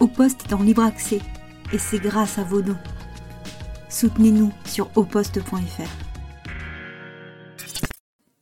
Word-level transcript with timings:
Au 0.00 0.06
Poste 0.06 0.46
est 0.48 0.54
en 0.54 0.62
libre 0.62 0.82
accès 0.82 1.20
et 1.74 1.78
c'est 1.78 1.98
grâce 1.98 2.38
à 2.38 2.42
vos 2.42 2.62
dons. 2.62 2.78
Soutenez-nous 3.90 4.50
sur 4.64 4.88
oposte.fr. 4.96 5.82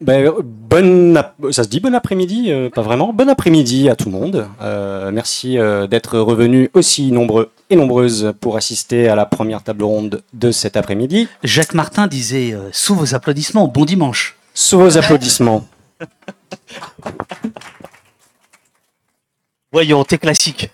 Ben, 0.00 0.32
bonne 0.40 1.20
ça 1.50 1.64
se 1.64 1.68
dit 1.68 1.80
bon 1.80 1.92
après-midi, 1.96 2.52
euh, 2.52 2.70
pas 2.70 2.82
vraiment. 2.82 3.12
Bon 3.12 3.28
après-midi 3.28 3.88
à 3.88 3.96
tout 3.96 4.04
le 4.04 4.12
monde. 4.12 4.46
Euh, 4.60 5.10
merci 5.10 5.58
euh, 5.58 5.88
d'être 5.88 6.20
revenus 6.20 6.70
aussi 6.74 7.10
nombreux 7.10 7.50
et 7.70 7.76
nombreuses 7.76 8.32
pour 8.40 8.56
assister 8.56 9.08
à 9.08 9.16
la 9.16 9.26
première 9.26 9.64
table 9.64 9.82
ronde 9.82 10.22
de 10.34 10.52
cet 10.52 10.76
après-midi. 10.76 11.26
Jacques 11.42 11.74
Martin 11.74 12.06
disait 12.06 12.54
sous 12.70 12.94
vos 12.94 13.16
applaudissements, 13.16 13.66
bon 13.66 13.84
dimanche. 13.84 14.36
Sous 14.54 14.78
vos 14.78 14.96
applaudissements. 14.96 15.66
Voyons, 19.72 20.04
t'es 20.04 20.18
classique. 20.18 20.70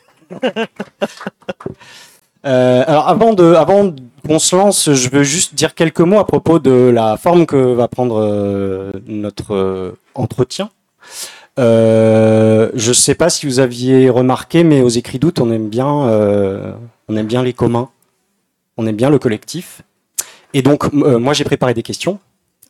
Euh, 2.47 2.85
alors 2.87 3.09
avant 3.09 3.33
de, 3.33 3.55
avant 3.55 3.95
qu'on 4.27 4.39
se 4.39 4.55
lance, 4.55 4.93
je 4.93 5.09
veux 5.09 5.23
juste 5.23 5.55
dire 5.55 5.75
quelques 5.75 6.01
mots 6.01 6.19
à 6.19 6.27
propos 6.27 6.59
de 6.59 6.91
la 6.93 7.17
forme 7.17 7.47
que 7.47 7.57
va 7.57 7.89
prendre 7.89 8.21
euh, 8.21 8.93
notre 9.07 9.55
euh, 9.55 9.99
entretien. 10.15 10.69
je 11.57 12.71
ne 12.75 12.93
sais 12.93 13.15
pas 13.15 13.31
si 13.31 13.47
vous 13.47 13.61
aviez 13.61 14.11
remarqué, 14.11 14.63
mais 14.63 14.83
aux 14.83 14.91
écrits 14.91 15.19
d'août, 15.19 15.41
on 15.41 15.51
aime 15.51 15.69
bien, 15.69 15.89
on 15.89 17.17
aime 17.17 17.27
bien 17.27 17.43
les 17.43 17.55
communs, 17.55 17.89
on 18.77 18.87
aime 18.87 18.97
bien 18.97 19.11
le 19.11 19.19
collectif. 19.19 19.83
Et 20.53 20.63
donc, 20.63 20.93
moi, 20.93 21.33
j'ai 21.33 21.45
préparé 21.45 21.75
des 21.75 21.83
questions. 21.83 22.19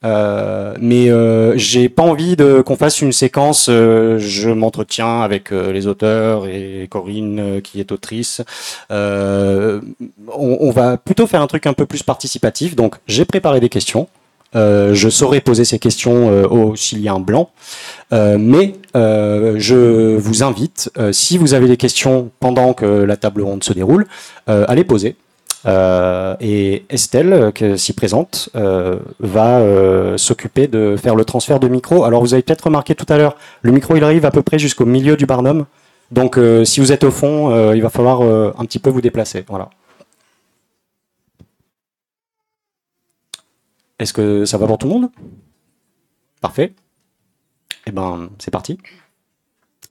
Euh, 0.05 0.75
mais 0.81 1.11
euh, 1.11 1.57
j'ai 1.57 1.89
pas 1.89 2.03
envie 2.03 2.37
de 2.37 2.61
qu'on 2.61 2.77
fasse 2.77 3.01
une 3.01 3.13
séquence. 3.13 3.69
Euh, 3.71 4.19
je 4.19 4.51
m'entretiens 4.51 5.23
avec 5.23 5.51
les 5.51 5.87
auteurs 5.87 6.47
et 6.47 6.87
Corinne 6.91 7.61
qui 7.63 7.81
est 7.81 7.93
autrice. 7.93 8.43
On, 8.91 10.71
va 10.71 10.97
plutôt 10.97 11.27
faire 11.27 11.41
un 11.41 11.47
truc 11.47 11.67
un 11.67 11.73
peu 11.73 11.87
plus 11.87 12.03
participatif. 12.03 12.77
Donc 12.77 12.97
j'ai 13.07 13.25
préparé 13.25 13.61
des 13.61 13.69
questions. 13.69 14.09
je 14.55 15.09
saurais 15.11 15.41
poser 15.41 15.65
ces 15.65 15.79
questions 15.79 16.29
au 16.51 16.75
Chilien 16.77 17.21
blanc, 17.21 17.51
mais 18.13 18.75
je 18.95 20.17
vous 20.17 20.43
invite, 20.43 20.91
si 21.13 21.39
vous 21.39 21.55
avez 21.55 21.69
des 21.69 21.77
questions 21.77 22.31
pendant 22.41 22.75
que 22.75 22.85
la 22.85 23.17
table 23.17 23.43
ronde 23.43 23.65
se 23.65 23.73
déroule, 23.73 24.07
à 24.47 24.75
les 24.75 24.85
poser. 24.85 25.17
Euh, 25.67 26.37
et 26.41 26.85
Estelle, 26.91 27.53
qui 27.55 27.79
s'y 27.79 27.95
présente, 27.95 28.51
euh, 28.55 28.99
va 29.19 29.61
euh, 29.61 30.19
s'occuper 30.19 30.69
de 30.69 30.97
faire 30.97 31.15
le 31.15 31.25
transfert 31.25 31.59
de 31.59 31.69
micro. 31.69 32.05
Alors 32.05 32.21
vous 32.21 32.35
avez 32.35 32.43
peut-être 32.43 32.65
remarqué 32.65 32.95
tout 32.95 33.07
à 33.09 33.17
l'heure, 33.17 33.37
le 33.63 33.73
micro 33.73 33.97
il 33.97 34.05
arrive 34.05 34.25
à 34.27 34.31
peu 34.31 34.43
près 34.43 34.59
jusqu'au 34.59 34.85
milieu 34.85 35.17
du 35.17 35.27
barnum. 35.27 35.67
Donc 36.11 36.39
si 36.65 36.81
vous 36.81 36.93
êtes 36.93 37.03
au 37.03 37.11
fond, 37.11 37.73
il 37.73 37.83
va 37.83 37.89
falloir 37.89 38.21
un 38.23 38.65
petit 38.67 38.79
peu 38.79 38.91
vous 38.91 39.01
déplacer. 39.01 39.45
Voilà. 39.49 39.71
Est-ce 43.99 44.13
que 44.13 44.45
ça 44.45 44.59
va 44.59 44.67
pour 44.67 44.79
tout 44.79 44.87
le 44.87 44.93
monde? 44.93 45.11
Parfait. 46.41 46.75
Eh 47.87 47.91
ben, 47.91 48.29
c'est 48.39 48.51
parti. 48.51 48.79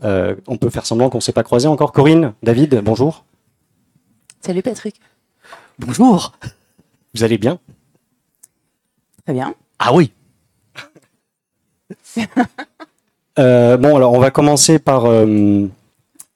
on 0.02 0.58
peut 0.58 0.70
faire 0.70 0.86
semblant 0.86 1.10
qu'on 1.10 1.18
ne 1.18 1.24
s'est 1.24 1.34
pas 1.34 1.44
croisé 1.44 1.68
encore. 1.68 1.92
Corinne, 1.92 2.34
David, 2.44 2.82
bonjour. 2.84 3.26
Salut 4.40 4.62
Patrick. 4.62 5.00
Bonjour. 5.86 6.32
Vous 7.14 7.24
allez 7.24 7.38
bien? 7.38 7.60
Très 9.26 9.34
bien. 9.34 9.54
Ah 9.80 9.94
oui. 9.94 10.12
Euh, 13.40 13.78
bon, 13.78 13.96
alors 13.96 14.14
on 14.14 14.20
va 14.20 14.30
commencer 14.30 14.78
par 14.78 15.06
euh, 15.06 15.66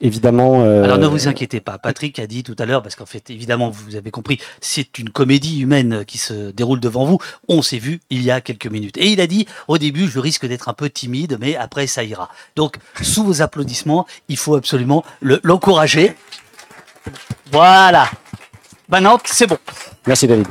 évidemment. 0.01 0.63
Euh, 0.63 0.83
alors 0.83 0.97
ne 0.97 1.05
vous 1.05 1.27
inquiétez 1.27 1.59
pas. 1.61 1.77
Patrick 1.77 2.17
a 2.17 2.25
dit 2.25 2.41
tout 2.41 2.55
à 2.57 2.65
l'heure, 2.65 2.81
parce 2.81 2.95
qu'en 2.95 3.05
fait, 3.05 3.29
évidemment, 3.29 3.69
vous 3.69 3.95
avez 3.95 4.09
compris, 4.09 4.39
c'est 4.61 4.97
une 4.97 5.11
comédie 5.11 5.59
humaine 5.59 6.05
qui 6.05 6.17
se 6.17 6.49
déroule 6.49 6.79
devant 6.79 7.05
vous. 7.05 7.19
On 7.49 7.61
s'est 7.61 7.77
vu 7.77 7.99
il 8.09 8.23
y 8.23 8.31
a 8.31 8.41
quelques 8.41 8.65
minutes. 8.65 8.97
Et 8.97 9.11
il 9.11 9.21
a 9.21 9.27
dit, 9.27 9.45
au 9.67 9.77
début, 9.77 10.07
je 10.07 10.17
risque 10.17 10.47
d'être 10.47 10.69
un 10.69 10.73
peu 10.73 10.89
timide, 10.89 11.37
mais 11.39 11.55
après, 11.55 11.85
ça 11.85 12.03
ira. 12.03 12.29
Donc, 12.55 12.77
sous 13.03 13.23
vos 13.23 13.43
applaudissements, 13.43 14.07
il 14.27 14.37
faut 14.37 14.55
absolument 14.55 15.05
l'encourager. 15.21 16.15
voilà. 17.51 18.09
Ben 18.89 19.01
non, 19.01 19.17
c'est 19.25 19.47
bon. 19.47 19.57
Merci 20.05 20.27
David. 20.27 20.47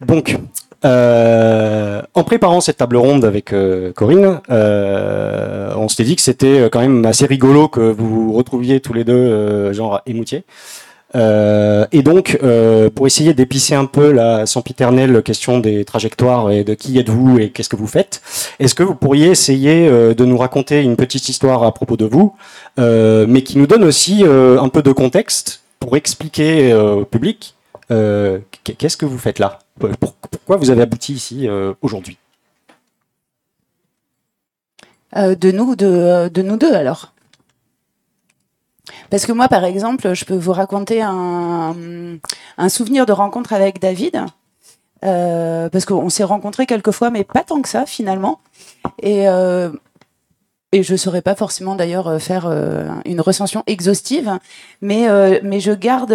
Donc, 0.00 0.36
euh, 0.84 2.02
en 2.12 2.24
préparant 2.24 2.60
cette 2.60 2.76
table 2.76 2.96
ronde 2.96 3.24
avec 3.24 3.52
euh, 3.52 3.92
Corinne, 3.92 4.40
euh, 4.50 5.72
on 5.76 5.88
s'était 5.88 6.04
dit 6.04 6.16
que 6.16 6.22
c'était 6.22 6.68
quand 6.70 6.80
même 6.80 7.04
assez 7.06 7.26
rigolo 7.26 7.68
que 7.68 7.80
vous 7.80 8.26
vous 8.26 8.32
retrouviez 8.32 8.80
tous 8.80 8.92
les 8.92 9.04
deux, 9.04 9.72
genre 9.72 10.00
émoutiers. 10.06 10.44
et 11.14 12.02
donc, 12.02 12.38
pour 12.94 13.06
essayer 13.06 13.34
d'épicer 13.34 13.74
un 13.74 13.86
peu 13.86 14.12
la 14.12 14.46
sempiternelle 14.46 15.22
question 15.22 15.58
des 15.58 15.84
trajectoires 15.84 16.50
et 16.50 16.64
de 16.64 16.74
qui 16.74 16.98
êtes-vous 16.98 17.38
et 17.38 17.50
qu'est-ce 17.50 17.68
que 17.68 17.76
vous 17.76 17.86
faites, 17.86 18.20
est-ce 18.58 18.74
que 18.74 18.82
vous 18.82 18.94
pourriez 18.94 19.28
essayer 19.28 19.88
de 19.88 20.24
nous 20.24 20.36
raconter 20.36 20.82
une 20.82 20.96
petite 20.96 21.28
histoire 21.28 21.62
à 21.62 21.72
propos 21.72 21.96
de 21.96 22.04
vous, 22.04 22.34
mais 22.78 23.42
qui 23.42 23.58
nous 23.58 23.66
donne 23.66 23.84
aussi 23.84 24.24
un 24.24 24.68
peu 24.68 24.82
de 24.82 24.92
contexte 24.92 25.63
pour 25.84 25.98
expliquer 25.98 26.72
euh, 26.72 26.94
au 26.94 27.04
public 27.04 27.54
euh, 27.90 28.40
qu'est-ce 28.64 28.96
que 28.96 29.04
vous 29.04 29.18
faites 29.18 29.38
là? 29.38 29.58
Pourquoi 29.78 30.56
vous 30.56 30.70
avez 30.70 30.80
abouti 30.80 31.12
ici 31.12 31.46
euh, 31.46 31.74
aujourd'hui? 31.82 32.16
De 35.14 35.52
nous, 35.52 35.76
de, 35.76 36.42
nous 36.42 36.56
deux 36.56 36.72
alors. 36.72 37.12
Parce 39.10 39.26
que 39.26 39.32
moi, 39.32 39.48
par 39.48 39.64
exemple, 39.64 40.14
je 40.14 40.24
peux 40.24 40.34
vous 40.34 40.52
raconter 40.52 41.02
un, 41.02 41.76
un 42.56 42.68
souvenir 42.70 43.04
de 43.04 43.12
rencontre 43.12 43.52
avec 43.52 43.78
David. 43.78 44.24
parce 45.02 45.84
qu'on 45.84 46.08
s'est 46.08 46.24
rencontrés 46.24 46.64
quelques 46.64 46.92
fois, 46.92 47.10
mais 47.10 47.24
pas 47.24 47.44
tant 47.44 47.60
que 47.60 47.68
ça 47.68 47.84
finalement. 47.84 48.40
Et 49.02 49.26
et 50.74 50.82
je 50.82 50.96
saurais 50.96 51.22
pas 51.22 51.36
forcément 51.36 51.76
d'ailleurs 51.76 52.08
euh, 52.08 52.18
faire 52.18 52.46
euh, 52.48 52.88
une 53.04 53.20
recension 53.20 53.62
exhaustive, 53.68 54.38
mais, 54.80 55.08
euh, 55.08 55.38
mais 55.44 55.60
je 55.60 55.70
garde 55.70 56.12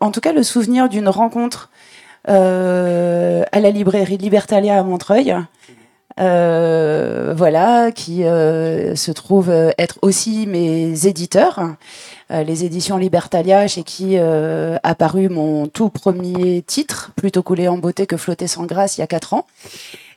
en 0.00 0.10
tout 0.12 0.20
cas 0.20 0.32
le 0.32 0.44
souvenir 0.44 0.88
d'une 0.88 1.08
rencontre 1.08 1.70
à 2.26 2.32
la 2.32 3.70
librairie 3.70 4.18
Libertalia 4.18 4.78
à 4.78 4.82
Montreuil. 4.84 5.34
voilà, 6.16 7.90
qui 7.92 8.22
se 8.22 9.10
trouve 9.10 9.50
être 9.50 9.98
aussi 10.02 10.46
mes 10.46 11.06
éditeurs, 11.06 11.60
les 12.30 12.64
éditions 12.64 12.96
Libertalia, 12.96 13.66
chez 13.66 13.82
qui 13.82 14.16
a 14.16 14.94
paru 14.94 15.28
mon 15.28 15.66
tout 15.66 15.88
premier 15.88 16.62
titre, 16.62 17.12
plutôt 17.16 17.42
coulé 17.42 17.68
en 17.68 17.78
beauté 17.78 18.06
que 18.06 18.16
flotter 18.16 18.46
sans 18.46 18.66
grâce, 18.66 18.98
il 18.98 19.00
y 19.00 19.04
a 19.04 19.06
quatre 19.06 19.34
ans 19.34 19.46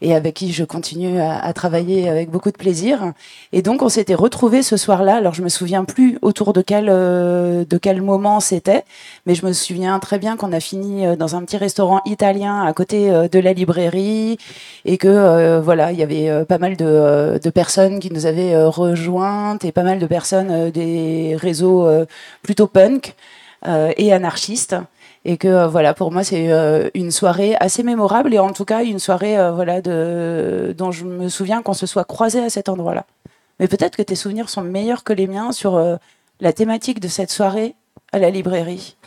et 0.04 0.14
avec 0.14 0.36
qui 0.36 0.52
je 0.52 0.64
continue 0.66 1.20
à, 1.20 1.52
travailler 1.54 2.10
avec 2.10 2.30
beaucoup 2.30 2.52
de 2.52 2.58
plaisir. 2.58 3.14
Et 3.54 3.62
donc 3.62 3.82
on 3.82 3.90
s'était 3.90 4.14
retrouvés 4.14 4.62
ce 4.62 4.76
soir-là. 4.76 5.16
Alors 5.16 5.34
je 5.34 5.42
me 5.42 5.50
souviens 5.50 5.86
plus 5.86 6.20
autour 6.22 6.52
de 6.52 6.62
quel 6.62 6.88
euh, 6.90 7.64
de 7.66 7.78
quel 7.78 8.02
moment 8.02 8.42
c'était, 8.42 8.84
mais 9.26 9.34
je 9.34 9.46
me 9.46 9.54
souviens 9.54 9.98
très 10.00 10.20
bien 10.20 10.36
qu'on 10.36 10.52
a 10.52 10.60
fini 10.60 11.06
euh, 11.06 11.16
dans 11.16 11.36
un 11.38 11.42
petit 11.44 11.58
restaurant 11.58 12.02
italien 12.06 12.64
à 12.64 12.74
côté 12.74 13.12
euh, 13.12 13.30
de 13.30 13.40
la 13.40 13.54
librairie 13.54 14.38
et 14.84 14.98
que 14.98 15.60
voilà 15.60 15.94
il 15.94 16.00
y 16.00 16.04
avait 16.04 16.44
pas 16.46 16.58
mal 16.58 16.76
de, 16.76 17.40
de, 17.42 17.50
personnes 17.50 18.00
qui 18.00 18.12
nous 18.12 18.26
avaient 18.26 18.66
rejointes 18.66 19.64
et 19.64 19.72
pas 19.72 19.84
mal 19.84 20.00
de 20.00 20.06
personnes 20.06 20.70
des 20.72 21.38
réseaux 21.40 21.88
plutôt 22.42 22.68
punk 22.68 23.16
et 23.66 24.12
anarchistes 24.12 24.76
et 25.26 25.38
que 25.38 25.48
euh, 25.48 25.68
voilà 25.68 25.94
pour 25.94 26.12
moi 26.12 26.24
c'est 26.24 26.52
euh, 26.52 26.90
une 26.94 27.12
soirée 27.12 27.56
assez 27.60 27.84
mémorable 27.84 28.34
et 28.34 28.40
en 28.40 28.52
tout 28.52 28.66
cas 28.66 28.84
une 28.84 29.00
soirée 29.00 29.38
euh, 29.38 29.52
voilà 29.52 29.82
de 29.82 30.76
dont 30.78 30.92
je 30.92 31.06
me 31.06 31.30
souviens 31.30 31.62
qu'on 31.62 31.74
se 31.74 31.86
soit 31.86 32.04
croisé 32.04 32.44
à 32.44 32.50
cet 32.50 32.70
endroit-là. 32.70 33.06
Mais 33.60 33.68
peut-être 33.68 33.96
que 33.96 34.02
tes 34.02 34.16
souvenirs 34.16 34.50
sont 34.50 34.64
meilleurs 34.64 35.04
que 35.04 35.14
les 35.14 35.28
miens 35.28 35.52
sur 35.52 35.80
la 36.40 36.54
thématique 36.54 37.00
de 37.00 37.08
cette 37.08 37.30
soirée 37.30 37.76
à 38.12 38.18
la 38.18 38.32
librairie. 38.32 38.98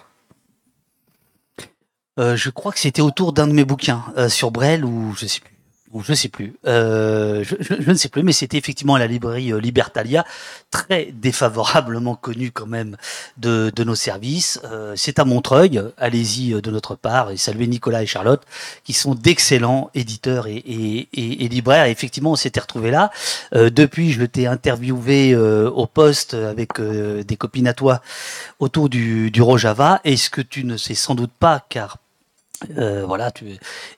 je 2.17 2.51
crois 2.51 2.71
que 2.71 2.79
c'était 2.79 3.03
autour 3.03 3.33
d'un 3.33 3.49
de 3.49 3.53
mes 3.53 3.65
bouquins 3.65 4.05
sur 4.29 4.53
Brel 4.53 4.85
ou 4.85 5.13
je 5.17 5.27
sais 5.27 5.41
plus 5.41 5.56
je 6.03 6.13
ne 6.13 6.17
sais 6.17 6.29
plus, 6.29 6.57
euh, 6.67 7.45
je, 7.45 7.91
ne 7.91 7.95
sais 7.95 8.09
plus, 8.09 8.23
mais 8.23 8.33
c'était 8.33 8.57
effectivement 8.57 8.97
la 8.97 9.07
librairie 9.07 9.53
euh, 9.53 9.61
Libertalia, 9.61 10.25
très 10.71 11.13
défavorablement 11.13 12.15
connue 12.15 12.51
quand 12.51 12.67
même 12.67 12.97
de, 13.37 13.73
nos 13.85 13.95
services. 13.95 14.61
Euh, 14.65 14.95
c'est 14.97 15.19
à 15.19 15.25
Montreuil, 15.25 15.83
allez-y 15.97 16.61
de 16.61 16.71
notre 16.71 16.95
part, 16.95 17.31
et 17.31 17.37
saluez 17.37 17.67
Nicolas 17.67 18.03
et 18.03 18.07
Charlotte, 18.07 18.43
qui 18.85 18.93
sont 18.93 19.15
d'excellents 19.15 19.91
éditeurs 19.95 20.47
et, 20.47 20.59
et, 21.13 21.49
libraires. 21.49 21.87
effectivement, 21.87 22.33
on 22.33 22.37
s'était 22.37 22.61
retrouvés 22.61 22.91
là. 22.91 23.11
depuis, 23.53 24.13
je 24.13 24.25
t'ai 24.25 24.47
interviewé 24.47 25.37
au 25.37 25.87
poste 25.87 26.35
avec 26.35 26.81
des 26.81 27.37
copines 27.37 27.69
à 27.69 27.75
toi 27.75 28.01
autour 28.59 28.89
du, 28.89 29.31
du 29.31 29.43
Rojava. 29.43 30.01
Et 30.05 30.17
ce 30.17 30.31
que 30.31 30.41
tu 30.41 30.65
ne 30.65 30.77
sais 30.77 30.95
sans 30.95 31.15
doute 31.15 31.33
pas, 31.39 31.65
car 31.69 31.99
euh, 32.79 33.05
voilà, 33.07 33.31
tu... 33.31 33.47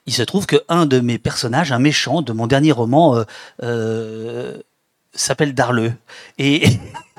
il 0.05 0.13
se 0.13 0.23
trouve 0.23 0.45
que 0.45 0.57
un 0.67 0.85
de 0.85 0.99
mes 0.99 1.17
personnages, 1.17 1.71
un 1.71 1.79
méchant 1.79 2.21
de 2.21 2.33
mon 2.33 2.47
dernier 2.47 2.71
roman, 2.71 3.15
euh, 3.15 3.23
euh, 3.63 4.57
s'appelle 5.13 5.53
Darleux. 5.53 5.93
Et, 6.37 6.63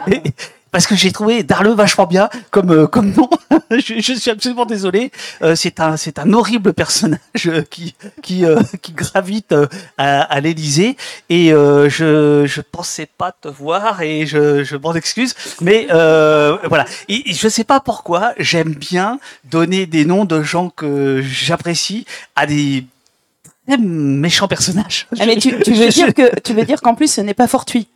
parce 0.71 0.87
que 0.87 0.95
j'ai 0.95 1.13
trouvé 1.13 1.43
Darle 1.43 1.71
vachement 1.71 2.07
bien 2.07 2.29
comme 2.51 2.71
euh, 2.71 2.87
comme 2.87 3.13
nom. 3.13 3.29
je, 3.71 4.01
je, 4.01 4.13
suis 4.13 4.31
absolument 4.31 4.67
désolé. 4.67 5.11
Euh, 5.43 5.55
c'est 5.55 5.81
un 5.81 5.97
c'est 5.97 6.19
un 6.19 6.33
horrible 6.33 6.73
personnage 6.73 7.21
euh, 7.47 7.63
qui 7.63 7.95
qui 8.23 8.45
qui 8.83 8.93
gravite 8.93 9.55
à, 9.99 10.23
à 10.23 10.41
l'Élysée 10.41 10.97
et 11.29 11.49
je 11.51 12.45
je 12.47 12.61
pensais 12.61 13.07
pas 13.07 13.33
te 13.33 13.49
voir 13.49 14.03
et 14.03 14.27
je 14.27 14.65
je 14.65 14.77
m'en 14.77 14.95
excuse. 14.95 15.35
Mais 15.61 15.87
voilà. 15.91 16.85
Et, 17.09 17.33
je 17.33 17.49
sais 17.49 17.65
pas 17.65 17.81
pourquoi 17.81 18.33
j'aime 18.39 18.75
bien 18.75 19.19
donner 19.45 19.87
des 19.87 20.05
noms 20.05 20.25
de 20.25 20.43
gens 20.43 20.71
que 20.71 21.23
j'apprécie 21.23 22.05
à 22.37 22.47
des 22.47 22.85
méchants 23.79 24.49
personnages. 24.49 25.07
Ah, 25.19 25.27
mais 25.27 25.37
tu, 25.37 25.59
tu 25.61 25.73
veux 25.73 25.89
dire 26.01 26.15
que 26.15 26.41
tu 26.41 26.55
veux 26.55 26.65
dire 26.65 26.81
qu'en 26.81 26.95
plus 26.95 27.13
ce 27.13 27.21
n'est 27.21 27.35
pas 27.35 27.47
fortuit. 27.47 27.87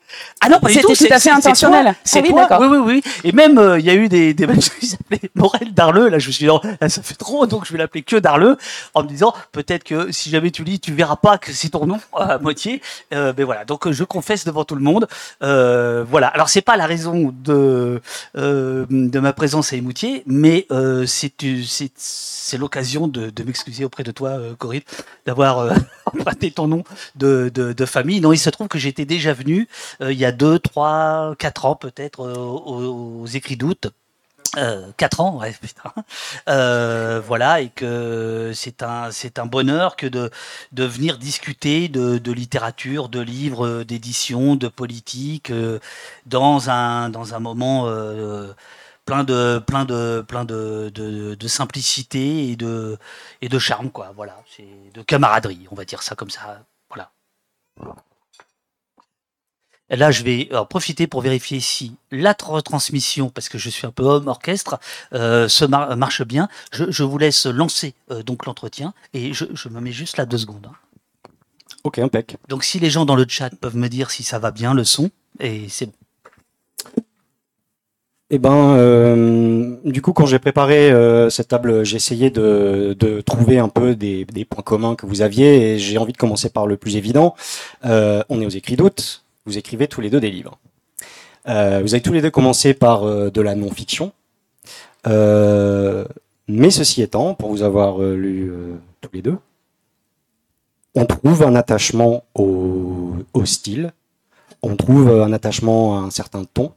Ah 0.40 0.48
non, 0.48 0.60
pas 0.60 0.68
du 0.68 0.78
tout. 0.80 0.94
C'était 0.94 1.08
tout 1.08 1.14
à 1.14 1.20
fait 1.20 1.30
intentionnel. 1.30 1.94
C'est 2.04 2.22
toi. 2.22 2.46
Ah 2.50 2.60
oui, 2.60 2.66
oui, 2.70 2.78
oui, 2.78 3.02
Et 3.24 3.32
même, 3.32 3.58
euh, 3.58 3.78
il 3.78 3.84
y 3.84 3.90
a 3.90 3.94
eu 3.94 4.08
des, 4.08 4.34
des 4.34 4.46
qui 4.46 4.86
s'appelaient 4.86 5.20
Morel 5.34 5.72
Darleux. 5.72 6.08
Là, 6.08 6.18
je 6.18 6.26
me 6.28 6.32
suis 6.32 6.44
dit, 6.44 6.48
non, 6.48 6.60
ça 6.88 7.02
fait 7.02 7.14
trop, 7.14 7.46
donc 7.46 7.66
je 7.66 7.72
vais 7.72 7.78
l'appeler 7.78 8.02
que 8.02 8.16
Darleux, 8.16 8.56
en 8.94 9.02
me 9.02 9.08
disant, 9.08 9.34
peut-être 9.52 9.84
que 9.84 10.12
si 10.12 10.30
jamais 10.30 10.50
tu 10.50 10.64
lis, 10.64 10.80
tu 10.80 10.92
verras 10.92 11.16
pas 11.16 11.38
que 11.38 11.52
c'est 11.52 11.70
ton 11.70 11.86
nom 11.86 11.98
à 12.16 12.38
moitié. 12.38 12.80
Euh, 13.12 13.32
mais 13.36 13.44
voilà. 13.44 13.64
Donc, 13.64 13.90
je 13.90 14.04
confesse 14.04 14.44
devant 14.44 14.64
tout 14.64 14.74
le 14.74 14.82
monde. 14.82 15.08
Euh, 15.42 16.04
voilà. 16.08 16.28
Alors, 16.28 16.48
c'est 16.48 16.62
pas 16.62 16.76
la 16.76 16.86
raison 16.86 17.32
de 17.44 18.00
euh, 18.36 18.86
de 18.90 19.20
ma 19.20 19.32
présence 19.32 19.72
à 19.72 19.76
Émoutier, 19.76 20.22
mais 20.26 20.66
euh, 20.70 21.04
c'est 21.06 22.58
l'occasion 22.58 23.08
de, 23.08 23.30
de 23.30 23.42
m'excuser 23.42 23.84
auprès 23.84 24.02
de 24.02 24.10
toi, 24.10 24.30
euh, 24.30 24.54
Corinne, 24.56 24.82
d'avoir 25.26 25.72
emprunté 26.14 26.50
ton 26.50 26.68
nom 26.68 26.84
de, 27.16 27.50
de, 27.52 27.72
de 27.72 27.84
famille. 27.86 28.20
Non, 28.20 28.32
il 28.32 28.38
se 28.38 28.50
trouve 28.50 28.68
que 28.68 28.78
j'étais 28.78 29.04
déjà 29.04 29.32
venu 29.32 29.68
euh, 30.00 30.12
il 30.12 30.18
y 30.18 30.24
a 30.24 30.32
2, 30.32 30.58
3, 30.58 31.34
4 31.38 31.64
ans 31.66 31.76
peut-être 31.76 32.20
euh, 32.20 32.34
aux, 32.36 33.26
écrits 33.26 33.56
d'août. 33.56 33.88
Euh, 34.56 34.86
4 34.96 35.20
ans, 35.20 35.38
ouais, 35.38 35.52
putain. 35.60 35.92
Euh, 36.48 37.20
voilà, 37.26 37.60
et 37.60 37.70
que 37.70 38.52
c'est 38.54 38.82
un, 38.82 39.10
c'est 39.10 39.38
un 39.38 39.46
bonheur 39.46 39.96
que 39.96 40.06
de, 40.06 40.30
de 40.72 40.84
venir 40.84 41.18
discuter 41.18 41.88
de, 41.88 42.18
de 42.18 42.32
littérature, 42.32 43.08
de 43.08 43.20
livres, 43.20 43.82
d'édition, 43.82 44.54
de 44.54 44.68
politique, 44.68 45.52
dans 46.26 46.70
un, 46.70 47.08
dans 47.08 47.34
un 47.34 47.40
moment 47.40 47.88
plein 49.04 49.24
de, 49.24 49.62
plein 49.66 49.84
de, 49.84 50.24
plein 50.26 50.44
de, 50.44 50.90
de, 50.94 51.34
de, 51.34 51.48
simplicité 51.48 52.50
et 52.50 52.56
de, 52.56 52.98
et 53.42 53.48
de 53.48 53.58
charme, 53.58 53.90
quoi. 53.90 54.12
Voilà, 54.16 54.42
c'est 54.56 54.92
de 54.92 55.02
camaraderie, 55.02 55.66
on 55.70 55.74
va 55.74 55.84
dire 55.84 56.02
ça 56.02 56.14
comme 56.14 56.30
ça. 56.30 56.64
Voilà. 56.88 57.12
Là, 59.90 60.10
je 60.10 60.22
vais 60.22 60.48
en 60.54 60.64
profiter 60.64 61.06
pour 61.06 61.20
vérifier 61.20 61.60
si 61.60 61.94
la 62.10 62.34
retransmission, 62.42 63.28
parce 63.28 63.48
que 63.48 63.58
je 63.58 63.68
suis 63.68 63.86
un 63.86 63.90
peu 63.90 64.02
homme 64.02 64.28
orchestre, 64.28 64.80
euh, 65.12 65.46
se 65.46 65.64
marche 65.64 66.22
bien. 66.22 66.48
Je, 66.72 66.90
je, 66.90 67.02
vous 67.02 67.18
laisse 67.18 67.46
lancer 67.46 67.94
euh, 68.10 68.22
donc 68.22 68.46
l'entretien 68.46 68.94
et 69.12 69.34
je, 69.34 69.44
je, 69.52 69.68
me 69.68 69.80
mets 69.80 69.92
juste 69.92 70.16
là 70.16 70.24
deux 70.24 70.38
secondes. 70.38 70.66
Hein. 70.70 70.74
Ok, 71.84 71.98
impec. 71.98 72.38
Donc 72.48 72.64
si 72.64 72.80
les 72.80 72.88
gens 72.88 73.04
dans 73.04 73.14
le 73.14 73.26
chat 73.28 73.50
peuvent 73.50 73.76
me 73.76 73.88
dire 73.88 74.10
si 74.10 74.22
ça 74.22 74.38
va 74.38 74.50
bien 74.50 74.72
le 74.72 74.84
son, 74.84 75.10
et 75.38 75.68
c'est 75.68 75.86
bon. 75.86 75.92
Eh 78.30 78.38
ben, 78.38 78.74
euh, 78.76 79.76
du 79.84 80.00
coup, 80.00 80.14
quand 80.14 80.24
j'ai 80.24 80.38
préparé 80.38 80.90
euh, 80.90 81.28
cette 81.28 81.48
table, 81.48 81.84
j'ai 81.84 81.96
essayé 81.96 82.30
de, 82.30 82.96
trouver 83.20 83.58
un 83.58 83.68
peu 83.68 83.94
des, 83.94 84.24
points 84.48 84.62
communs 84.62 84.94
que 84.94 85.06
vous 85.06 85.20
aviez, 85.20 85.74
et 85.74 85.78
j'ai 85.78 85.98
envie 85.98 86.12
de 86.12 86.16
commencer 86.18 86.48
par 86.48 86.66
le 86.66 86.76
plus 86.76 86.96
évident. 86.96 87.34
Euh, 87.84 88.22
on 88.30 88.40
est 88.40 88.46
aux 88.46 88.50
écrits 88.50 88.76
d'août 88.76 89.20
vous 89.46 89.58
écrivez 89.58 89.88
tous 89.88 90.00
les 90.00 90.08
deux 90.08 90.20
des 90.20 90.30
livres. 90.30 90.58
Euh, 91.48 91.80
vous 91.82 91.92
avez 91.92 92.00
tous 92.00 92.14
les 92.14 92.22
deux 92.22 92.30
commencé 92.30 92.72
par 92.72 93.04
de 93.04 93.40
la 93.42 93.54
non-fiction. 93.54 94.12
Mais 95.04 96.70
ceci 96.70 97.02
étant, 97.02 97.34
pour 97.34 97.50
vous 97.50 97.62
avoir 97.62 97.98
lu 97.98 98.50
tous 99.02 99.10
les 99.12 99.20
deux, 99.20 99.36
on 100.94 101.04
trouve 101.04 101.42
un 101.42 101.54
attachement 101.54 102.24
au, 102.34 103.44
style, 103.44 103.92
on 104.62 104.76
trouve 104.76 105.10
un 105.10 105.34
attachement 105.34 105.98
à 105.98 106.00
un 106.00 106.10
certain 106.10 106.44
ton. 106.44 106.72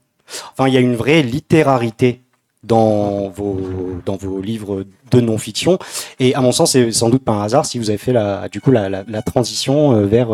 Enfin, 0.51 0.68
il 0.68 0.74
y 0.74 0.77
a 0.77 0.81
une 0.81 0.95
vraie 0.95 1.21
littérarité 1.21 2.21
dans 2.63 3.29
vos, 3.29 3.59
dans 4.06 4.18
vos 4.18 4.41
livres 4.41 4.85
de 5.12 5.21
non-fiction. 5.21 5.79
Et 6.19 6.35
à 6.35 6.41
mon 6.41 6.51
sens, 6.51 6.71
c'est 6.71 6.91
sans 6.91 7.09
doute 7.09 7.24
pas 7.24 7.33
un 7.33 7.44
hasard 7.44 7.65
si 7.65 7.79
vous 7.79 7.89
avez 7.89 7.97
fait 7.97 8.13
la, 8.13 8.50
du 8.50 8.59
coup, 8.59 8.71
la, 8.71 9.03
transition 9.21 10.06
vers, 10.06 10.29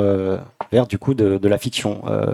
vers 0.73 0.87
du 0.87 0.97
coup 0.97 1.13
de, 1.13 1.47
la 1.47 1.57
fiction, 1.57 2.01
euh, 2.07 2.33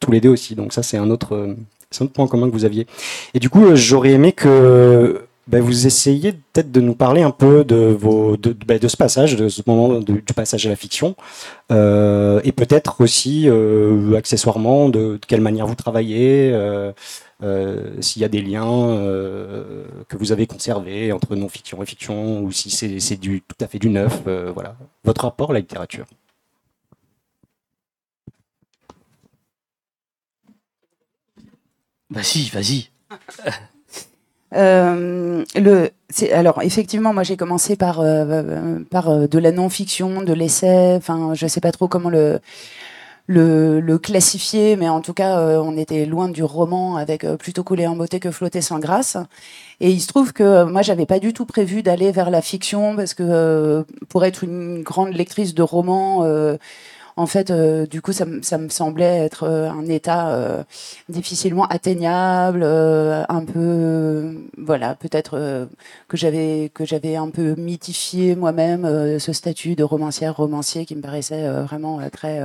tous 0.00 0.10
les 0.10 0.20
deux 0.20 0.30
aussi. 0.30 0.54
Donc 0.54 0.72
ça, 0.72 0.82
c'est 0.82 0.96
un 0.96 1.10
autre, 1.10 1.54
c'est 1.90 2.02
un 2.02 2.06
autre 2.06 2.14
point 2.14 2.26
commun 2.26 2.48
que 2.48 2.52
vous 2.52 2.64
aviez. 2.64 2.86
Et 3.34 3.38
du 3.38 3.50
coup, 3.50 3.76
j'aurais 3.76 4.12
aimé 4.12 4.32
que 4.32 5.23
ben, 5.46 5.60
vous 5.60 5.86
essayiez 5.86 6.32
peut-être 6.32 6.72
de 6.72 6.80
nous 6.80 6.94
parler 6.94 7.22
un 7.22 7.30
peu 7.30 7.64
de 7.64 7.76
vos 7.76 8.36
de, 8.36 8.52
ben, 8.66 8.78
de 8.78 8.88
ce 8.88 8.96
passage, 8.96 9.36
de 9.36 9.48
ce 9.48 9.62
moment 9.66 10.00
du 10.00 10.22
passage 10.34 10.66
à 10.66 10.70
la 10.70 10.76
fiction, 10.76 11.16
euh, 11.70 12.40
et 12.44 12.52
peut-être 12.52 13.00
aussi 13.00 13.48
euh, 13.48 14.16
accessoirement 14.16 14.88
de, 14.88 15.18
de, 15.18 15.20
quelle 15.26 15.40
manière 15.42 15.66
vous 15.66 15.74
travaillez, 15.74 16.50
euh, 16.52 16.92
euh, 17.42 18.00
s'il 18.00 18.22
y 18.22 18.24
a 18.24 18.28
des 18.28 18.40
liens 18.40 18.88
euh, 18.88 19.84
que 20.08 20.16
vous 20.16 20.32
avez 20.32 20.46
conservés 20.46 21.12
entre 21.12 21.36
non-fiction 21.36 21.82
et 21.82 21.86
fiction, 21.86 22.40
ou 22.42 22.52
si 22.52 22.70
c'est 22.70 23.16
du 23.16 23.42
tout 23.42 23.56
à 23.60 23.66
fait 23.68 23.78
du 23.78 23.90
neuf, 23.90 24.22
euh, 24.26 24.50
voilà, 24.54 24.76
votre 25.04 25.24
rapport 25.24 25.50
à 25.50 25.54
la 25.54 25.60
littérature. 25.60 26.06
Vas-y, 32.10 32.48
vas-y. 32.50 32.88
Euh, 34.54 35.44
le, 35.56 35.90
alors 36.32 36.62
effectivement, 36.62 37.12
moi 37.12 37.22
j'ai 37.24 37.36
commencé 37.36 37.76
par 37.76 38.00
euh, 38.00 38.78
par 38.90 39.08
euh, 39.10 39.26
de 39.26 39.38
la 39.38 39.52
non-fiction, 39.52 40.22
de 40.22 40.32
l'essai. 40.32 40.94
Enfin, 40.96 41.32
je 41.34 41.46
sais 41.46 41.60
pas 41.60 41.72
trop 41.72 41.88
comment 41.88 42.10
le 42.10 42.40
le, 43.26 43.80
le 43.80 43.98
classifier, 43.98 44.76
mais 44.76 44.88
en 44.88 45.00
tout 45.00 45.14
cas, 45.14 45.38
euh, 45.38 45.58
on 45.58 45.78
était 45.78 46.04
loin 46.04 46.28
du 46.28 46.42
roman 46.44 46.96
avec 46.96 47.24
euh, 47.24 47.36
plutôt 47.38 47.64
couler 47.64 47.86
en 47.86 47.96
beauté 47.96 48.20
que 48.20 48.30
flotter 48.30 48.60
sans 48.60 48.78
grâce. 48.78 49.16
Et 49.80 49.90
il 49.90 50.00
se 50.00 50.08
trouve 50.08 50.32
que 50.34 50.64
moi, 50.64 50.82
j'avais 50.82 51.06
pas 51.06 51.18
du 51.18 51.32
tout 51.32 51.46
prévu 51.46 51.82
d'aller 51.82 52.12
vers 52.12 52.30
la 52.30 52.42
fiction 52.42 52.96
parce 52.96 53.14
que 53.14 53.84
pour 54.10 54.24
être 54.26 54.44
une 54.44 54.82
grande 54.82 55.14
lectrice 55.14 55.54
de 55.54 55.62
romans 55.62 56.22
en 57.16 57.26
fait, 57.26 57.50
euh, 57.50 57.86
du 57.86 58.02
coup, 58.02 58.12
ça, 58.12 58.24
me 58.24 58.68
semblait 58.68 59.18
être 59.18 59.44
euh, 59.44 59.70
un 59.70 59.86
état 59.86 60.30
euh, 60.30 60.64
difficilement 61.08 61.64
atteignable, 61.66 62.64
un 62.64 63.44
peu, 63.44 64.34
voilà, 64.58 64.96
peut-être 64.96 65.68
que 66.08 66.16
j'avais 66.16 66.70
que 66.74 66.84
j'avais 66.84 67.16
un 67.16 67.30
peu 67.30 67.54
mythifié 67.56 68.34
moi-même 68.34 69.18
ce 69.18 69.32
statut 69.32 69.76
de 69.76 69.84
romancière 69.84 70.36
romancier 70.36 70.86
qui 70.86 70.96
me 70.96 71.02
paraissait 71.02 71.48
vraiment 71.62 72.00
très 72.10 72.40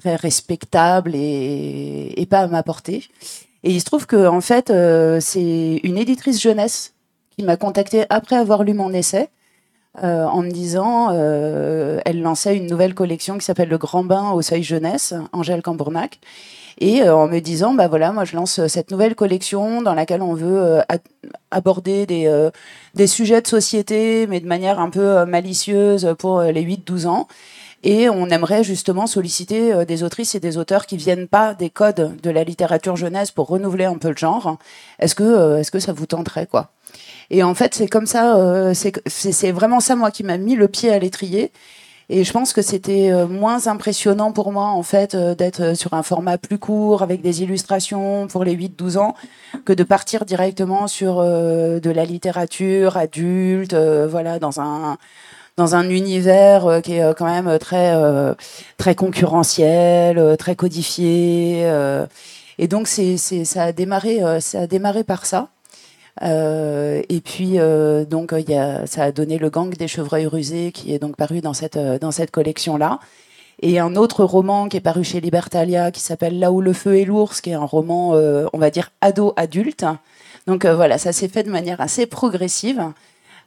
très 0.00 0.16
respectable 0.16 1.14
et, 1.14 2.14
et 2.16 2.26
pas 2.26 2.40
à 2.40 2.46
ma 2.48 2.62
portée. 2.62 3.04
Et 3.64 3.70
il 3.72 3.80
se 3.80 3.84
trouve 3.84 4.06
que 4.06 4.26
en 4.26 4.40
fait, 4.40 4.72
c'est 5.20 5.80
une 5.82 5.98
éditrice 5.98 6.40
jeunesse 6.40 6.94
qui 7.36 7.44
m'a 7.44 7.56
contactée 7.56 8.04
après 8.10 8.36
avoir 8.36 8.64
lu 8.64 8.74
mon 8.74 8.92
essai 8.92 9.28
euh, 10.02 10.24
en 10.24 10.42
me 10.42 10.50
disant, 10.50 11.10
euh, 11.12 12.00
elle 12.04 12.22
lançait 12.22 12.56
une 12.56 12.66
nouvelle 12.66 12.94
collection 12.94 13.38
qui 13.38 13.44
s'appelle 13.44 13.68
Le 13.68 13.78
Grand 13.78 14.04
Bain 14.04 14.30
au 14.30 14.42
Seuil 14.42 14.62
Jeunesse, 14.62 15.14
Angèle 15.32 15.62
Cambournac. 15.62 16.18
Et 16.78 17.02
euh, 17.02 17.14
en 17.14 17.28
me 17.28 17.40
disant, 17.40 17.74
bah 17.74 17.88
voilà, 17.88 18.12
moi 18.12 18.24
je 18.24 18.36
lance 18.36 18.66
cette 18.66 18.90
nouvelle 18.90 19.14
collection 19.14 19.82
dans 19.82 19.94
laquelle 19.94 20.22
on 20.22 20.34
veut 20.34 20.60
euh, 20.60 20.80
aborder 21.50 22.06
des, 22.06 22.26
euh, 22.26 22.50
des 22.94 23.06
sujets 23.06 23.42
de 23.42 23.46
société, 23.46 24.26
mais 24.26 24.40
de 24.40 24.46
manière 24.46 24.80
un 24.80 24.90
peu 24.90 25.24
malicieuse 25.24 26.14
pour 26.18 26.42
les 26.42 26.62
8-12 26.64 27.06
ans. 27.06 27.28
Et 27.84 28.08
on 28.08 28.28
aimerait 28.28 28.62
justement 28.62 29.08
solliciter 29.08 29.84
des 29.84 30.04
autrices 30.04 30.36
et 30.36 30.40
des 30.40 30.56
auteurs 30.56 30.86
qui 30.86 30.96
viennent 30.96 31.26
pas 31.26 31.52
des 31.52 31.68
codes 31.68 32.16
de 32.22 32.30
la 32.30 32.44
littérature 32.44 32.94
jeunesse 32.94 33.32
pour 33.32 33.48
renouveler 33.48 33.86
un 33.86 33.96
peu 33.96 34.10
le 34.10 34.16
genre. 34.16 34.56
Est-ce 35.00 35.16
que, 35.16 35.58
est-ce 35.58 35.72
que 35.72 35.80
ça 35.80 35.92
vous 35.92 36.06
tenterait, 36.06 36.46
quoi? 36.46 36.70
Et 37.30 37.42
en 37.42 37.54
fait, 37.54 37.74
c'est 37.74 37.88
comme 37.88 38.06
ça, 38.06 38.36
euh, 38.36 38.74
c'est 38.74 39.52
vraiment 39.52 39.80
ça, 39.80 39.96
moi, 39.96 40.10
qui 40.10 40.24
m'a 40.24 40.38
mis 40.38 40.54
le 40.54 40.68
pied 40.68 40.90
à 40.92 40.98
l'étrier. 40.98 41.52
Et 42.08 42.24
je 42.24 42.32
pense 42.32 42.52
que 42.52 42.62
c'était 42.62 43.10
euh, 43.10 43.26
moins 43.26 43.68
impressionnant 43.68 44.32
pour 44.32 44.52
moi, 44.52 44.66
en 44.66 44.82
fait, 44.82 45.14
euh, 45.14 45.34
d'être 45.34 45.74
sur 45.74 45.94
un 45.94 46.02
format 46.02 46.36
plus 46.36 46.58
court, 46.58 47.02
avec 47.02 47.22
des 47.22 47.42
illustrations 47.42 48.26
pour 48.26 48.44
les 48.44 48.54
8-12 48.54 48.98
ans, 48.98 49.14
que 49.64 49.72
de 49.72 49.84
partir 49.84 50.24
directement 50.24 50.88
sur 50.88 51.22
de 51.22 51.90
la 51.90 52.04
littérature 52.04 52.96
adulte, 52.96 53.74
voilà, 53.74 54.38
dans 54.38 54.60
un 54.60 54.96
dans 55.58 55.74
un 55.74 55.90
univers 55.90 56.80
qui 56.82 56.94
est 56.94 57.14
quand 57.14 57.26
même 57.26 57.58
très 57.58 57.94
très 58.78 58.94
concurrentiel, 58.94 60.36
très 60.38 60.56
codifié. 60.56 61.66
et 62.58 62.68
donc 62.68 62.88
ça 62.88 63.62
a 63.62 63.72
démarré 63.72 64.20
ça 64.40 64.62
a 64.62 64.66
démarré 64.66 65.04
par 65.04 65.26
ça. 65.26 65.48
Euh, 66.20 67.02
et 67.08 67.20
puis 67.22 67.58
euh, 67.58 68.04
donc 68.04 68.34
y 68.46 68.54
a, 68.54 68.86
ça 68.86 69.04
a 69.04 69.12
donné 69.12 69.38
le 69.38 69.48
gang 69.48 69.74
des 69.74 69.88
chevreuils 69.88 70.26
rusés 70.26 70.70
qui 70.70 70.92
est 70.94 70.98
donc 70.98 71.16
paru 71.16 71.40
dans 71.40 71.54
cette 71.54 71.78
dans 71.78 72.10
cette 72.10 72.30
collection 72.30 72.76
là. 72.76 73.00
et 73.62 73.78
un 73.78 73.96
autre 73.96 74.24
roman 74.24 74.68
qui 74.68 74.76
est 74.76 74.80
paru 74.80 75.04
chez 75.04 75.20
Libertalia 75.22 75.90
qui 75.90 76.00
s'appelle 76.00 76.38
Là 76.38 76.52
où 76.52 76.60
le 76.60 76.74
feu 76.74 76.98
est 76.98 77.04
l'ours, 77.06 77.40
qui 77.40 77.50
est 77.50 77.54
un 77.54 77.64
roman, 77.64 78.14
euh, 78.14 78.46
on 78.52 78.58
va 78.58 78.70
dire, 78.70 78.90
ado-adulte. 79.00 79.86
Donc 80.46 80.64
euh, 80.66 80.74
voilà, 80.74 80.98
ça 80.98 81.12
s'est 81.12 81.28
fait 81.28 81.44
de 81.44 81.50
manière 81.50 81.80
assez 81.80 82.06
progressive 82.06 82.92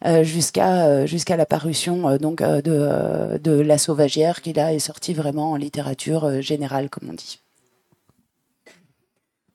euh, 0.05 0.23
jusqu'à 0.23 1.05
jusqu'à 1.05 1.37
la 1.37 1.45
parution 1.45 2.17
donc 2.17 2.41
de, 2.41 3.37
de 3.37 3.51
La 3.61 3.77
Sauvagière 3.77 4.41
qui 4.41 4.53
là 4.53 4.73
est 4.73 4.79
sortie 4.79 5.13
vraiment 5.13 5.51
en 5.51 5.55
littérature 5.55 6.41
générale, 6.41 6.89
comme 6.89 7.09
on 7.11 7.13
dit. 7.13 7.44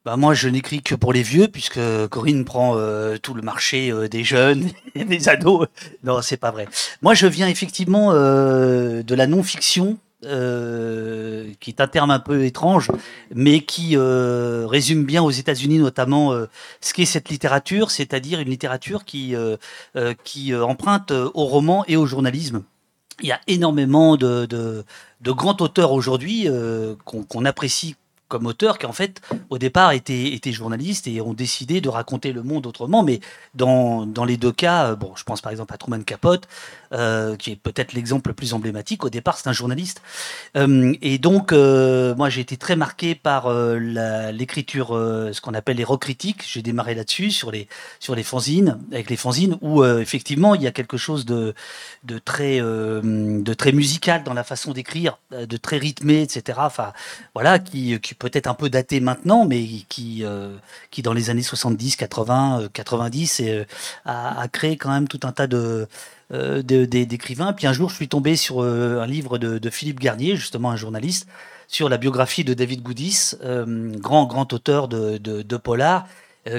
Bah 0.04 0.16
moi, 0.16 0.33
je 0.33 0.49
n'écris 0.49 0.83
que 0.83 0.95
pour 0.95 1.12
les 1.12 1.23
vieux, 1.23 1.49
puisque 1.49 1.80
Corinne 2.09 2.45
prend 2.45 2.75
tout 3.23 3.35
le 3.35 3.42
marché 3.42 3.92
des 4.09 4.25
jeunes 4.25 4.71
et 4.95 5.04
des 5.04 5.28
ados. 5.28 5.69
Non, 6.04 6.23
c'est 6.23 6.38
pas 6.38 6.50
vrai. 6.50 6.66
Moi, 7.02 7.14
je 7.14 7.26
viens 7.26 7.49
effectivement 7.49 8.12
de 8.12 9.14
la 9.14 9.26
non-fiction, 9.26 9.99
euh, 10.26 11.50
qui 11.61 11.71
est 11.71 11.80
un 11.80 11.88
terme 11.88 12.11
un 12.11 12.19
peu 12.19 12.45
étrange, 12.45 12.90
mais 13.35 13.62
qui 13.62 13.97
euh, 13.97 14.66
résume 14.66 15.07
bien 15.07 15.23
aux 15.23 15.30
États-Unis 15.30 15.78
notamment 15.78 16.35
euh, 16.35 16.45
ce 16.83 16.92
qu'est 16.92 17.07
cette 17.07 17.30
littérature, 17.30 17.90
c'est-à-dire 17.90 18.38
une 18.38 18.50
littérature 18.50 19.07
qui, 19.07 19.35
qui 20.25 20.54
emprunte 20.54 21.11
au 21.11 21.47
roman 21.47 21.85
et 21.88 21.97
au 21.97 22.04
journalisme. 22.04 22.64
Il 23.23 23.28
y 23.28 23.33
a 23.33 23.40
énormément 23.47 24.19
de, 24.19 24.45
de 24.45 25.33
grands 25.33 25.57
auteurs 25.61 25.92
aujourd'hui 25.92 26.49
qu'on 27.07 27.45
apprécie 27.47 27.97
comme 28.30 28.46
auteur 28.46 28.78
qui 28.78 28.87
en 28.87 28.92
fait 28.92 29.20
au 29.50 29.58
départ 29.58 29.92
étaient, 29.92 30.32
étaient 30.32 30.52
journalistes 30.52 31.06
et 31.06 31.20
ont 31.20 31.34
décidé 31.34 31.82
de 31.82 31.90
raconter 31.90 32.32
le 32.32 32.42
monde 32.42 32.66
autrement. 32.66 33.02
Mais 33.02 33.20
dans, 33.54 34.06
dans 34.06 34.25
les 34.25 34.38
deux 34.38 34.52
cas, 34.52 34.94
bon, 34.94 35.12
je 35.16 35.25
pense 35.25 35.42
par 35.42 35.52
exemple 35.52 35.75
à 35.75 35.76
Truman 35.76 36.02
Capote, 36.02 36.49
euh, 36.92 37.37
qui 37.37 37.52
est 37.52 37.56
peut-être 37.56 37.92
l'exemple 37.92 38.30
le 38.30 38.34
plus 38.34 38.52
emblématique. 38.52 39.04
Au 39.04 39.10
départ, 39.10 39.38
c'est 39.38 39.49
un 39.49 39.52
journaliste. 39.52 40.02
Euh, 40.56 40.92
et 41.02 41.18
donc, 41.18 41.52
euh, 41.52 42.16
moi, 42.16 42.28
j'ai 42.28 42.40
été 42.40 42.56
très 42.56 42.75
marqué 42.75 43.14
par 43.14 43.52
l'écriture, 43.52 44.88
ce 44.88 45.40
qu'on 45.40 45.54
appelle 45.54 45.76
les 45.76 45.87
critiques. 46.00 46.42
J'ai 46.44 46.62
démarré 46.62 46.94
là-dessus, 46.96 47.30
sur 47.30 47.52
les, 47.52 47.68
sur 48.00 48.16
les 48.16 48.25
fanzines, 48.25 48.78
avec 48.90 49.08
les 49.08 49.16
fanzines, 49.16 49.56
où 49.60 49.84
effectivement, 49.84 50.54
il 50.54 50.62
y 50.62 50.66
a 50.66 50.72
quelque 50.72 50.96
chose 50.96 51.25
de, 51.26 51.54
de, 52.04 52.18
très, 52.18 52.58
de 52.58 53.54
très 53.54 53.72
musical 53.72 54.25
dans 54.25 54.34
la 54.34 54.44
façon 54.44 54.72
d'écrire, 54.72 55.18
de 55.30 55.56
très 55.56 55.78
rythmé, 55.78 56.22
etc. 56.22 56.58
Enfin, 56.62 56.92
voilà, 57.34 57.58
qui, 57.58 57.99
qui 58.00 58.14
peut 58.21 58.31
être 58.33 58.47
un 58.47 58.55
peu 58.55 58.71
daté 58.71 59.00
maintenant, 59.00 59.47
mais 59.47 59.65
qui, 59.89 60.25
qui 60.91 61.03
dans 61.03 61.12
les 61.12 61.31
années 61.31 61.43
70, 61.43 61.97
80, 61.97 62.69
90, 62.73 63.43
a, 64.05 64.49
créé 64.53 64.77
quand 64.77 64.91
même 64.91 65.09
tout 65.09 65.21
un 65.25 65.33
tas 65.33 65.49
de 65.49 65.89
euh, 66.33 66.62
d'écrivains. 66.62 67.53
Puis 67.53 67.67
un 67.67 67.73
jour, 67.73 67.91
je 67.91 67.97
suis 67.97 68.07
tombé 68.07 68.37
sur 68.37 68.62
euh, 68.62 69.00
un 69.00 69.07
livre 69.07 69.37
de, 69.37 69.71
Philippe 69.71 69.99
Garnier, 69.99 70.37
justement 70.37 70.71
un 70.71 70.77
journaliste, 70.77 71.27
sur 71.67 71.89
la 71.89 71.99
biographie 71.99 72.45
de 72.45 72.55
David 72.55 72.83
Goudis, 72.83 73.33
euh, 73.43 73.93
grand 73.97 74.27
grand 74.27 74.53
auteur 74.53 74.87
de, 74.87 75.19
de, 75.19 75.57
polar, 75.57 76.07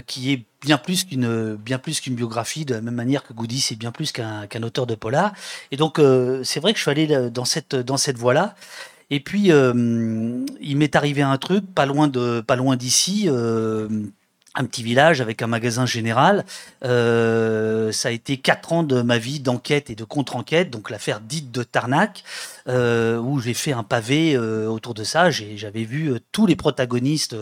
qui 0.08 0.34
est 0.34 0.44
bien 0.62 0.78
plus 0.78 1.06
qu'une 1.06 1.56
bien 1.56 1.78
plus 1.78 2.02
qu'une 2.02 2.16
biographie, 2.16 2.66
de 2.66 2.74
la 2.74 2.82
même 2.82 2.96
manière 2.96 3.24
que 3.24 3.32
Goudis 3.32 3.70
est 3.72 3.78
bien 3.78 3.94
plus 3.94 4.12
qu'un 4.12 4.64
auteur 4.64 4.86
de 4.88 4.96
polar. 4.96 5.32
Et 5.72 5.78
donc 5.78 6.02
c'est 6.44 6.60
vrai 6.60 6.74
que 6.74 6.78
je 6.78 6.84
suis 6.84 6.92
allé 6.92 7.30
dans 7.30 7.46
cette 7.46 7.76
dans 7.76 7.98
cette 7.98 8.18
voie-là. 8.18 8.56
Et 9.12 9.20
puis 9.20 9.52
il 9.52 10.78
m'est 10.78 10.96
arrivé 10.96 11.22
un 11.22 11.38
truc 11.38 11.64
pas 11.76 11.86
loin 11.86 12.08
d'ici 12.76 13.30
un 14.56 14.66
petit 14.66 14.84
village 14.84 15.22
avec 15.22 15.42
un 15.42 15.48
magasin 15.48 15.86
général. 15.86 16.46
Euh, 16.84 17.92
ça 17.92 18.10
a 18.10 18.12
été 18.12 18.38
quatre 18.38 18.74
ans 18.74 18.84
de 18.84 19.02
ma 19.02 19.18
vie 19.18 19.40
d'enquête 19.40 19.90
et 19.90 19.96
de 19.96 20.04
contre-enquête, 20.04 20.70
donc 20.70 20.90
l'affaire 20.90 21.22
dite 21.22 21.52
de 21.52 21.64
Tarnac, 21.64 22.24
euh, 22.68 23.18
où 23.18 23.40
j'ai 23.40 23.54
fait 23.54 23.72
un 23.72 23.84
pavé 23.84 24.36
euh, 24.36 24.68
autour 24.68 24.94
de 24.94 25.04
ça. 25.04 25.30
J'avais 25.32 25.84
vu 25.84 26.14
tous 26.34 26.48
les 26.48 26.58
protagonistes 26.58 27.36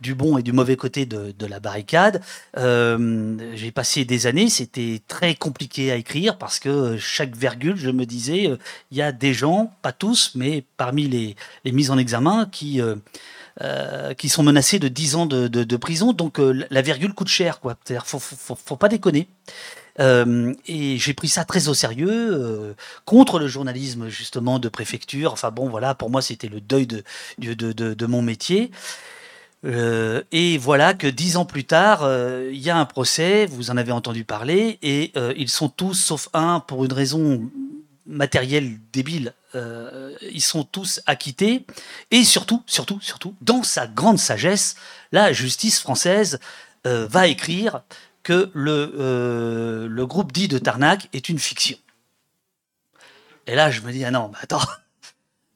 du 0.00 0.14
bon 0.14 0.38
et 0.38 0.42
du 0.42 0.52
mauvais 0.52 0.76
côté 0.76 1.04
de, 1.04 1.46
la 1.46 1.60
barricade. 1.60 2.22
j'ai 2.56 3.70
passé 3.70 4.04
des 4.04 4.26
années, 4.26 4.48
c'était 4.48 5.00
très 5.06 5.34
compliqué 5.34 5.92
à 5.92 5.96
écrire 5.96 6.38
parce 6.38 6.58
que 6.58 6.96
chaque 6.96 7.36
virgule, 7.36 7.76
je 7.76 7.90
me 7.90 8.04
disais, 8.06 8.50
il 8.90 8.96
y 8.96 9.02
a 9.02 9.12
des 9.12 9.34
gens, 9.34 9.72
pas 9.82 9.92
tous, 9.92 10.32
mais 10.34 10.64
parmi 10.76 11.06
les, 11.06 11.36
les 11.64 11.72
mises 11.72 11.90
en 11.90 11.98
examen 11.98 12.48
qui 12.50 12.80
euh, 13.62 14.12
qui 14.12 14.28
sont 14.28 14.42
menacés 14.42 14.78
de 14.78 14.88
10 14.88 15.14
ans 15.14 15.24
de, 15.24 15.48
de, 15.48 15.76
prison. 15.78 16.12
Donc 16.12 16.38
euh, 16.38 16.66
la 16.68 16.82
virgule 16.82 17.14
coûte 17.14 17.28
cher, 17.28 17.58
quoi. 17.58 17.74
C'est-à-dire, 17.82 18.06
faut, 18.06 18.76
pas 18.76 18.88
déconner. 18.88 19.28
Euh, 19.98 20.52
et 20.66 20.98
j'ai 20.98 21.14
pris 21.14 21.28
ça 21.28 21.46
très 21.46 21.68
au 21.68 21.72
sérieux, 21.74 22.76
contre 23.06 23.38
le 23.38 23.46
journalisme 23.46 24.08
justement 24.08 24.58
de 24.58 24.68
préfecture. 24.68 25.32
Enfin 25.32 25.50
bon, 25.50 25.70
voilà, 25.70 25.94
pour 25.94 26.10
moi 26.10 26.20
c'était 26.20 26.48
le 26.48 26.60
deuil 26.60 26.86
de, 26.86 27.02
de, 27.38 27.72
de, 27.72 28.06
mon 28.06 28.20
métier. 28.20 28.70
Et 29.64 30.58
voilà 30.58 30.92
que 30.92 31.06
dix 31.06 31.38
ans 31.38 31.46
plus 31.46 31.64
tard, 31.64 32.06
il 32.52 32.60
y 32.60 32.68
a 32.68 32.76
un 32.76 32.84
procès, 32.84 33.46
vous 33.46 33.70
en 33.70 33.78
avez 33.78 33.90
entendu 33.90 34.24
parler, 34.24 34.78
et 34.82 35.12
ils 35.38 35.48
sont 35.48 35.70
tous, 35.70 35.94
sauf 35.94 36.28
un, 36.34 36.60
pour 36.60 36.84
une 36.84 36.92
raison 36.92 37.50
matérielle 38.06 38.78
débile, 38.92 39.32
euh, 39.56 40.14
ils 40.20 40.42
sont 40.42 40.64
tous 40.64 41.00
acquittés. 41.06 41.66
Et 42.10 42.24
surtout, 42.24 42.62
surtout, 42.66 43.00
surtout, 43.00 43.34
dans 43.40 43.62
sa 43.62 43.86
grande 43.86 44.18
sagesse, 44.18 44.76
la 45.12 45.32
justice 45.32 45.80
française 45.80 46.38
euh, 46.86 47.06
va 47.08 47.26
écrire 47.26 47.82
que 48.22 48.50
le, 48.54 48.94
euh, 48.98 49.88
le 49.88 50.06
groupe 50.06 50.32
dit 50.32 50.48
de 50.48 50.58
Tarnac 50.58 51.08
est 51.12 51.28
une 51.28 51.38
fiction. 51.38 51.78
Et 53.46 53.54
là, 53.54 53.70
je 53.70 53.80
me 53.80 53.92
dis, 53.92 54.04
ah 54.04 54.10
non, 54.10 54.30
mais 54.32 54.38
attends. 54.42 54.62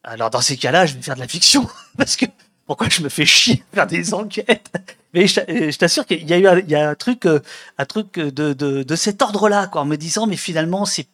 Alors, 0.03 0.29
dans 0.29 0.41
ces 0.41 0.57
cas-là, 0.57 0.85
je 0.85 0.95
vais 0.95 1.01
faire 1.01 1.15
de 1.15 1.19
la 1.19 1.27
fiction. 1.27 1.69
Parce 1.97 2.15
que 2.15 2.25
pourquoi 2.65 2.89
je 2.89 3.01
me 3.01 3.09
fais 3.09 3.25
chier 3.25 3.63
à 3.71 3.75
faire 3.75 3.87
des 3.87 4.13
enquêtes? 4.13 4.71
Mais 5.13 5.27
je 5.27 5.77
t'assure 5.77 6.05
qu'il 6.05 6.27
y 6.27 6.33
a 6.33 6.37
eu 6.37 6.47
un, 6.47 6.57
il 6.59 6.69
y 6.69 6.75
a 6.75 6.89
un 6.89 6.95
truc, 6.95 7.25
un 7.25 7.85
truc 7.85 8.13
de, 8.13 8.53
de, 8.53 8.83
de 8.83 8.95
cet 8.95 9.21
ordre-là, 9.21 9.67
quoi, 9.67 9.81
en 9.81 9.85
me 9.85 9.97
disant, 9.97 10.25
mais 10.25 10.37
finalement, 10.37 10.85
c'est 10.85 11.07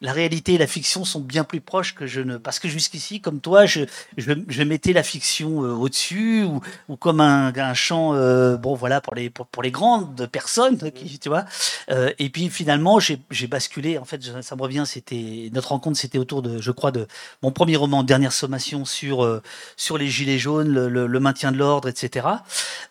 la 0.00 0.12
réalité 0.12 0.54
et 0.54 0.58
la 0.58 0.66
fiction 0.66 1.04
sont 1.04 1.20
bien 1.20 1.44
plus 1.44 1.60
proches 1.60 1.94
que 1.94 2.06
je 2.06 2.20
ne. 2.20 2.36
Parce 2.36 2.58
que 2.58 2.68
jusqu'ici, 2.68 3.20
comme 3.20 3.40
toi, 3.40 3.66
je, 3.66 3.82
je, 4.16 4.62
mettais 4.62 4.92
la 4.92 5.02
fiction 5.02 5.64
euh, 5.64 5.72
au-dessus 5.72 6.42
ou, 6.44 6.60
ou, 6.88 6.96
comme 6.96 7.20
un, 7.20 7.52
un 7.54 7.74
champ, 7.74 8.14
euh, 8.14 8.56
bon 8.56 8.74
voilà, 8.74 9.00
pour 9.00 9.14
les, 9.14 9.30
pour, 9.30 9.46
pour, 9.46 9.62
les 9.62 9.70
grandes 9.70 10.26
personnes, 10.26 10.78
qui, 10.92 11.18
tu 11.18 11.28
vois. 11.28 11.44
Euh, 11.90 12.10
et 12.18 12.30
puis 12.30 12.48
finalement, 12.48 12.98
j'ai 12.98 13.46
basculé. 13.46 13.98
En 13.98 14.04
fait, 14.04 14.22
ça 14.42 14.56
me 14.56 14.62
revient, 14.62 14.84
c'était 14.86 15.50
notre 15.52 15.68
rencontre, 15.68 15.98
c'était 15.98 16.18
autour 16.18 16.42
de, 16.42 16.60
je 16.60 16.70
crois, 16.70 16.90
de 16.90 17.06
mon 17.42 17.52
premier 17.52 17.76
roman, 17.76 18.02
Dernière 18.02 18.32
sommation, 18.32 18.84
sur, 18.84 19.40
sur 19.76 19.96
les 19.96 20.08
gilets 20.08 20.38
jaunes, 20.38 20.68
le, 20.68 21.06
le 21.06 21.20
maintien 21.20 21.52
de 21.52 21.56
l'ordre, 21.56 21.88
etc. 21.88 22.26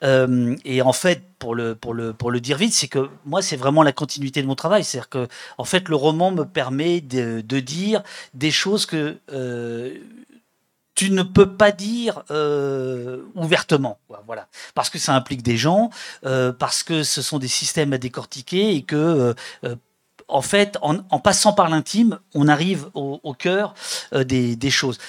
et 0.02 0.82
en 0.82 0.94
fait, 0.94 1.24
pour 1.42 1.56
le, 1.56 1.74
pour 1.74 1.96
le, 1.96 2.14
pour 2.14 2.30
le 2.30 2.40
dire 2.40 2.56
vite, 2.56 2.72
c'est 2.72 2.88
que 2.88 3.10
moi, 3.26 3.42
c'est 3.42 3.58
vraiment 3.58 3.82
la 3.82 3.92
continuité 3.92 4.44
de 4.44 4.48
mon 4.48 4.54
travail. 4.54 4.84
C'est-à-dire 4.84 5.10
que, 5.10 5.28
en 5.58 5.66
fait, 5.66 5.90
le 5.90 5.96
roman 5.96 6.30
me 6.30 6.46
permet 6.46 7.02
de, 7.02 7.42
dire 7.60 8.04
des 8.36 8.52
choses 8.52 8.86
que 8.86 9.18
euh, 9.34 9.98
tu 10.94 11.10
ne 11.10 11.24
peux 11.24 11.58
pas 11.58 11.72
dire 11.72 12.24
euh, 12.30 13.24
ouvertement. 13.34 13.98
Voilà. 14.28 14.48
Parce 14.76 14.92
que 14.92 15.00
ça 15.00 15.16
implique 15.16 15.42
des 15.42 15.58
gens, 15.58 15.90
euh, 16.28 16.54
parce 16.54 16.84
que 16.84 17.02
ce 17.02 17.24
sont 17.24 17.40
des 17.40 17.48
systèmes 17.48 17.92
à 17.92 17.98
décortiquer 17.98 18.76
et 18.76 18.84
que. 18.84 19.34
en 20.28 20.42
fait, 20.44 20.78
en, 20.82 21.20
passant 21.20 21.54
par 21.54 21.70
l'intime, 21.70 22.20
on 22.36 22.48
arrive 22.48 22.88
au, 22.94 23.34
cœur 23.34 23.74
des 24.14 24.70
choses. 24.70 25.00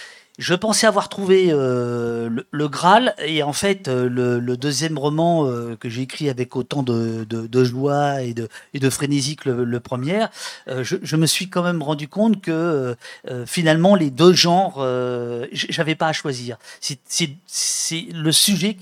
Je 0.43 0.55
pensais 0.55 0.89
avoir 0.89 1.09
trouvé 1.09 1.51
euh, 1.51 2.29
le, 2.51 2.69
Graal 2.69 3.15
et 3.25 3.45
en 3.45 3.53
fait 3.53 3.87
euh, 3.87 4.09
le, 4.09 4.57
deuxième 4.57 4.99
roman 4.99 5.47
euh, 5.47 5.77
que 5.77 5.89
j'ai 5.89 6.03
écrit 6.03 6.29
avec 6.29 6.57
autant 6.57 6.83
de, 6.83 7.65
joie 7.65 8.23
et 8.23 8.35
de, 8.35 8.91
frénésie 8.91 9.37
que 9.37 9.49
le, 9.49 9.81
premier, 9.81 10.27
je, 10.67 11.17
me 11.17 11.27
suis 11.27 11.49
quand 11.49 11.63
même 11.63 11.81
rendu 11.81 12.09
compte 12.09 12.41
que 12.41 12.97
finalement 13.47 13.95
les 13.95 14.11
deux 14.11 14.33
genres, 14.33 14.85
j'avais 15.53 15.95
pas 15.95 16.09
à 16.09 16.13
choisir. 16.13 16.59
C'est 16.81 17.37
le 18.13 18.33
sujet 18.33 18.77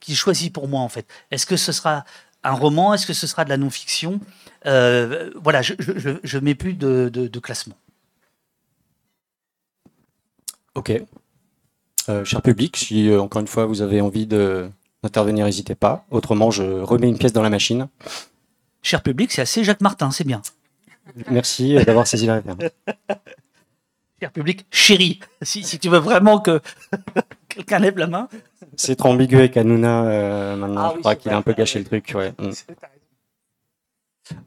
qui 0.00 0.14
choisit 0.16 0.50
pour 0.50 0.66
moi 0.66 0.80
en 0.80 0.88
fait. 0.88 1.06
Est-ce 1.30 1.44
que 1.44 1.58
ce 1.58 1.72
sera 1.72 2.06
un 2.42 2.52
roman? 2.52 2.94
Est-ce 2.94 3.06
que 3.06 3.12
ce 3.12 3.26
sera 3.26 3.44
de 3.44 3.50
la 3.50 3.58
non-fiction? 3.58 4.18
Voilà, 4.64 5.60
je, 5.60 5.74
je, 5.78 6.38
mets 6.38 6.54
plus 6.54 6.72
de 6.72 7.38
classement. 7.38 7.76
Ok. 10.74 10.92
Euh, 12.08 12.24
cher 12.24 12.42
public, 12.42 12.76
si 12.76 13.08
euh, 13.08 13.20
encore 13.20 13.40
une 13.40 13.46
fois 13.46 13.66
vous 13.66 13.82
avez 13.82 14.00
envie 14.00 14.26
d'intervenir, 14.26 15.44
n'hésitez 15.46 15.74
pas. 15.74 16.04
Autrement, 16.10 16.50
je 16.50 16.62
remets 16.62 17.08
une 17.08 17.18
pièce 17.18 17.32
dans 17.32 17.42
la 17.42 17.50
machine. 17.50 17.88
Cher 18.82 19.02
public, 19.02 19.30
c'est 19.30 19.42
assez 19.42 19.62
Jacques 19.62 19.82
Martin, 19.82 20.10
c'est 20.10 20.26
bien. 20.26 20.42
Merci 21.30 21.76
euh, 21.76 21.84
d'avoir 21.84 22.06
saisi 22.06 22.26
la 22.26 22.34
référence. 22.34 22.62
Cher 24.20 24.32
public, 24.32 24.66
chéri, 24.70 25.20
si, 25.42 25.62
si 25.64 25.78
tu 25.78 25.88
veux 25.88 25.98
vraiment 25.98 26.38
que 26.40 26.60
quelqu'un 27.48 27.78
lève 27.78 27.98
la 27.98 28.06
main. 28.06 28.28
C'est 28.76 28.96
trop 28.96 29.08
ambigu 29.10 29.36
avec 29.36 29.56
Hanouna 29.56 30.56
maintenant. 30.56 30.80
Ah 30.80 30.92
je 30.94 31.00
crois 31.00 31.16
qu'il 31.16 31.32
a 31.32 31.36
un 31.36 31.42
peu 31.42 31.52
gâché 31.52 31.78
le 31.80 31.84
truc. 31.84 32.12
Ouais. 32.14 32.32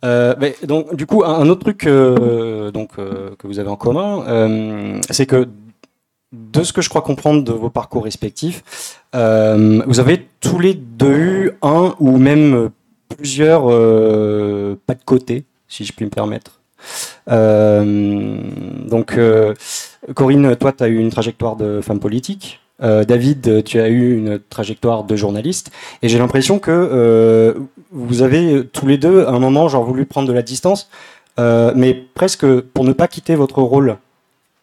Mm. 0.02 0.66
donc, 0.66 0.96
du 0.96 1.06
coup, 1.06 1.24
un, 1.26 1.48
autre 1.50 1.62
truc 1.62 1.86
donc, 1.86 2.96
que 2.96 3.48
vous 3.48 3.60
avez 3.60 3.70
en 3.70 3.76
commun, 3.76 5.02
c'est 5.10 5.26
que 5.26 5.48
de 6.52 6.64
ce 6.64 6.74
que 6.74 6.82
je 6.82 6.90
crois 6.90 7.02
comprendre 7.02 7.44
de 7.44 7.52
vos 7.52 7.70
parcours 7.70 8.04
respectifs, 8.04 9.02
euh, 9.16 9.82
vous 9.88 10.00
avez 10.00 10.28
tous 10.42 10.60
les 10.60 10.74
deux 10.74 11.16
eu 11.16 11.52
un 11.62 11.96
ou 12.00 12.18
même 12.18 12.70
plusieurs 13.10 13.72
euh, 13.72 14.76
pas 14.86 14.94
de 14.94 15.04
côté, 15.04 15.46
si 15.68 15.86
je 15.86 15.94
puis 15.94 16.06
me 16.06 16.10
permettre. 16.10 16.60
Euh, 17.30 18.38
donc, 18.88 19.18
Corinne, 20.14 20.56
toi, 20.56 20.72
tu 20.72 20.84
as 20.84 20.88
eu 20.88 20.98
une 20.98 21.10
trajectoire 21.10 21.56
de 21.56 21.82
femme 21.82 22.00
politique. 22.00 22.60
David, 22.80 23.64
tu 23.64 23.80
as 23.80 23.88
eu 23.88 24.18
une 24.18 24.38
trajectoire 24.38 25.06
de 25.06 25.16
journaliste. 25.16 25.72
Et 26.04 26.10
j'ai 26.10 26.20
l'impression 26.20 26.60
que 26.60 27.56
vous 27.92 28.22
avez 28.22 28.68
tous 28.68 28.86
les 28.86 28.98
deux, 28.98 29.24
à 29.26 29.30
un 29.30 29.40
moment, 29.40 29.70
genre 29.70 29.86
voulu 29.86 30.06
prendre 30.06 30.28
de 30.28 30.34
la 30.34 30.42
distance, 30.42 30.90
mais 31.38 31.94
presque 32.14 32.46
pour 32.46 32.84
ne 32.84 32.92
pas 32.92 33.08
quitter 33.08 33.36
votre 33.36 33.62
rôle. 33.62 33.98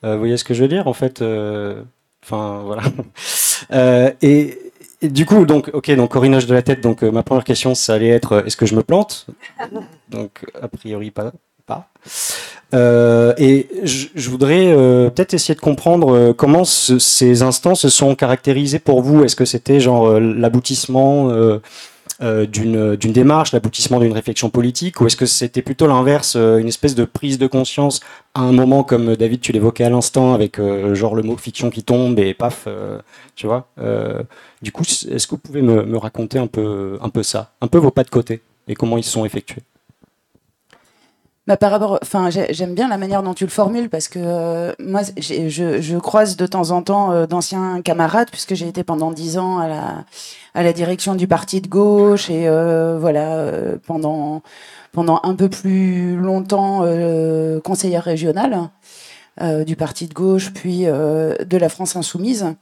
Vous 0.03 0.19
voyez 0.19 0.37
ce 0.37 0.45
que 0.45 0.55
je 0.55 0.63
veux 0.63 0.69
dire, 0.69 0.87
en 0.89 0.93
fait 0.93 1.23
Enfin, 2.25 2.63
voilà. 2.65 2.83
et, 4.23 4.59
et 5.03 5.09
du 5.09 5.27
coup, 5.27 5.45
donc, 5.45 5.69
ok, 5.73 5.91
donc 5.97 6.13
corinage 6.13 6.47
de 6.47 6.55
la 6.55 6.63
tête. 6.63 6.81
Donc, 6.81 7.03
euh, 7.03 7.11
ma 7.11 7.25
première 7.25 7.43
question, 7.43 7.75
ça 7.75 7.95
allait 7.95 8.09
être 8.09 8.33
euh, 8.33 8.45
est-ce 8.45 8.57
que 8.57 8.67
je 8.67 8.77
me 8.77 8.85
plante? 8.85 9.27
Donc, 10.09 10.45
a 10.61 10.69
priori, 10.69 11.11
pas. 11.11 11.33
pas. 11.67 11.89
Euh, 12.73 13.35
et 13.37 13.67
je, 13.83 14.31
voudrais 14.31 14.69
euh, 14.69 15.11
peut-être 15.11 15.35
essayer 15.35 15.57
de 15.57 15.61
comprendre 15.61 16.33
comment 16.33 16.65
ces 16.65 17.43
instants 17.43 17.75
se 17.75 17.89
sont 17.89 18.15
caractérisés 18.15 18.79
pour 18.79 19.03
vous. 19.03 19.25
Est-ce 19.25 19.37
que 19.37 19.45
c'était 19.45 19.81
genre 19.81 20.21
l'aboutissement 20.21 21.31
euh, 22.23 22.47
d'une 22.47 23.13
démarche, 23.13 23.53
l'aboutissement 23.53 23.99
d'une 23.99 24.13
réflexion 24.13 24.49
politique, 24.49 25.01
ou 25.01 25.07
est-ce 25.07 25.17
que 25.17 25.27
c'était 25.27 25.63
plutôt 25.63 25.87
l'inverse, 25.89 26.35
euh, 26.37 26.59
une 26.59 26.69
espèce 26.69 26.95
de 26.95 27.05
prise 27.05 27.37
de 27.37 27.49
conscience 27.49 28.01
à 28.35 28.43
un 28.43 28.53
moment, 28.53 28.85
comme 28.85 29.17
David, 29.17 29.41
tu 29.41 29.51
l'évoquais 29.51 29.85
à 29.85 29.91
l'instant, 29.91 30.33
avec 30.33 30.59
euh, 30.59 30.95
genre 30.95 31.17
le 31.17 31.23
mot 31.23 31.37
fiction 31.37 31.71
qui 31.71 31.83
tombe 31.83 32.19
et 32.19 32.33
paf, 32.35 32.69
tu 33.35 33.47
vois 33.47 33.67
Du 34.63 34.71
coup, 34.73 34.83
est-ce 34.83 35.27
que 35.27 35.33
vous 35.33 35.39
pouvez 35.39 35.63
me, 35.63 35.85
me, 35.85 35.99
raconter 35.99 36.39
un 36.39 36.47
peu, 36.47 36.99
un 37.01 37.09
peu 37.09 37.23
ça, 37.23 37.53
un 37.61 37.67
peu 37.67 37.79
vos 37.79 37.91
pas 37.91 38.05
de 38.05 38.11
côté 38.11 38.41
et 38.69 38.75
comment 38.75 38.97
ils 38.97 39.05
se 39.05 39.11
sont 39.11 39.25
effectués? 39.25 39.63
Bah, 41.49 41.57
par 41.57 41.73
rapport, 41.73 41.99
enfin, 42.03 42.31
j'aime 42.31 42.75
bien 42.75 42.89
la 42.89 42.99
manière 42.99 43.25
dont 43.25 43.35
tu 43.35 43.43
le 43.43 43.51
formules 43.51 43.89
parce 43.89 44.07
que 44.07 44.21
euh, 44.23 44.73
moi, 44.79 45.01
je, 45.17 45.49
je, 45.81 45.99
croise 45.99 46.37
de 46.37 46.47
temps 46.47 46.71
en 46.71 46.83
temps 46.83 47.11
euh, 47.11 47.27
d'anciens 47.27 47.83
camarades 47.83 48.29
puisque 48.31 48.55
j'ai 48.55 48.69
été 48.69 48.85
pendant 48.85 49.11
dix 49.11 49.39
ans 49.39 49.59
à 49.59 49.67
la 49.67 50.05
à 50.55 50.63
la 50.63 50.73
direction 50.73 51.17
du 51.17 51.27
parti 51.27 51.61
de 51.61 51.67
gauche 51.67 52.31
et 52.31 52.47
euh, 52.47 52.97
voilà 53.01 53.49
pendant 53.87 54.43
pendant 54.93 55.19
un 55.25 55.35
peu 55.35 55.49
plus 55.49 56.15
longtemps 56.15 56.85
conseillère 57.65 58.05
régionale 58.05 58.69
du 59.67 59.75
parti 59.77 60.07
de 60.07 60.15
gauche 60.15 60.53
puis 60.53 60.85
de 60.85 61.57
la 61.57 61.69
France 61.69 61.97
insoumise. 61.97 62.55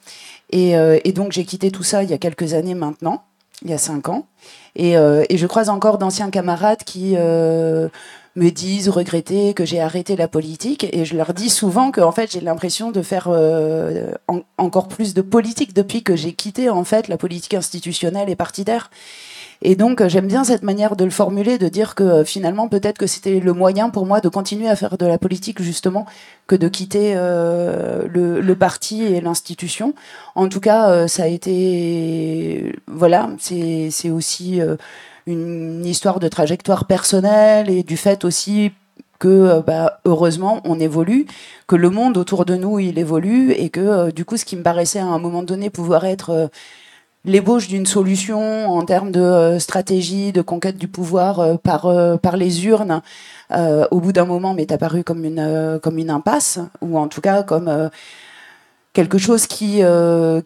Et, 0.50 0.70
et 0.70 1.12
donc 1.12 1.32
j'ai 1.32 1.44
quitté 1.44 1.70
tout 1.70 1.82
ça 1.82 2.02
il 2.02 2.10
y 2.10 2.14
a 2.14 2.18
quelques 2.18 2.54
années 2.54 2.74
maintenant, 2.74 3.24
il 3.62 3.70
y 3.70 3.74
a 3.74 3.78
cinq 3.78 4.08
ans. 4.08 4.26
Et, 4.76 4.92
et 4.92 5.36
je 5.36 5.46
croise 5.48 5.68
encore 5.68 5.98
d'anciens 5.98 6.30
camarades 6.30 6.84
qui 6.84 7.16
me 8.36 8.50
disent 8.50 8.88
regretter 8.88 9.54
que 9.54 9.64
j'ai 9.64 9.80
arrêté 9.80 10.14
la 10.14 10.28
politique 10.28 10.86
et 10.92 11.04
je 11.04 11.16
leur 11.16 11.34
dis 11.34 11.50
souvent 11.50 11.90
que 11.90 12.00
en 12.00 12.12
fait 12.12 12.30
j'ai 12.30 12.40
l'impression 12.40 12.92
de 12.92 13.02
faire 13.02 13.26
euh, 13.28 14.12
encore 14.56 14.88
plus 14.88 15.14
de 15.14 15.22
politique 15.22 15.74
depuis 15.74 16.02
que 16.02 16.14
j'ai 16.14 16.32
quitté 16.32 16.70
en 16.70 16.84
fait 16.84 17.08
la 17.08 17.16
politique 17.16 17.54
institutionnelle 17.54 18.30
et 18.30 18.36
partidaire. 18.36 18.90
Et 19.62 19.74
donc 19.74 20.06
j'aime 20.06 20.26
bien 20.26 20.44
cette 20.44 20.62
manière 20.62 20.96
de 20.96 21.04
le 21.04 21.10
formuler, 21.10 21.58
de 21.58 21.68
dire 21.68 21.94
que 21.94 22.04
euh, 22.04 22.24
finalement 22.24 22.68
peut-être 22.68 22.98
que 22.98 23.08
c'était 23.08 23.40
le 23.40 23.52
moyen 23.52 23.90
pour 23.90 24.06
moi 24.06 24.20
de 24.20 24.28
continuer 24.28 24.68
à 24.68 24.76
faire 24.76 24.96
de 24.96 25.06
la 25.06 25.18
politique 25.18 25.60
justement 25.60 26.06
que 26.46 26.54
de 26.54 26.68
quitter 26.68 27.14
euh, 27.16 28.06
le, 28.08 28.54
parti 28.54 29.02
et 29.02 29.20
l'institution. 29.20 29.94
En 30.34 30.48
tout 30.48 30.60
cas, 30.60 31.08
ça 31.08 31.24
a 31.24 31.26
été 31.26 32.74
voilà, 32.86 33.30
c'est 33.38 34.10
aussi 34.10 34.60
une 35.26 35.84
histoire 35.84 36.20
de 36.20 36.28
trajectoire 36.28 36.86
personnelle 36.86 37.70
et 37.70 37.82
du 37.82 37.96
fait 37.96 38.24
aussi 38.24 38.72
que 39.20 39.28
euh, 39.28 39.60
bah, 39.60 40.00
heureusement 40.04 40.60
on 40.64 40.80
évolue, 40.80 41.26
que 41.68 41.76
le 41.76 41.90
monde 41.90 42.16
autour 42.16 42.44
de 42.44 42.56
nous 42.56 42.80
il 42.80 42.98
évolue 42.98 43.52
et 43.52 43.68
que 43.68 43.80
euh, 43.80 44.10
du 44.10 44.24
coup 44.24 44.36
ce 44.36 44.44
qui 44.44 44.56
me 44.56 44.64
paraissait 44.64 44.98
à 44.98 45.06
un 45.06 45.20
moment 45.20 45.44
donné 45.44 45.70
pouvoir 45.70 46.04
être 46.04 46.30
euh, 46.30 46.48
l'ébauche 47.24 47.68
d'une 47.68 47.86
solution 47.86 48.70
en 48.70 48.82
termes 48.82 49.12
de 49.12 49.58
stratégie, 49.58 50.32
de 50.32 50.40
conquête 50.40 50.78
du 50.78 50.88
pouvoir 50.88 51.58
par, 51.58 51.86
par 52.18 52.38
les 52.38 52.64
urnes, 52.64 53.02
au 53.52 54.00
bout 54.00 54.12
d'un 54.12 54.24
moment 54.24 54.54
m'est 54.54 54.72
apparu 54.72 55.04
comme 55.04 55.26
une, 55.26 55.78
comme 55.82 55.98
une 55.98 56.08
impasse, 56.08 56.60
ou 56.80 56.96
en 56.96 57.08
tout 57.08 57.20
cas 57.20 57.42
comme 57.42 57.90
quelque 58.92 59.18
chose 59.18 59.46
qui, 59.46 59.82
euh, 59.82 60.40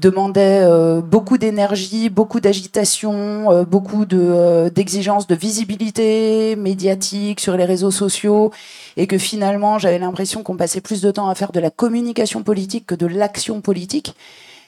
demandait 0.00 0.60
euh, 0.62 1.00
beaucoup 1.00 1.38
d'énergie, 1.38 2.10
beaucoup 2.10 2.40
d'agitation, 2.40 3.50
euh, 3.50 3.64
beaucoup 3.64 4.04
de, 4.04 4.70
d'exigences 4.74 5.26
de 5.26 5.34
visibilité 5.34 6.54
médiatique 6.56 7.40
sur 7.40 7.56
les 7.56 7.64
réseaux 7.64 7.90
sociaux, 7.90 8.52
et 8.96 9.06
que 9.06 9.16
finalement 9.18 9.78
j'avais 9.78 9.98
l'impression 9.98 10.42
qu'on 10.42 10.56
passait 10.56 10.80
plus 10.80 11.00
de 11.00 11.10
temps 11.10 11.28
à 11.28 11.34
faire 11.34 11.52
de 11.52 11.60
la 11.60 11.70
communication 11.70 12.42
politique 12.42 12.86
que 12.86 12.94
de 12.94 13.06
l'action 13.06 13.60
politique, 13.62 14.14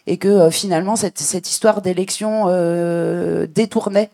et 0.07 0.17
que 0.17 0.51
finalement 0.51 0.97
cette 0.97 1.21
histoire 1.49 1.83
d'élection 1.83 2.47
détournait 3.55 4.11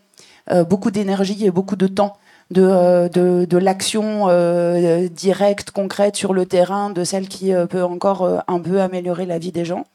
beaucoup 0.69 0.91
d'énergie 0.91 1.45
et 1.45 1.51
beaucoup 1.51 1.77
de 1.77 1.87
temps 1.87 2.17
euh, 2.55 3.09
de, 3.09 3.43
de, 3.43 3.57
l'action 3.57 4.27
euh, 4.29 5.09
directe, 5.09 5.71
concrète 5.71 6.15
sur 6.15 6.33
le 6.33 6.45
terrain, 6.45 6.89
de 6.89 7.03
celle 7.03 7.27
qui 7.27 7.53
euh, 7.53 7.65
peut 7.65 7.83
encore 7.83 8.41
un 8.47 8.59
peu 8.59 8.79
améliorer 8.79 9.25
la 9.25 9.37
vie 9.37 9.51
des 9.51 9.65
gens 9.65 9.85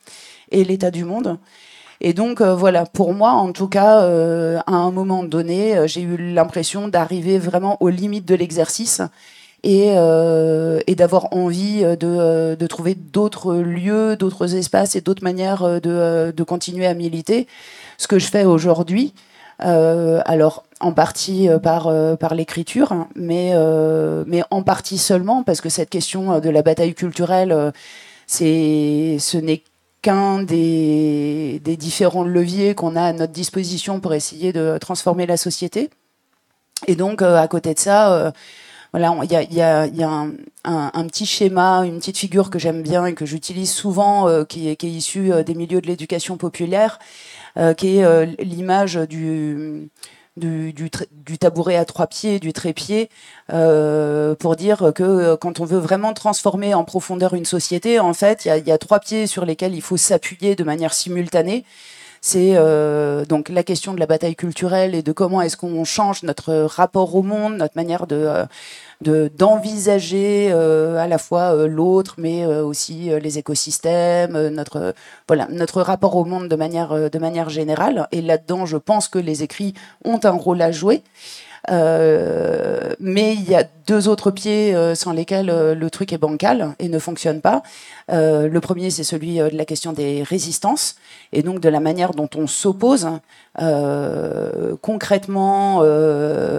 et 0.50 0.62
l'état 0.62 0.90
du 0.90 1.04
monde. 1.04 1.38
Et 2.02 2.12
donc 2.12 2.42
voilà, 2.42 2.84
pour 2.84 3.14
moi, 3.14 3.30
en 3.30 3.52
tout 3.52 3.68
cas, 3.68 4.00
à 4.00 4.74
un 4.74 4.90
moment 4.90 5.22
donné, 5.22 5.86
j'ai 5.86 6.02
eu 6.02 6.16
l'impression 6.16 6.88
d'arriver 6.88 7.38
vraiment 7.38 7.76
aux 7.80 7.90
limites 7.90 8.26
de 8.26 8.34
l'exercice 8.34 9.02
et, 9.62 9.90
et 9.90 10.94
d'avoir 10.96 11.32
envie 11.32 11.82
de, 11.82 12.56
de 12.56 12.66
trouver 12.66 12.96
d'autres 12.96 13.54
lieux, 13.54 14.16
d'autres 14.16 14.56
espaces 14.56 14.96
et 14.96 15.00
d'autres 15.00 15.22
manières 15.22 15.80
de, 15.80 16.34
de 16.36 16.42
continuer 16.42 16.86
à 16.86 16.94
militer. 16.94 17.46
Ce 17.98 18.08
que 18.08 18.18
je 18.18 18.26
fais 18.26 18.44
aujourd'hui, 18.44 19.14
euh, 19.64 20.20
alors 20.24 20.64
en 20.82 20.92
partie 20.92 21.48
euh, 21.48 21.58
par, 21.58 21.86
euh, 21.86 22.16
par 22.16 22.34
l'écriture, 22.34 23.06
mais, 23.14 23.54
mais 24.26 24.42
en 24.50 24.62
partie 24.62 24.98
seulement, 24.98 25.42
parce 25.42 25.60
que 25.60 25.68
cette 25.68 25.90
question 25.90 26.40
de 26.40 26.50
la 26.50 26.62
bataille 26.62 26.94
culturelle, 26.94 27.72
c'est, 28.26 29.16
ce 29.18 29.38
n'est 29.38 29.62
qu'un 30.02 30.42
des, 30.42 31.60
des, 31.64 31.76
différents 31.76 32.24
leviers 32.24 32.74
qu'on 32.74 32.96
a 32.96 33.02
à 33.02 33.12
notre 33.12 33.32
disposition 33.32 34.00
pour 34.00 34.14
essayer 34.14 34.52
de 34.52 34.78
transformer 34.78 35.26
la 35.26 35.36
société. 35.36 35.90
Et 36.88 36.96
donc, 36.96 37.22
à 37.22 37.46
côté 37.46 37.74
de 37.74 37.78
ça, 37.78 38.32
voilà, 38.92 39.14
il 39.22 39.30
y 39.30 39.36
a, 39.36 39.86
y 39.86 40.02
a, 40.02 40.10
un, 40.10 40.32
un, 40.64 41.06
petit 41.06 41.26
schéma, 41.26 41.84
une 41.84 41.98
petite 41.98 42.18
figure 42.18 42.50
que 42.50 42.58
j'aime 42.58 42.82
bien 42.82 43.06
et 43.06 43.14
que 43.14 43.24
j'utilise 43.24 43.70
souvent, 43.70 44.44
qui, 44.44 44.68
est, 44.68 44.82
issue 44.82 45.30
des 45.44 45.54
milieux 45.54 45.80
de 45.80 45.86
l'éducation 45.86 46.36
populaire, 46.36 46.98
euh, 47.58 47.74
qui 47.74 47.98
est 47.98 48.04
euh, 48.04 48.24
l'image 48.38 48.94
du, 48.94 49.90
du, 50.36 50.72
du, 50.72 50.90
du, 51.10 51.38
tabouret 51.38 51.76
à 51.76 51.84
trois 51.84 52.06
pieds, 52.06 52.40
du 52.40 52.52
trépied, 52.52 53.10
euh, 53.52 54.34
pour 54.34 54.56
dire 54.56 54.92
que 54.94 55.02
euh, 55.02 55.36
quand 55.36 55.60
on 55.60 55.64
veut 55.64 55.78
vraiment 55.78 56.14
transformer 56.14 56.74
en 56.74 56.84
profondeur 56.84 57.34
une 57.34 57.44
société, 57.44 58.00
en 58.00 58.14
fait, 58.14 58.44
il 58.44 58.48
y 58.48 58.50
a, 58.50 58.58
y 58.58 58.70
a, 58.70 58.78
trois 58.78 59.00
pieds 59.00 59.26
sur 59.26 59.44
lesquels 59.44 59.74
il 59.74 59.82
faut 59.82 59.96
s'appuyer 59.96 60.56
de 60.56 60.64
manière 60.64 60.94
simultanée. 60.94 61.64
C'est 62.24 62.52
euh, 62.54 63.24
donc 63.24 63.48
la 63.48 63.64
question 63.64 63.94
de 63.94 64.00
la 64.00 64.06
bataille 64.06 64.36
culturelle 64.36 64.94
et 64.94 65.02
de 65.02 65.10
comment 65.10 65.42
est-ce 65.42 65.56
qu'on 65.56 65.84
change 65.84 66.22
notre 66.22 66.54
rapport 66.54 67.16
au 67.16 67.22
monde, 67.22 67.56
notre 67.56 67.76
manière 67.76 68.06
de 68.06 68.44
d'envisager 69.02 70.50
euh, 70.52 70.96
à 70.96 71.06
la 71.06 71.18
fois 71.18 71.54
euh, 71.54 71.66
l'autre, 71.66 72.14
mais 72.18 72.44
euh, 72.44 72.64
aussi 72.64 73.10
les 73.20 73.38
écosystèmes, 73.38 74.48
notre 74.48 74.94
notre 75.50 75.82
rapport 75.82 76.16
au 76.16 76.24
monde 76.24 76.48
de 76.48 76.56
manière 76.56 77.10
de 77.10 77.18
manière 77.18 77.48
générale. 77.48 78.06
Et 78.12 78.20
là-dedans, 78.20 78.66
je 78.66 78.76
pense 78.76 79.08
que 79.08 79.18
les 79.18 79.42
écrits 79.42 79.74
ont 80.04 80.20
un 80.24 80.30
rôle 80.30 80.62
à 80.62 80.72
jouer. 80.72 81.02
Mais 81.68 83.34
il 83.34 83.48
y 83.48 83.54
a 83.54 83.64
deux 83.86 84.08
autres 84.08 84.30
pieds 84.30 84.74
euh, 84.74 84.94
sans 84.94 85.12
lesquels 85.12 85.50
euh, 85.50 85.74
le 85.74 85.90
truc 85.90 86.12
est 86.12 86.18
bancal 86.18 86.74
et 86.78 86.88
ne 86.88 86.98
fonctionne 86.98 87.40
pas. 87.40 87.62
le 88.08 88.58
premier, 88.58 88.90
c'est 88.90 89.04
celui 89.04 89.38
de 89.38 89.56
la 89.56 89.64
question 89.64 89.92
des 89.92 90.22
résistances 90.22 90.96
et 91.32 91.42
donc 91.42 91.60
de 91.60 91.68
la 91.68 91.80
manière 91.80 92.12
dont 92.12 92.28
on 92.36 92.46
s'oppose 92.46 93.08
concrètement, 94.80 95.82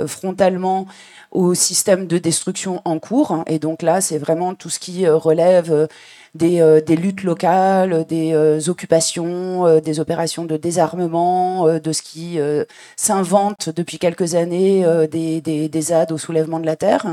frontalement 0.07 0.87
au 1.31 1.53
système 1.53 2.07
de 2.07 2.17
destruction 2.17 2.81
en 2.85 2.99
cours. 2.99 3.43
Et 3.47 3.59
donc 3.59 3.81
là, 3.81 4.01
c'est 4.01 4.17
vraiment 4.17 4.55
tout 4.55 4.69
ce 4.69 4.79
qui 4.79 5.07
relève 5.07 5.87
des, 6.35 6.61
euh, 6.61 6.81
luttes 6.87 7.23
locales, 7.23 8.05
des 8.07 8.33
euh, 8.33 8.59
occupations, 8.67 9.65
euh, 9.67 9.79
des 9.79 9.99
opérations 9.99 10.45
de 10.45 10.57
désarmement, 10.57 11.67
de 11.79 11.91
ce 11.91 12.01
qui 12.01 12.39
s'invente 12.95 13.69
depuis 13.69 13.99
quelques 13.99 14.35
années, 14.35 14.85
des, 15.11 15.41
des, 15.41 15.69
des 15.69 15.93
aides 15.93 16.11
au 16.11 16.17
soulèvement 16.17 16.59
de 16.59 16.65
la 16.65 16.75
terre. 16.75 17.12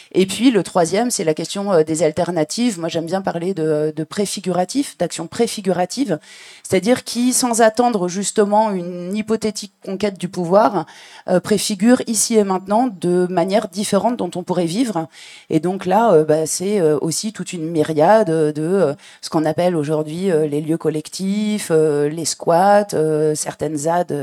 Et 0.13 0.25
puis 0.25 0.51
le 0.51 0.61
troisième, 0.63 1.09
c'est 1.09 1.23
la 1.23 1.33
question 1.33 1.71
euh, 1.71 1.83
des 1.83 2.03
alternatives. 2.03 2.79
Moi, 2.79 2.89
j'aime 2.89 3.05
bien 3.05 3.21
parler 3.21 3.53
de, 3.53 3.93
préfiguratif, 4.03 4.97
d'action 4.97 5.27
préfigurative, 5.27 6.19
c'est-à-dire 6.63 7.03
qui, 7.03 7.33
sans 7.33 7.61
attendre 7.61 8.07
justement 8.07 8.71
une 8.71 9.15
hypothétique 9.15 9.73
conquête 9.85 10.17
du 10.17 10.27
pouvoir, 10.27 10.85
euh, 11.29 11.39
préfigure 11.39 12.01
ici 12.07 12.35
et 12.35 12.43
maintenant 12.43 12.87
de 12.87 13.25
manière 13.29 13.69
différente 13.69 14.17
dont 14.17 14.31
on 14.35 14.43
pourrait 14.43 14.65
vivre. 14.65 15.07
Et 15.49 15.59
donc 15.59 15.85
là, 15.85 16.13
euh, 16.13 16.25
bah, 16.25 16.45
c'est 16.45 16.81
aussi 16.81 17.31
toute 17.31 17.53
une 17.53 17.69
myriade 17.69 18.29
de 18.29 18.95
ce 19.21 19.29
qu'on 19.29 19.45
appelle 19.45 19.75
aujourd'hui 19.75 20.29
les 20.49 20.61
lieux 20.61 20.77
collectifs, 20.77 21.69
les 21.71 22.25
squats, 22.25 22.87
certaines 23.35 23.77
ZAD 23.77 24.13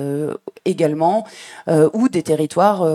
également, 0.65 1.27
ou 1.93 2.09
des 2.09 2.23
territoires 2.23 2.87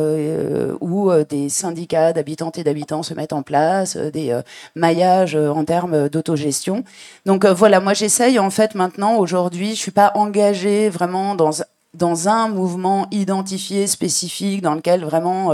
où 0.81 1.11
des 1.29 1.49
syndicats 1.49 2.13
d'habitantes 2.13 2.57
et 2.57 2.63
d'habitants 2.63 2.82
se 3.03 3.13
mettent 3.13 3.33
en 3.33 3.41
place, 3.41 3.95
euh, 3.95 4.11
des 4.11 4.31
euh, 4.31 4.41
maillages 4.75 5.35
euh, 5.35 5.49
en 5.49 5.63
termes 5.65 6.09
d'autogestion. 6.09 6.83
Donc 7.25 7.45
voilà, 7.45 7.79
moi 7.79 7.93
j'essaye 7.93 8.39
en 8.39 8.49
fait 8.49 8.75
maintenant, 8.75 9.17
aujourd'hui, 9.17 9.71
je 9.71 9.79
suis 9.79 9.91
pas 9.91 10.11
engagée 10.15 10.89
vraiment 10.89 11.35
dans 11.35 11.51
dans 11.93 12.27
un 12.27 12.49
mouvement 12.49 13.05
identifié, 13.11 13.85
spécifique, 13.85 14.63
dans 14.63 14.73
lequel 14.73 15.05
vraiment 15.05 15.53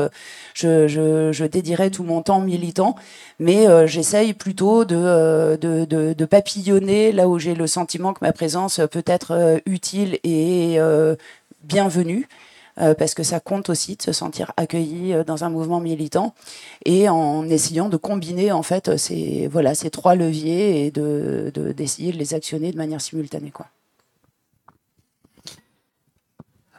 je, 0.54 0.88
je, 0.88 1.44
dédierais 1.44 1.90
tout 1.90 2.06
mon 2.06 2.22
temps 2.22 2.40
militant, 2.40 2.96
mais 3.40 3.66
j'essaye 3.88 4.32
plutôt 4.34 4.86
de, 4.86 5.58
de, 5.60 6.26
papillonner 6.26 7.12
là 7.12 7.28
où 7.28 7.40
j'ai 7.40 7.56
le 7.56 7.68
sentiment 7.68 8.14
que 8.14 8.20
ma 8.22 8.32
présence 8.32 8.80
peut 8.90 9.04
être 9.06 9.60
utile 9.66 10.18
et 10.24 10.80
bienvenue. 11.66 12.26
Euh, 12.80 12.94
parce 12.94 13.14
que 13.14 13.24
ça 13.24 13.42
compte 13.42 13.70
aussi 13.70 13.98
de 13.98 14.02
se 14.02 14.14
sentir 14.14 14.54
accueilli 14.56 15.14
euh, 15.14 15.26
dans 15.26 15.44
un 15.44 15.50
mouvement 15.50 15.82
militant 15.82 16.34
et 16.86 17.10
en 17.10 17.48
essayant 17.50 17.90
de 17.90 17.98
combiner 17.98 18.54
en 18.54 18.64
fait 18.64 18.96
ces 18.96 19.48
voilà 19.48 19.76
ces 19.76 19.90
trois 19.90 20.16
leviers 20.16 20.86
et 20.86 20.92
de 20.92 21.52
d'essayer 21.76 22.14
de, 22.14 22.18
les 22.18 22.34
actionner 22.34 22.72
de 22.72 22.78
manière 22.78 23.02
simultanée. 23.02 23.52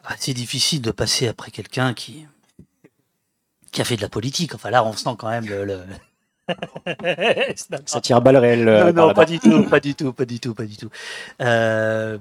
Ah, 0.05 0.15
c'est 0.19 0.33
difficile 0.33 0.81
de 0.81 0.91
passer 0.91 1.29
après 1.29 1.51
quelqu'un 1.51 1.93
qui 1.93 2.27
qui 3.73 3.83
a 3.83 3.85
fait 3.85 3.97
de 3.97 4.03
la 4.03 4.09
politique. 4.09 4.55
Enfin 4.55 4.71
là, 4.71 4.85
on 4.85 4.95
sent 4.95 5.11
quand 5.19 5.29
même 5.29 5.47
le 5.47 5.85
ça 7.87 8.01
tire 8.01 8.21
balle 8.21 8.37
réelle. 8.37 8.69
Euh, 8.69 8.93
non, 8.93 9.09
non, 9.09 9.15
pas 9.15 9.25
du 9.25 9.39
tout, 9.39 9.65
pas 9.65 9.81
du 9.81 9.95
tout, 9.95 10.13
pas 10.13 10.25
du 10.25 10.41
tout, 10.41 10.55
pas 10.55 10.65
du 10.65 10.77
tout. 10.77 10.89
Euh, 11.41 12.19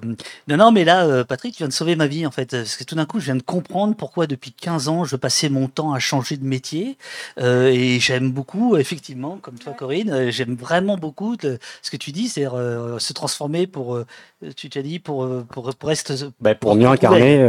non, 0.48 0.58
non, 0.58 0.72
mais 0.72 0.84
là, 0.84 1.06
euh, 1.06 1.24
Patrick, 1.24 1.54
tu 1.54 1.60
viens 1.60 1.68
de 1.68 1.74
sauver 1.74 1.96
ma 1.96 2.08
vie, 2.08 2.26
en 2.26 2.32
fait. 2.32 2.52
Parce 2.52 2.76
que 2.76 2.84
tout 2.84 2.96
d'un 2.96 3.06
coup, 3.06 3.20
je 3.20 3.26
viens 3.26 3.36
de 3.36 3.42
comprendre 3.42 3.96
pourquoi, 3.96 4.28
depuis 4.28 4.52
15 4.52 4.88
ans, 4.88 5.04
je 5.04 5.16
passais 5.16 5.50
mon 5.50 5.68
temps 5.68 5.94
à 5.94 6.00
changer 6.00 6.38
de 6.38 6.46
métier. 6.46 6.98
et 7.38 8.00
j'aime 8.00 8.32
beaucoup, 8.32 8.78
effectivement, 8.78 9.38
comme 9.42 9.58
toi, 9.58 9.74
Corinne, 9.74 10.30
j'aime 10.32 10.56
vraiment 10.56 10.98
beaucoup 10.98 11.36
ce 11.40 11.92
que 11.92 11.98
tu 11.98 12.12
dis, 12.12 12.30
c'est 12.30 12.46
se 12.46 13.14
transformer 13.14 13.68
pour, 13.68 14.00
tu 14.56 14.70
t'as 14.70 14.82
dit, 14.82 15.00
pour, 15.00 15.28
pour, 15.50 15.74
pour 15.76 15.90
rester. 15.90 16.16
Ben, 16.40 16.56
pour 16.56 16.76
mieux 16.76 16.88
incarner. 16.88 17.44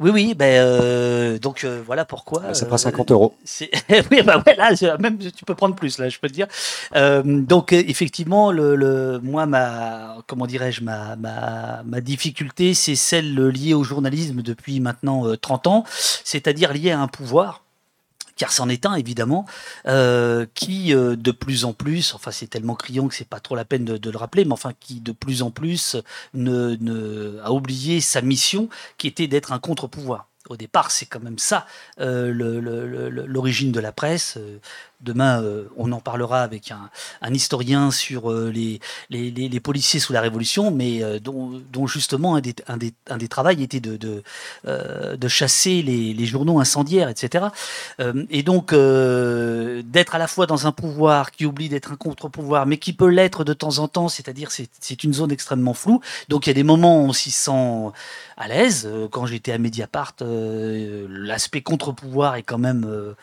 Oui, 0.00 0.10
oui, 0.10 0.34
ben, 0.34 1.38
donc 1.38 1.64
voilà 1.64 2.04
pourquoi. 2.04 2.54
Ça 2.54 2.66
fera 2.66 2.78
50 2.78 3.10
euros. 3.10 3.34
oui, 4.10 4.22
bah 4.22 4.42
ouais, 4.46 4.56
là, 4.56 4.72
même 4.98 5.18
tu 5.18 5.44
peux 5.44 5.54
prendre 5.54 5.74
plus 5.74 5.98
là, 5.98 6.08
je 6.08 6.18
peux 6.18 6.28
te 6.28 6.34
dire. 6.34 6.46
Euh, 6.94 7.22
donc 7.24 7.72
effectivement, 7.72 8.52
le, 8.52 9.20
moi 9.22 9.46
ma 9.46 10.16
comment 10.26 10.46
dirais-je 10.46 10.82
ma, 10.82 11.16
ma, 11.16 11.82
ma 11.84 12.00
difficulté, 12.00 12.74
c'est 12.74 12.94
celle 12.94 13.34
liée 13.34 13.74
au 13.74 13.84
journalisme 13.84 14.42
depuis 14.42 14.80
maintenant 14.80 15.24
30 15.36 15.66
euh, 15.66 15.70
ans, 15.70 15.84
c'est-à-dire 16.24 16.72
liée 16.72 16.90
à 16.90 17.00
un 17.00 17.08
pouvoir 17.08 17.63
car 18.36 18.52
c'en 18.52 18.68
est 18.68 18.86
un 18.86 18.94
évidemment, 18.94 19.46
euh, 19.86 20.46
qui 20.54 20.92
de 20.94 21.30
plus 21.30 21.64
en 21.64 21.72
plus, 21.72 22.14
enfin 22.14 22.30
c'est 22.30 22.46
tellement 22.46 22.74
criant 22.74 23.08
que 23.08 23.14
c'est 23.14 23.28
pas 23.28 23.40
trop 23.40 23.56
la 23.56 23.64
peine 23.64 23.84
de, 23.84 24.10
le 24.10 24.18
rappeler, 24.18 24.44
mais 24.44 24.52
enfin 24.52 24.72
qui 24.78 25.00
de 25.00 25.12
plus 25.12 25.42
en 25.42 25.50
plus 25.50 25.96
a 26.34 27.52
oublié 27.52 28.00
sa 28.00 28.20
mission, 28.22 28.68
qui 28.98 29.06
était 29.06 29.26
d'être 29.26 29.52
un 29.52 29.58
contre-pouvoir. 29.58 30.28
Au 30.50 30.58
départ, 30.58 30.90
c'est 30.90 31.06
quand 31.06 31.20
même 31.20 31.38
ça 31.38 31.66
l'origine 31.98 33.72
de 33.72 33.80
la 33.80 33.92
presse. 33.92 34.38
Demain, 35.00 35.42
euh, 35.42 35.64
on 35.76 35.92
en 35.92 36.00
parlera 36.00 36.42
avec 36.42 36.70
un, 36.70 37.34
historien 37.34 37.90
sur 37.90 38.30
euh, 38.30 38.50
les, 38.50 39.60
policiers 39.60 40.00
sous 40.00 40.12
la 40.12 40.20
Révolution, 40.20 40.70
mais 40.70 41.02
euh, 41.02 41.18
dont, 41.18 41.86
justement 41.86 42.36
un 42.36 42.40
des, 42.40 43.28
travaux 43.28 43.50
était 43.50 43.80
de, 43.80 44.22
chasser 45.28 45.82
les, 45.82 46.26
journaux 46.26 46.58
incendiaires, 46.60 47.08
etc. 47.08 47.46
et 48.30 48.42
donc, 48.42 48.72
d'être 48.72 50.14
à 50.14 50.18
la 50.18 50.26
fois 50.26 50.46
dans 50.46 50.66
un 50.66 50.72
pouvoir 50.72 51.32
qui 51.32 51.44
oublie 51.44 51.68
d'être 51.68 51.92
un 51.92 51.96
contre-pouvoir, 51.96 52.64
mais 52.64 52.78
qui 52.78 52.92
peut 52.92 53.08
l'être 53.08 53.44
de 53.44 53.52
temps 53.52 53.78
en 53.78 53.88
temps, 53.88 54.08
c'est-à-dire 54.08 54.50
c'est 54.50 55.04
une 55.04 55.12
zone 55.12 55.32
extrêmement 55.32 55.74
floue. 55.74 56.00
Donc, 56.28 56.46
il 56.46 56.50
y 56.50 56.52
a 56.52 56.54
des 56.54 56.62
moments 56.62 57.02
où 57.02 57.08
on 57.08 57.12
s'y 57.12 57.30
sent 57.30 57.90
à 58.36 58.48
l'aise. 58.48 58.88
Quand 59.10 59.26
j'étais 59.26 59.52
à 59.52 59.58
Mediapart, 59.58 60.14
l'aspect 60.20 61.62
contre-pouvoir 61.62 62.36
est 62.36 62.42
quand 62.42 62.58
même 62.58 63.14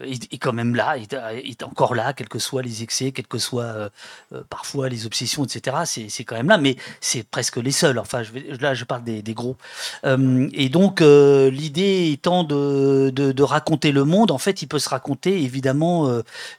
est, 0.00 0.38
quand 0.38 0.52
même 0.52 0.74
là, 0.74 0.96
est 0.96 1.15
encore 1.62 1.94
là, 1.94 2.12
quels 2.12 2.28
que 2.28 2.38
soient 2.38 2.62
les 2.62 2.82
excès, 2.82 3.12
quels 3.12 3.26
que 3.26 3.38
soient 3.38 3.64
euh, 3.64 3.88
euh, 4.32 4.42
parfois 4.48 4.88
les 4.88 5.06
obsessions, 5.06 5.44
etc. 5.44 6.08
C'est 6.08 6.24
quand 6.24 6.36
même 6.36 6.48
là, 6.48 6.58
mais 6.58 6.76
c'est 7.00 7.22
presque 7.22 7.56
les 7.56 7.72
seuls. 7.72 7.98
Enfin, 7.98 8.22
là, 8.60 8.74
je 8.74 8.84
parle 8.84 9.04
des, 9.04 9.22
gros. 9.34 9.56
Euh, 10.04 10.48
et 10.52 10.68
donc, 10.68 11.00
l'idée 11.00 12.10
étant 12.12 12.44
de, 12.44 13.10
de, 13.10 13.42
raconter 13.42 13.92
le 13.92 14.04
monde, 14.04 14.30
en 14.30 14.38
fait, 14.38 14.62
il 14.62 14.66
peut 14.66 14.78
se 14.78 14.88
raconter 14.88 15.42
évidemment 15.42 16.08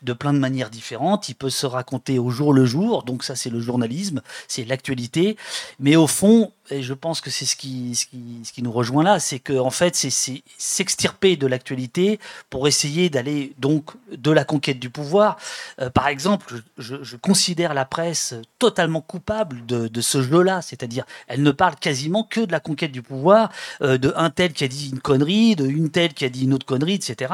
de 0.02 0.14
plein 0.14 0.34
de 0.34 0.40
manières 0.40 0.70
différentes. 0.70 1.30
Il 1.30 1.36
peut 1.36 1.50
se 1.50 1.66
raconter 1.66 2.20
au 2.20 2.30
jour 2.30 2.54
le 2.54 2.66
jour. 2.66 3.04
Donc, 3.04 3.24
ça, 3.24 3.36
c'est 3.36 3.50
le 3.50 3.60
journalisme, 3.60 4.22
c'est 4.48 4.66
l'actualité. 4.66 5.38
Mais 5.80 5.96
au 5.96 6.08
fond, 6.08 6.52
et 6.70 6.82
je 6.82 6.94
pense 6.94 7.22
que 7.22 7.30
c'est 7.30 7.46
ce 7.46 7.56
qui, 7.56 7.96
ce 7.96 8.06
qui, 8.06 8.42
ce 8.44 8.52
qui 8.52 8.62
nous 8.62 8.72
rejoint 8.72 9.04
là, 9.04 9.20
c'est 9.20 9.40
que 9.40 9.58
en 9.58 9.70
fait, 9.70 9.96
c'est 9.96 10.42
s'extirper 10.58 11.36
de 11.36 11.48
l'actualité 11.48 12.20
pour 12.50 12.68
essayer 12.68 13.10
d'aller 13.10 13.54
donc 13.58 13.92
de 14.12 14.32
la 14.32 14.44
conquête 14.44 14.80
du 14.80 14.90
pouvoir. 14.90 15.38
Euh, 15.82 15.90
par 15.90 16.08
exemple, 16.08 16.62
je, 16.78 17.16
considère 17.18 17.74
la 17.74 17.86
presse 17.86 18.36
totalement 18.60 19.02
coupable 19.02 19.66
de, 19.66 19.88
de 19.88 20.02
ce 20.02 20.22
jeu-là, 20.22 20.62
c'est-à-dire 20.62 21.06
elle 21.28 21.42
ne 21.42 21.52
parle 21.52 21.76
quasiment 21.76 22.24
que 22.24 22.42
de 22.42 22.52
la 22.52 22.60
conquête 22.60 22.92
du 22.92 23.02
pouvoir, 23.02 23.52
euh, 23.82 23.98
de 23.98 24.14
un 24.16 24.30
tel 24.30 24.54
qui 24.54 24.64
a 24.64 24.68
dit 24.68 24.90
une 24.92 25.00
connerie, 25.00 25.56
de 25.56 25.66
une 25.66 25.90
telle 25.90 26.14
qui 26.14 26.26
a 26.26 26.30
dit 26.30 26.44
une 26.44 26.54
autre 26.54 26.66
connerie, 26.66 26.94
etc. 26.94 27.34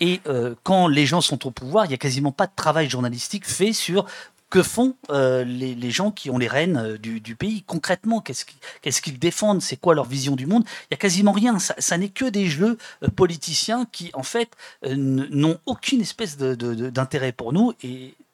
Et 0.00 0.20
euh, 0.26 0.54
quand 0.62 0.88
les 0.88 1.06
gens 1.06 1.20
sont 1.20 1.46
au 1.46 1.50
pouvoir, 1.50 1.86
il 1.86 1.90
y 1.90 1.94
a 1.94 1.98
quasiment 1.98 2.32
pas 2.32 2.46
de 2.46 2.52
travail 2.54 2.88
journalistique 2.88 3.46
fait 3.46 3.72
sur 3.72 4.06
que 4.52 4.62
font 4.62 4.96
euh, 5.08 5.44
les, 5.44 5.90
gens 5.90 6.10
qui 6.10 6.28
ont 6.28 6.36
les 6.36 6.46
rênes 6.46 6.76
euh, 6.76 6.98
du, 6.98 7.34
pays 7.34 7.62
concrètement? 7.62 8.20
Qu'est-ce 8.20 9.00
qu'ils 9.00 9.18
défendent? 9.18 9.62
C'est 9.62 9.78
quoi 9.78 9.94
leur 9.94 10.04
vision 10.04 10.36
du 10.36 10.44
monde? 10.44 10.64
Il 10.66 10.88
y 10.90 10.94
a 10.94 10.98
quasiment 10.98 11.32
rien. 11.32 11.58
Ça, 11.58 11.96
n'est 11.96 12.10
que 12.10 12.26
des 12.26 12.46
jeux 12.48 12.76
euh, 13.02 13.08
politiciens 13.08 13.86
qui, 13.90 14.10
en 14.12 14.22
fait, 14.22 14.50
n'ont 14.84 15.58
aucune 15.64 16.02
espèce 16.02 16.36
d'intérêt 16.36 17.32
pour 17.32 17.54
nous 17.54 17.72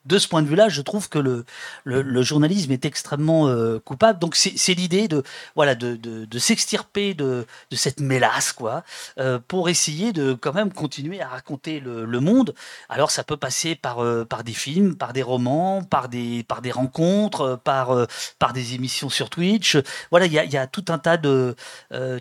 de 0.09 0.19
ce 0.19 0.27
point 0.27 0.43
de 0.43 0.49
vue-là, 0.49 0.69
je 0.69 0.81
trouve 0.81 1.09
que 1.09 1.19
le, 1.19 1.45
le, 1.85 2.23
journalisme 2.23 2.73
est 2.73 2.85
extrêmement 2.85 3.47
euh, 3.49 3.79
coupable. 3.79 4.19
Donc 4.19 4.35
c'est 4.37 4.75
l'idée 4.75 5.07
de 5.07 5.23
voilà 5.55 5.75
de, 5.75 5.97
de, 5.97 6.25
de 6.25 6.39
s'extirper 6.39 7.15
de, 7.15 7.47
de 7.71 7.77
cette 7.77 8.01
mélasse 8.01 8.53
quoi, 8.53 8.85
euh, 9.19 9.39
pour 9.47 9.69
essayer 9.69 10.13
de 10.13 10.33
quand 10.33 10.55
même 10.55 10.73
continuer 10.73 11.21
à 11.21 11.29
raconter 11.29 11.79
le, 11.81 12.07
le 12.07 12.21
monde. 12.21 12.55
Alors 12.89 13.11
ça 13.11 13.23
peut 13.23 13.37
passer 13.37 13.75
par 13.75 14.03
euh, 14.03 14.25
par 14.25 14.45
des 14.45 14.55
films, 14.55 14.97
par 14.97 15.13
des 15.13 15.23
romans, 15.23 15.83
par 15.83 16.09
des 16.09 16.43
par 16.43 16.63
des 16.63 16.73
rencontres, 16.73 17.61
par 17.63 18.07
par 18.39 18.53
des 18.55 18.75
émissions 18.75 19.11
sur 19.11 19.29
Twitch. 19.29 19.77
Voilà, 20.11 20.27
il 20.27 20.33
y 20.33 20.39
a, 20.39 20.45
y 20.45 20.57
a 20.57 20.67
tout 20.67 20.87
un 20.89 20.99
tas 20.99 21.19
de 21.19 21.55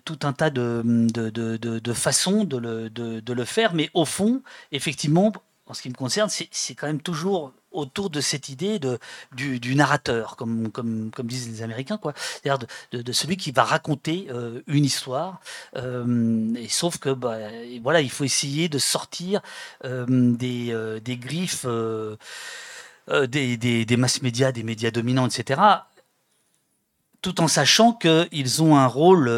tout 0.04 0.19
un 0.23 0.34
tas 0.34 0.50
de 0.50 0.82
de, 0.84 1.93
façons 1.93 2.43
de 2.43 2.58
le, 2.58 2.89
de, 2.89 3.19
de 3.21 3.34
le 3.34 3.45
faire, 3.45 3.73
mais 3.73 3.89
au 3.93 4.06
fond, 4.06 4.41
effectivement, 4.71 5.32
en 5.67 5.73
ce 5.73 5.82
qui 5.82 5.89
me 5.89 5.95
concerne, 5.95 6.30
c'est 6.30 6.76
quand 6.76 6.88
même 6.88 7.02
toujours 7.02 7.54
autour 7.78 8.10
de 8.10 8.22
cette 8.22 8.50
idée 8.50 8.80
de, 8.80 9.00
du, 9.34 9.76
narrateur, 9.76 10.36
comme, 10.36 10.72
comme, 10.72 11.12
disent 11.24 11.50
les 11.50 11.62
Américains, 11.62 11.98
quoi. 11.98 12.13
C'est-à-dire 12.16 12.68
de, 12.92 13.12
celui 13.12 13.38
qui 13.38 13.52
va 13.52 13.63
raconter 13.63 14.28
euh, 14.32 14.62
une 14.68 14.86
histoire. 14.86 15.40
Euh, 15.76 16.54
sauf 16.68 16.98
que, 16.98 17.10
bah, 17.10 17.38
voilà, 17.82 18.02
il 18.02 18.10
faut 18.10 18.24
essayer 18.24 18.70
de 18.70 18.80
sortir 18.80 19.42
euh, 19.86 20.06
des, 20.08 21.00
des, 21.04 21.18
griffes 21.18 21.66
des, 23.10 23.58
des, 23.58 23.86
des 23.86 23.98
mass 23.98 24.22
médias, 24.22 24.52
des 24.52 24.63
médias 24.63 24.92
dominants, 24.92 25.28
etc., 25.28 25.62
tout 27.22 27.42
en 27.42 27.48
sachant 27.48 27.94
qu'ils 27.94 28.63
ont 28.63 28.78
un 28.78 28.88
rôle 28.88 29.32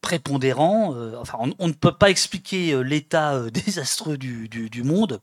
prépondérant. 0.00 0.94
enfin, 1.20 1.38
on, 1.58 1.68
ne 1.68 1.72
peut 1.72 1.92
pas 1.92 2.10
expliquer 2.10 2.82
l'état 2.82 3.50
désastreux 3.50 4.18
du, 4.18 4.48
du, 4.48 4.82
monde 4.82 5.20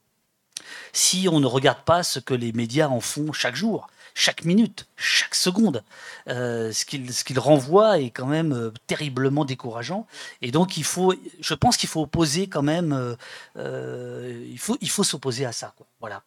si 0.94 1.28
on 1.32 1.40
ne 1.40 1.46
regarde 1.46 1.84
pas 1.84 2.04
ce 2.04 2.20
que 2.20 2.34
les 2.34 2.52
médias 2.52 2.88
en 2.88 3.02
font 3.02 3.34
chaque 3.34 3.56
jour 3.56 3.88
chaque 4.20 4.44
minute, 4.44 4.88
chaque 4.98 5.34
seconde. 5.34 5.82
Euh, 6.28 6.74
ce 6.74 6.84
qu'il 6.84 7.14
ce 7.14 7.24
qu'il 7.24 7.40
renvoie 7.40 8.00
est 8.00 8.10
quand 8.10 8.26
même 8.26 8.52
euh, 8.52 8.72
terriblement 8.86 9.46
décourageant. 9.46 10.08
Et 10.42 10.52
donc 10.52 10.76
il 10.76 10.84
faut, 10.84 11.14
je 11.40 11.54
pense 11.54 11.78
qu'il 11.78 11.88
faut 11.88 12.02
opposer 12.02 12.48
quand 12.48 12.62
même, 12.62 13.16
euh, 13.56 14.46
il 14.50 14.60
faut 14.60 14.78
il 14.82 14.90
faut 14.90 15.06
s'opposer 15.06 15.46
à 15.46 15.54
ça. 15.54 15.74
Voilà. 16.02 16.24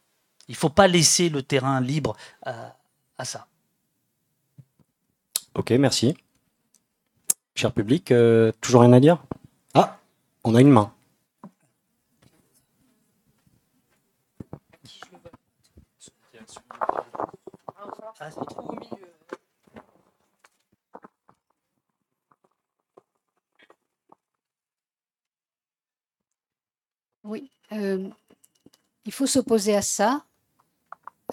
Il 0.48 0.54
faut 0.54 0.70
pas 0.70 0.88
laisser 0.88 1.28
le 1.28 1.42
terrain 1.42 1.80
libre 1.80 2.16
à, 2.44 2.76
à 3.18 3.24
ça. 3.26 3.46
Ok, 5.54 5.70
merci. 5.72 6.16
Cher 7.54 7.72
public, 7.72 8.12
toujours 8.62 8.80
rien 8.80 8.94
à 8.94 9.00
dire? 9.00 9.18
Ah, 9.74 9.98
on 10.44 10.54
a 10.54 10.60
une 10.62 10.70
main. 10.70 10.92
Ah, 18.24 18.28
oui, 27.24 27.50
euh, 27.72 28.08
il 29.04 29.12
faut 29.12 29.26
s'opposer 29.26 29.74
à 29.74 29.82
ça. 29.82 30.24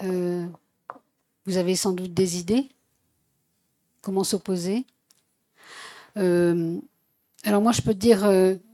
Euh, 0.02 0.48
vous 1.46 1.58
avez 1.58 1.76
sans 1.76 1.92
doute 1.92 2.12
des 2.12 2.40
idées. 2.40 2.70
Comment 4.02 4.24
s'opposer? 4.24 4.88
Euh, 6.18 6.80
Alors 7.44 7.62
moi, 7.62 7.72
je 7.72 7.84
peux 7.84 7.94
dire, 7.94 8.28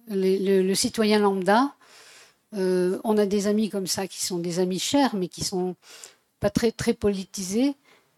le, 0.07 0.73
citoyen 0.73 1.19
lambda, 1.19 1.75
on 2.53 3.17
a 3.17 3.25
des 3.25 3.47
amis 3.47 3.69
comme 3.69 3.87
ça 3.87 4.07
qui 4.07 4.25
sont 4.25 4.39
des 4.39 4.59
amis 4.59 4.79
chers, 4.79 5.15
mais 5.15 5.27
qui 5.27 5.43
sont 5.43 5.75
pas 6.39 6.49
très 6.49 6.71
politisés 6.93 7.75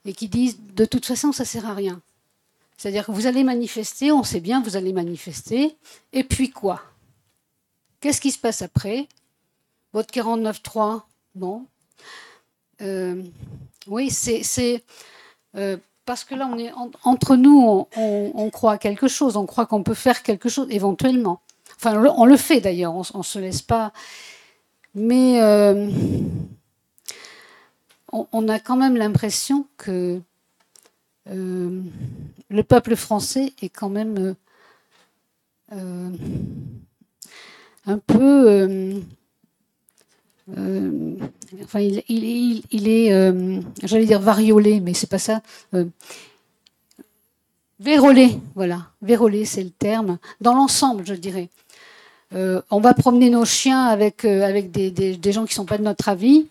et 0.08 0.14
qui 0.14 0.30
disent 0.30 0.58
de 0.74 0.86
toute 0.86 1.06
façon 1.06 1.32
ça 1.32 1.46
sert 1.46 1.68
à 1.68 1.74
rien. 1.74 2.02
C'est-à-dire 2.78 3.06
que 3.06 3.12
vous 3.12 3.28
allez 3.28 3.44
manifester, 3.44 4.12
on 4.12 4.24
sait 4.24 4.40
bien, 4.40 4.62
vous 4.62 4.78
allez 4.78 4.94
manifester, 4.94 5.76
et 6.14 6.24
puis 6.24 6.50
quoi? 6.50 6.82
Qu'est-ce 8.00 8.22
qui 8.22 8.32
se 8.32 8.40
passe 8.40 8.62
après? 8.62 9.08
Votre 9.94 10.14
49.3, 10.14 11.02
bon. 11.36 11.66
Euh, 12.82 13.24
oui, 13.88 14.12
c'est 14.12 14.84
euh, 15.56 15.78
parce 16.06 16.24
que 16.24 16.36
là, 16.36 16.48
on 16.52 16.58
est 16.58 16.72
entre 17.04 17.36
nous, 17.36 17.88
on, 17.96 18.50
croit 18.52 18.74
à 18.74 18.78
quelque 18.78 19.08
chose, 19.08 19.36
on 19.36 19.46
croit 19.46 19.66
qu'on 19.66 19.84
peut 19.84 19.96
faire 19.96 20.22
quelque 20.24 20.48
chose 20.48 20.68
éventuellement. 20.70 21.42
Enfin, 21.76 22.02
on 22.16 22.26
le, 22.26 22.38
fait 22.38 22.62
d'ailleurs, 22.62 22.94
on 22.96 23.18
ne 23.18 23.24
se 23.24 23.40
laisse 23.40 23.62
pas. 23.62 23.92
Mais 24.96 25.42
euh, 25.42 25.90
on, 28.12 28.48
a 28.48 28.60
quand 28.60 28.78
même 28.78 28.96
l'impression 28.96 29.66
que 29.78 30.22
euh, 31.30 31.82
le 32.50 32.64
peuple 32.64 32.96
français 32.96 33.54
est 33.62 33.70
quand 33.70 33.90
même 33.90 34.18
euh, 34.18 34.34
euh, 35.74 36.10
un 37.86 37.98
peu... 37.98 39.02
enfin, 41.64 41.80
il, 41.80 42.88
est, 42.88 43.12
j'allais 43.84 44.06
dire 44.06 44.22
variolé, 44.22 44.80
mais 44.80 44.94
c'est 44.94 45.10
pas 45.10 45.20
ça. 45.20 45.42
vérolé, 47.80 48.40
voilà. 48.56 48.88
Vérolé, 49.02 49.46
c'est 49.46 49.64
le 49.64 49.70
terme. 49.70 50.18
Dans 50.40 50.54
l'ensemble, 50.54 51.06
je 51.06 51.14
dirais. 51.14 51.50
on 52.34 52.80
va 52.80 52.94
promener 52.94 53.30
nos 53.30 53.46
chiens 53.46 53.84
avec, 53.84 54.26
des 54.26 55.32
gens 55.32 55.46
qui 55.46 55.52
ne 55.52 55.56
sont 55.56 55.66
pas 55.66 55.78
de 55.78 55.84
notre 55.84 56.08
avis. 56.08 56.48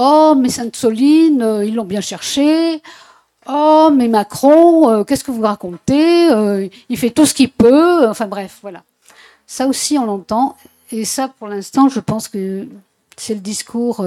Oh, 0.00 0.36
mais 0.38 0.48
Sainte-Soline, 0.48 1.42
euh, 1.42 1.64
ils 1.64 1.74
l'ont 1.74 1.84
bien 1.84 2.00
cherché. 2.00 2.80
Oh, 3.48 3.90
mais 3.92 4.06
Macron, 4.06 4.88
euh, 4.88 5.02
qu'est-ce 5.02 5.24
que 5.24 5.32
vous 5.32 5.42
racontez 5.42 6.30
euh, 6.30 6.68
Il 6.88 6.96
fait 6.96 7.10
tout 7.10 7.26
ce 7.26 7.34
qu'il 7.34 7.50
peut. 7.50 8.08
Enfin 8.08 8.28
bref, 8.28 8.58
voilà. 8.62 8.84
Ça 9.48 9.66
aussi, 9.66 9.98
on 9.98 10.06
l'entend. 10.06 10.56
Et 10.92 11.04
ça, 11.04 11.26
pour 11.26 11.48
l'instant, 11.48 11.88
je 11.88 11.98
pense 11.98 12.28
que 12.28 12.68
c'est 13.16 13.34
le 13.34 13.40
discours 13.40 14.06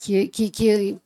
qui, 0.00 0.16
est, 0.16 0.96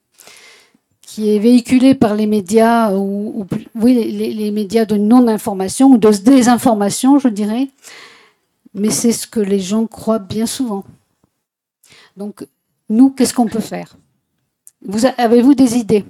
véhiculé 1.16 1.96
par 1.96 2.14
les 2.14 2.26
médias, 2.28 2.92
ou, 2.92 3.44
les, 3.82 4.12
les, 4.12 4.50
médias 4.52 4.84
de 4.84 4.96
non-information 4.96 5.88
ou 5.88 5.98
de 5.98 6.10
désinformation, 6.10 7.18
je 7.18 7.28
dirais. 7.28 7.68
Mais 8.72 8.90
c'est 8.90 9.12
ce 9.12 9.26
que 9.26 9.40
les 9.40 9.58
gens 9.58 9.86
croient 9.86 10.20
bien 10.20 10.46
souvent. 10.46 10.84
Donc, 12.16 12.46
nous, 12.88 13.10
qu'est-ce 13.10 13.34
qu'on 13.34 13.48
peut 13.48 13.60
faire? 13.60 13.96
Vous 14.82 15.06
Avez-vous 15.06 15.54
des 15.54 15.76
idées? 15.76 16.04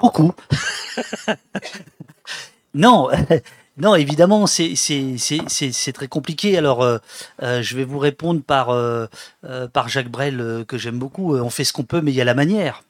Beaucoup. 0.00 0.32
non, 2.74 3.08
non, 3.78 3.94
évidemment, 3.94 4.46
c'est 4.46 4.74
très 5.94 6.08
compliqué. 6.08 6.58
Alors, 6.58 6.82
euh, 6.82 6.98
euh, 7.42 7.62
je 7.62 7.76
vais 7.76 7.84
vous 7.84 7.98
répondre 7.98 8.42
par, 8.42 8.70
euh, 8.70 9.06
par 9.72 9.88
Jacques 9.88 10.10
Brel, 10.10 10.64
que 10.68 10.78
j'aime 10.78 10.98
beaucoup. 10.98 11.36
On 11.36 11.50
fait 11.50 11.64
ce 11.64 11.72
qu'on 11.72 11.84
peut, 11.84 12.00
mais 12.00 12.12
il 12.12 12.16
y 12.16 12.20
a 12.20 12.24
la 12.24 12.34
manière. 12.34 12.82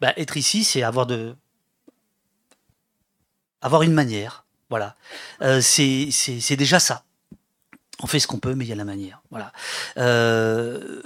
Bah, 0.00 0.12
être 0.16 0.36
ici, 0.36 0.64
c'est 0.64 0.82
avoir 0.82 1.06
de 1.06 1.34
avoir 3.60 3.82
une 3.82 3.92
manière. 3.92 4.44
Voilà. 4.70 4.96
c'est 5.60 6.56
déjà 6.56 6.80
ça 6.80 7.04
on 8.02 8.06
fait 8.06 8.20
ce 8.20 8.26
qu'on 8.26 8.38
peut, 8.38 8.54
mais 8.54 8.64
il 8.64 8.68
y 8.68 8.72
a 8.72 8.76
la 8.76 8.84
manière. 8.84 9.20
Voilà. 9.30 9.52
Euh, 9.96 11.02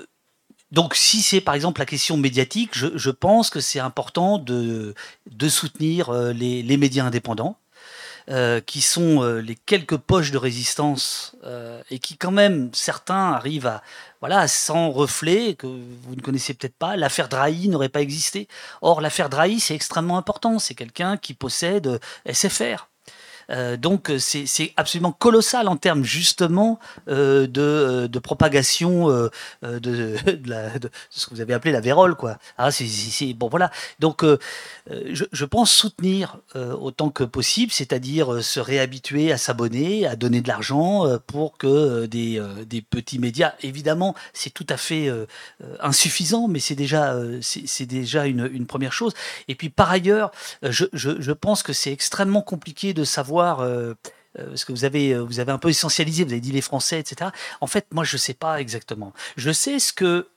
donc, 0.70 0.94
si 0.94 1.22
c'est 1.22 1.40
par 1.40 1.54
exemple 1.54 1.80
la 1.80 1.86
question 1.86 2.16
médiatique, 2.16 2.70
je, 2.74 3.10
pense 3.10 3.50
que 3.50 3.60
c'est 3.60 3.80
important 3.80 4.38
de, 4.38 4.94
soutenir 5.48 6.10
euh, 6.10 6.32
les, 6.32 6.76
médias 6.76 7.04
indépendants, 7.04 7.56
euh, 8.30 8.60
qui 8.60 8.80
sont 8.80 9.22
les 9.22 9.56
quelques 9.56 9.96
poches 9.96 10.30
de 10.30 10.38
résistance 10.38 11.34
et 11.90 11.98
qui, 11.98 12.16
quand 12.16 12.30
même, 12.30 12.70
certains 12.72 13.32
arrivent 13.32 13.66
à, 13.66 13.82
voilà, 14.20 14.46
sans 14.48 14.90
reflet 14.90 15.54
que 15.54 15.66
vous 15.66 16.14
ne 16.14 16.20
connaissez 16.20 16.54
peut-être 16.54 16.76
pas. 16.76 16.96
L'affaire 16.96 17.28
Drahi 17.28 17.68
n'aurait 17.68 17.88
pas 17.88 18.00
existé. 18.00 18.48
Or, 18.80 19.00
l'affaire 19.00 19.28
Drahi, 19.28 19.60
c'est 19.60 19.74
extrêmement 19.74 20.16
important. 20.16 20.58
C'est 20.58 20.74
quelqu'un 20.74 21.16
qui 21.16 21.34
possède 21.34 22.00
SFR. 22.30 22.86
Euh, 23.52 23.76
donc 23.76 24.10
euh, 24.10 24.18
c'est 24.18 24.72
absolument 24.76 25.12
colossal 25.12 25.68
en 25.68 25.76
termes 25.76 26.04
justement 26.04 26.78
euh, 27.08 27.46
de, 27.46 28.06
de, 28.06 28.18
propagation 28.18 29.08
de, 29.62 30.10
ce 31.10 31.26
que 31.26 31.34
vous 31.34 31.40
avez 31.40 31.54
appelé 31.54 31.72
la 31.72 31.80
vérole 31.80 32.14
quoi. 32.14 32.38
Ah, 32.56 32.70
c'est 32.70 33.34
bon 33.34 33.48
voilà. 33.48 33.70
Donc 34.00 34.24
je, 34.88 35.24
je, 35.30 35.44
pense 35.44 35.70
soutenir 35.70 36.38
autant 36.54 37.10
que 37.10 37.24
possible, 37.24 37.72
c'est-à-dire 37.72 38.42
se 38.42 38.60
réhabituer 38.60 39.32
à 39.32 39.38
s'abonner, 39.38 40.06
à 40.06 40.16
donner 40.16 40.40
de 40.40 40.48
l'argent 40.48 41.18
pour 41.26 41.58
que 41.58 42.06
des, 42.06 42.42
des, 42.66 42.82
petits 42.82 43.18
médias. 43.18 43.54
Évidemment, 43.62 44.14
c'est 44.32 44.50
tout 44.50 44.66
à 44.68 44.76
fait 44.76 45.10
insuffisant, 45.80 46.48
mais 46.48 46.60
c'est 46.60 46.74
déjà 46.74 47.16
c'est 47.40 47.86
déjà 47.86 48.26
une, 48.26 48.48
une, 48.52 48.66
première 48.66 48.92
chose. 48.92 49.12
Et 49.48 49.54
puis 49.54 49.68
par 49.68 49.90
ailleurs, 49.90 50.30
je, 50.62 50.84
je, 50.92 51.20
je 51.20 51.32
pense 51.32 51.62
que 51.62 51.72
c'est 51.72 51.92
extrêmement 51.92 52.42
compliqué 52.42 52.94
de 52.94 53.04
savoir 53.04 53.41
euh, 53.42 53.94
euh, 54.38 54.48
parce 54.48 54.64
que 54.64 54.72
vous 54.72 54.84
avez, 54.84 55.12
euh, 55.12 55.20
vous 55.20 55.40
avez 55.40 55.52
un 55.52 55.58
peu 55.58 55.68
essentialisé, 55.68 56.24
vous 56.24 56.32
avez 56.32 56.40
dit 56.40 56.52
les 56.52 56.62
Français, 56.62 56.98
etc. 56.98 57.30
En 57.60 57.66
fait, 57.66 57.86
moi, 57.92 58.04
je 58.04 58.16
ne 58.16 58.18
sais 58.18 58.34
pas 58.34 58.60
exactement. 58.60 59.12
Je 59.36 59.50
sais 59.50 59.78
ce 59.78 59.92
que 59.92 60.28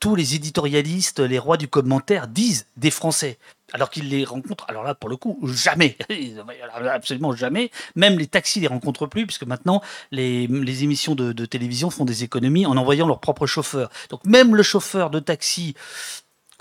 tous 0.00 0.14
les 0.14 0.34
éditorialistes, 0.34 1.20
les 1.20 1.38
rois 1.38 1.56
du 1.56 1.68
commentaire 1.68 2.28
disent 2.28 2.66
des 2.76 2.90
Français 2.90 3.38
alors 3.74 3.88
qu'ils 3.88 4.10
les 4.10 4.24
rencontrent, 4.24 4.66
alors 4.68 4.82
là, 4.82 4.94
pour 4.94 5.08
le 5.08 5.16
coup, 5.16 5.38
jamais, 5.44 5.96
absolument 6.90 7.32
jamais. 7.32 7.70
Même 7.96 8.18
les 8.18 8.26
taxis 8.26 8.60
les 8.60 8.66
rencontrent 8.66 9.06
plus, 9.06 9.26
puisque 9.26 9.44
maintenant, 9.44 9.80
les, 10.10 10.44
émissions 10.84 11.14
de, 11.14 11.32
de, 11.32 11.46
télévision 11.46 11.88
font 11.88 12.04
des 12.04 12.22
économies 12.22 12.66
en 12.66 12.76
envoyant 12.76 13.06
leur 13.06 13.20
propre 13.20 13.46
chauffeur. 13.46 13.90
Donc 14.10 14.26
même 14.26 14.54
le 14.54 14.62
chauffeur 14.62 15.08
de 15.08 15.20
taxi 15.20 15.74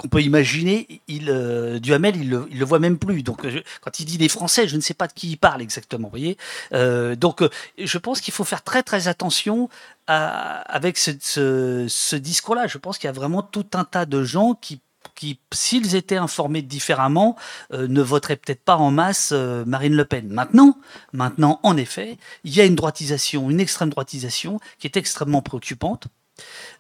qu'on 0.02 0.08
peut 0.08 0.24
imaginer, 0.24 1.02
il, 1.08 1.30
euh, 1.30 1.80
Duhamel, 1.80 2.16
il 2.16 2.30
le, 2.30 2.48
le 2.52 2.66
voit 2.66 2.80
même 2.80 2.98
plus. 2.98 3.22
Donc, 3.22 3.46
quand 3.82 4.00
il 4.00 4.06
dit 4.06 4.18
des 4.18 4.30
Français, 4.30 4.68
je 4.68 4.76
ne 4.76 4.82
sais 4.82 4.96
pas 4.96 5.08
de 5.08 5.14
qui 5.14 5.30
il 5.30 5.38
parle 5.38 5.62
exactement. 5.62 6.10
Voyez 6.10 6.38
euh, 6.74 7.16
Donc, 7.16 7.44
euh, 7.44 7.50
je 7.78 7.98
pense 8.00 8.20
qu'il 8.20 8.34
faut 8.34 8.44
faire 8.44 8.64
très 8.64 8.82
très 8.82 9.08
attention 9.08 9.70
avec 10.08 10.98
ce, 10.98 12.16
discours-là. 12.16 12.68
Je 12.68 12.78
pense 12.78 12.98
qu'il 12.98 13.08
y 13.08 13.10
a 13.10 13.14
vraiment 13.14 13.44
tout 13.44 13.68
un 13.74 13.86
tas 13.86 14.06
de 14.06 14.24
gens 14.24 14.56
qui 14.56 14.82
qui, 15.16 15.40
s'ils 15.52 15.96
étaient 15.96 16.18
informés 16.18 16.62
différemment, 16.62 17.36
euh, 17.74 17.88
ne 17.88 18.02
voteraient 18.02 18.36
peut-être 18.36 18.64
pas 18.64 18.78
en 18.78 18.92
masse 18.92 19.32
Marine 19.32 19.96
Le 19.96 20.06
Pen. 20.06 20.28
Maintenant, 20.28 20.78
maintenant, 21.12 21.60
en 21.64 21.76
effet, 21.76 22.18
il 22.44 22.56
y 22.56 22.62
a 22.62 22.66
une 22.66 22.76
droitisation, 22.76 23.50
une 23.50 23.60
extrême 23.60 23.90
droitisation 23.90 24.60
qui 24.80 24.88
est 24.88 24.98
extrêmement 24.98 25.42
préoccupante. 25.42 26.08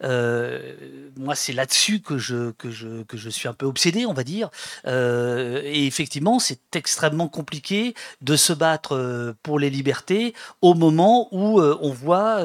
Euh, 0.04 0.74
moi, 1.17 1.36
c'est 1.36 1.54
là-dessus 1.54 2.02
que 2.02 2.17
je, 2.17 2.52
que, 2.52 2.71
je, 2.71 3.04
que 3.04 3.17
je 3.17 3.30
suis 3.30 3.47
un 3.47 3.54
peu 3.54 3.65
obsédé, 3.65 4.06
on 4.06 4.13
va 4.13 4.24
dire. 4.24 4.50
Euh, 4.88 5.62
et 5.63 5.86
effectivement, 5.86 6.39
c'est 6.39 6.76
extrêmement 6.76 7.28
compliqué 7.28 7.93
de 8.21 8.36
se 8.36 8.54
battre 8.54 8.95
euh, 8.95 9.34
pour 9.43 9.60
les 9.60 9.69
libertés 9.69 10.34
au 10.62 10.74
moment 10.74 11.28
où 11.32 11.62
on 11.62 11.91
voit 11.91 12.43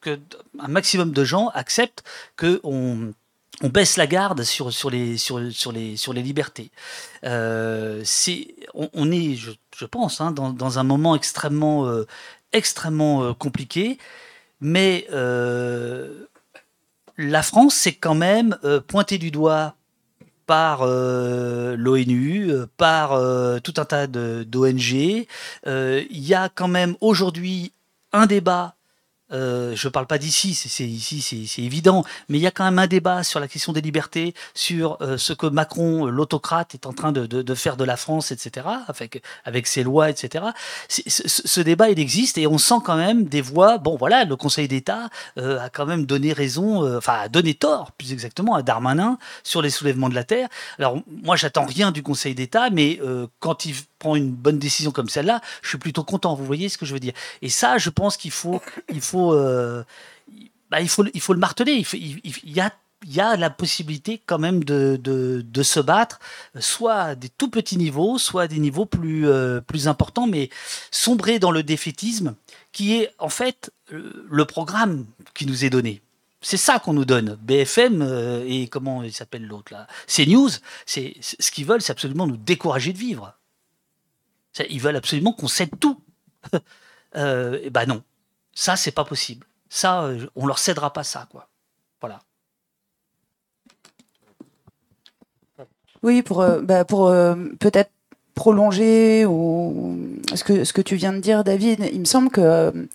que 0.00 0.18
un 0.58 0.68
maximum 0.68 1.12
de 1.12 1.24
gens 1.24 1.48
acceptent 1.48 2.04
que 2.36 2.60
on 2.62 3.12
on 3.62 3.70
baisse 3.70 3.96
la 3.96 4.06
garde 4.06 4.42
sur, 4.42 4.70
sur, 4.70 4.90
les, 4.90 5.16
sur, 5.16 5.40
sur, 5.50 5.72
les, 5.72 5.96
sur 5.96 6.12
les 6.12 6.20
libertés. 6.20 6.70
On, 7.22 8.02
est, 9.10 9.34
je, 9.34 9.84
pense, 9.86 10.20
hein, 10.20 10.30
dans, 10.30 10.50
dans 10.50 10.78
un 10.78 10.82
moment 10.82 11.16
extrêmement, 11.16 11.90
extrêmement 12.52 13.32
compliqué, 13.32 13.96
mais 14.60 15.06
la 17.18 17.42
France 17.42 17.74
s'est 17.74 17.94
quand 17.94 18.14
même 18.14 18.58
euh, 18.64 18.80
pointée 18.80 19.18
du 19.18 19.30
doigt 19.30 19.74
par 20.46 20.82
euh, 20.82 21.74
l'ONU, 21.76 22.50
euh, 22.50 22.66
par 22.76 23.18
tout 23.62 23.74
un 23.76 23.84
tas 23.84 24.06
d'ONG. 24.06 25.26
Il 25.64 26.06
y 26.10 26.34
a 26.34 26.48
quand 26.48 26.68
même 26.68 26.96
aujourd'hui 27.00 27.72
un 28.12 28.26
débat. 28.26 28.74
Euh, 29.32 29.74
je 29.74 29.88
ne 29.88 29.90
parle 29.90 30.06
pas 30.06 30.18
d'ici, 30.18 30.54
c'est 30.54 31.62
évident, 31.62 32.04
mais 32.28 32.38
il 32.38 32.40
y 32.40 32.46
a 32.46 32.52
quand 32.52 32.64
même 32.64 32.78
un 32.78 32.86
débat 32.86 33.24
sur 33.24 33.40
la 33.40 33.48
question 33.48 33.72
des 33.72 33.80
libertés, 33.80 34.34
sur 34.54 34.98
euh, 35.00 35.18
ce 35.18 35.32
que 35.32 35.46
Macron, 35.46 36.06
euh, 36.06 36.10
l'autocrate, 36.10 36.74
est 36.74 36.86
en 36.86 36.92
train 36.92 37.10
de, 37.12 37.54
faire 37.54 37.76
de 37.76 37.84
la 37.84 37.96
France, 37.96 38.30
etc., 38.30 38.66
avec, 39.44 39.66
ses 39.66 39.82
lois, 39.82 40.10
etc. 40.10 40.44
Ce, 40.88 41.60
débat, 41.60 41.90
il 41.90 41.98
existe 41.98 42.38
et 42.38 42.46
on 42.46 42.58
sent 42.58 42.76
quand 42.84 42.96
même 42.96 43.24
des 43.24 43.40
voix. 43.40 43.78
Bon, 43.78 43.96
voilà, 43.96 44.24
le 44.24 44.36
Conseil 44.36 44.68
d'État 44.68 45.08
a 45.36 45.68
quand 45.70 45.86
même 45.86 46.06
donné 46.06 46.32
raison, 46.32 46.96
enfin, 46.96 47.14
a 47.22 47.28
donné 47.28 47.54
tort, 47.54 47.92
plus 47.92 48.12
exactement, 48.12 48.54
à 48.54 48.62
Darmanin 48.62 49.18
sur 49.42 49.62
les 49.62 49.70
soulèvements 49.70 50.08
de 50.08 50.14
la 50.14 50.24
terre. 50.24 50.48
Alors, 50.78 50.98
moi, 51.24 51.36
j'attends 51.36 51.64
rien 51.64 51.90
du 51.90 52.02
Conseil 52.02 52.34
d'État, 52.34 52.70
mais 52.70 53.00
quand 53.40 53.64
il 53.64 53.74
prend 53.98 54.16
une 54.16 54.30
bonne 54.32 54.58
décision 54.58 54.90
comme 54.90 55.08
celle-là, 55.08 55.40
je 55.62 55.68
suis 55.70 55.78
plutôt 55.78 56.04
content. 56.04 56.34
Vous 56.34 56.44
voyez 56.44 56.68
ce 56.68 56.78
que 56.78 56.86
je 56.86 56.92
veux 56.92 57.00
dire 57.00 57.14
Et 57.42 57.48
ça, 57.48 57.78
je 57.78 57.90
pense 57.90 58.16
qu'il 58.16 58.30
faut, 58.30 58.60
il 58.90 59.00
faut, 59.00 59.32
euh, 59.34 59.82
bah, 60.70 60.80
il 60.80 60.88
faut, 60.88 61.04
il 61.14 61.20
faut 61.20 61.32
le 61.32 61.38
marteler. 61.38 61.84
Il, 61.94 62.20
y 62.44 62.60
a 62.60 62.72
il 63.04 63.14
y 63.14 63.20
a 63.20 63.36
la 63.36 63.50
possibilité 63.50 64.20
quand 64.24 64.38
même 64.38 64.64
de, 64.64 64.98
de, 65.00 65.44
de 65.46 65.62
se 65.62 65.78
battre, 65.80 66.18
soit 66.58 66.94
à 66.94 67.14
des 67.14 67.28
tout 67.28 67.50
petits 67.50 67.76
niveaux, 67.76 68.18
soit 68.18 68.42
à 68.44 68.48
des 68.48 68.58
niveaux 68.58 68.86
plus, 68.86 69.28
euh, 69.28 69.60
plus 69.60 69.86
importants, 69.86 70.26
mais 70.26 70.48
sombrer 70.90 71.38
dans 71.38 71.50
le 71.50 71.62
défaitisme, 71.62 72.34
qui 72.72 72.94
est 72.94 73.10
en 73.18 73.28
fait 73.28 73.70
le 73.90 74.44
programme 74.46 75.04
qui 75.34 75.46
nous 75.46 75.64
est 75.64 75.70
donné. 75.70 76.00
C'est 76.40 76.56
ça 76.56 76.78
qu'on 76.78 76.94
nous 76.94 77.04
donne. 77.04 77.38
BFM 77.42 78.02
euh, 78.02 78.44
et 78.46 78.66
comment 78.68 79.02
il 79.02 79.12
s'appelle 79.12 79.46
l'autre 79.46 79.72
là? 79.72 79.86
CNews, 80.06 80.50
c'est- 80.86 81.14
ce 81.20 81.50
qu'ils 81.50 81.66
veulent, 81.66 81.82
c'est 81.82 81.92
absolument 81.92 82.26
nous 82.26 82.36
décourager 82.38 82.92
de 82.92 82.98
vivre. 82.98 83.34
Ils 84.70 84.80
veulent 84.80 84.96
absolument 84.96 85.32
qu'on 85.32 85.48
cède 85.48 85.78
tout. 85.78 86.00
euh, 87.16 87.58
et 87.62 87.70
ben 87.70 87.86
non, 87.86 88.02
ça 88.54 88.76
c'est 88.76 88.92
pas 88.92 89.04
possible. 89.04 89.46
Ça, 89.68 90.04
euh, 90.04 90.26
on 90.36 90.46
leur 90.46 90.58
cédera 90.58 90.92
pas 90.92 91.04
ça, 91.04 91.26
quoi. 91.30 91.48
Voilà. 92.00 92.20
Oui, 96.02 96.22
pour, 96.22 96.40
euh, 96.40 96.60
bah, 96.60 96.84
euh, 96.92 97.48
peut-être 97.58 97.90
prolonger 98.34 99.24
ou 99.26 99.98
ce 100.34 100.44
que, 100.44 100.64
ce 100.64 100.72
que 100.72 100.82
tu 100.82 100.94
viens 100.94 101.12
de 101.12 101.20
dire, 101.20 101.42
David, 101.42 101.88
il 101.92 102.00
me 102.00 102.04
semble 102.04 102.30
que, 102.30 102.88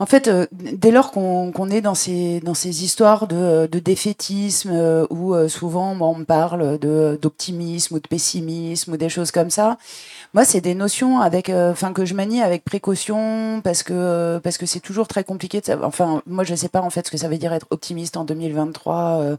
en 0.00 0.06
fait, 0.06 0.28
euh, 0.28 0.46
dès 0.52 0.90
lors 0.90 1.12
qu'on 1.12 1.52
qu'on 1.52 1.68
est 1.68 1.82
dans 1.82 1.94
ces, 1.94 2.40
dans 2.40 2.54
ces 2.54 2.84
histoires 2.84 3.26
de, 3.28 3.68
de 3.70 3.78
défaitisme, 3.78 4.70
euh, 4.72 5.06
où 5.10 5.34
euh, 5.34 5.46
souvent 5.46 5.94
bon, 5.94 6.16
on 6.18 6.24
parle 6.24 6.78
de- 6.78 7.18
d'optimisme 7.20 7.96
ou 7.96 8.00
de 8.00 8.08
pessimisme 8.08 8.94
ou 8.94 8.96
des 8.96 9.10
choses 9.10 9.30
comme 9.30 9.50
ça, 9.50 9.76
moi, 10.32 10.44
c'est 10.44 10.60
des 10.62 10.74
notions 10.74 11.20
avec, 11.20 11.50
euh, 11.50 11.72
enfin, 11.72 11.92
que 11.92 12.04
je 12.06 12.14
manie 12.14 12.40
avec 12.40 12.64
précaution 12.64 13.60
parce 13.62 13.82
que 13.82 13.92
euh, 13.94 14.40
parce 14.40 14.58
que 14.58 14.64
c'est 14.66 14.80
toujours 14.80 15.06
très 15.08 15.22
compliqué. 15.24 15.60
De 15.60 15.66
savoir, 15.66 15.88
enfin, 15.88 16.22
moi, 16.26 16.44
je 16.44 16.54
sais 16.54 16.68
pas 16.70 16.80
en 16.80 16.90
fait 16.90 17.06
ce 17.06 17.10
que 17.10 17.18
ça 17.18 17.28
veut 17.28 17.36
dire 17.38 17.52
être 17.52 17.66
optimiste 17.70 18.16
en 18.16 18.24
2023 18.24 19.18
euh, 19.20 19.36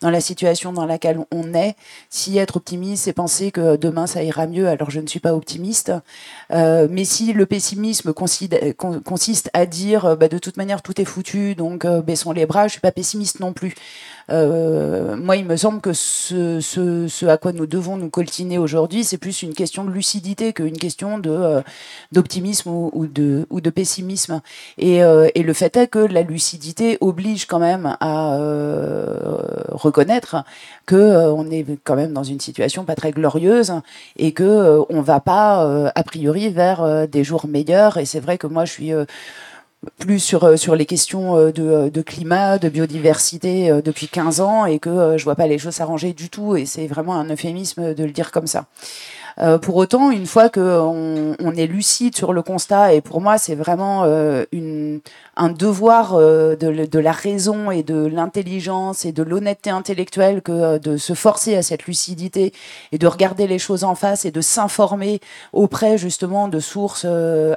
dans 0.00 0.10
la 0.10 0.20
situation 0.20 0.72
dans 0.72 0.86
laquelle 0.86 1.18
on 1.32 1.54
est. 1.54 1.74
Si 2.10 2.38
être 2.38 2.58
optimiste, 2.58 3.04
c'est 3.04 3.12
penser 3.14 3.50
que 3.50 3.76
demain 3.76 4.06
ça 4.06 4.22
ira 4.22 4.46
mieux, 4.46 4.68
alors 4.68 4.90
je 4.90 5.00
ne 5.00 5.06
suis 5.08 5.20
pas 5.20 5.34
optimiste. 5.34 5.92
Mais 6.50 7.04
si 7.04 7.32
le 7.32 7.46
pessimisme 7.46 8.12
consiste 8.12 9.50
à 9.54 9.66
dire, 9.66 10.03
euh, 10.04 10.16
bah, 10.16 10.28
de 10.28 10.38
toute 10.38 10.56
manière 10.56 10.82
tout 10.82 11.00
est 11.00 11.04
foutu, 11.04 11.54
donc 11.54 11.84
euh, 11.84 12.02
baissons 12.02 12.32
les 12.32 12.46
bras, 12.46 12.66
je 12.66 12.72
suis 12.72 12.80
pas 12.80 12.92
pessimiste 12.92 13.40
non 13.40 13.52
plus. 13.52 13.74
Euh, 14.30 15.16
moi, 15.16 15.36
il 15.36 15.44
me 15.44 15.56
semble 15.56 15.80
que 15.80 15.92
ce, 15.92 17.26
à 17.26 17.36
quoi 17.36 17.52
nous 17.52 17.66
devons 17.66 17.96
nous 17.96 18.08
coltiner 18.08 18.58
aujourd'hui, 18.58 19.04
c'est 19.04 19.18
plus 19.18 19.42
une 19.42 19.52
question 19.52 19.84
de 19.84 19.90
lucidité 19.90 20.52
qu'une 20.52 20.78
question 20.78 21.18
d'optimisme 22.12 22.70
ou, 22.70 23.06
de 23.06 23.70
pessimisme. 23.70 24.40
Et, 24.78 25.00
le 25.00 25.52
fait 25.52 25.76
est 25.76 25.88
que 25.88 25.98
la 25.98 26.22
lucidité 26.22 26.96
oblige 27.02 27.46
quand 27.46 27.58
même 27.58 27.96
à 28.00 28.38
reconnaître 29.68 30.36
que 30.86 31.30
on 31.30 31.50
est 31.50 31.66
quand 31.84 31.96
même 31.96 32.12
dans 32.12 32.22
une 32.22 32.40
situation 32.40 32.84
pas 32.84 32.94
très 32.94 33.10
glorieuse 33.10 33.72
et 34.16 34.32
que 34.32 34.42
euh, 34.42 34.82
on 34.88 35.00
va 35.02 35.20
pas 35.20 35.90
a 35.94 36.02
priori 36.02 36.48
vers 36.48 37.08
des 37.08 37.24
jours 37.24 37.46
meilleurs. 37.46 37.98
Et 37.98 38.04
c'est 38.04 38.20
vrai 38.20 38.38
que 38.38 38.46
moi, 38.46 38.64
je 38.64 38.72
suis 38.72 38.92
plus 39.98 40.20
sur, 40.20 40.44
euh, 40.44 40.56
sur 40.56 40.74
les 40.76 40.86
questions 40.86 41.36
euh, 41.36 41.52
de, 41.52 41.62
euh, 41.62 41.90
de 41.90 42.02
climat, 42.02 42.58
de 42.58 42.68
biodiversité 42.68 43.70
depuis 43.84 44.08
15 44.08 44.40
ans 44.40 44.66
et 44.66 44.78
que 44.78 45.16
je 45.16 45.24
vois 45.24 45.34
pas 45.34 45.46
les 45.46 45.58
choses 45.58 45.74
s'arranger 45.74 46.12
du 46.12 46.28
tout 46.28 46.56
et 46.56 46.66
c'est 46.66 46.86
vraiment 46.86 47.14
un 47.14 47.28
euphémisme 47.30 47.94
de 47.94 48.04
le 48.04 48.10
dire 48.10 48.30
comme 48.30 48.46
ça. 48.46 48.66
Euh, 49.40 49.58
pour 49.58 49.76
autant, 49.76 50.10
une 50.10 50.26
fois 50.26 50.48
qu'on 50.48 51.34
on 51.38 51.52
est 51.56 51.66
lucide 51.66 52.16
sur 52.16 52.32
le 52.32 52.42
constat, 52.42 52.94
et 52.94 53.00
pour 53.00 53.20
moi 53.20 53.38
c'est 53.38 53.54
vraiment 53.54 54.04
euh, 54.04 54.44
une, 54.52 55.00
un 55.36 55.50
devoir 55.50 56.14
euh, 56.14 56.54
de, 56.56 56.86
de 56.86 56.98
la 56.98 57.12
raison 57.12 57.70
et 57.70 57.82
de 57.82 58.06
l'intelligence 58.06 59.04
et 59.04 59.12
de 59.12 59.22
l'honnêteté 59.22 59.70
intellectuelle 59.70 60.42
que 60.42 60.78
de 60.78 60.96
se 60.96 61.14
forcer 61.14 61.56
à 61.56 61.62
cette 61.62 61.86
lucidité 61.86 62.52
et 62.92 62.98
de 62.98 63.06
regarder 63.06 63.46
les 63.46 63.58
choses 63.58 63.84
en 63.84 63.94
face 63.94 64.24
et 64.24 64.30
de 64.30 64.40
s'informer 64.40 65.20
auprès 65.52 65.98
justement 65.98 66.48
de 66.48 66.60
sources 66.60 67.06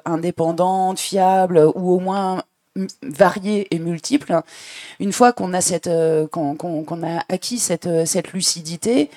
indépendantes, 0.05 0.99
fiables 0.99 1.59
ou 1.75 1.91
au 1.93 1.99
moins 1.99 2.43
variées 3.03 3.67
et 3.71 3.79
multiples. 3.79 4.41
Une 4.99 5.11
fois 5.11 5.33
qu'on 5.33 5.53
a 5.53 5.61
cette, 5.61 5.87
euh, 5.87 6.27
qu'on, 6.27 6.55
qu'on- 6.55 6.83
qu'on 6.83 7.03
a 7.03 7.23
acquis 7.29 7.57
cette, 7.59 7.87
euh, 7.87 8.05
cette 8.05 8.33
lucidité, 8.33 9.09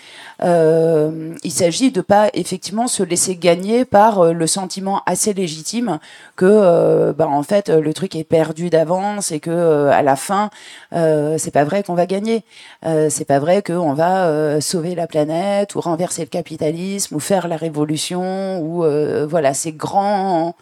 euh, 0.42 1.34
il 1.44 1.52
s'agit 1.52 1.90
de 1.92 2.00
pas 2.00 2.30
effectivement 2.34 2.86
se 2.86 3.02
laisser 3.02 3.36
gagner 3.36 3.84
par 3.84 4.20
euh, 4.20 4.32
le 4.32 4.46
sentiment 4.46 5.02
assez 5.06 5.32
légitime 5.32 5.98
que, 6.36 6.46
euh, 6.46 7.12
bah, 7.12 7.28
en 7.28 7.42
fait, 7.42 7.68
le 7.68 7.92
truc 7.94 8.16
est 8.16 8.24
perdu 8.24 8.70
d'avance 8.70 9.32
et 9.32 9.40
que 9.40 9.86
à 9.88 10.02
la 10.02 10.16
fin, 10.16 10.50
c'est 10.92 11.50
pas 11.52 11.64
vrai 11.64 11.82
qu'on 11.82 11.94
va 11.94 12.06
gagner. 12.06 12.42
C'est 12.82 13.24
pas 13.26 13.38
vrai 13.38 13.62
qu'on 13.62 13.92
va 13.94 14.60
sauver 14.60 14.94
la 14.94 15.06
planète 15.06 15.74
ou 15.74 15.80
renverser 15.80 16.22
le 16.22 16.28
capitalisme 16.28 17.14
ou 17.16 17.20
faire 17.20 17.48
la 17.48 17.56
révolution 17.56 18.60
ou 18.60 18.84
voilà 19.28 19.54
ces 19.54 19.72
grands 19.72 20.54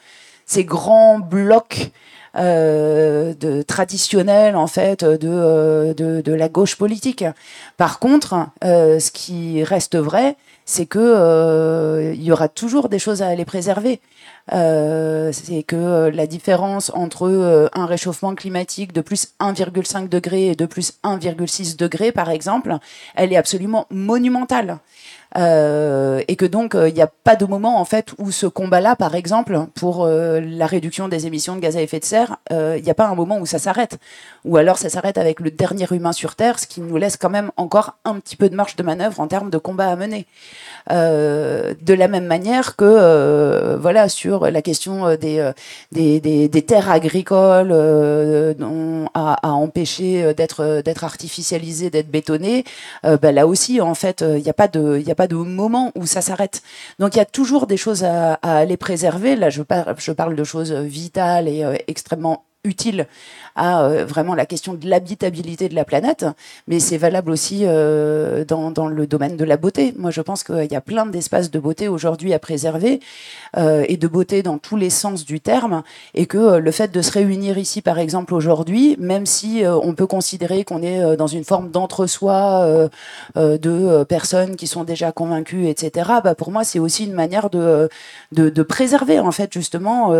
ces 0.46 0.64
grands 0.64 1.18
blocs 1.18 1.90
euh, 2.37 3.35
de 3.35 3.62
traditionnels 3.62 4.57
en 4.57 4.67
fait 4.67 5.05
de, 5.05 5.19
euh, 5.25 5.95
de 5.95 6.21
de 6.21 6.33
la 6.33 6.49
gauche 6.49 6.77
politique. 6.77 7.25
Par 7.77 7.99
contre, 7.99 8.49
euh, 8.64 8.99
ce 8.99 9.11
qui 9.11 9.62
reste 9.64 9.97
vrai, 9.97 10.37
c'est 10.69 10.85
que 10.85 10.99
euh, 10.99 12.12
il 12.14 12.23
y 12.23 12.31
aura 12.31 12.49
toujours 12.49 12.91
des 12.91 12.99
choses 12.99 13.23
à 13.23 13.29
aller 13.29 13.47
préserver. 13.47 14.01
Euh, 14.53 15.33
c'est 15.33 15.62
que 15.62 15.77
euh, 15.77 16.11
la 16.11 16.27
différence 16.27 16.91
entre 16.95 17.71
un 17.73 17.87
réchauffement 17.87 18.35
climatique 18.35 18.93
de 18.93 19.01
plus 19.01 19.29
1,5 19.41 20.11
degré 20.11 20.49
et 20.49 20.55
de 20.55 20.67
plus 20.67 20.93
1,6 21.05 21.77
degré, 21.77 22.12
par 22.12 22.29
exemple, 22.29 22.77
elle 23.14 23.33
est 23.33 23.37
absolument 23.37 23.87
monumentale. 23.91 24.79
Euh, 25.37 26.23
et 26.27 26.37
que 26.37 26.47
donc 26.47 26.75
il 26.75 26.95
n'y 26.95 27.03
a 27.03 27.07
pas 27.07 27.37
de 27.37 27.45
moment 27.45 27.79
en 27.81 27.85
fait 27.85 28.14
où 28.19 28.31
ce 28.31 28.47
combat-là, 28.47 28.97
par 28.97 29.14
exemple, 29.14 29.59
pour 29.75 30.05
euh, 30.05 30.41
la 30.41 30.67
réduction 30.67 31.09
des 31.09 31.27
émissions 31.27 31.55
de 31.57 31.61
gaz 31.61 31.77
à 31.77 31.83
effet 31.83 32.01
de 32.01 32.05
serre, 32.05 32.37
euh, 32.53 32.77
il 32.79 32.85
n'y 32.85 32.91
a 32.91 32.95
pas 32.95 33.07
un 33.07 33.14
moment 33.14 33.38
où 33.38 33.47
ça 33.47 33.59
s'arrête, 33.59 33.99
ou 34.45 34.57
alors 34.57 34.79
ça 34.79 34.88
s'arrête 34.88 35.19
avec 35.19 35.41
le 35.41 35.51
dernier 35.51 35.87
humain 35.91 36.12
sur 36.12 36.35
Terre, 36.35 36.59
ce 36.59 36.67
qui 36.67 36.81
nous 36.81 36.97
laisse 36.97 37.17
quand 37.17 37.31
même 37.31 37.51
encore 37.57 37.97
un 38.05 38.19
petit 38.21 38.37
peu 38.37 38.49
de 38.49 38.55
marge 38.55 38.77
de 38.77 38.83
manœuvre 38.83 39.21
en 39.21 39.27
termes 39.27 39.51
de 39.51 39.59
combat 39.59 39.88
à 39.88 39.97
mener. 39.97 40.27
Euh, 40.91 41.75
de 41.83 41.93
la 41.93 42.09
même 42.09 42.25
manière 42.25 42.77
que 42.77 42.85
euh, 42.85 43.77
voilà 43.79 44.09
sur 44.09 44.51
la 44.51 44.62
question 44.62 45.07
euh, 45.07 45.17
des, 45.17 45.38
euh, 45.38 45.53
des, 45.93 46.19
des, 46.21 46.62
terres 46.62 46.91
agricoles 46.91 47.71
euh, 47.73 48.55
à, 49.12 49.53
empêcher 49.53 50.25
euh, 50.25 50.33
d'être 50.33 50.61
euh, 50.61 50.83
d'être 50.83 51.05
artificialisées, 51.05 51.91
d'être 51.91 52.11
bétonnées, 52.11 52.64
euh, 53.05 53.18
bah, 53.18 53.33
là 53.33 53.47
aussi 53.47 53.83
en 53.83 53.95
fait 53.95 54.24
il 54.26 54.43
n'y 54.43 54.49
a 54.49 54.55
pas 54.55 54.68
de 54.68 54.97
pas 55.19 55.27
de 55.27 55.35
moment 55.35 55.91
où 55.97 56.07
ça 56.07 56.23
s'arrête. 56.23 56.62
Donc 57.01 57.16
il 57.16 57.19
y 57.19 57.21
a 57.21 57.27
toujours 57.27 57.66
des 57.66 57.77
choses 57.77 58.05
à, 58.05 58.35
à 58.35 58.64
préserver. 58.79 59.35
Là 59.37 59.51
je 59.51 59.62
parle 59.62 59.95
je 59.99 60.12
parle 60.12 60.35
de 60.37 60.45
choses 60.45 60.73
vitales 60.73 61.49
et 61.49 61.64
euh, 61.64 61.75
extrêmement 61.89 62.47
utile 62.69 63.07
à 63.59 63.83
euh, 63.83 64.05
vraiment 64.07 64.35
la 64.35 64.47
question 64.47 64.75
de 64.75 64.89
l'habitabilité 64.89 65.69
de 65.69 65.75
la 65.75 65.85
planète, 65.85 66.25
mais 66.69 66.79
c'est 66.79 66.97
valable 66.97 67.31
aussi 67.31 67.62
euh, 67.64 68.45
dans, 68.45 68.89
le 68.89 69.07
domaine 69.07 69.37
de 69.37 69.45
la 69.45 69.57
beauté. 69.57 69.93
Moi, 69.97 70.11
je 70.11 70.21
pense 70.21 70.45
qu'il 70.45 70.71
y 70.71 70.77
a 70.77 70.81
plein 70.81 71.07
d'espaces 71.07 71.51
de 71.51 71.59
beauté 71.59 71.89
aujourd'hui 71.89 72.33
à 72.33 72.39
préserver 72.39 73.01
euh, 73.57 73.85
et 73.89 73.97
de 73.97 74.07
beauté 74.07 74.43
dans 74.43 74.59
tous 74.59 74.77
les 74.77 74.91
sens 74.91 75.25
du 75.25 75.41
terme, 75.41 75.83
et 76.14 76.27
que 76.27 76.59
le 76.59 76.71
fait 76.71 76.89
de 76.93 77.03
se 77.03 77.11
réunir 77.11 77.59
ici, 77.59 77.83
par 77.83 77.99
exemple, 77.99 78.33
aujourd'hui, 78.35 78.97
même 78.99 79.27
si 79.27 79.62
on 79.66 79.95
peut 79.95 80.07
considérer 80.07 80.64
qu'on 80.64 80.83
est 80.83 81.16
dans 81.16 81.27
une 81.27 81.45
forme 81.45 81.71
d'entre-soi 81.71 82.89
de 83.35 84.05
personnes 84.05 84.57
qui 84.57 84.66
sont 84.66 84.85
déjà 84.85 85.11
convaincues, 85.11 85.66
etc., 85.69 86.11
bah, 86.23 86.35
pour 86.35 86.53
moi, 86.53 86.62
c'est 86.64 86.79
aussi 86.79 87.05
une 87.05 87.12
manière 87.12 87.51
de, 87.51 87.89
de, 88.33 88.49
de, 88.51 88.62
préserver, 88.62 89.19
en 89.19 89.33
fait, 89.33 89.53
justement, 89.53 90.11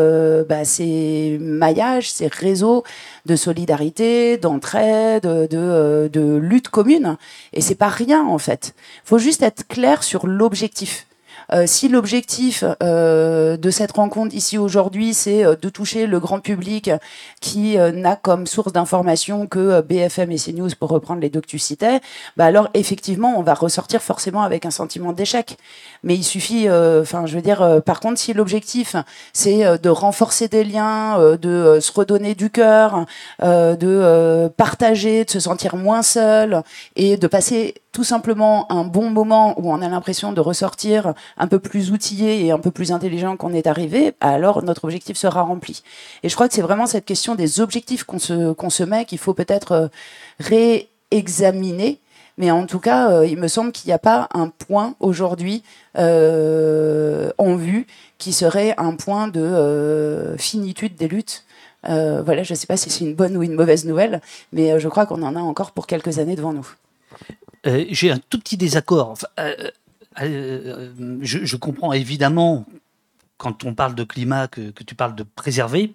bah, 0.49 0.65
ces 0.65 1.39
maillages, 1.41 2.11
ces 2.11 2.29
réseaux 2.39 2.84
de 3.26 3.36
solidarité, 3.36 4.39
d'entraide, 4.39 5.24
de, 5.24 5.47
de, 5.47 6.11
de, 6.12 6.36
lutte 6.36 6.68
commune. 6.68 7.16
Et 7.53 7.61
c'est 7.61 7.74
pas 7.74 7.89
rien 7.89 8.24
en 8.24 8.39
fait. 8.39 8.74
Il 9.05 9.09
faut 9.09 9.18
juste 9.18 9.43
être 9.43 9.66
clair 9.66 10.03
sur 10.03 10.26
l'objectif. 10.26 11.08
Euh, 11.53 11.65
si 11.67 11.89
l'objectif 11.89 12.63
euh, 12.83 13.57
de 13.57 13.71
cette 13.71 13.93
rencontre 13.93 14.35
ici 14.35 14.59
aujourd'hui, 14.59 15.15
c'est 15.15 15.45
euh, 15.45 15.57
de 15.57 15.69
toucher 15.71 16.07
le 16.07 16.21
grand 16.21 16.41
public 16.41 16.91
qui 17.41 17.77
n'a 17.79 18.17
comme 18.17 18.47
source 18.47 18.73
d'information 18.73 19.47
que 19.47 19.81
BFM 19.81 20.33
et 20.33 20.37
CNews, 20.37 20.71
pour 20.79 20.91
reprendre 20.91 21.21
les 21.21 21.31
deux 21.31 21.41
que 21.41 21.47
tu 21.47 21.59
citais, 21.59 22.01
bah 22.37 22.47
alors 22.47 22.69
effectivement, 22.75 23.35
on 23.39 23.43
va 23.43 23.55
ressortir 23.55 24.03
forcément 24.03 24.43
avec 24.43 24.67
un 24.67 24.71
sentiment 24.71 25.13
d'échec. 25.13 25.57
Mais 26.03 26.15
il 26.15 26.25
suffit, 26.25 26.69
enfin, 26.69 27.27
je 27.27 27.35
veux 27.35 27.43
dire, 27.43 27.83
par 27.85 28.01
contre, 28.01 28.19
si 28.19 28.33
l'objectif 28.33 28.97
c'est 29.33 29.79
de 29.79 29.89
renforcer 29.89 30.49
des 30.49 30.65
liens, 30.65 31.37
de 31.37 31.79
se 31.81 31.93
redonner 31.93 32.35
du 32.35 32.51
cœur, 32.51 33.07
de 33.43 34.49
partager, 34.57 35.25
de 35.25 35.31
se 35.31 35.41
sentir 35.41 35.77
moins 35.77 36.03
seul 36.03 36.63
et 36.97 37.17
de 37.17 37.27
passer 37.27 37.75
tout 37.99 38.05
simplement 38.05 38.71
un 38.71 38.85
bon 38.85 39.11
moment 39.11 39.59
où 39.59 39.73
on 39.73 39.83
a 39.83 39.89
l'impression 39.89 40.33
de 40.33 40.41
ressortir 40.41 41.15
un 41.39 41.47
peu 41.47 41.59
plus 41.59 41.93
outillé 41.93 42.45
et 42.45 42.51
un 42.51 42.59
peu 42.59 42.70
plus 42.70 42.93
intelligent 42.93 43.36
qu'on 43.36 43.53
est 43.53 43.66
arrivé, 43.66 44.12
alors 44.20 44.62
notre 44.62 44.84
objectif 44.84 45.16
sera 45.16 45.43
rempli. 45.43 45.82
Et 46.22 46.28
je 46.28 46.34
crois 46.34 46.49
que 46.49 46.55
c'est 46.55 46.62
vraiment 46.62 46.86
cette 46.86 47.05
question 47.05 47.34
des 47.34 47.61
objectifs 47.61 48.05
qu'on 48.05 48.18
se, 48.18 48.53
qu'on 48.53 48.70
se 48.70 48.82
met 48.82 49.05
qu'il 49.05 49.18
faut 49.18 49.34
peut-être 49.34 49.72
euh, 49.72 49.89
réexaminer. 50.41 52.01
Mais 52.36 52.51
en 52.51 52.66
tout 52.66 52.78
cas, 52.78 53.11
euh, 53.11 53.26
il 53.26 53.36
me 53.36 53.49
semble 53.49 53.72
qu'il 53.72 53.89
n'y 53.89 53.93
a 53.93 53.99
pas 53.99 54.28
un 54.32 54.49
point 54.49 54.95
aujourd'hui 55.01 55.64
euh, 55.97 57.30
en 57.39 57.57
vue 57.57 57.86
qui 58.18 58.32
serait 58.32 58.74
un 58.78 58.95
point 58.95 59.28
de 59.28 60.34
finitude 60.39 60.95
des 60.97 61.09
luttes. 61.09 61.45
voilà, 61.84 62.43
je 62.43 62.53
ne 62.53 62.57
sais 62.57 62.66
pas 62.66 62.76
si 62.76 62.91
c'est 62.91 63.05
une 63.05 63.14
bonne 63.14 63.36
ou 63.36 63.43
une 63.43 63.55
mauvaise 63.55 63.84
nouvelle, 63.84 64.20
mais 64.53 64.78
je 64.78 64.89
crois 64.89 65.07
qu'on 65.07 65.22
en 65.22 65.34
a 65.34 65.41
encore 65.41 65.72
pour 65.72 65.86
quelques 65.86 66.18
années 66.18 66.36
devant 66.36 66.53
nous. 66.53 66.68
J'ai 67.64 68.11
un 68.11 68.18
tout 68.30 68.39
petit 68.39 68.57
désaccord. 68.57 69.18
Je, 70.21 71.57
comprends 71.57 71.93
évidemment 71.93 72.66
quand 73.37 73.64
on 73.64 73.75
parle 73.75 73.95
de 73.95 74.05
climat 74.05 74.49
que, 74.49 74.71
tu 74.71 74.95
parles 74.95 75.14
de 75.14 75.23
préserver. 75.23 75.95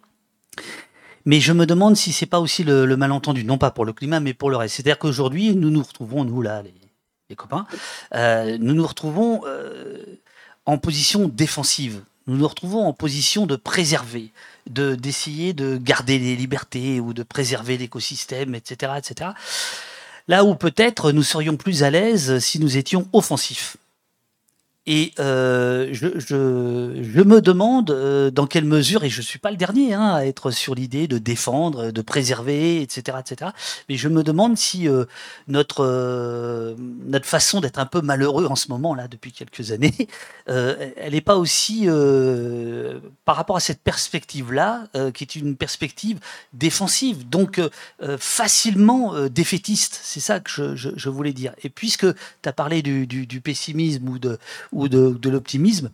Mais 1.26 1.40
je 1.40 1.54
me 1.54 1.66
demande 1.66 1.96
si 1.96 2.12
c'est 2.12 2.26
pas 2.26 2.40
aussi 2.40 2.64
le, 2.64 2.86
malentendu, 2.98 3.44
non 3.44 3.58
pas 3.58 3.72
pour 3.72 3.86
le 3.86 3.94
climat, 3.94 4.20
mais 4.20 4.34
pour 4.34 4.50
le 4.50 4.58
reste. 4.58 4.76
C'est-à-dire 4.76 5.00
qu'aujourd'hui, 5.00 5.56
nous 5.56 5.70
nous 5.70 5.84
retrouvons, 5.84 6.26
nous 6.26 6.42
là, 6.42 6.62
les, 6.62 7.36
copains, 7.36 7.66
euh, 8.14 8.58
nous 8.60 8.74
nous 8.74 8.86
retrouvons 8.86 9.42
euh, 9.46 10.04
en 10.66 10.78
position 10.78 11.28
défensive. 11.28 12.04
Nous 12.28 12.38
nous 12.38 12.48
retrouvons 12.48 12.86
en 12.86 12.94
position 12.94 13.46
de 13.46 13.56
préserver, 13.56 14.32
de 14.70 14.96
d'essayer 14.96 15.54
de 15.54 15.78
garder 15.78 16.20
les 16.20 16.36
libertés 16.36 17.00
ou 17.00 17.14
de 17.14 17.24
préserver 17.24 17.78
l'écosystème, 17.78 18.56
etc., 18.56 18.94
etc. 18.98 19.32
Là 20.28 20.46
où 20.46 20.56
peut-être 20.56 21.12
nous 21.12 21.24
serions 21.24 21.58
plus 21.58 21.84
à 21.84 21.90
l'aise 21.90 22.40
si 22.40 22.60
nous 22.60 22.78
étions 22.78 23.08
offensifs. 23.12 23.76
Et 24.86 25.14
euh, 25.20 25.88
je, 25.94 26.20
je, 26.20 27.02
je, 27.02 27.22
me 27.22 27.40
demande 27.40 27.90
euh, 27.92 28.32
dans 28.32 28.48
quelle 28.48 28.66
mesure, 28.66 29.06
et 29.06 29.10
je 29.10 29.22
suis 29.22 29.40
pas 29.40 29.50
le 29.50 29.56
dernier 29.56 29.94
hein, 29.94 30.14
à 30.14 30.26
être 30.26 30.52
sur 30.52 30.76
l'idée 30.76 31.08
de 31.08 31.18
défendre, 31.18 31.92
de 31.92 32.02
préserver, 32.02 32.82
etc., 32.82 33.18
etc. 33.22 33.52
Mais 33.88 33.96
je 33.96 34.10
me 34.10 34.24
demande 34.24 34.58
si 34.58 34.90
euh, 34.90 35.06
notre 35.48 35.86
euh, 35.86 36.76
notre 37.06 37.26
façon 37.26 37.62
d'être 37.62 37.80
un 37.80 37.86
peu 37.86 38.02
malheureux 38.02 38.46
en 38.48 38.58
ce 38.58 38.68
moment 38.68 38.94
là 38.94 39.08
depuis 39.08 39.32
quelques 39.32 39.72
années, 39.72 40.10
euh, 40.50 40.92
elle 40.98 41.14
n'est 41.14 41.22
pas 41.22 41.38
aussi 41.38 41.88
par 43.26 43.38
rapport 43.38 43.56
à 43.56 43.62
cette 43.62 43.82
perspective 43.82 44.52
là, 44.52 44.88
qui 45.14 45.24
est 45.24 45.36
une 45.36 45.56
perspective 45.56 46.20
défensive, 46.54 47.28
donc 47.30 47.62
facilement 48.18 49.28
défaitiste. 49.30 50.00
C'est 50.04 50.20
ça 50.20 50.40
que 50.40 50.50
je, 50.50 50.76
je, 50.76 50.90
je, 50.96 51.10
voulais 51.10 51.34
dire. 51.34 51.54
Et 51.64 51.70
puisque 51.70 52.06
tu 52.14 52.50
as 52.50 52.54
parlé 52.54 52.82
du, 52.82 53.08
du, 53.08 53.26
du 53.26 53.42
pessimisme 53.42 54.08
ou 54.10 54.20
de 54.20 54.38
ou 54.74 54.88
de, 54.88 55.30
l'optimisme. 55.30 55.92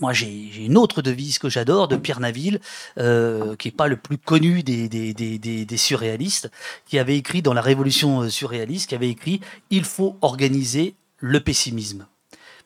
Moi, 0.00 0.12
j'ai 0.12 0.64
une 0.64 0.76
autre 0.76 1.02
devise 1.02 1.38
que 1.38 1.48
j'adore 1.48 1.88
de 1.88 1.96
Pierre 1.96 2.20
Naville, 2.20 2.60
euh, 2.98 3.56
qui 3.56 3.68
est 3.68 3.72
pas 3.72 3.88
le 3.88 3.96
plus 3.96 4.18
connu 4.18 4.62
des, 4.62 5.76
surréalistes, 5.76 6.50
qui 6.86 6.98
avait 6.98 7.16
écrit 7.16 7.42
dans 7.42 7.54
la 7.54 7.60
Révolution 7.60 8.22
euh, 8.22 8.28
surréaliste, 8.28 8.88
qui 8.88 8.94
avait 8.94 9.10
écrit 9.10 9.40
Il 9.70 9.84
faut 9.84 10.16
organiser 10.22 10.94
le 11.18 11.40
pessimisme. 11.40 12.06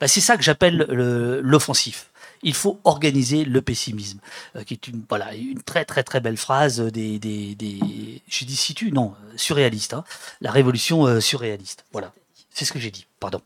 Ben, 0.01 0.07
c'est 0.07 0.21
ça 0.21 0.37
que 0.37 0.43
j'appelle 0.43 0.87
l'offensif. 1.43 2.11
Il 2.43 2.53
faut 2.53 2.79
organiser 2.85 3.47
le 3.47 3.63
pessimisme, 3.63 4.19
euh, 4.55 4.65
qui 4.65 4.75
est 4.75 4.87
une 4.87 5.03
voilà 5.09 5.35
une 5.35 5.63
très 5.63 5.87
très 5.87 6.03
très 6.03 6.21
belle 6.21 6.37
phrase 6.37 6.79
des 6.79 7.19
des, 7.19 7.57
je 8.29 8.45
dis 8.45 8.57
situ 8.57 8.93
non 8.93 9.15
surréaliste, 9.37 9.95
hein. 9.95 10.05
la 10.43 10.51
Révolution 10.51 11.21
surréaliste. 11.23 11.87
Voilà, 11.93 12.13
c'est 12.51 12.67
ce 12.67 12.73
que 12.73 12.79
j'ai 12.79 12.91
dit. 12.91 13.07
Pardon. 13.19 13.41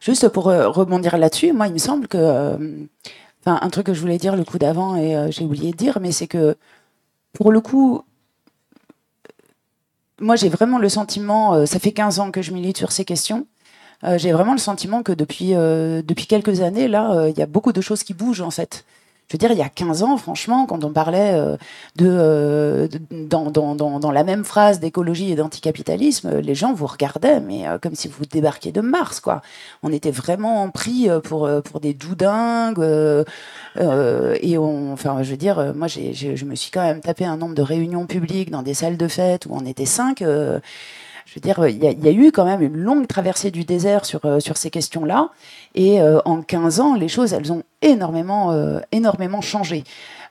Juste 0.00 0.28
pour 0.28 0.48
euh, 0.48 0.68
rebondir 0.68 1.16
là-dessus, 1.18 1.52
moi, 1.52 1.66
il 1.68 1.72
me 1.72 1.78
semble 1.78 2.08
que. 2.08 2.18
Euh, 2.18 2.78
un 3.48 3.70
truc 3.70 3.86
que 3.86 3.94
je 3.94 4.00
voulais 4.00 4.18
dire 4.18 4.34
le 4.34 4.42
coup 4.42 4.58
d'avant 4.58 4.96
et 4.96 5.16
euh, 5.16 5.30
j'ai 5.30 5.44
oublié 5.44 5.70
de 5.70 5.76
dire, 5.76 5.98
mais 6.00 6.10
c'est 6.10 6.26
que 6.26 6.56
pour 7.32 7.52
le 7.52 7.60
coup, 7.60 8.02
moi, 10.20 10.34
j'ai 10.34 10.48
vraiment 10.48 10.78
le 10.78 10.88
sentiment, 10.88 11.64
ça 11.64 11.78
fait 11.78 11.92
15 11.92 12.18
ans 12.18 12.32
que 12.32 12.42
je 12.42 12.50
milite 12.50 12.76
sur 12.76 12.90
ces 12.90 13.04
questions. 13.04 13.46
j'ai 14.16 14.32
vraiment 14.32 14.52
le 14.52 14.58
sentiment 14.58 15.04
que 15.04 15.12
depuis, 15.12 15.50
depuis 15.50 16.26
quelques 16.26 16.60
années, 16.60 16.88
là, 16.88 17.28
il 17.28 17.38
y 17.38 17.42
a 17.42 17.46
beaucoup 17.46 17.72
de 17.72 17.80
choses 17.80 18.02
qui 18.02 18.14
bougent 18.14 18.40
en 18.40 18.50
fait. 18.50 18.84
Je 19.28 19.34
veux 19.34 19.38
dire, 19.38 19.50
il 19.50 19.58
y 19.58 19.62
a 19.62 19.68
15 19.68 20.04
ans, 20.04 20.16
franchement, 20.16 20.66
quand 20.66 20.84
on 20.84 20.92
parlait 20.92 21.34
euh, 21.34 21.56
euh, 22.00 22.86
de, 22.86 23.00
dans, 23.10 23.50
dans, 23.50 23.74
dans, 23.74 24.10
la 24.12 24.22
même 24.22 24.44
phrase 24.44 24.78
d'écologie 24.78 25.32
et 25.32 25.34
d'anticapitalisme, 25.34 26.38
les 26.38 26.54
gens 26.54 26.72
vous 26.72 26.86
regardaient, 26.86 27.40
mais 27.40 27.66
euh, 27.66 27.78
comme 27.78 27.96
si 27.96 28.06
vous 28.06 28.24
débarquiez 28.24 28.70
de 28.70 28.80
Mars, 28.80 29.18
quoi. 29.18 29.42
On 29.82 29.92
était 29.92 30.12
vraiment 30.12 30.70
pris 30.70 31.08
pour, 31.24 31.48
pour 31.64 31.80
des 31.80 31.92
doudingues. 31.92 32.78
et 33.78 34.58
on, 34.58 34.92
enfin, 34.92 35.22
je 35.24 35.30
veux 35.32 35.36
dire, 35.36 35.74
moi, 35.74 35.88
j'ai, 35.88 36.14
je 36.14 36.44
me 36.44 36.54
suis 36.54 36.70
quand 36.70 36.82
même 36.82 37.00
tapé 37.00 37.24
un 37.24 37.36
nombre 37.36 37.56
de 37.56 37.62
réunions 37.62 38.06
publiques 38.06 38.50
dans 38.50 38.62
des 38.62 38.74
salles 38.74 38.96
de 38.96 39.08
fête 39.08 39.46
où 39.46 39.50
on 39.52 39.66
était 39.66 39.86
cinq 39.86 40.22
je 41.26 41.34
veux 41.34 41.40
dire, 41.40 41.66
il 41.66 41.82
y, 41.82 42.08
a 42.08 42.12
eu 42.12 42.32
quand 42.32 42.44
même 42.44 42.62
une 42.62 42.76
longue 42.76 43.06
traversée 43.06 43.50
du 43.50 43.64
désert 43.64 44.06
sur, 44.06 44.40
sur 44.40 44.56
ces 44.56 44.70
questions-là. 44.70 45.30
Et 45.74 46.00
en 46.00 46.40
15 46.40 46.80
ans, 46.80 46.94
les 46.94 47.08
choses, 47.08 47.32
elles 47.32 47.52
ont 47.52 47.64
énormément, 47.82 48.52
euh, 48.52 48.80
énormément 48.92 49.40
changé. 49.40 49.84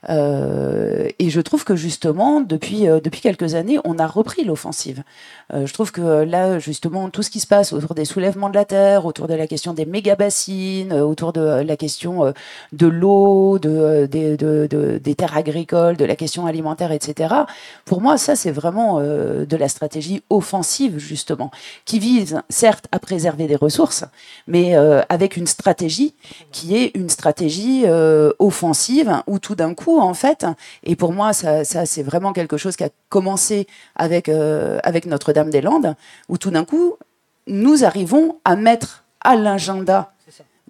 Euh, 0.08 1.08
et 1.18 1.30
je 1.30 1.40
trouve 1.40 1.64
que 1.64 1.76
justement, 1.76 2.40
depuis, 2.40 2.88
euh, 2.88 3.00
depuis 3.00 3.20
quelques 3.20 3.54
années, 3.54 3.78
on 3.84 3.98
a 3.98 4.06
repris 4.06 4.44
l'offensive. 4.44 5.02
Euh, 5.52 5.66
je 5.66 5.72
trouve 5.72 5.92
que 5.92 6.24
là, 6.24 6.58
justement, 6.58 7.08
tout 7.10 7.22
ce 7.22 7.30
qui 7.30 7.40
se 7.40 7.46
passe 7.46 7.72
autour 7.72 7.94
des 7.94 8.04
soulèvements 8.04 8.48
de 8.48 8.54
la 8.54 8.64
terre, 8.64 9.06
autour 9.06 9.28
de 9.28 9.34
la 9.34 9.46
question 9.46 9.74
des 9.74 9.86
méga-bassines, 9.86 10.92
autour 10.92 11.32
de 11.32 11.40
la 11.40 11.76
question 11.76 12.32
de 12.72 12.86
l'eau, 12.86 13.58
de, 13.58 14.08
de, 14.10 15.00
des 15.02 15.14
terres 15.14 15.36
agricoles, 15.36 15.96
de 15.96 16.04
la 16.04 16.16
question 16.16 16.46
alimentaire, 16.46 16.92
etc., 16.92 17.34
pour 17.84 18.00
moi, 18.00 18.18
ça, 18.18 18.36
c'est 18.36 18.50
vraiment 18.50 19.00
de 19.00 19.56
la 19.56 19.68
stratégie 19.68 20.22
offensive, 20.30 20.98
justement, 20.98 21.50
qui 21.84 21.98
vise, 21.98 22.40
certes, 22.48 22.86
à 22.92 22.98
préserver 22.98 23.46
des 23.46 23.56
ressources, 23.56 24.04
mais 24.46 24.74
avec 25.08 25.36
une 25.36 25.46
stratégie 25.46 26.14
qui 26.52 26.76
est 26.76 26.90
une 26.94 27.08
stratégie 27.08 27.84
offensive, 28.38 29.22
où 29.26 29.38
tout 29.38 29.54
d'un 29.54 29.74
coup, 29.74 29.85
en 29.94 30.14
fait. 30.14 30.46
Et 30.82 30.96
pour 30.96 31.12
moi, 31.12 31.32
ça, 31.32 31.64
c'est 31.64 32.02
vraiment 32.02 32.32
quelque 32.32 32.56
chose 32.56 32.76
qui 32.76 32.84
a 32.84 32.90
commencé 33.08 33.66
avec, 33.94 34.28
euh, 34.28 34.78
avec 34.82 35.06
Notre-Dame-des-Landes, 35.06 35.94
où 36.28 36.38
tout 36.38 36.50
d'un 36.50 36.64
coup, 36.64 36.96
nous 37.46 37.84
arrivons 37.84 38.36
à 38.44 38.56
mettre 38.56 39.04
à 39.20 39.36
l'agenda 39.36 40.12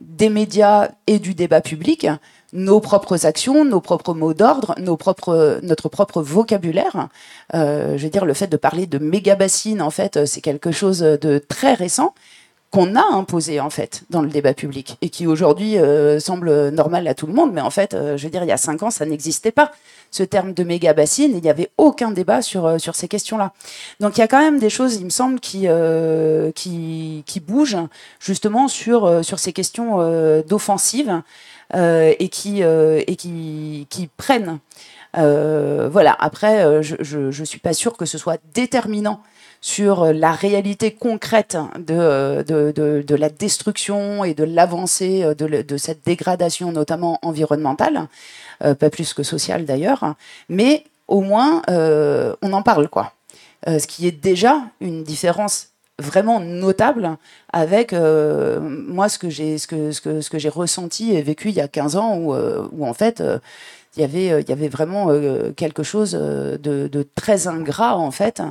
des 0.01 0.29
médias 0.29 0.91
et 1.07 1.19
du 1.19 1.35
débat 1.35 1.63
public 1.63 2.07
nos 2.53 2.81
propres 2.81 3.27
actions, 3.27 3.65
nos 3.65 3.81
propres 3.81 4.15
mots 4.15 4.35
d'ordre, 4.35 4.75
nos 4.79 4.97
propres, 4.97 5.59
notre 5.63 5.89
propre 5.89 6.23
vocabulaire. 6.23 7.09
Euh, 7.55 7.97
je 7.99 8.05
veux 8.05 8.11
dire, 8.11 8.25
le 8.25 8.35
fait 8.35 8.47
de 8.47 8.57
parler 8.57 8.87
de 8.87 8.99
méga 8.99 9.35
bassines, 9.35 9.83
en 9.83 9.91
fait, 9.91 10.25
c'est 10.27 10.41
quelque 10.41 10.71
chose 10.71 11.01
de 11.01 11.39
très 11.39 11.75
récent 11.75 12.15
qu'on 12.71 12.97
a 12.97 13.05
imposé 13.15 13.61
en 13.61 13.71
fait 13.71 14.03
dans 14.11 14.23
le 14.23 14.29
débat 14.29 14.53
public 14.53 14.97
et 15.01 15.09
qui 15.09 15.27
aujourd'hui 15.27 15.79
euh, 15.79 16.19
semble 16.19 16.71
normal 16.71 17.07
à 17.07 17.15
tout 17.15 17.27
le 17.27 17.33
monde, 17.33 17.53
mais 17.53 17.61
en 17.61 17.71
fait, 17.71 17.95
euh, 17.95 18.17
je 18.17 18.25
veux 18.25 18.31
dire, 18.31 18.43
il 18.43 18.49
y 18.49 18.53
a 18.53 18.57
cinq 18.57 18.83
ans, 18.83 18.91
ça 18.91 19.07
n'existait 19.07 19.53
pas. 19.53 19.71
Ce 20.11 20.23
terme 20.23 20.53
de 20.53 20.65
méga 20.65 20.93
bassine, 20.93 21.33
il 21.37 21.43
n'y 21.43 21.51
avait 21.51 21.71
aucun 21.79 22.11
débat 22.11 22.43
sur 22.43 22.67
euh, 22.67 22.79
sur 22.79 22.95
ces 22.95 23.09
questions-là. 23.09 23.53
Donc 24.01 24.17
il 24.17 24.21
y 24.21 24.25
a 24.25 24.29
quand 24.29 24.41
même 24.41 24.59
des 24.59 24.71
choses, 24.71 24.97
il 24.97 25.05
me 25.05 25.11
semble, 25.11 25.41
qui 25.41 25.67
qui, 26.55 27.23
qui 27.27 27.41
bougent 27.41 27.79
justement 28.21 28.69
sur 28.69 29.25
sur 29.25 29.39
ces 29.39 29.53
questions 29.53 29.99
d'offensive 30.43 31.23
et 31.75 32.29
qui 32.31 32.63
et 32.63 33.17
qui 33.17 33.87
qui 33.91 34.09
prennent. 34.17 34.59
voilà. 35.15 36.17
Après, 36.19 36.83
je, 36.83 36.97
je 37.01 37.31
je 37.31 37.45
suis 37.45 37.61
pas 37.61 37.73
sûre 37.73 37.97
que 37.97 38.07
ce 38.07 38.19
soit 38.19 38.39
déterminant 38.55 39.21
sur 39.67 40.05
euh, 40.05 40.13
la 40.13 40.31
réalité 40.31 40.93
concrète 40.93 41.59
de, 41.77 42.45
de, 42.45 43.03
de, 43.03 43.15
la 43.17 43.29
destruction 43.29 44.23
et 44.23 44.33
de 44.33 44.45
l'avancée 44.45 45.25
euh, 45.25 45.35
de, 45.35 45.77
cette 45.77 46.07
dégradation, 46.07 46.71
notamment 46.71 47.19
environnementale, 47.23 48.07
euh, 48.63 48.77
pas 48.77 48.91
plus 48.91 49.13
que 49.13 49.25
sociale 49.25 49.65
d'ailleurs, 49.65 50.15
mais 50.49 50.85
au 51.09 51.21
moins 51.21 51.63
on 51.69 52.53
en 52.53 52.63
parle, 52.63 52.89
quoi. 52.89 53.13
ce 53.67 53.87
qui 53.87 54.07
est 54.07 54.13
déjà 54.13 54.63
une 54.81 55.03
différence 55.03 55.69
vraiment 55.99 56.41
notable 56.41 57.17
avec 57.53 57.93
moi 57.93 59.09
ce 59.09 59.19
que 59.19 59.31
j'ai 59.31 59.59
ce 59.59 59.69
que, 59.69 59.93
ce 59.93 60.01
que, 60.01 60.21
ce 60.21 60.31
que 60.31 60.49
ressenti 60.49 61.15
et 61.15 61.23
vécu 61.23 61.51
il 61.51 61.55
y 61.55 61.61
a 61.61 61.69
15 61.69 61.97
ans 61.97 62.17
où, 62.17 62.35
où 62.35 62.87
en 62.87 62.95
fait 62.95 63.23
il 63.97 64.01
y 64.01 64.05
avait, 64.05 64.43
y 64.43 64.53
avait 64.53 64.69
vraiment 64.69 65.09
quelque 65.57 65.85
chose 65.85 66.13
de, 66.13 66.89
de, 66.89 67.07
très 67.15 67.47
ingrat 67.47 67.97
en 67.97 68.11
fait 68.11 68.43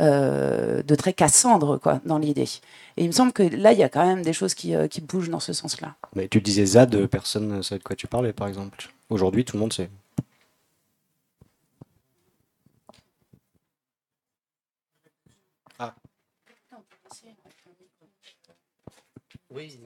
euh, 0.00 0.82
de 0.82 0.94
très 0.94 1.12
Cassandre 1.12 1.78
quoi, 1.78 2.00
dans 2.04 2.18
l'idée. 2.18 2.48
Et 2.96 3.04
il 3.04 3.06
me 3.06 3.12
semble 3.12 3.32
que 3.32 3.42
là, 3.42 3.72
il 3.72 3.78
y 3.78 3.82
a 3.82 3.88
quand 3.88 4.06
même 4.06 4.22
des 4.22 4.32
choses 4.32 4.54
qui, 4.54 4.74
euh, 4.74 4.88
qui 4.88 5.00
bougent 5.00 5.30
dans 5.30 5.40
ce 5.40 5.52
sens-là. 5.52 5.94
Mais 6.14 6.28
tu 6.28 6.40
disais 6.40 6.66
ZAD, 6.66 7.06
personne 7.06 7.48
ne 7.48 7.62
sait 7.62 7.78
de 7.78 7.82
quoi 7.82 7.96
tu 7.96 8.06
parlais, 8.06 8.32
par 8.32 8.48
exemple. 8.48 8.90
Aujourd'hui, 9.08 9.44
tout 9.44 9.56
le 9.56 9.60
monde 9.60 9.72
sait. 9.72 9.88
Ah. 15.78 15.94
Oui. 19.50 19.80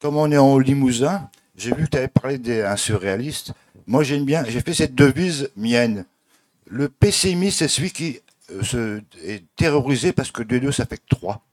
Comme 0.00 0.16
on 0.16 0.30
est 0.32 0.38
en 0.38 0.58
Limousin, 0.58 1.28
j'ai 1.60 1.74
vu 1.74 1.84
que 1.84 1.90
tu 1.90 1.98
avais 1.98 2.08
parlé 2.08 2.38
d'un 2.38 2.76
surréaliste. 2.76 3.52
Moi, 3.86 4.02
j'aime 4.02 4.24
bien, 4.24 4.44
j'ai 4.44 4.60
fait 4.60 4.72
cette 4.72 4.94
devise 4.94 5.50
mienne. 5.56 6.06
Le 6.66 6.88
pessimiste, 6.88 7.58
c'est 7.58 7.68
celui 7.68 7.90
qui 7.90 8.20
euh, 8.50 8.62
se, 8.62 9.02
est 9.22 9.44
terrorisé 9.56 10.12
parce 10.12 10.30
que 10.30 10.42
2-2, 10.42 10.72
ça 10.72 10.86
fait 10.86 11.02
3. 11.08 11.44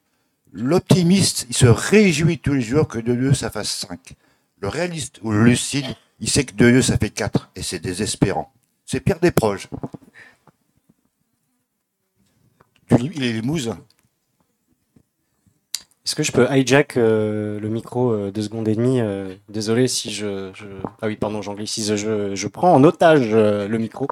L'optimiste, 0.54 1.46
il 1.50 1.56
se 1.56 1.66
réjouit 1.66 2.40
tous 2.40 2.54
les 2.54 2.62
jours 2.62 2.88
que 2.88 3.00
2-2, 3.00 3.34
ça 3.34 3.50
fasse 3.50 3.70
5. 3.70 4.14
Le 4.60 4.70
réaliste 4.70 5.20
ou 5.24 5.32
le 5.32 5.44
lucide, 5.44 5.86
il 6.20 6.30
sait 6.30 6.46
que 6.46 6.54
2-2, 6.54 6.84
ça 6.84 6.98
fait 6.98 7.10
4. 7.10 7.52
Et 7.56 7.62
c'est 7.62 7.80
désespérant. 7.80 8.54
C'est 8.86 9.02
Pierre 9.02 9.20
Desproges. 9.20 9.68
Il 12.92 13.24
est 13.24 13.34
limousin. 13.34 13.78
Est-ce 16.08 16.16
que 16.16 16.24
je 16.24 16.32
peux 16.32 16.48
hijack 16.50 16.96
euh, 16.96 17.60
le 17.60 17.68
micro 17.68 18.12
euh, 18.12 18.32
deux 18.32 18.44
secondes 18.44 18.70
et 18.70 18.76
demie 18.76 19.02
euh, 19.02 19.36
Désolé 19.50 19.90
si 19.90 20.10
je, 20.10 20.52
Ah 21.02 21.08
oui, 21.08 21.18
pardon, 21.18 21.42
j'anglicise. 21.42 21.98
Je, 21.98 22.34
je 22.34 22.48
prends 22.48 22.74
en 22.74 22.82
otage 22.86 23.34
le 23.34 23.78
micro. 23.78 24.08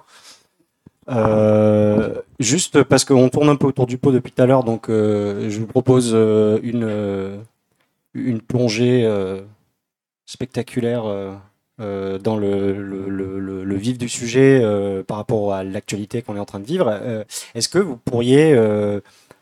juste 2.38 2.84
parce 2.84 3.06
qu'on 3.06 3.30
tourne 3.30 3.48
un 3.48 3.56
peu 3.56 3.68
autour 3.68 3.88
du 3.88 3.98
pot 3.98 4.12
depuis 4.12 4.34
tout 4.34 4.42
à 4.42 4.46
l'heure, 4.46 4.66
donc 4.66 4.88
je 4.90 5.58
vous 5.58 5.68
propose 5.68 6.14
une, 6.14 7.40
une 8.14 8.42
plongée 8.42 9.10
spectaculaire 10.26 11.04
dans 11.78 12.36
le, 12.36 12.74
le, 12.74 13.64
le, 13.64 13.76
vif 13.78 13.98
du 13.98 14.10
sujet 14.10 14.62
par 15.08 15.16
rapport 15.16 15.54
à 15.54 15.64
l'actualité 15.64 16.22
qu'on 16.22 16.36
est 16.36 16.42
en 16.42 16.46
train 16.46 16.60
de 16.60 16.66
vivre. 16.66 16.92
Est-ce 17.54 17.70
que 17.70 17.80
vous 17.80 17.96
pourriez 17.96 18.54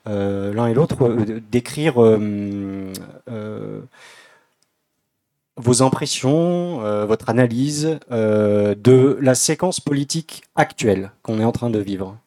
l'un 0.05 0.67
et 0.67 0.73
l'autre, 0.73 1.03
euh, 1.03 1.41
d'écrire 1.51 2.01
euh, 2.03 2.91
vos 5.55 5.81
impressions, 5.83 6.79
votre 7.05 7.29
analyse 7.29 7.99
de 8.09 9.17
la 9.21 9.35
séquence 9.35 9.79
politique 9.79 10.43
actuelle 10.55 11.11
qu'on 11.21 11.39
est 11.39 11.45
en 11.45 11.51
train 11.51 11.69
de 11.69 11.79
vivre. 11.79 12.17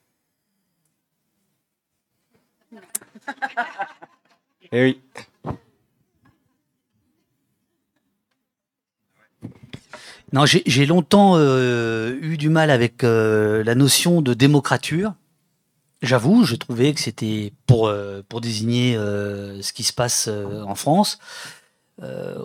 Eh 4.72 4.82
oui. 4.82 5.00
Non, 10.32 10.44
j'ai 10.44 10.86
longtemps 10.86 11.38
eu 11.38 12.36
du 12.36 12.48
mal 12.48 12.70
avec 12.70 13.02
la 13.02 13.74
notion 13.76 14.22
de 14.22 14.34
démocrature. 14.34 15.14
J'avoue, 16.02 16.44
je 16.44 16.56
trouvais 16.56 16.92
que 16.92 17.00
c'était 17.00 17.52
pour, 17.66 17.88
euh, 17.88 18.22
pour 18.28 18.42
désigner 18.42 18.96
euh, 18.96 19.62
ce 19.62 19.72
qui 19.72 19.82
se 19.82 19.94
passe 19.94 20.28
euh, 20.28 20.62
en 20.62 20.74
France. 20.74 21.18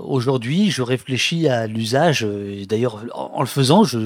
Aujourd'hui, 0.06 0.72
je 0.72 0.82
réfléchis 0.82 1.50
à 1.50 1.68
l'usage, 1.68 2.26
d'ailleurs, 2.70 3.04
en, 3.14 3.42
le 3.42 3.48
faisant, 3.48 3.84
je, 3.84 4.00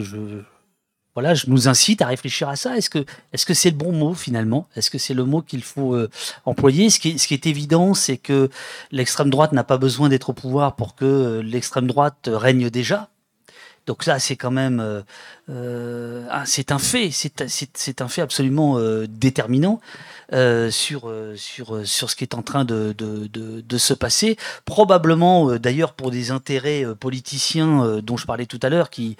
voilà, 1.13 1.35
je 1.35 1.51
nous 1.51 1.67
incite 1.67 2.01
à 2.01 2.07
réfléchir 2.07 2.49
à 2.49 2.55
ça. 2.55 2.75
Est-ce 2.75 2.89
que 2.89 3.05
est-ce 3.31 3.45
que 3.45 3.53
c'est 3.53 3.69
le 3.69 3.75
bon 3.75 3.91
mot 3.91 4.15
finalement? 4.15 4.67
Est-ce 4.75 4.89
que 4.89 4.97
c'est 4.97 5.13
le 5.13 5.23
mot 5.23 5.43
qu'il 5.43 5.61
faut 5.61 5.95
employer? 6.45 6.89
Ce 6.89 6.99
qui, 6.99 7.19
ce 7.19 7.27
qui 7.27 7.35
est 7.35 7.45
évident, 7.45 7.93
c'est 7.93 8.17
que 8.17 8.49
l'extrême 8.89 9.29
droite 9.29 9.51
n'a 9.51 9.63
pas 9.63 9.77
besoin 9.77 10.09
d'être 10.09 10.31
au 10.31 10.33
pouvoir 10.33 10.75
pour 10.75 10.95
que 10.95 11.41
l'extrême 11.45 11.85
droite 11.85 12.27
règne 12.27 12.71
déjà. 12.71 13.09
Donc 13.85 14.01
ça, 14.01 14.17
c'est 14.17 14.35
quand 14.35 14.49
même, 14.49 15.03
euh, 15.49 16.25
euh 16.27 16.41
c'est 16.45 16.71
un 16.71 16.79
fait, 16.79 17.09
c'est 17.11 18.01
un 18.01 18.07
fait 18.07 18.21
absolument 18.21 18.77
euh, 18.77 19.07
déterminant. 19.07 19.79
Euh, 20.33 20.71
sur, 20.71 21.13
sur, 21.35 21.85
sur 21.85 22.09
ce 22.09 22.15
qui 22.15 22.23
est 22.23 22.33
en 22.33 22.41
train 22.41 22.65
de, 22.65 22.95
de, 22.97 23.27
de, 23.27 23.61
de 23.61 23.77
se 23.77 23.93
passer. 23.93 24.37
Probablement, 24.65 25.55
d'ailleurs, 25.57 25.93
pour 25.93 26.09
des 26.09 26.31
intérêts 26.31 26.83
politiciens 26.99 27.99
dont 28.01 28.17
je 28.17 28.25
parlais 28.25 28.47
tout 28.47 28.59
à 28.63 28.69
l'heure, 28.69 28.89
qui, 28.89 29.17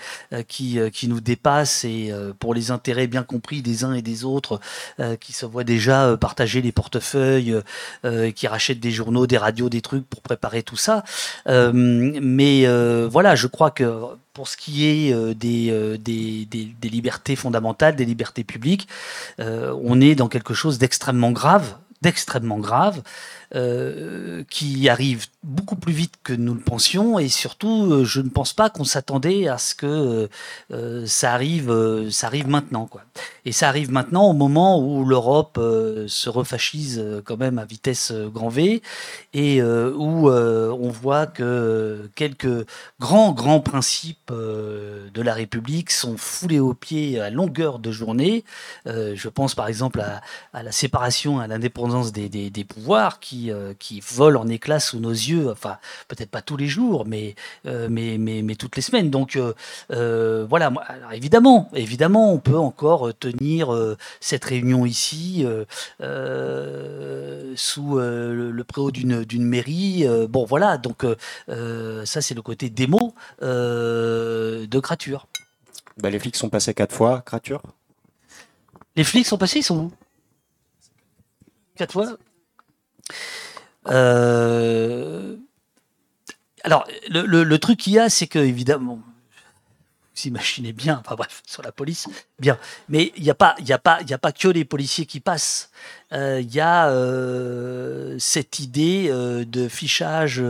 qui, 0.48 0.80
qui 0.92 1.08
nous 1.08 1.22
dépassent 1.22 1.86
et 1.86 2.12
pour 2.40 2.56
les 2.56 2.72
intérêts 2.72 3.06
bien 3.06 3.22
compris 3.22 3.62
des 3.62 3.84
uns 3.84 3.94
et 3.94 4.02
des 4.02 4.26
autres, 4.26 4.60
qui 5.20 5.32
se 5.32 5.46
voient 5.46 5.64
déjà 5.64 6.18
partager 6.18 6.64
les 6.64 6.72
portefeuilles, 6.72 7.56
qui 8.36 8.48
rachètent 8.48 8.80
des 8.80 8.92
journaux, 8.92 9.28
des 9.28 9.38
radios, 9.38 9.70
des 9.70 9.82
trucs 9.82 10.10
pour 10.10 10.22
préparer 10.22 10.64
tout 10.64 10.78
ça. 10.78 11.04
mais 11.46 12.66
voilà, 13.06 13.36
je 13.36 13.46
crois 13.46 13.70
que 13.70 13.86
pour 14.34 14.50
ce 14.50 14.58
qui 14.58 14.86
est 14.86 15.34
des, 15.36 15.98
des, 15.98 16.15
des, 16.50 16.90
libertés 16.90 17.36
fondamentales, 17.36 17.96
des 17.96 18.06
libertés 18.06 18.44
publiques, 18.44 18.88
on 19.40 20.02
est 20.02 20.16
dans 20.16 20.28
quelque 20.28 20.54
chose 20.54 20.78
d'extrêmement 20.78 21.06
extrêmement 21.06 21.32
grave, 21.32 21.76
d'extrêmement 22.06 22.60
grave, 22.60 23.02
euh, 23.56 24.44
qui 24.50 24.90
arrive 24.90 25.28
beaucoup 25.44 25.76
plus 25.76 25.94
vite 25.94 26.16
que 26.24 26.34
nous 26.34 26.54
le 26.54 26.60
pensions. 26.60 27.18
Et 27.20 27.30
surtout 27.30 27.92
euh, 27.92 28.04
je 28.04 28.22
ne 28.22 28.30
pense 28.30 28.54
pas 28.54 28.70
qu'on 28.70 28.84
s'attendait 28.84 29.48
à 29.48 29.58
ce 29.58 29.74
que 29.74 30.30
euh, 30.72 31.06
ça 31.06 31.34
arrive 31.34 31.72
ça 32.12 32.28
arrive 32.28 32.48
maintenant 32.48 32.86
quoi. 32.86 33.02
Et 33.46 33.52
ça 33.52 33.70
arrive 33.70 33.92
maintenant 33.92 34.30
au 34.30 34.34
moment 34.34 34.80
où 34.80 35.06
l'Europe 35.06 35.60
se 36.08 36.30
refascise 36.30 37.04
quand 37.24 37.38
même 37.38 37.58
à 37.58 37.66
vitesse 37.66 38.12
grand 38.12 38.50
V 38.50 38.82
et 39.34 39.62
où 39.62 40.30
on 40.30 40.90
voit 40.90 41.28
que 41.28 42.10
quelques 42.16 42.66
grands 43.00 43.32
grands 43.32 43.62
principes 43.62 44.32
de 44.32 45.22
la 45.22 45.34
République 45.34 45.92
sont 45.92 46.18
foulés 46.18 46.60
aux 46.60 46.74
pieds 46.74 47.20
à 47.20 47.30
longueur 47.30 47.78
de 47.78 47.92
journée. 47.92 48.44
Je 48.86 49.30
pense 49.30 49.54
par 49.54 49.68
exemple 49.68 50.02
à, 50.02 50.22
à 50.54 50.64
la 50.64 50.72
séparation 50.72 51.40
à 51.40 51.48
l'indépendance 51.48 51.95
des, 52.04 52.30
des, 52.30 52.50
des 52.50 52.64
pouvoirs 52.64 53.20
qui 53.20 53.52
euh, 53.52 53.74
qui, 53.78 54.02
vole 54.02 54.38
en 54.38 54.48
éclats 54.48 54.80
sous 54.80 55.00
nos 55.00 55.12
yeux, 55.12 55.50
enfin 55.50 55.78
peut-être 56.08 56.30
pas 56.30 56.42
tous 56.42 56.58
les 56.58 56.68
jours, 56.68 57.06
mais, 57.06 57.36
euh, 57.66 57.88
mais, 57.90 58.18
mais, 58.18 58.42
mais, 58.42 58.56
toutes 58.56 58.76
les 58.76 58.82
semaines. 58.82 59.10
Donc 59.10 59.38
euh, 59.92 60.46
voilà, 60.50 60.72
alors 60.88 61.14
évidemment, 61.14 61.70
évidemment, 61.74 62.34
on 62.34 62.40
peut 62.40 62.58
encore 62.58 63.12
tenir 63.18 63.96
cette 64.20 64.46
réunion 64.46 64.86
ici 64.86 65.46
sous 67.56 67.98
le, 67.98 68.64
préau 68.68 68.92
d'une 68.92 69.46
mairie. 69.46 70.06
bon 70.30 70.46
voilà, 70.46 70.78
donc 70.78 71.06
ça 71.48 72.22
c'est 72.22 72.36
le 72.36 72.42
côté 72.42 72.70
démo 72.70 73.14
de 73.42 74.80
Crature. 74.80 75.28
Bah, 75.98 76.10
les 76.10 76.20
flics 76.20 76.36
sont 76.36 76.50
passés 76.50 76.74
quatre 76.74 76.94
fois, 76.94 77.22
Crature? 77.26 77.62
Les 78.96 79.04
flics 79.04 79.26
sont 79.26 79.38
passés, 79.38 79.60
ils 79.60 79.64
sont 79.64 79.78
où? 79.78 79.92
Quatre 81.76 81.94
fois 81.94 82.18
euh, 83.88 85.36
alors, 86.64 86.88
le, 87.10 87.58
truc 87.58 87.80
qu'il 87.80 87.94
y 87.94 88.00
a, 88.00 88.10
c'est 88.10 88.26
que, 88.26 88.40
évidemment, 88.40 88.96
vous 90.16 90.28
imaginez 90.28 90.74
bien, 90.74 91.00
enfin 91.06 91.14
bref, 91.16 91.44
sur 91.46 91.62
la 91.62 91.72
police, 91.72 92.08
bien. 92.40 92.58
Mais 92.90 93.14
il 93.18 93.24
n'y 93.24 93.30
a 93.30 93.36
pas, 93.36 93.56
a 93.70 93.74
a 93.76 94.18
pas 94.18 94.32
que 94.32 94.48
les 94.48 94.66
policiers 94.66 95.06
qui 95.06 95.20
passent. 95.20 95.70
Euh, 96.12 96.42
il 96.42 96.52
y 96.52 96.60
a 96.60 96.90
euh, 96.90 98.16
cette 98.18 98.58
idée 98.58 99.10
de 99.12 99.68
fichage 99.68 100.44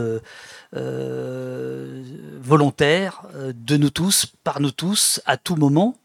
volontaire 2.40 3.22
de 3.34 3.76
nous 3.76 3.90
tous, 3.90 4.24
par 4.42 4.60
nous 4.60 4.70
tous, 4.70 5.20
à 5.26 5.36
tout 5.36 5.56
moment. 5.56 5.98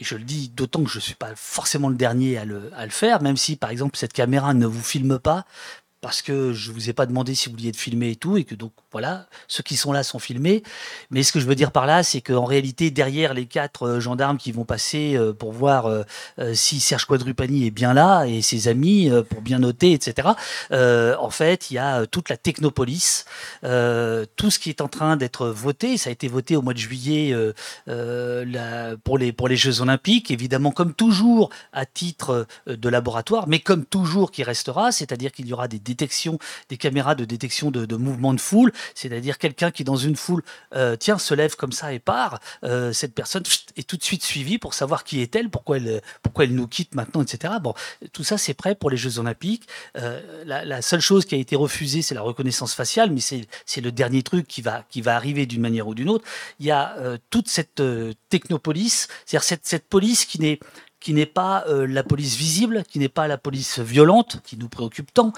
Et 0.00 0.04
je 0.04 0.14
le 0.14 0.22
dis 0.22 0.48
d'autant 0.50 0.84
que 0.84 0.90
je 0.90 0.98
ne 0.98 1.02
suis 1.02 1.14
pas 1.14 1.34
forcément 1.34 1.88
le 1.88 1.96
dernier 1.96 2.38
à 2.38 2.44
le, 2.44 2.70
à 2.74 2.84
le 2.84 2.92
faire, 2.92 3.20
même 3.20 3.36
si 3.36 3.56
par 3.56 3.70
exemple 3.70 3.96
cette 3.96 4.12
caméra 4.12 4.54
ne 4.54 4.66
vous 4.66 4.82
filme 4.82 5.18
pas, 5.18 5.44
parce 6.00 6.22
que 6.22 6.52
je 6.52 6.70
vous 6.70 6.88
ai 6.88 6.92
pas 6.92 7.06
demandé 7.06 7.34
si 7.34 7.48
vous 7.48 7.56
vouliez 7.56 7.70
être 7.70 7.76
filmé 7.76 8.10
et 8.10 8.16
tout, 8.16 8.36
et 8.36 8.44
que 8.44 8.54
donc 8.54 8.72
voilà, 8.92 9.26
ceux 9.48 9.62
qui 9.62 9.76
sont 9.76 9.92
là 9.92 10.02
sont 10.02 10.20
filmés. 10.20 10.62
Mais 11.10 11.22
ce 11.22 11.32
que 11.32 11.40
je 11.40 11.46
veux 11.46 11.56
dire 11.56 11.72
par 11.72 11.86
là, 11.86 12.02
c'est 12.02 12.20
qu'en 12.20 12.44
réalité, 12.44 12.90
derrière 12.90 13.34
les 13.34 13.46
quatre 13.46 13.86
euh, 13.86 14.00
gendarmes 14.00 14.38
qui 14.38 14.52
vont 14.52 14.64
passer 14.64 15.16
euh, 15.16 15.32
pour 15.32 15.52
voir 15.52 15.86
euh, 15.86 16.04
si 16.54 16.78
Serge 16.78 17.04
Quadrupani 17.04 17.66
est 17.66 17.70
bien 17.70 17.94
là 17.94 18.24
et 18.26 18.42
ses 18.42 18.68
amis 18.68 19.10
pour 19.28 19.42
bien 19.42 19.58
noter, 19.58 19.92
etc. 19.92 20.28
en 20.70 21.30
fait, 21.30 21.70
il 21.70 21.74
y 21.74 21.78
a 21.78 22.06
toute 22.06 22.28
la 22.28 22.36
technopolis, 22.36 23.24
tout 23.62 24.50
ce 24.50 24.58
qui 24.58 24.68
est 24.68 24.80
en 24.80 24.88
train 24.88 25.16
d'être 25.16 25.48
voté. 25.48 25.96
Ça 25.96 26.10
a 26.10 26.12
été 26.12 26.28
voté 26.28 26.56
au 26.56 26.62
mois 26.62 26.74
de 26.74 26.78
juillet 26.78 27.34
pour 29.04 29.18
les 29.18 29.32
pour 29.32 29.48
les 29.48 29.56
Jeux 29.56 29.80
Olympiques, 29.80 30.30
évidemment 30.30 30.70
comme 30.70 30.94
toujours 30.94 31.50
à 31.72 31.86
titre 31.86 32.46
de 32.66 32.88
laboratoire, 32.88 33.48
mais 33.48 33.58
comme 33.58 33.84
toujours 33.84 34.30
qui 34.30 34.42
restera, 34.42 34.92
c'est-à-dire 34.92 35.32
qu'il 35.32 35.46
y 35.46 35.52
aura 35.52 35.68
des 35.68 35.78
détection, 35.88 36.38
des 36.68 36.76
caméras 36.76 37.14
de 37.14 37.24
détection 37.24 37.70
de, 37.70 37.86
de 37.86 37.96
mouvement 37.96 38.34
de 38.34 38.40
foule, 38.40 38.72
c'est-à-dire 38.94 39.38
quelqu'un 39.38 39.70
qui 39.70 39.84
dans 39.84 39.96
une 39.96 40.16
foule, 40.16 40.42
euh, 40.74 40.96
tiens, 40.96 41.18
se 41.18 41.34
lève 41.34 41.56
comme 41.56 41.72
ça 41.72 41.92
et 41.92 41.98
part, 41.98 42.40
euh, 42.64 42.92
cette 42.92 43.14
personne 43.14 43.42
est 43.76 43.88
tout 43.88 43.96
de 43.96 44.02
suite 44.02 44.22
suivie 44.22 44.58
pour 44.58 44.74
savoir 44.74 45.04
qui 45.04 45.20
est-elle, 45.20 45.48
pourquoi 45.50 45.78
elle, 45.78 46.02
pourquoi 46.22 46.44
elle 46.44 46.54
nous 46.54 46.68
quitte 46.68 46.94
maintenant, 46.94 47.22
etc. 47.22 47.54
Bon, 47.62 47.74
tout 48.12 48.24
ça 48.24 48.38
c'est 48.38 48.54
prêt 48.54 48.74
pour 48.74 48.90
les 48.90 48.96
Jeux 48.96 49.18
Olympiques. 49.18 49.66
Euh, 49.96 50.20
la, 50.44 50.82
seule 50.82 51.00
chose 51.00 51.24
qui 51.24 51.34
a 51.34 51.38
été 51.38 51.56
refusée, 51.56 52.02
c'est 52.02 52.14
la 52.14 52.22
reconnaissance 52.22 52.74
faciale, 52.74 53.10
mais 53.10 53.20
c'est 53.20 53.80
le 53.80 53.92
dernier 53.92 54.22
truc 54.22 54.46
qui 54.46 54.62
va, 54.62 54.84
qui 54.90 55.00
va 55.00 55.16
arriver 55.16 55.46
d'une 55.46 55.60
manière 55.60 55.88
ou 55.88 55.94
d'une 55.94 56.08
autre. 56.08 56.24
Il 56.60 56.66
y 56.66 56.70
a 56.70 56.96
euh, 56.98 57.16
toute 57.30 57.48
cette 57.48 57.82
technopolis, 58.28 59.08
c'est-à-dire 59.24 59.44
cette, 59.44 59.66
cette 59.66 59.88
police 59.88 60.24
qui 60.24 60.40
n'est 60.40 60.60
qui 61.00 61.14
n'est 61.14 61.26
pas 61.26 61.64
la 61.68 62.02
police 62.02 62.34
visible, 62.34 62.82
qui 62.82 62.98
n'est 62.98 63.08
pas 63.08 63.28
la 63.28 63.38
police 63.38 63.78
violente, 63.78 64.40
qui 64.44 64.56
nous 64.56 64.68
préoccupe 64.68 65.14
tant, 65.14 65.32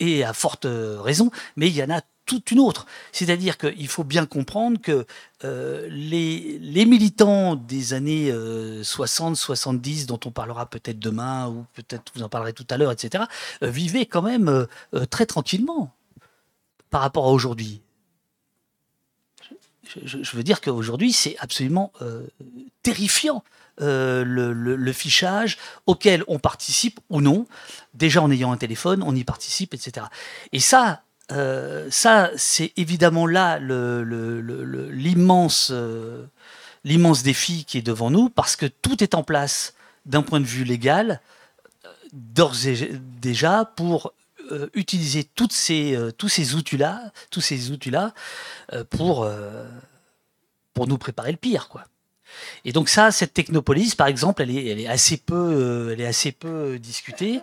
et 0.00 0.24
à 0.24 0.32
forte 0.32 0.66
raison, 0.68 1.30
mais 1.56 1.68
il 1.68 1.76
y 1.76 1.82
en 1.82 1.90
a 1.90 2.00
toute 2.30 2.52
une 2.52 2.60
autre. 2.60 2.86
C'est-à-dire 3.10 3.58
qu'il 3.58 3.88
faut 3.88 4.04
bien 4.04 4.24
comprendre 4.24 4.80
que 4.80 5.04
euh, 5.44 5.88
les, 5.90 6.84
militants 6.86 7.56
des 7.56 7.92
années 7.92 8.30
euh, 8.30 8.84
60, 8.84 9.36
70, 9.36 10.06
dont 10.06 10.20
on 10.24 10.30
parlera 10.30 10.66
peut-être 10.66 11.00
demain, 11.00 11.48
ou 11.48 11.66
peut-être 11.74 12.12
vous 12.14 12.22
en 12.22 12.28
parlerez 12.28 12.52
tout 12.52 12.66
à 12.70 12.76
l'heure, 12.76 12.92
etc., 12.92 13.24
euh, 13.64 13.68
vivaient 13.68 14.06
quand 14.06 14.22
même 14.22 14.48
euh, 14.48 14.66
euh, 14.94 15.06
très 15.06 15.26
tranquillement 15.26 15.92
par 16.90 17.00
rapport 17.00 17.26
à 17.26 17.32
aujourd'hui. 17.32 17.80
Je, 20.04 20.22
je, 20.22 20.36
veux 20.36 20.44
dire 20.44 20.60
qu'aujourd'hui, 20.60 21.12
c'est 21.12 21.36
absolument 21.40 21.92
euh, 22.00 22.28
terrifiant 22.84 23.42
euh, 23.80 24.24
le, 24.24 24.92
fichage 24.92 25.56
auquel 25.86 26.22
on 26.28 26.38
participe 26.38 27.00
ou 27.08 27.20
non. 27.20 27.46
Déjà 27.94 28.20
en 28.22 28.30
ayant 28.30 28.52
un 28.52 28.56
téléphone, 28.56 29.02
on 29.02 29.14
y 29.14 29.24
participe, 29.24 29.72
etc. 29.74 30.06
Et 30.52 30.60
ça, 30.60 31.02
euh, 31.32 31.88
ça, 31.90 32.30
c'est 32.36 32.72
évidemment 32.76 33.26
là 33.26 33.58
l'immense 34.90 35.70
euh, 35.72 36.26
l'immense 36.84 37.22
défi 37.22 37.64
qui 37.64 37.78
est 37.78 37.82
devant 37.82 38.10
nous, 38.10 38.28
parce 38.28 38.56
que 38.56 38.66
tout 38.66 39.02
est 39.02 39.14
en 39.14 39.22
place 39.22 39.74
d'un 40.06 40.22
point 40.22 40.40
de 40.40 40.46
vue 40.46 40.64
légal, 40.64 41.20
d'ores 42.12 42.66
et 42.66 42.98
déjà, 43.20 43.64
pour 43.76 44.12
utiliser 44.74 45.22
toutes 45.22 45.52
ces, 45.52 45.96
tous 46.18 46.28
ces 46.28 46.54
outils-là, 46.56 47.12
euh, 48.72 48.84
pour, 48.84 49.30
pour 50.74 50.86
nous 50.86 50.98
préparer 50.98 51.30
le 51.32 51.38
pire, 51.38 51.68
quoi. 51.68 51.84
Et 52.64 52.72
donc 52.72 52.88
ça, 52.88 53.10
cette 53.10 53.34
technopolis, 53.34 53.94
par 53.94 54.06
exemple, 54.06 54.42
elle 54.42 54.56
est, 54.56 54.66
elle 54.66 54.80
est 54.80 54.88
assez 54.88 55.16
peu, 55.16 55.90
elle 55.92 56.00
est 56.00 56.06
assez 56.06 56.32
peu 56.32 56.78
discutée. 56.78 57.40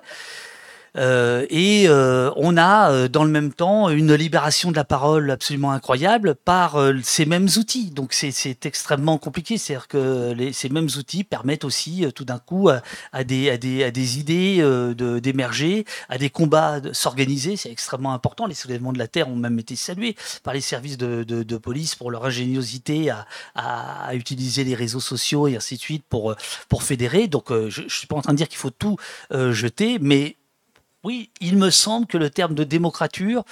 Euh, 0.98 1.46
et 1.50 1.88
euh, 1.88 2.32
on 2.36 2.58
a 2.58 2.92
euh, 2.92 3.08
dans 3.08 3.24
le 3.24 3.30
même 3.30 3.54
temps 3.54 3.90
une 3.90 4.14
libération 4.14 4.72
de 4.72 4.76
la 4.76 4.84
parole 4.84 5.30
absolument 5.30 5.72
incroyable 5.72 6.36
par 6.36 6.78
ces 7.04 7.26
mêmes 7.26 7.48
outils. 7.58 7.92
Donc 7.92 8.14
c'est 8.14 8.66
extrêmement 8.66 9.18
compliqué. 9.18 9.58
C'est-à-dire 9.58 9.88
que 9.88 10.36
ces 10.52 10.70
mêmes 10.70 10.90
outils 10.98 11.24
permettent 11.24 11.64
aussi 11.64 12.06
tout 12.16 12.26
d'un 12.26 12.40
coup 12.40 12.70
à, 12.70 13.24
des, 13.24 14.20
idées 14.20 14.94
d'émerger, 15.22 15.86
à 16.10 16.18
des 16.18 16.30
combats 16.30 16.80
de 16.80 16.94
s'organiser. 16.94 17.56
C'est 17.56 17.72
extrêmement 17.72 18.14
important. 18.14 18.46
Les 18.46 18.56
soulèvements 18.56 18.94
de 18.94 19.00
la 19.00 19.08
terre 19.08 19.30
ont 19.30 19.36
même 19.36 19.60
été 19.60 19.76
salués 19.76 20.16
par 20.44 20.54
les 20.54 20.62
services 20.62 20.98
de, 20.98 21.58
police 21.58 21.96
pour 21.96 22.12
leur 22.12 22.26
ingéniosité 22.26 23.12
à, 23.56 24.14
utiliser 24.14 24.64
les 24.64 24.76
réseaux 24.76 25.00
sociaux 25.00 25.48
et 25.48 25.56
ainsi 25.56 25.76
de 25.76 25.82
suite 25.82 26.04
pour, 26.08 26.36
pour 26.70 26.84
fédérer. 26.84 27.28
Donc 27.28 27.50
je 27.50 27.84
ne 27.84 27.90
suis 27.90 28.08
pas 28.08 28.16
en 28.16 28.22
train 28.22 28.34
de 28.34 28.38
dire 28.38 28.48
qu'il 28.48 28.58
faut 28.58 28.70
tout 28.70 28.98
jeter, 29.32 29.98
mais 30.00 30.38
oui, 31.04 31.30
il 31.42 31.58
me 31.58 31.70
semble 31.70 32.08
que 32.08 32.18
le 32.18 32.30
terme 32.30 32.54
de 32.54 32.64
démocrature, 32.64 33.44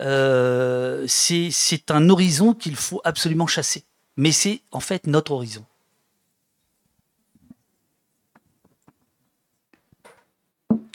euh, 0.00 1.04
c'est 1.08 1.90
un 1.90 2.08
horizon 2.10 2.54
qu'il 2.54 2.76
faut 2.76 3.00
absolument 3.04 3.46
chasser. 3.46 3.84
Mais 4.16 4.32
c'est 4.32 4.60
en 4.72 4.80
fait 4.80 5.06
notre 5.06 5.32
horizon. 5.32 5.64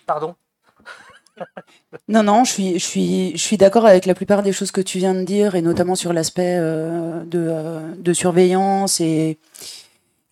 Pardon? 0.05 0.35
Non, 2.07 2.23
non, 2.23 2.43
je 2.43 2.51
suis, 2.51 2.73
je 2.79 2.85
suis, 2.85 3.31
je 3.31 3.41
suis 3.41 3.57
d'accord 3.57 3.85
avec 3.85 4.05
la 4.05 4.13
plupart 4.13 4.43
des 4.43 4.53
choses 4.53 4.71
que 4.71 4.81
tu 4.81 4.97
viens 4.99 5.13
de 5.15 5.23
dire, 5.23 5.55
et 5.55 5.61
notamment 5.61 5.95
sur 5.95 6.13
l'aspect 6.13 6.57
euh, 6.59 7.23
de, 7.23 7.39
euh, 7.47 7.95
de, 7.97 8.13
surveillance 8.13 8.99
et, 8.99 9.39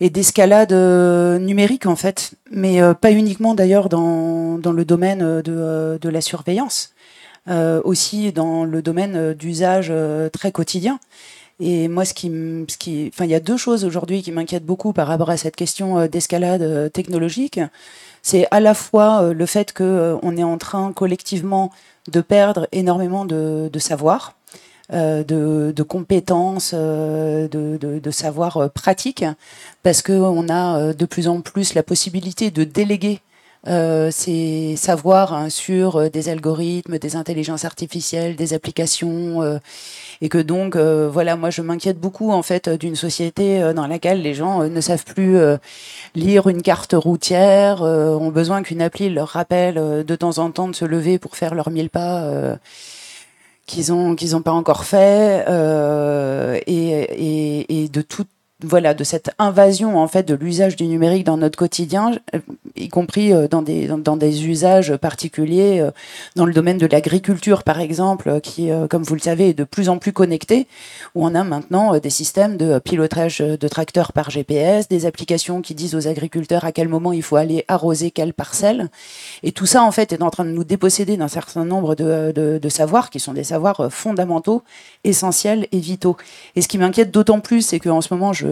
et 0.00 0.10
d'escalade 0.10 0.72
euh, 0.72 1.38
numérique 1.38 1.86
en 1.86 1.96
fait, 1.96 2.32
mais 2.50 2.80
euh, 2.80 2.94
pas 2.94 3.12
uniquement 3.12 3.54
d'ailleurs 3.54 3.88
dans, 3.88 4.58
dans 4.58 4.72
le 4.72 4.84
domaine 4.84 5.20
de, 5.42 5.42
euh, 5.48 5.98
de 5.98 6.08
la 6.08 6.20
surveillance, 6.20 6.92
aussi 7.84 8.30
dans 8.32 8.64
le 8.64 8.80
domaine 8.80 9.34
d'usage 9.34 9.92
très 10.32 10.52
quotidien. 10.52 11.00
Et 11.58 11.88
moi, 11.88 12.04
ce 12.04 12.14
qui, 12.14 12.28
ce 12.68 12.78
qui, 12.78 13.10
enfin, 13.12 13.24
il 13.24 13.30
y 13.30 13.34
a 13.34 13.40
deux 13.40 13.56
choses 13.56 13.84
aujourd'hui 13.84 14.22
qui 14.22 14.30
m'inquiètent 14.30 14.64
beaucoup 14.64 14.92
par 14.92 15.08
rapport 15.08 15.30
à 15.30 15.36
cette 15.36 15.56
question 15.56 16.06
d'escalade 16.06 16.92
technologique. 16.92 17.58
C'est 18.22 18.46
à 18.52 18.60
la 18.60 18.72
fois 18.72 19.32
le 19.32 19.46
fait 19.46 19.72
que 19.72 20.16
on 20.22 20.36
est 20.36 20.44
en 20.44 20.58
train 20.58 20.92
collectivement 20.92 21.72
de 22.12 22.20
perdre 22.20 22.68
énormément 22.70 23.24
de, 23.24 23.68
de 23.72 23.78
savoir, 23.80 24.36
de, 24.92 25.72
de, 25.74 25.82
compétences, 25.82 26.72
euh, 26.74 27.48
de, 27.48 27.76
de, 27.76 27.98
de, 27.98 28.10
savoir 28.10 28.56
euh, 28.56 28.68
pratique, 28.68 29.24
parce 29.82 30.02
qu'on 30.02 30.48
a 30.48 30.92
de 30.92 31.04
plus 31.06 31.28
en 31.28 31.40
plus 31.40 31.74
la 31.74 31.82
possibilité 31.82 32.50
de 32.50 32.64
déléguer 32.64 33.20
euh, 33.66 34.10
ces 34.10 34.74
savoirs 34.76 35.34
hein, 35.34 35.50
sur 35.50 36.10
des 36.10 36.30
algorithmes, 36.30 36.98
des 36.98 37.14
intelligences 37.14 37.66
artificielles, 37.66 38.34
des 38.34 38.54
applications, 38.54 39.42
euh, 39.42 39.58
et 40.22 40.30
que 40.30 40.38
donc, 40.38 40.76
euh, 40.76 41.10
voilà, 41.12 41.36
moi 41.36 41.50
je 41.50 41.60
m'inquiète 41.60 42.00
beaucoup 42.00 42.30
en 42.32 42.42
fait 42.42 42.70
d'une 42.70 42.96
société 42.96 43.72
dans 43.74 43.86
laquelle 43.86 44.22
les 44.22 44.32
gens 44.32 44.64
ne 44.64 44.80
savent 44.80 45.04
plus 45.04 45.38
lire 46.14 46.48
une 46.48 46.62
carte 46.62 46.94
routière, 46.94 47.82
ont 47.82 48.30
besoin 48.30 48.62
qu'une 48.62 48.82
appli 48.82 49.10
leur 49.10 49.28
rappelle 49.28 50.04
de 50.04 50.16
temps 50.16 50.38
en 50.38 50.50
temps 50.50 50.68
de 50.68 50.74
se 50.74 50.84
lever 50.84 51.18
pour 51.18 51.36
faire 51.36 51.54
leurs 51.54 51.70
mille 51.70 51.90
pas 51.90 52.58
qu'ils 53.70 53.92
ont 53.92 54.16
qu'ils 54.16 54.34
ont 54.34 54.42
pas 54.42 54.50
encore 54.50 54.84
fait 54.84 55.44
euh, 55.48 56.58
et, 56.66 56.88
et, 56.90 57.84
et, 57.84 57.88
de 57.88 58.02
toute 58.02 58.28
voilà 58.62 58.94
de 58.94 59.04
cette 59.04 59.30
invasion 59.38 59.98
en 59.98 60.08
fait 60.08 60.24
de 60.24 60.34
l'usage 60.34 60.76
du 60.76 60.86
numérique 60.86 61.24
dans 61.24 61.36
notre 61.36 61.58
quotidien 61.58 62.12
y 62.76 62.88
compris 62.88 63.32
euh, 63.32 63.48
dans 63.48 63.62
des 63.62 63.86
dans 63.86 64.16
des 64.16 64.46
usages 64.46 64.96
particuliers 64.96 65.80
euh, 65.80 65.90
dans 66.36 66.46
le 66.46 66.52
domaine 66.52 66.78
de 66.78 66.86
l'agriculture 66.86 67.62
par 67.62 67.80
exemple 67.80 68.40
qui 68.40 68.70
comme 68.88 69.02
vous 69.02 69.14
le 69.14 69.20
savez 69.20 69.50
est 69.50 69.54
de 69.54 69.64
plus 69.64 69.88
en 69.88 69.98
plus 69.98 70.12
connecté 70.12 70.66
où 71.14 71.24
on 71.24 71.34
a 71.34 71.44
maintenant 71.44 71.98
des 71.98 72.10
systèmes 72.10 72.56
de 72.56 72.78
pilotage 72.78 73.38
de 73.38 73.68
tracteurs 73.68 74.12
par 74.12 74.30
GPS 74.30 74.88
des 74.88 75.06
applications 75.06 75.62
qui 75.62 75.74
disent 75.74 75.94
aux 75.94 76.08
agriculteurs 76.08 76.64
à 76.64 76.72
quel 76.72 76.88
moment 76.88 77.12
il 77.12 77.22
faut 77.22 77.36
aller 77.36 77.64
arroser 77.68 78.10
quelle 78.10 78.34
parcelle. 78.34 78.88
Et 79.42 79.52
tout 79.52 79.66
ça 79.66 79.82
en 79.82 79.92
fait 79.92 80.12
est 80.12 80.22
en 80.22 80.30
train 80.30 80.44
de 80.44 80.50
nous 80.50 80.64
déposséder 80.64 81.16
d'un 81.16 81.28
certain 81.28 81.64
nombre 81.64 81.94
de, 81.94 82.32
de, 82.34 82.58
de 82.58 82.68
savoirs 82.68 83.10
qui 83.10 83.20
sont 83.20 83.32
des 83.32 83.44
savoirs 83.44 83.88
fondamentaux 83.90 84.62
essentiels 85.04 85.66
et 85.72 85.78
vitaux. 85.78 86.16
Et 86.56 86.62
ce 86.62 86.68
qui 86.68 86.78
m'inquiète 86.78 87.10
d'autant 87.10 87.40
plus 87.40 87.62
c'est 87.62 87.80
qu'en 87.80 88.00
ce 88.00 88.12
moment 88.12 88.32
je 88.32 88.46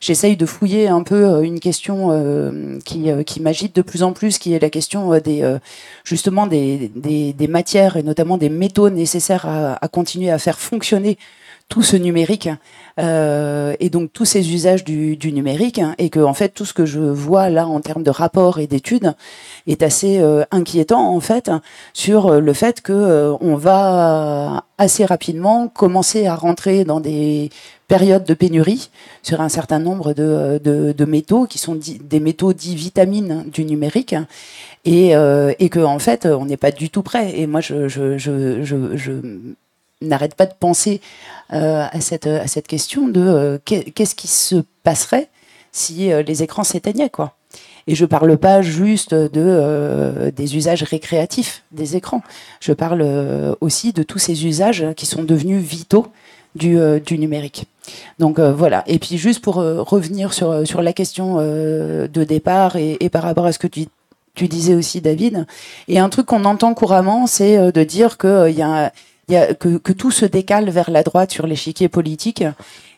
j'essaye 0.00 0.32
je, 0.32 0.38
de 0.38 0.46
fouiller 0.46 0.88
un 0.88 1.02
peu 1.02 1.24
euh, 1.26 1.40
une 1.42 1.60
question 1.60 2.08
euh, 2.10 2.78
qui, 2.84 3.10
euh, 3.10 3.22
qui 3.22 3.40
m'agite 3.40 3.74
de 3.76 3.82
plus 3.82 4.02
en 4.02 4.12
plus, 4.12 4.38
qui 4.38 4.52
est 4.54 4.58
la 4.58 4.70
question 4.70 5.18
des 5.18 5.56
justement 6.04 6.46
des, 6.46 6.90
matières 7.48 7.96
et 7.96 8.02
notamment 8.02 8.38
des 8.38 8.48
métaux 8.48 8.90
nécessaires 8.90 9.46
à 9.46 9.88
continuer 9.88 10.30
à 10.30 10.38
faire 10.38 10.58
fonctionner 10.58 11.18
tout 11.68 11.82
ce 11.82 11.96
numérique 11.96 12.48
euh, 13.00 13.74
et 13.80 13.90
donc 13.90 14.12
tous 14.12 14.24
ces 14.24 14.52
usages 14.54 14.84
du, 14.84 15.18
numérique 15.32 15.80
hein, 15.80 15.94
et 15.98 16.10
que 16.10 16.20
en 16.20 16.32
fait 16.32 16.50
tout 16.50 16.64
ce 16.64 16.72
que 16.72 16.86
je 16.86 17.00
vois 17.00 17.50
là 17.50 17.66
en 17.66 17.80
termes 17.80 18.04
de 18.04 18.10
rapports 18.10 18.60
et 18.60 18.66
d'études 18.66 19.14
est 19.66 19.82
assez 19.82 20.18
euh, 20.20 20.44
inquiétant 20.52 21.14
en 21.14 21.20
fait 21.20 21.50
sur 21.92 22.26
euh, 22.26 22.40
le 22.40 22.52
fait 22.52 22.80
que 22.82 22.92
euh, 22.92 23.34
on 23.40 23.56
va 23.56 24.64
assez 24.78 25.04
rapidement 25.04 25.66
commencer 25.66 26.26
à 26.26 26.36
rentrer 26.36 26.84
dans 26.84 27.00
des 27.00 27.50
périodes 27.88 28.24
de 28.24 28.34
pénurie 28.34 28.90
sur 29.22 29.40
un 29.40 29.48
certain 29.48 29.80
nombre 29.80 30.12
de, 30.12 30.60
de, 30.62 31.04
métaux 31.04 31.46
qui 31.46 31.58
sont 31.58 31.76
des 31.76 32.20
métaux 32.20 32.52
dits 32.52 32.74
vitamines 32.74 33.44
du 33.50 33.64
numérique 33.64 34.14
et, 34.84 35.12
et 35.12 35.68
que 35.68 35.80
en 35.80 35.98
fait 35.98 36.26
on 36.26 36.46
n'est 36.46 36.56
pas 36.56 36.72
du 36.72 36.90
tout 36.90 37.02
prêt. 37.02 37.38
Et 37.38 37.46
moi 37.46 37.60
je 37.60 37.86
n'arrête 40.02 40.34
pas 40.34 40.46
de 40.46 40.54
penser 40.58 41.00
euh, 41.52 41.86
à, 41.90 42.00
cette, 42.00 42.26
à 42.26 42.46
cette 42.46 42.66
question 42.66 43.08
de 43.08 43.20
euh, 43.20 43.58
qu'est-ce 43.64 44.14
qui 44.14 44.28
se 44.28 44.56
passerait 44.82 45.28
si 45.72 46.12
euh, 46.12 46.22
les 46.22 46.42
écrans 46.42 46.64
s'éteignaient, 46.64 47.10
quoi. 47.10 47.34
Et 47.86 47.94
je 47.94 48.04
parle 48.04 48.36
pas 48.36 48.62
juste 48.62 49.14
de 49.14 49.30
euh, 49.36 50.30
des 50.32 50.56
usages 50.56 50.82
récréatifs 50.82 51.62
des 51.70 51.96
écrans. 51.96 52.22
Je 52.60 52.72
parle 52.72 53.02
euh, 53.02 53.54
aussi 53.60 53.92
de 53.92 54.02
tous 54.02 54.18
ces 54.18 54.46
usages 54.46 54.86
qui 54.96 55.06
sont 55.06 55.22
devenus 55.22 55.62
vitaux 55.62 56.08
du, 56.56 56.78
euh, 56.78 56.98
du 56.98 57.16
numérique. 57.18 57.66
Donc 58.18 58.40
voilà. 58.40 58.82
Et 58.88 58.98
puis 58.98 59.16
juste 59.16 59.40
pour 59.40 59.54
revenir 59.54 60.32
sur 60.32 60.66
sur 60.66 60.82
la 60.82 60.92
question 60.92 61.36
de 61.36 62.24
départ 62.24 62.74
et, 62.74 63.08
par 63.10 63.22
rapport 63.22 63.46
à 63.46 63.52
ce 63.52 63.60
que 63.60 63.68
tu 63.68 63.86
tu 64.34 64.48
disais 64.48 64.74
aussi 64.74 65.00
David, 65.00 65.46
et 65.86 66.00
un 66.00 66.08
truc 66.08 66.26
qu'on 66.26 66.44
entend 66.44 66.74
couramment, 66.74 67.28
c'est 67.28 67.70
de 67.70 67.84
dire 67.84 68.18
qu'il 68.18 68.50
y 68.56 68.62
a 68.62 68.92
y 69.28 69.36
a, 69.36 69.54
que, 69.54 69.76
que, 69.78 69.92
tout 69.92 70.10
se 70.10 70.24
décale 70.24 70.70
vers 70.70 70.90
la 70.90 71.02
droite 71.02 71.32
sur 71.32 71.46
l'échiquier 71.46 71.88
politique 71.88 72.44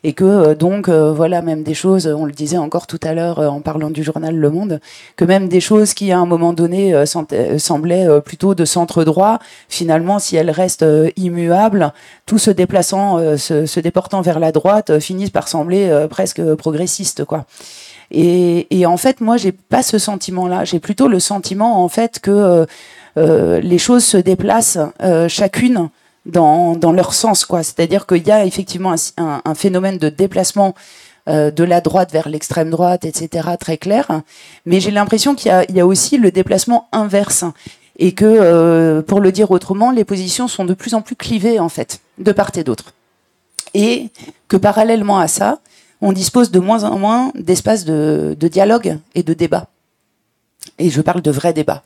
et 0.05 0.12
que 0.12 0.24
euh, 0.24 0.55
donc 0.55 0.89
euh, 0.89 1.11
voilà 1.11 1.41
même 1.41 1.62
des 1.62 1.72
choses, 1.72 2.07
on 2.07 2.26
le 2.26 2.33
disait 2.33 2.59
encore 2.59 2.87
tout 2.87 3.01
à 3.03 3.14
l'heure 3.14 3.39
euh, 3.39 3.49
en 3.49 3.61
parlant 3.61 3.91
du 3.91 4.03
journal 4.03 4.37
Le 4.37 4.51
Monde, 4.51 4.81
que 5.16 5.24
même 5.24 5.49
des 5.49 5.61
choses 5.61 5.95
qui 5.95 6.12
à 6.12 6.18
un 6.18 6.26
moment 6.26 6.53
donné 6.53 6.95
semblaient 7.59 8.20
plutôt 8.20 8.55
de 8.55 8.64
centre 8.64 9.05
droit, 9.05 9.39
finalement 9.68 10.18
si 10.18 10.37
elles 10.37 10.51
restent 10.51 10.87
immuables, 11.16 11.93
tout 12.26 12.39
se 12.39 12.51
déplaçant, 12.51 13.37
se, 13.39 13.64
se, 13.66 13.81
déportant 13.81 14.20
vers 14.20 14.39
la 14.39 14.53
droite, 14.53 14.99
finissent 14.99 15.31
par 15.31 15.49
sembler 15.49 16.07
presque 16.11 16.43
progressistes 16.55 17.24
quoi. 17.24 17.47
Et, 18.11 18.66
et, 18.70 18.87
en 18.87 18.97
fait, 18.97 19.20
moi, 19.20 19.37
j'ai 19.37 19.53
pas 19.53 19.83
ce 19.83 19.99
sentiment-là. 19.99 20.64
J'ai 20.64 20.79
plutôt 20.79 21.09
le 21.09 21.20
sentiment, 21.20 21.85
en 21.85 21.89
fait, 21.91 22.20
que 22.20 22.66
euh, 23.18 23.61
les 23.61 23.79
choses 23.79 24.05
se 24.05 24.16
déplacent 24.16 24.79
euh, 25.03 25.29
chacune 25.29 25.91
dans, 26.29 26.76
dans 26.76 26.93
leur 26.93 27.14
sens, 27.14 27.45
quoi. 27.45 27.62
C'est-à-dire 27.62 28.07
qu'il 28.07 28.26
y 28.26 28.31
a 28.31 28.45
effectivement 28.45 28.95
un, 29.16 29.55
phénomène 29.55 29.99
de 29.99 30.09
déplacement 30.09 30.74
euh, 31.29 31.51
de 31.51 31.64
la 31.64 31.81
droite 31.81 32.12
vers 32.12 32.29
l'extrême 32.29 32.70
droite, 32.70 33.05
etc., 33.05 33.49
très 33.59 33.79
clair. 33.79 34.22
Mais 34.66 34.81
j'ai 34.81 34.91
l'impression 34.91 35.35
qu'il 35.35 35.53
y, 35.70 35.72
y, 35.72 35.81
a 35.81 35.87
aussi 35.87 36.18
le 36.18 36.31
déplacement 36.31 36.89
inverse. 36.93 37.45
Et 38.01 38.12
que, 38.12 38.24
euh, 38.24 39.03
pour 39.03 39.20
le 39.20 39.33
dire 39.33 39.51
autrement, 39.51 39.91
les 39.91 40.05
positions 40.05 40.47
sont 40.47 40.64
de 40.64 40.74
plus 40.74 40.95
en 40.95 41.03
plus 41.03 41.16
clivées, 41.16 41.59
en 41.59 41.68
fait, 41.68 42.01
de 42.18 42.31
part 42.31 42.53
et 42.55 42.62
d'autre. 42.62 42.95
Et 43.74 44.11
que 44.47 44.57
parallèlement 44.57 45.18
à 45.18 45.26
ça, 45.26 45.59
on 46.01 46.12
dispose 46.12 46.53
de 46.53 46.61
moins 46.61 46.85
en 46.85 46.97
moins 46.99 47.33
d'espace 47.35 47.85
de, 47.85 48.37
de 48.39 48.49
dialogue 48.49 48.99
et 49.16 49.24
de 49.24 49.35
débat. 49.35 49.66
Et 50.79 50.91
je 50.91 51.01
parle 51.01 51.22
de 51.22 51.31
vrais 51.33 51.53
débats 51.53 51.83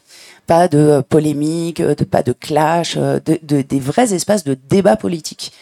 pas 0.46 0.68
de 0.68 1.02
polémique, 1.08 1.80
de, 1.80 2.04
pas 2.04 2.22
de 2.22 2.32
clash, 2.32 2.96
de, 2.96 3.38
des 3.62 3.80
vrais 3.80 4.12
espaces 4.12 4.44
de 4.44 4.56
débat 4.68 4.96
politique. 4.96 5.52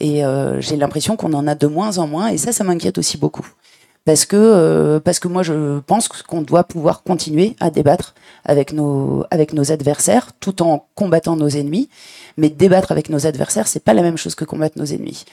Et 0.00 0.24
euh, 0.24 0.60
j'ai 0.60 0.76
l'impression 0.76 1.16
qu'on 1.16 1.32
en 1.32 1.46
a 1.46 1.54
de 1.54 1.66
moins 1.66 1.98
en 1.98 2.06
moins, 2.06 2.28
et 2.28 2.38
ça, 2.38 2.52
ça 2.52 2.64
m'inquiète 2.64 2.98
aussi 2.98 3.18
beaucoup. 3.18 3.46
Parce 4.04 4.24
que, 4.24 4.36
euh, 4.36 5.00
moi, 5.26 5.44
je 5.44 5.78
pense 5.80 6.08
qu'on 6.08 6.42
doit 6.42 6.64
pouvoir 6.64 7.04
continuer 7.04 7.54
à 7.60 7.70
débattre 7.70 8.14
avec 8.44 8.72
nos 8.72 9.24
adversaires, 9.30 10.32
tout 10.40 10.60
en 10.60 10.86
combattant 10.96 11.36
nos 11.36 11.48
ennemis. 11.48 11.88
Mais 12.36 12.48
débattre 12.48 12.92
avec 12.92 13.08
nos 13.08 13.26
adversaires, 13.26 13.68
c'est 13.68 13.84
pas 13.84 13.94
la 13.94 14.02
même 14.02 14.16
chose 14.16 14.34
que 14.34 14.44
combattre 14.44 14.78
nos 14.78 14.84
ennemis. 14.84 15.24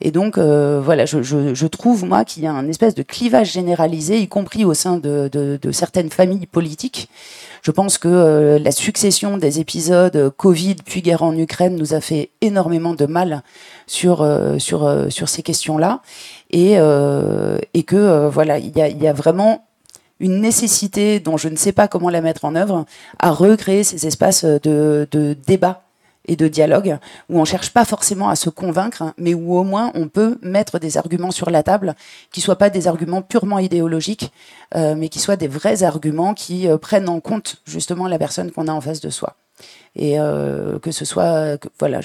Et 0.00 0.10
donc, 0.10 0.38
euh, 0.38 0.80
voilà, 0.82 1.06
je, 1.06 1.22
je, 1.22 1.54
je, 1.54 1.66
trouve, 1.66 2.04
moi, 2.04 2.24
qu'il 2.24 2.42
y 2.42 2.46
a 2.46 2.52
un 2.52 2.68
espèce 2.68 2.94
de 2.94 3.02
clivage 3.02 3.52
généralisé, 3.52 4.18
y 4.18 4.28
compris 4.28 4.64
au 4.64 4.74
sein 4.74 4.98
de, 4.98 5.28
de, 5.30 5.58
de 5.60 5.72
certaines 5.72 6.10
familles 6.10 6.46
politiques, 6.46 7.08
je 7.62 7.70
pense 7.70 7.98
que 7.98 8.08
euh, 8.08 8.58
la 8.58 8.70
succession 8.70 9.36
des 9.36 9.60
épisodes 9.60 10.16
euh, 10.16 10.30
Covid 10.30 10.76
puis 10.84 11.02
guerre 11.02 11.22
en 11.22 11.36
Ukraine 11.36 11.76
nous 11.76 11.94
a 11.94 12.00
fait 12.00 12.30
énormément 12.40 12.94
de 12.94 13.06
mal 13.06 13.42
sur 13.86 14.22
euh, 14.22 14.58
sur 14.58 14.84
euh, 14.84 15.08
sur 15.10 15.28
ces 15.28 15.42
questions-là 15.42 16.00
et 16.50 16.74
euh, 16.78 17.58
et 17.74 17.82
que 17.82 18.28
voilà 18.28 18.58
il 18.58 18.76
y 18.76 18.80
a 18.80 18.88
il 18.88 19.02
y 19.02 19.08
a 19.08 19.12
vraiment 19.12 19.64
une 20.20 20.40
nécessité 20.40 21.20
dont 21.20 21.36
je 21.36 21.48
ne 21.48 21.56
sais 21.56 21.72
pas 21.72 21.88
comment 21.88 22.10
la 22.10 22.20
mettre 22.20 22.44
en 22.44 22.54
œuvre 22.56 22.86
à 23.18 23.30
recréer 23.30 23.84
ces 23.84 24.06
espaces 24.06 24.44
de, 24.44 25.06
de 25.10 25.36
débat 25.46 25.82
et 26.28 26.36
de 26.36 26.46
dialogue, 26.46 26.98
où 27.28 27.40
on 27.40 27.44
cherche 27.44 27.72
pas 27.72 27.84
forcément 27.84 28.28
à 28.28 28.36
se 28.36 28.50
convaincre, 28.50 29.14
mais 29.18 29.34
où 29.34 29.56
au 29.56 29.64
moins 29.64 29.90
on 29.94 30.08
peut 30.08 30.38
mettre 30.42 30.78
des 30.78 30.96
arguments 30.96 31.32
sur 31.32 31.50
la 31.50 31.62
table 31.62 31.94
qui 32.30 32.40
soient 32.40 32.56
pas 32.56 32.70
des 32.70 32.86
arguments 32.86 33.22
purement 33.22 33.58
idéologiques, 33.58 34.32
euh, 34.76 34.94
mais 34.94 35.08
qui 35.08 35.18
soient 35.18 35.36
des 35.36 35.48
vrais 35.48 35.82
arguments 35.82 36.34
qui 36.34 36.68
euh, 36.68 36.78
prennent 36.78 37.08
en 37.08 37.20
compte 37.20 37.56
justement 37.64 38.06
la 38.06 38.18
personne 38.18 38.52
qu'on 38.52 38.68
a 38.68 38.72
en 38.72 38.80
face 38.80 39.00
de 39.00 39.10
soi. 39.10 39.34
Et 39.96 40.20
euh, 40.20 40.78
que 40.78 40.92
ce 40.92 41.04
soit, 41.04 41.58
voilà, 41.78 42.00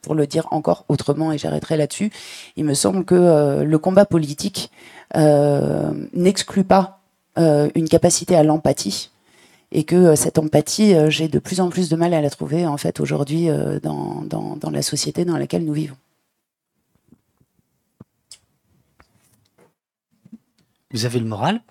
pour 0.00 0.14
le 0.14 0.26
dire 0.26 0.46
encore 0.50 0.84
autrement, 0.88 1.32
et 1.32 1.38
j'arrêterai 1.38 1.76
là-dessus, 1.76 2.10
il 2.56 2.64
me 2.64 2.74
semble 2.74 3.04
que 3.04 3.14
euh, 3.14 3.64
le 3.64 3.78
combat 3.78 4.06
politique 4.06 4.70
euh, 5.16 5.92
n'exclut 6.14 6.64
pas 6.64 6.98
une 7.36 7.88
capacité 7.88 8.36
à 8.36 8.42
l'empathie 8.42 9.08
et 9.72 9.84
que 9.84 9.96
euh, 9.96 10.16
cette 10.16 10.38
empathie, 10.38 10.94
euh, 10.94 11.10
j'ai 11.10 11.28
de 11.28 11.38
plus 11.38 11.60
en 11.60 11.70
plus 11.70 11.88
de 11.88 11.96
mal 11.96 12.12
à 12.14 12.20
la 12.20 12.30
trouver 12.30 12.66
en 12.66 12.76
fait 12.76 13.00
aujourd'hui 13.00 13.48
euh, 13.48 13.80
dans, 13.80 14.22
dans, 14.22 14.56
dans 14.56 14.70
la 14.70 14.82
société 14.82 15.24
dans 15.24 15.38
laquelle 15.38 15.64
nous 15.64 15.72
vivons. 15.72 15.96
Vous 20.92 21.06
avez 21.06 21.18
le 21.18 21.24
moral? 21.24 21.62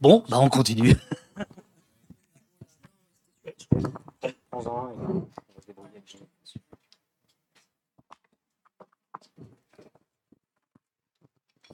Bon, 0.00 0.24
bah 0.28 0.40
on 0.40 0.48
continue. 0.48 0.96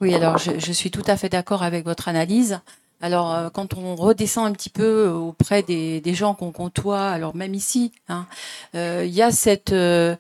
Oui, 0.01 0.15
alors 0.15 0.39
je, 0.39 0.73
suis 0.73 0.91
tout 0.91 1.03
à 1.07 1.17
fait 1.17 1.29
d'accord 1.29 1.63
avec 1.63 1.85
votre 1.85 2.09
analyse. 2.09 2.61
Alors, 3.01 3.33
euh, 3.33 3.49
quand 3.51 3.75
on 3.75 3.95
redescend 3.95 4.47
un 4.47 4.53
petit 4.53 4.71
peu 4.71 5.09
auprès 5.09 5.63
des, 5.63 6.15
gens 6.15 6.35
qu'on 6.35 6.53
côtoie, 6.53 7.09
alors 7.09 7.35
même 7.35 7.55
ici, 7.55 7.93
il 8.09 8.13
hein, 8.13 8.27
euh, 8.75 9.05
y 9.07 9.23
a 9.23 9.31
cette, 9.31 9.73
euh, 9.73 10.17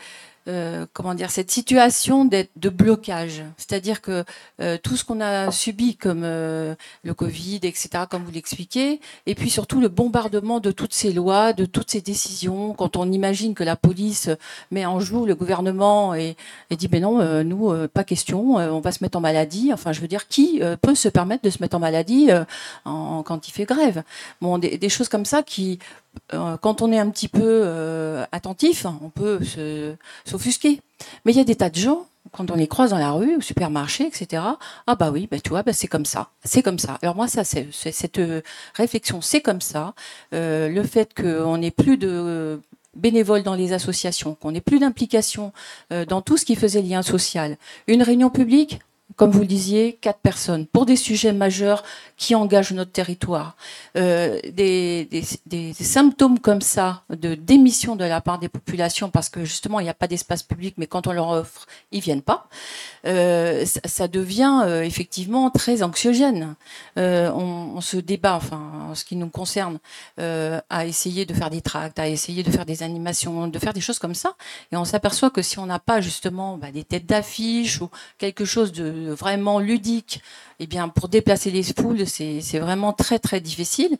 euh, 0.48 0.86
comment 0.94 1.12
dire, 1.12 1.30
cette 1.30 1.50
situation 1.50 2.24
de 2.24 2.68
blocage. 2.70 3.42
C'est-à-dire 3.58 4.00
que 4.00 4.24
euh, 4.62 4.78
tout 4.82 4.96
ce 4.96 5.04
qu'on 5.04 5.20
a 5.20 5.50
subi 5.50 5.96
comme 5.96 6.22
euh, 6.24 6.74
le 7.02 7.12
Covid, 7.12 7.60
etc., 7.64 8.04
comme 8.08 8.24
vous 8.24 8.30
l'expliquez, 8.30 9.00
et 9.26 9.34
puis 9.34 9.50
surtout 9.50 9.78
le 9.78 9.88
bombardement 9.88 10.58
de 10.60 10.70
toutes 10.70 10.94
ces 10.94 11.12
lois, 11.12 11.52
de 11.52 11.66
toutes 11.66 11.90
ces 11.90 12.00
décisions, 12.00 12.72
quand 12.72 12.96
on 12.96 13.12
imagine 13.12 13.54
que 13.54 13.62
la 13.62 13.76
police 13.76 14.30
met 14.70 14.86
en 14.86 15.00
joue 15.00 15.26
le 15.26 15.34
gouvernement 15.34 16.14
et, 16.14 16.34
et 16.70 16.76
dit, 16.76 16.88
ben 16.88 17.02
non, 17.02 17.44
nous, 17.44 17.74
pas 17.88 18.04
question, 18.04 18.54
on 18.54 18.80
va 18.80 18.92
se 18.92 19.04
mettre 19.04 19.18
en 19.18 19.20
maladie. 19.20 19.70
Enfin, 19.74 19.92
je 19.92 20.00
veux 20.00 20.08
dire, 20.08 20.28
qui 20.28 20.62
peut 20.80 20.94
se 20.94 21.10
permettre 21.10 21.44
de 21.44 21.50
se 21.50 21.58
mettre 21.60 21.76
en 21.76 21.80
maladie 21.80 22.30
quand 22.84 23.48
il 23.48 23.50
fait 23.50 23.64
grève? 23.64 24.02
Bon, 24.40 24.56
des, 24.58 24.88
choses 24.88 25.08
comme 25.08 25.26
ça 25.26 25.42
qui 25.42 25.78
quand 26.32 26.82
on 26.82 26.90
est 26.90 26.98
un 26.98 27.10
petit 27.10 27.28
peu 27.28 28.24
attentif, 28.32 28.86
on 29.02 29.10
peut 29.10 29.40
Mais 31.24 31.32
il 31.32 31.36
y 31.36 31.40
a 31.40 31.44
des 31.44 31.56
tas 31.56 31.70
de 31.70 31.76
gens, 31.76 32.06
quand 32.32 32.50
on 32.50 32.56
les 32.56 32.68
croise 32.68 32.90
dans 32.90 32.98
la 32.98 33.12
rue, 33.12 33.36
au 33.36 33.40
supermarché, 33.40 34.06
etc. 34.06 34.42
Ah 34.86 34.94
bah 34.94 35.10
oui, 35.10 35.28
bah 35.30 35.38
tu 35.40 35.50
vois, 35.50 35.62
bah 35.62 35.72
c'est 35.72 35.88
comme 35.88 36.04
ça, 36.04 36.30
c'est 36.44 36.62
comme 36.62 36.78
ça. 36.78 36.98
Alors 37.02 37.14
moi, 37.16 37.28
ça, 37.28 37.44
c'est 37.44 37.68
cette 37.72 38.20
réflexion, 38.74 39.20
c'est 39.20 39.40
comme 39.40 39.60
ça. 39.60 39.94
Euh, 40.34 40.68
le 40.68 40.82
fait 40.82 41.14
qu'on 41.14 41.58
n'ait 41.58 41.70
plus 41.70 41.96
de 41.96 42.60
bénévoles 42.98 43.42
dans 43.42 43.54
les 43.54 43.72
associations, 43.72 44.34
qu'on 44.34 44.52
n'ait 44.52 44.60
plus 44.60 44.78
d'implication 44.78 45.52
euh, 45.92 46.04
dans 46.04 46.20
tout 46.20 46.36
ce 46.36 46.44
qui 46.44 46.56
faisait 46.56 46.82
lien 46.82 47.02
social. 47.02 47.56
Une 47.86 48.02
réunion 48.02 48.30
publique, 48.30 48.80
comme 49.18 49.32
vous 49.32 49.40
le 49.40 49.46
disiez, 49.46 49.98
quatre 50.00 50.20
personnes 50.20 50.64
pour 50.66 50.86
des 50.86 50.94
sujets 50.94 51.32
majeurs 51.32 51.82
qui 52.16 52.36
engagent 52.36 52.72
notre 52.72 52.92
territoire. 52.92 53.56
Euh, 53.96 54.38
des, 54.52 55.04
des, 55.06 55.24
des, 55.46 55.72
symptômes 55.74 56.38
comme 56.38 56.60
ça 56.60 57.02
de 57.10 57.34
démission 57.34 57.96
de 57.96 58.04
la 58.04 58.20
part 58.20 58.38
des 58.38 58.48
populations 58.48 59.10
parce 59.10 59.28
que 59.28 59.44
justement 59.44 59.80
il 59.80 59.84
n'y 59.84 59.90
a 59.90 59.94
pas 59.94 60.06
d'espace 60.06 60.44
public, 60.44 60.76
mais 60.78 60.86
quand 60.86 61.08
on 61.08 61.12
leur 61.12 61.28
offre, 61.30 61.66
ils 61.90 62.00
viennent 62.00 62.22
pas. 62.22 62.48
Euh, 63.06 63.64
ça, 63.66 64.06
devient 64.06 64.62
euh, 64.64 64.82
effectivement 64.82 65.50
très 65.50 65.82
anxiogène. 65.82 66.54
Euh, 66.96 67.30
on, 67.32 67.72
on, 67.76 67.80
se 67.80 67.96
débat, 67.96 68.36
enfin 68.36 68.88
en 68.90 68.94
ce 68.94 69.04
qui 69.04 69.16
nous 69.16 69.28
concerne, 69.28 69.78
euh, 70.20 70.60
à 70.70 70.86
essayer 70.86 71.26
de 71.26 71.34
faire 71.34 71.50
des 71.50 71.60
tracts, 71.60 71.98
à 71.98 72.08
essayer 72.08 72.44
de 72.44 72.50
faire 72.50 72.66
des 72.66 72.84
animations, 72.84 73.48
de 73.48 73.58
faire 73.58 73.72
des 73.72 73.80
choses 73.80 73.98
comme 73.98 74.14
ça, 74.14 74.34
et 74.70 74.76
on 74.76 74.84
s'aperçoit 74.84 75.30
que 75.30 75.42
si 75.42 75.58
on 75.58 75.66
n'a 75.66 75.80
pas 75.80 76.00
justement 76.00 76.56
bah, 76.56 76.70
des 76.70 76.84
têtes 76.84 77.06
d'affiche 77.06 77.80
ou 77.80 77.90
quelque 78.18 78.44
chose 78.44 78.70
de 78.70 79.07
vraiment 79.12 79.58
ludique, 79.58 80.22
eh 80.60 80.66
bien 80.66 80.88
pour 80.88 81.08
déplacer 81.08 81.50
les 81.50 81.62
foules, 81.62 82.06
c'est 82.06 82.58
vraiment 82.58 82.92
très 82.92 83.18
très 83.18 83.40
difficile. 83.40 83.96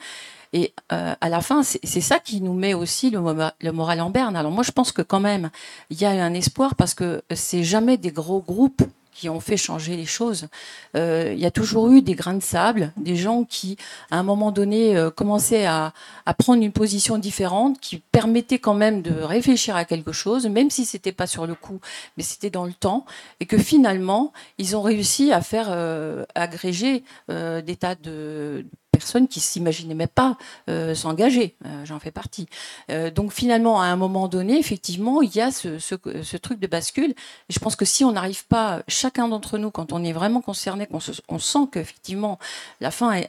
Et 0.52 0.72
euh, 0.92 1.14
à 1.20 1.28
la 1.28 1.42
fin, 1.42 1.62
c'est 1.62 2.00
ça 2.00 2.18
qui 2.18 2.40
nous 2.40 2.54
met 2.54 2.72
aussi 2.72 3.10
le, 3.10 3.20
le, 3.60 3.72
moral 3.72 4.00
en 4.00 4.08
berne. 4.08 4.34
Alors 4.34 4.50
moi, 4.50 4.62
je 4.62 4.72
pense 4.72 4.92
que 4.92 5.02
quand 5.02 5.20
même, 5.20 5.50
il 5.90 6.00
y 6.00 6.06
a 6.06 6.10
un 6.10 6.32
espoir 6.32 6.74
parce 6.74 6.94
que 6.94 7.22
c'est 7.34 7.64
jamais 7.64 7.98
des 7.98 8.10
gros 8.10 8.40
groupes 8.40 8.82
qui 9.18 9.28
ont 9.28 9.40
fait 9.40 9.56
changer 9.56 9.96
les 9.96 10.06
choses. 10.06 10.46
Euh, 10.94 11.32
il 11.34 11.40
y 11.40 11.46
a 11.46 11.50
toujours 11.50 11.90
eu 11.90 12.02
des 12.02 12.14
grains 12.14 12.34
de 12.34 12.42
sable, 12.42 12.92
des 12.96 13.16
gens 13.16 13.42
qui, 13.42 13.76
à 14.12 14.18
un 14.18 14.22
moment 14.22 14.52
donné, 14.52 14.96
euh, 14.96 15.10
commençaient 15.10 15.66
à, 15.66 15.92
prendre 16.38 16.62
une 16.62 16.70
position 16.70 17.18
différente, 17.18 17.80
qui 17.80 17.98
permettait 17.98 18.60
quand 18.60 18.74
même 18.74 19.02
de 19.02 19.10
réfléchir 19.20 19.74
à 19.74 19.84
quelque 19.84 20.12
chose, 20.12 20.46
même 20.46 20.70
si 20.70 20.84
c'était 20.84 21.10
pas 21.10 21.26
sur 21.26 21.48
le 21.48 21.56
coup, 21.56 21.80
mais 22.16 22.22
c'était 22.22 22.50
dans 22.50 22.64
le 22.64 22.72
temps, 22.72 23.06
et 23.40 23.46
que 23.46 23.58
finalement, 23.58 24.32
ils 24.58 24.76
ont 24.76 24.82
réussi 24.82 25.32
à 25.32 25.40
faire 25.40 25.66
euh, 25.70 26.24
agréger 26.36 27.02
des 27.28 27.76
tas 27.76 27.96
de 27.96 28.64
personnes 28.98 29.28
qui 29.28 29.38
s'imaginaient 29.38 29.94
même 29.94 30.08
pas 30.08 30.36
euh, 30.68 30.94
s'engager. 30.94 31.54
Euh, 31.64 31.84
j'en 31.84 32.00
fais 32.00 32.10
partie. 32.10 32.48
Euh, 32.90 33.10
donc 33.10 33.32
finalement, 33.32 33.80
à 33.80 33.86
un 33.86 33.96
moment 33.96 34.26
donné, 34.26 34.58
effectivement, 34.58 35.22
il 35.22 35.34
y 35.34 35.40
a 35.40 35.52
ce, 35.52 36.36
truc 36.36 36.58
de 36.58 36.66
bascule. 36.66 37.14
Je 37.48 37.58
pense 37.60 37.76
que 37.76 37.84
si 37.84 38.04
on 38.04 38.12
n'arrive 38.12 38.44
pas, 38.46 38.82
chacun 38.88 39.28
d'entre 39.28 39.56
nous, 39.56 39.70
quand 39.70 39.92
on 39.92 40.02
est 40.02 40.12
vraiment 40.12 40.40
concerné, 40.40 40.86
qu'on 40.86 40.98
on 41.28 41.38
sent 41.38 41.68
qu'effectivement 41.70 42.38
la 42.80 42.90
fin 42.90 43.20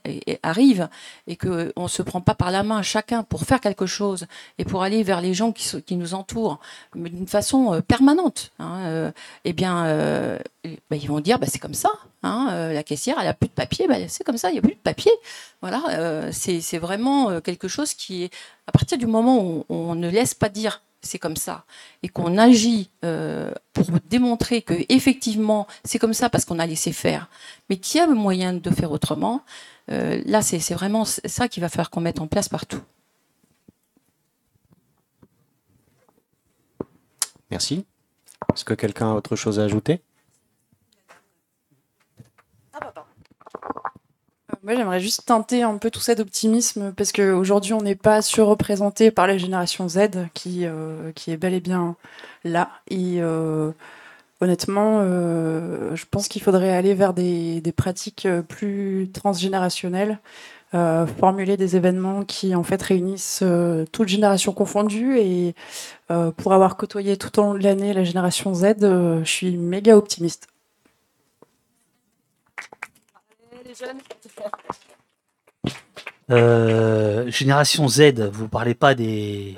arrive 0.41 0.89
et 1.28 1.36
qu'on 1.36 1.84
ne 1.84 1.88
se 1.88 2.01
prend 2.01 2.22
pas 2.22 2.36
par 2.36 2.49
la 2.49 2.63
main 2.63 2.82
chacun 2.82 3.22
pour 3.24 3.43
faire 3.43 3.61
quelque 3.61 3.86
chose 3.86 4.26
et 4.57 4.65
pour 4.65 4.82
aller 4.82 5.03
vers 5.03 5.22
les 5.22 5.34
gens 5.34 5.51
qui, 5.51 5.82
qui 5.84 5.95
nous 5.95 6.13
entourent 6.15 6.59
d'une 6.95 7.28
façon 7.28 7.82
permanente, 7.88 8.51
hein, 8.59 9.11
eh 9.45 9.53
bien, 9.53 10.39
ben, 10.89 10.99
ils 11.01 11.07
vont 11.07 11.20
dire, 11.20 11.39
ben, 11.39 11.47
c'est 11.49 11.59
comme 11.59 11.74
ça. 11.74 11.89
Hein, 12.24 12.49
euh, 12.51 12.74
la 12.74 12.84
caissière, 12.84 13.17
elle 13.20 13.28
a 13.28 13.34
plus 13.34 13.47
de 13.47 13.53
papier, 13.53 13.88
bah, 13.88 13.95
c'est 14.07 14.24
comme 14.24 14.38
ça, 14.38 14.49
il 14.49 14.53
n'y 14.53 14.59
a 14.59 14.61
plus 14.61 14.76
de 14.76 14.80
papier. 14.80 15.11
Voilà, 15.61 15.84
euh, 15.91 16.30
c'est 16.32 16.78
vraiment 16.78 17.30
euh, 17.30 17.39
quelque 17.39 17.67
chose 17.67 17.93
qui 17.93 18.24
est, 18.24 18.34
à 18.67 18.72
partir 18.72 18.97
du 18.97 19.07
moment 19.07 19.43
où 19.43 19.65
on, 19.70 19.95
ne 19.95 20.09
laisse 20.09 20.34
pas 20.34 20.49
dire 20.49 20.82
c'est 21.01 21.17
comme 21.17 21.38
ça 21.38 21.63
et 22.03 22.09
qu'on 22.09 22.38
agit 22.38 22.89
pour 23.72 23.86
démontrer 24.09 24.61
que 24.61 24.74
effectivement 24.89 25.65
c'est 25.86 25.97
comme 25.97 26.13
ça 26.13 26.30
parce 26.30 26.43
qu'on 26.43 26.59
a 26.59 26.65
laissé 26.65 26.91
faire, 26.91 27.30
mais 27.70 27.78
qu'il 27.78 27.99
y 27.99 28.03
a 28.03 28.05
le 28.05 28.15
moyen 28.15 28.51
de 28.51 28.70
faire 28.70 28.91
autrement. 28.91 29.41
là, 29.88 30.41
c'est 30.41 30.74
vraiment 30.74 31.05
ça 31.05 31.47
qui 31.47 31.61
va 31.61 31.70
faire 31.70 31.89
qu'on 31.89 32.01
mette 32.01 32.20
en 32.20 32.28
place 32.28 32.49
partout. 32.49 32.82
Merci. 37.49 37.86
Est-ce 38.53 38.65
que 38.65 38.74
quelqu'un 38.74 39.11
a 39.11 39.13
autre 39.13 39.36
chose 39.36 39.59
à 39.59 39.63
ajouter? 39.63 40.01
Moi, 44.63 44.75
j'aimerais 44.75 44.99
juste 44.99 45.25
teinter 45.25 45.63
un 45.63 45.77
peu 45.77 45.89
tout 45.89 46.01
cet 46.01 46.19
optimisme 46.19 46.91
parce 46.93 47.11
qu'aujourd'hui, 47.11 47.73
on 47.73 47.82
n'est 47.82 47.95
pas 47.95 48.21
surreprésenté 48.21 49.09
par 49.09 49.25
la 49.25 49.38
génération 49.38 49.88
Z 49.88 50.09
qui, 50.34 50.65
euh, 50.65 51.11
qui 51.13 51.32
est 51.32 51.38
bel 51.38 51.53
et 51.53 51.61
bien 51.61 51.95
là. 52.43 52.69
Et 52.89 53.21
euh, 53.21 53.71
honnêtement, 54.41 54.99
euh, 55.01 55.95
je 55.95 56.03
pense 56.09 56.27
qu'il 56.27 56.41
faudrait 56.41 56.71
aller 56.75 56.93
vers 56.93 57.13
des, 57.13 57.61
des 57.61 57.71
pratiques 57.71 58.27
plus 58.49 59.09
transgénérationnelles, 59.13 60.19
euh, 60.75 61.07
formuler 61.07 61.55
des 61.55 61.75
événements 61.77 62.23
qui 62.23 62.53
en 62.53 62.63
fait 62.63 62.82
réunissent 62.82 63.39
euh, 63.41 63.86
toutes 63.91 64.09
générations 64.09 64.51
confondues. 64.51 65.19
Et 65.19 65.55
euh, 66.11 66.32
pour 66.32 66.53
avoir 66.53 66.75
côtoyé 66.75 67.17
tout 67.17 67.39
au 67.39 67.43
long 67.43 67.53
de 67.53 67.63
l'année 67.63 67.93
la 67.93 68.03
génération 68.03 68.53
Z, 68.53 68.75
je 68.82 69.21
suis 69.25 69.57
méga 69.57 69.95
optimiste. 69.95 70.49
Euh, 76.32 77.30
génération 77.32 77.88
Z, 77.88 78.30
vous 78.32 78.47
parlez 78.47 78.76
pas 78.76 78.93
des. 78.93 79.55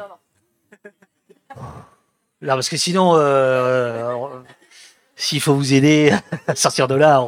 Là, 2.41 2.53
parce 2.55 2.69
que 2.69 2.77
sinon, 2.77 3.13
euh, 3.15 4.15
s'il 5.15 5.41
faut 5.41 5.53
vous 5.53 5.73
aider 5.73 6.13
à 6.47 6.55
sortir 6.55 6.87
de 6.87 6.95
là, 6.95 7.23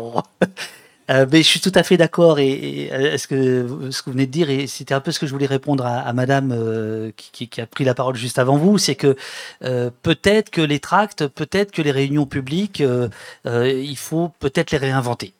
euh, 1.12 1.26
mais 1.32 1.40
je 1.40 1.48
suis 1.48 1.60
tout 1.60 1.72
à 1.76 1.84
fait 1.84 1.98
d'accord. 1.98 2.40
Et, 2.40 2.86
et 2.86 3.18
ce 3.18 3.28
que 3.28 3.92
ce 3.92 4.02
que 4.02 4.06
vous 4.06 4.14
venez 4.14 4.26
de 4.26 4.32
dire, 4.32 4.50
et 4.50 4.68
c'était 4.68 4.94
un 4.94 5.02
peu 5.02 5.12
ce 5.12 5.20
que 5.20 5.28
je 5.28 5.32
voulais 5.32 5.46
répondre 5.46 5.86
à, 5.86 6.00
à 6.00 6.14
Madame 6.14 6.52
euh, 6.52 7.12
qui, 7.16 7.48
qui, 7.48 7.62
a 7.62 7.68
pris 7.68 7.84
la 7.84 7.94
parole 7.94 8.16
juste 8.16 8.40
avant 8.40 8.58
vous, 8.58 8.78
c'est 8.78 8.96
que 8.96 9.16
euh, 9.64 9.92
peut-être 10.02 10.50
que 10.50 10.62
les 10.62 10.80
tracts, 10.80 11.28
peut-être 11.28 11.72
que 11.72 11.82
les 11.82 11.92
réunions 11.92 12.26
publiques, 12.26 12.82
il 13.46 13.98
faut 13.98 14.32
peut-être 14.40 14.72
les 14.72 14.78
réinventer. 14.78 15.34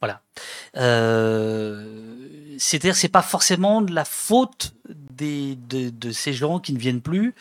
Voilà. 0.00 0.20
Euh, 0.76 2.56
C'est-à-dire, 2.58 2.96
c'est 2.96 3.08
pas 3.08 3.22
forcément 3.22 3.82
de 3.82 3.94
la 3.94 4.04
faute 4.04 4.74
des, 4.88 5.56
de, 5.56 6.12
ces 6.12 6.32
gens 6.32 6.58
qui 6.58 6.72
ne 6.74 6.78
viennent 6.78 7.00
plus. 7.00 7.34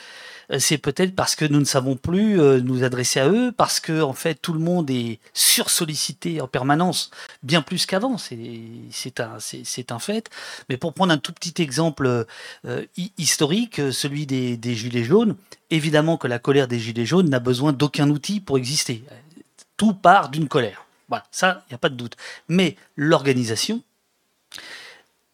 Euh, 0.52 0.60
c'est 0.60 0.78
peut-être 0.78 1.16
parce 1.16 1.36
que 1.36 1.44
nous 1.44 1.60
ne 1.60 1.66
savons 1.66 1.98
plus 1.98 2.40
euh, 2.40 2.62
nous 2.62 2.84
adresser 2.84 3.20
à 3.20 3.28
eux, 3.28 3.52
parce 3.52 3.80
que 3.80 4.02
en 4.02 4.14
fait 4.14 4.36
tout 4.36 4.54
le 4.54 4.60
monde 4.60 4.90
est 4.90 5.20
sursollicité 5.34 6.40
en 6.40 6.48
permanence, 6.48 7.12
bien 7.44 7.62
plus 7.62 7.86
qu'avant. 7.86 8.18
C'est 8.18 9.20
un, 9.20 9.38
c'est 9.40 9.92
un 9.92 10.00
fait. 10.00 10.30
Mais 10.70 10.78
pour 10.78 10.94
prendre 10.94 11.12
un 11.12 11.18
tout 11.18 11.34
petit 11.34 11.62
exemple 11.62 12.26
historique, 13.18 13.82
celui 13.92 14.26
des, 14.26 14.56
des 14.56 14.76
gilets 14.76 15.04
jaunes, 15.04 15.36
évidemment 15.72 16.18
que 16.18 16.28
la 16.28 16.40
colère 16.40 16.68
des 16.68 16.80
gilets 16.80 17.06
jaunes 17.06 17.30
n'a 17.30 17.40
besoin 17.40 17.74
d'aucun 17.74 18.10
outil 18.10 18.40
pour 18.40 18.58
exister. 18.58 19.04
Tout 19.78 19.94
part 19.94 20.30
d'une 20.30 20.48
colère. 20.48 20.85
Voilà, 21.10 21.26
ça, 21.32 21.64
il 21.68 21.74
n'y 21.74 21.76
a 21.76 21.80
pas 21.80 21.90
de 21.90 21.96
doute. 21.96 22.16
Mais 22.48 22.76
l'organisation, 22.96 23.82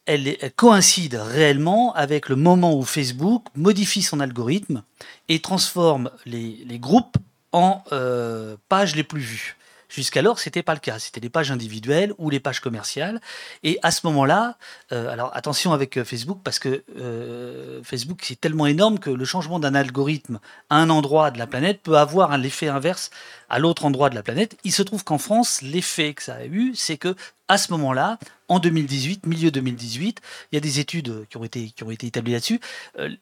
elle, 0.06 0.38
coïncide 0.56 1.16
réellement 1.16 1.94
avec 1.94 2.30
le 2.30 2.36
moment 2.36 2.76
où 2.76 2.84
Facebook 2.84 3.46
modifie 3.56 4.02
son 4.02 4.20
algorithme 4.20 4.84
et 5.30 5.40
transforme 5.40 6.12
les, 6.26 6.64
les 6.66 6.80
groupes 6.80 7.18
en 7.52 7.84
euh, 7.92 8.56
pages 8.70 8.96
les 8.96 9.04
plus 9.04 9.22
vues. 9.22 9.58
Jusqu'alors, 9.92 10.40
c'était 10.40 10.64
pas 10.64 10.74
le 10.74 10.80
cas. 10.80 11.00
C'était 11.00 11.20
les 11.20 11.30
pages 11.30 11.52
individuelles 11.52 12.14
ou 12.18 12.30
les 12.30 12.40
pages 12.40 12.62
commerciales. 12.62 13.20
Et 13.64 13.78
à 13.84 13.92
ce 13.92 14.08
moment-là, 14.08 14.56
euh, 14.94 15.12
alors 15.12 15.36
attention 15.36 15.74
avec 15.74 15.98
euh, 15.98 16.06
Facebook 16.06 16.40
parce 16.46 16.60
que 16.60 16.84
euh, 16.98 17.82
Facebook 17.84 18.22
c'est 18.24 18.40
tellement 18.40 18.68
énorme 18.68 19.00
que 19.00 19.10
le 19.10 19.26
changement 19.26 19.60
d'un 19.60 19.76
algorithme 19.76 20.40
à 20.70 20.78
un 20.78 20.90
endroit 20.90 21.30
de 21.30 21.38
la 21.38 21.46
planète 21.46 21.82
peut 21.84 21.98
avoir 21.98 22.32
un 22.32 22.42
effet 22.42 22.70
inverse 22.70 23.10
à 23.50 23.60
l'autre 23.60 23.84
endroit 23.84 24.10
de 24.10 24.16
la 24.16 24.24
planète. 24.24 24.58
Il 24.64 24.72
se 24.72 24.82
trouve 24.82 25.04
qu'en 25.04 25.18
France, 25.18 25.62
l'effet 25.62 26.14
que 26.14 26.24
ça 26.24 26.36
a 26.36 26.46
eu, 26.46 26.72
c'est 26.74 26.96
que 26.96 27.14
à 27.50 27.58
ce 27.58 27.74
moment-là, 27.74 28.18
en 28.48 28.60
2018, 28.60 29.26
milieu 29.26 29.52
2018, 29.52 30.22
il 30.52 30.56
y 30.56 30.58
a 30.58 30.62
des 30.62 30.80
études 30.80 31.28
qui 31.28 31.36
ont 31.36 31.44
été 31.44 32.08
établies 32.08 32.32
là-dessus. 32.32 32.62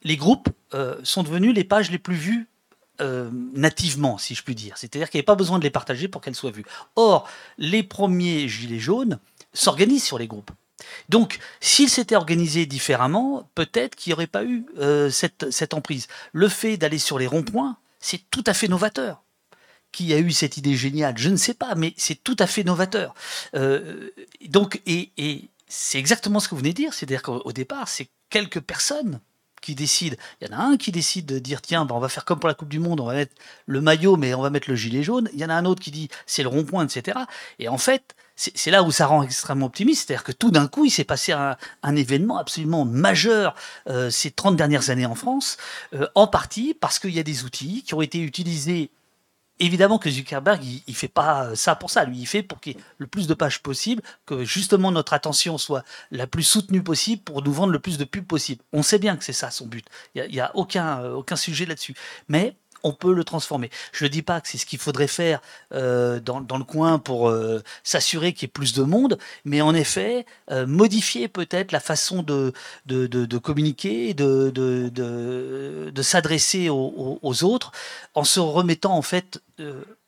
Les 0.04 0.16
groupes 0.16 0.48
sont 1.02 1.24
devenus 1.24 1.52
les 1.52 1.64
pages 1.64 1.90
les 1.90 1.98
plus 1.98 2.14
vues 2.14 2.46
euh, 3.00 3.30
nativement, 3.54 4.18
si 4.18 4.34
je 4.34 4.42
puis 4.42 4.54
dire. 4.54 4.76
C'est-à-dire 4.76 5.10
qu'il 5.10 5.18
n'y 5.18 5.20
avait 5.20 5.26
pas 5.26 5.34
besoin 5.34 5.58
de 5.58 5.64
les 5.64 5.70
partager 5.70 6.08
pour 6.08 6.20
qu'elles 6.20 6.34
soient 6.34 6.50
vues. 6.50 6.64
Or, 6.96 7.28
les 7.58 7.82
premiers 7.82 8.48
gilets 8.48 8.78
jaunes 8.78 9.18
s'organisent 9.52 10.04
sur 10.04 10.18
les 10.18 10.26
groupes. 10.26 10.50
Donc, 11.08 11.38
s'ils 11.60 11.90
s'étaient 11.90 12.16
organisés 12.16 12.66
différemment, 12.66 13.48
peut-être 13.54 13.96
qu'il 13.96 14.10
n'y 14.10 14.14
aurait 14.14 14.26
pas 14.26 14.44
eu 14.44 14.64
euh, 14.78 15.10
cette, 15.10 15.74
emprise. 15.74 16.08
Le 16.32 16.48
fait 16.48 16.76
d'aller 16.76 16.98
sur 16.98 17.18
les 17.18 17.26
ronds-points, 17.26 17.76
c'est 18.00 18.22
tout 18.30 18.44
à 18.46 18.54
fait 18.54 18.68
novateur. 18.68 19.22
Qui 19.92 20.14
a 20.14 20.18
eu 20.18 20.30
cette 20.30 20.56
idée 20.56 20.76
géniale 20.76 21.18
Je 21.18 21.30
ne 21.30 21.36
sais 21.36 21.54
pas, 21.54 21.74
mais 21.74 21.94
c'est 21.96 22.22
tout 22.22 22.36
à 22.38 22.46
fait 22.46 22.64
novateur. 22.64 23.14
Euh, 23.54 24.10
donc, 24.48 24.80
et 24.86 25.10
c'est 25.68 25.98
exactement 25.98 26.40
ce 26.40 26.48
que 26.48 26.54
vous 26.54 26.60
venez 26.60 26.72
de 26.72 26.76
dire, 26.76 26.94
c'est-à-dire 26.94 27.22
qu'au 27.22 27.52
départ, 27.52 27.88
c'est 27.88 28.08
quelques 28.28 28.60
personnes 28.60 29.20
qui 29.60 29.74
décide. 29.74 30.16
Il 30.40 30.48
y 30.48 30.54
en 30.54 30.58
a 30.58 30.62
un 30.62 30.76
qui 30.76 30.92
décide 30.92 31.26
de 31.26 31.38
dire 31.38 31.60
tiens, 31.62 31.84
ben 31.84 31.94
on 31.94 32.00
va 32.00 32.08
faire 32.08 32.24
comme 32.24 32.38
pour 32.38 32.48
la 32.48 32.54
Coupe 32.54 32.68
du 32.68 32.78
Monde, 32.78 33.00
on 33.00 33.06
va 33.06 33.14
mettre 33.14 33.34
le 33.66 33.80
maillot, 33.80 34.16
mais 34.16 34.34
on 34.34 34.42
va 34.42 34.50
mettre 34.50 34.70
le 34.70 34.76
gilet 34.76 35.02
jaune. 35.02 35.28
Il 35.32 35.40
y 35.40 35.44
en 35.44 35.50
a 35.50 35.54
un 35.54 35.64
autre 35.64 35.82
qui 35.82 35.90
dit 35.90 36.08
c'est 36.26 36.42
le 36.42 36.48
rond-point, 36.48 36.86
etc. 36.86 37.18
Et 37.58 37.68
en 37.68 37.78
fait, 37.78 38.14
c'est 38.36 38.70
là 38.70 38.82
où 38.82 38.90
ça 38.90 39.06
rend 39.06 39.22
extrêmement 39.22 39.66
optimiste, 39.66 40.06
c'est-à-dire 40.06 40.24
que 40.24 40.32
tout 40.32 40.50
d'un 40.50 40.66
coup, 40.66 40.86
il 40.86 40.90
s'est 40.90 41.04
passé 41.04 41.32
un, 41.32 41.56
événement 41.96 42.38
absolument 42.38 42.84
majeur 42.84 43.54
euh, 43.88 44.08
ces 44.08 44.30
30 44.30 44.56
dernières 44.56 44.88
années 44.88 45.04
en 45.04 45.14
France, 45.14 45.58
euh, 45.94 46.06
en 46.14 46.26
partie 46.26 46.74
parce 46.80 46.98
qu'il 46.98 47.14
y 47.14 47.18
a 47.18 47.22
des 47.22 47.44
outils 47.44 47.82
qui 47.82 47.92
ont 47.94 48.00
été 48.00 48.18
utilisés 48.20 48.90
évidemment 49.60 49.98
que 49.98 50.10
Zuckerberg, 50.10 50.64
il, 50.64 50.82
il 50.86 50.94
fait 50.94 51.08
pas 51.08 51.54
ça 51.54 51.74
pour 51.74 51.90
ça. 51.90 52.04
Lui, 52.04 52.18
il 52.18 52.26
fait 52.26 52.42
pour 52.42 52.60
qu'il 52.60 52.76
y 52.76 52.78
ait 52.78 52.82
le 52.98 53.06
plus 53.06 53.26
de 53.26 53.34
pages 53.34 53.62
possible, 53.62 54.02
que 54.26 54.44
justement 54.44 54.90
notre 54.90 55.12
attention 55.12 55.58
soit 55.58 55.84
la 56.10 56.26
plus 56.26 56.42
soutenue 56.42 56.82
possible 56.82 57.22
pour 57.22 57.42
nous 57.42 57.52
vendre 57.52 57.72
le 57.72 57.78
plus 57.78 57.98
de 57.98 58.04
pubs 58.04 58.26
possible. 58.26 58.62
On 58.72 58.82
sait 58.82 58.98
bien 58.98 59.16
que 59.16 59.24
c'est 59.24 59.32
ça 59.32 59.50
son 59.50 59.66
but. 59.66 59.86
Il 60.14 60.26
n'y 60.30 60.40
a, 60.40 60.46
a, 60.46 60.56
aucun, 60.56 61.00
euh, 61.02 61.14
aucun 61.14 61.36
sujet 61.36 61.66
là-dessus. 61.66 61.94
Mais 62.28 62.56
on 62.82 62.92
peut 62.92 63.12
le 63.12 63.24
transformer. 63.24 63.70
Je 63.92 64.04
ne 64.04 64.08
dis 64.08 64.22
pas 64.22 64.40
que 64.40 64.48
c'est 64.48 64.58
ce 64.58 64.66
qu'il 64.66 64.78
faudrait 64.78 65.06
faire 65.06 65.40
euh, 65.72 66.20
dans, 66.20 66.40
dans, 66.40 66.58
le 66.58 66.64
coin 66.64 66.98
pour 66.98 67.28
euh, 67.28 67.62
s'assurer 67.84 68.32
qu'il 68.32 68.42
y 68.42 68.46
ait 68.46 68.48
plus 68.48 68.72
de 68.72 68.82
monde, 68.82 69.18
mais 69.44 69.60
en 69.60 69.74
effet, 69.74 70.26
euh, 70.50 70.66
modifier 70.66 71.28
peut-être 71.28 71.72
la 71.72 71.80
façon 71.80 72.22
de, 72.22 72.52
de, 72.86 73.06
de, 73.06 73.38
communiquer, 73.38 74.14
de, 74.14 74.50
de 74.50 76.02
s'adresser 76.02 76.68
aux, 76.70 77.44
autres, 77.44 77.72
en 78.14 78.24
se 78.24 78.40
remettant 78.40 78.96
en 78.96 79.02
fait 79.02 79.40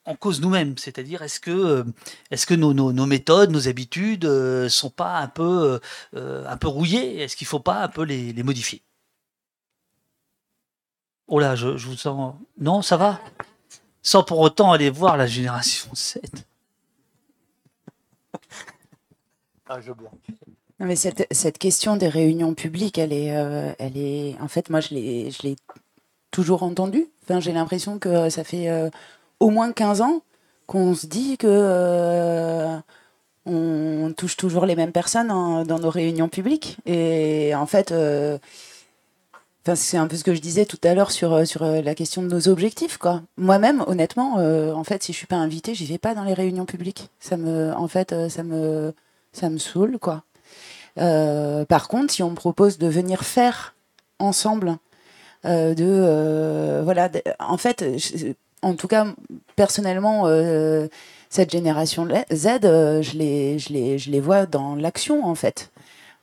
en 0.04 0.16
cause 0.16 0.40
nous-mêmes. 0.40 0.76
C'est-à-dire, 0.78 1.22
est-ce 1.22 1.40
que, 1.40 1.84
est-ce 2.30 2.46
que 2.46 2.54
nos, 2.54 2.74
nos, 2.74 2.92
nos, 2.92 3.06
méthodes, 3.06 3.50
nos 3.50 3.68
habitudes 3.68 4.28
sont 4.68 4.90
pas 4.90 5.18
un 5.18 5.28
peu, 5.28 5.80
un 6.14 6.56
peu 6.56 6.68
rouillées? 6.68 7.20
Est-ce 7.20 7.36
qu'il 7.36 7.46
ne 7.46 7.50
faut 7.50 7.60
pas 7.60 7.82
un 7.82 7.88
peu 7.88 8.02
les, 8.02 8.32
les 8.32 8.42
modifier? 8.42 8.82
Oh 11.34 11.38
là, 11.38 11.54
je, 11.54 11.78
je, 11.78 11.86
vous 11.86 11.96
sens. 11.96 12.34
Non, 12.58 12.82
ça 12.82 12.98
va? 12.98 13.18
Sans 14.02 14.22
pour 14.22 14.38
autant 14.40 14.70
aller 14.70 14.90
voir 14.90 15.16
la 15.16 15.26
génération 15.26 15.88
7. 15.94 16.30
ah, 19.70 19.80
je 19.80 19.92
blanc. 19.92 20.10
Non, 20.78 20.84
mais 20.84 20.94
cette, 20.94 21.26
cette, 21.30 21.56
question 21.56 21.96
des 21.96 22.08
réunions 22.08 22.52
publiques, 22.52 22.98
elle 22.98 23.14
est, 23.14 23.34
euh, 23.34 23.72
elle 23.78 23.96
est. 23.96 24.36
En 24.42 24.48
fait, 24.48 24.68
moi, 24.68 24.80
je 24.80 24.90
l'ai, 24.92 25.30
je 25.30 25.44
l'ai 25.44 25.56
toujours 26.30 26.64
entendue. 26.64 27.08
Enfin, 27.22 27.40
j'ai 27.40 27.52
l'impression 27.52 27.98
que 27.98 28.28
ça 28.28 28.44
fait 28.44 28.68
euh, 28.68 28.90
au 29.40 29.48
moins 29.48 29.72
15 29.72 30.02
ans 30.02 30.20
qu'on 30.66 30.94
se 30.94 31.06
dit 31.06 31.38
que. 31.38 31.46
Euh, 31.48 32.78
on 33.44 34.12
touche 34.16 34.36
toujours 34.36 34.66
les 34.66 34.76
mêmes 34.76 34.92
personnes 34.92 35.30
en, 35.30 35.64
dans 35.64 35.78
nos 35.78 35.90
réunions 35.90 36.28
publiques. 36.28 36.76
Et 36.86 37.54
en 37.54 37.66
fait 37.66 37.90
euh, 37.90 38.38
Enfin, 39.64 39.76
c'est 39.76 39.96
un 39.96 40.08
peu 40.08 40.16
ce 40.16 40.24
que 40.24 40.34
je 40.34 40.40
disais 40.40 40.66
tout 40.66 40.80
à 40.82 40.92
l'heure 40.92 41.12
sur, 41.12 41.46
sur 41.46 41.64
la 41.64 41.94
question 41.94 42.22
de 42.22 42.28
nos 42.28 42.48
objectifs, 42.48 42.98
quoi. 42.98 43.22
Moi-même, 43.36 43.84
honnêtement, 43.86 44.38
euh, 44.38 44.72
en 44.72 44.82
fait, 44.82 45.04
si 45.04 45.12
je 45.12 45.18
suis 45.18 45.28
pas 45.28 45.36
invitée, 45.36 45.72
j'y 45.72 45.86
vais 45.86 45.98
pas 45.98 46.14
dans 46.14 46.24
les 46.24 46.34
réunions 46.34 46.64
publiques. 46.64 47.10
Ça 47.20 47.36
me, 47.36 47.72
en 47.72 47.86
fait, 47.86 48.12
ça 48.28 48.42
me, 48.42 48.92
ça 49.32 49.50
me 49.50 49.58
saoule, 49.58 49.98
quoi. 50.00 50.24
Euh, 50.98 51.64
par 51.64 51.86
contre, 51.86 52.12
si 52.12 52.24
on 52.24 52.30
me 52.30 52.34
propose 52.34 52.78
de 52.78 52.88
venir 52.88 53.22
faire 53.22 53.76
ensemble, 54.18 54.78
euh, 55.44 55.74
de, 55.74 56.82
voilà, 56.82 57.08
en 57.38 57.56
fait, 57.56 57.84
en 58.62 58.74
tout 58.74 58.88
cas, 58.88 59.06
personnellement, 59.54 60.26
cette 61.30 61.52
génération 61.52 62.08
Z, 62.32 62.48
je 62.62 63.16
les, 63.16 63.60
je 63.60 63.72
les, 63.72 63.96
je 63.96 64.10
les 64.10 64.20
vois 64.20 64.46
dans 64.46 64.74
l'action, 64.74 65.24
en 65.24 65.36
fait. 65.36 65.70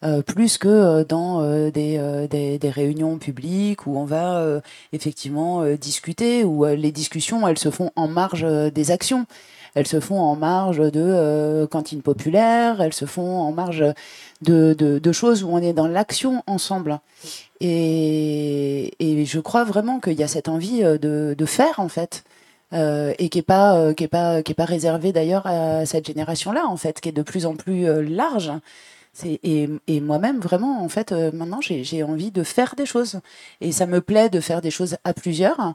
Euh, 0.05 0.21
plus 0.21 0.57
que 0.57 0.69
euh, 0.69 1.03
dans 1.03 1.41
euh, 1.41 1.71
des, 1.71 1.97
euh, 1.97 2.25
des, 2.25 2.57
des, 2.57 2.69
réunions 2.69 3.17
publiques 3.17 3.85
où 3.85 3.97
on 3.97 4.05
va 4.05 4.37
euh, 4.37 4.61
effectivement 4.93 5.65
discuter, 5.75 6.45
où 6.45 6.65
les 6.65 6.91
discussions, 6.93 7.45
elles 7.47 7.57
se 7.57 7.69
font 7.69 7.91
en 7.95 8.07
marge 8.07 8.45
des 8.71 8.91
actions. 8.91 9.25
Elles 9.75 9.87
se 9.87 9.99
font 9.99 10.19
en 10.19 10.35
marge 10.35 10.79
de 10.79 11.67
cantines 11.69 12.01
populaires, 12.01 12.81
elles 12.81 12.93
se 12.93 13.05
font 13.05 13.39
en 13.39 13.51
marge 13.51 13.85
de, 14.41 14.73
de, 14.73 14.97
de 14.97 15.11
choses 15.11 15.43
où 15.43 15.49
on 15.49 15.59
est 15.59 15.73
dans 15.73 15.87
l'action 15.87 16.43
ensemble. 16.47 16.99
Et, 17.59 18.93
et, 18.99 19.25
je 19.25 19.39
crois 19.39 19.63
vraiment 19.63 19.99
qu'il 19.99 20.13
y 20.13 20.23
a 20.23 20.27
cette 20.27 20.49
envie 20.49 20.81
de, 20.81 21.35
de 21.37 21.45
faire, 21.45 21.79
en 21.79 21.89
fait. 21.89 22.23
Euh, 22.71 23.15
et 23.17 23.29
qui 23.29 23.39
est 23.39 23.41
pas 23.41 23.79
euh, 23.79 23.93
qui 23.95 24.03
est 24.03 24.07
pas 24.07 24.43
qui 24.43 24.51
est 24.51 24.55
pas 24.55 24.65
réservé 24.65 25.11
d'ailleurs 25.11 25.47
à 25.47 25.87
cette 25.87 26.05
génération 26.05 26.51
là 26.51 26.67
en 26.67 26.77
fait 26.77 27.01
qui 27.01 27.09
est 27.09 27.11
de 27.11 27.23
plus 27.23 27.47
en 27.47 27.55
plus 27.55 27.87
euh, 27.87 28.03
large 28.03 28.51
et, 29.25 29.99
moi-même, 30.01 30.39
vraiment, 30.39 30.83
en 30.83 30.89
fait, 30.89 31.11
euh, 31.11 31.31
maintenant, 31.33 31.59
j'ai 31.61 32.03
envie 32.03 32.31
de 32.31 32.43
faire 32.43 32.75
des 32.75 32.85
choses. 32.85 33.19
Et 33.61 33.71
ça 33.71 33.85
me 33.85 34.01
plaît 34.01 34.29
de 34.29 34.39
faire 34.39 34.61
des 34.61 34.71
choses 34.71 34.97
à 35.03 35.13
plusieurs, 35.13 35.73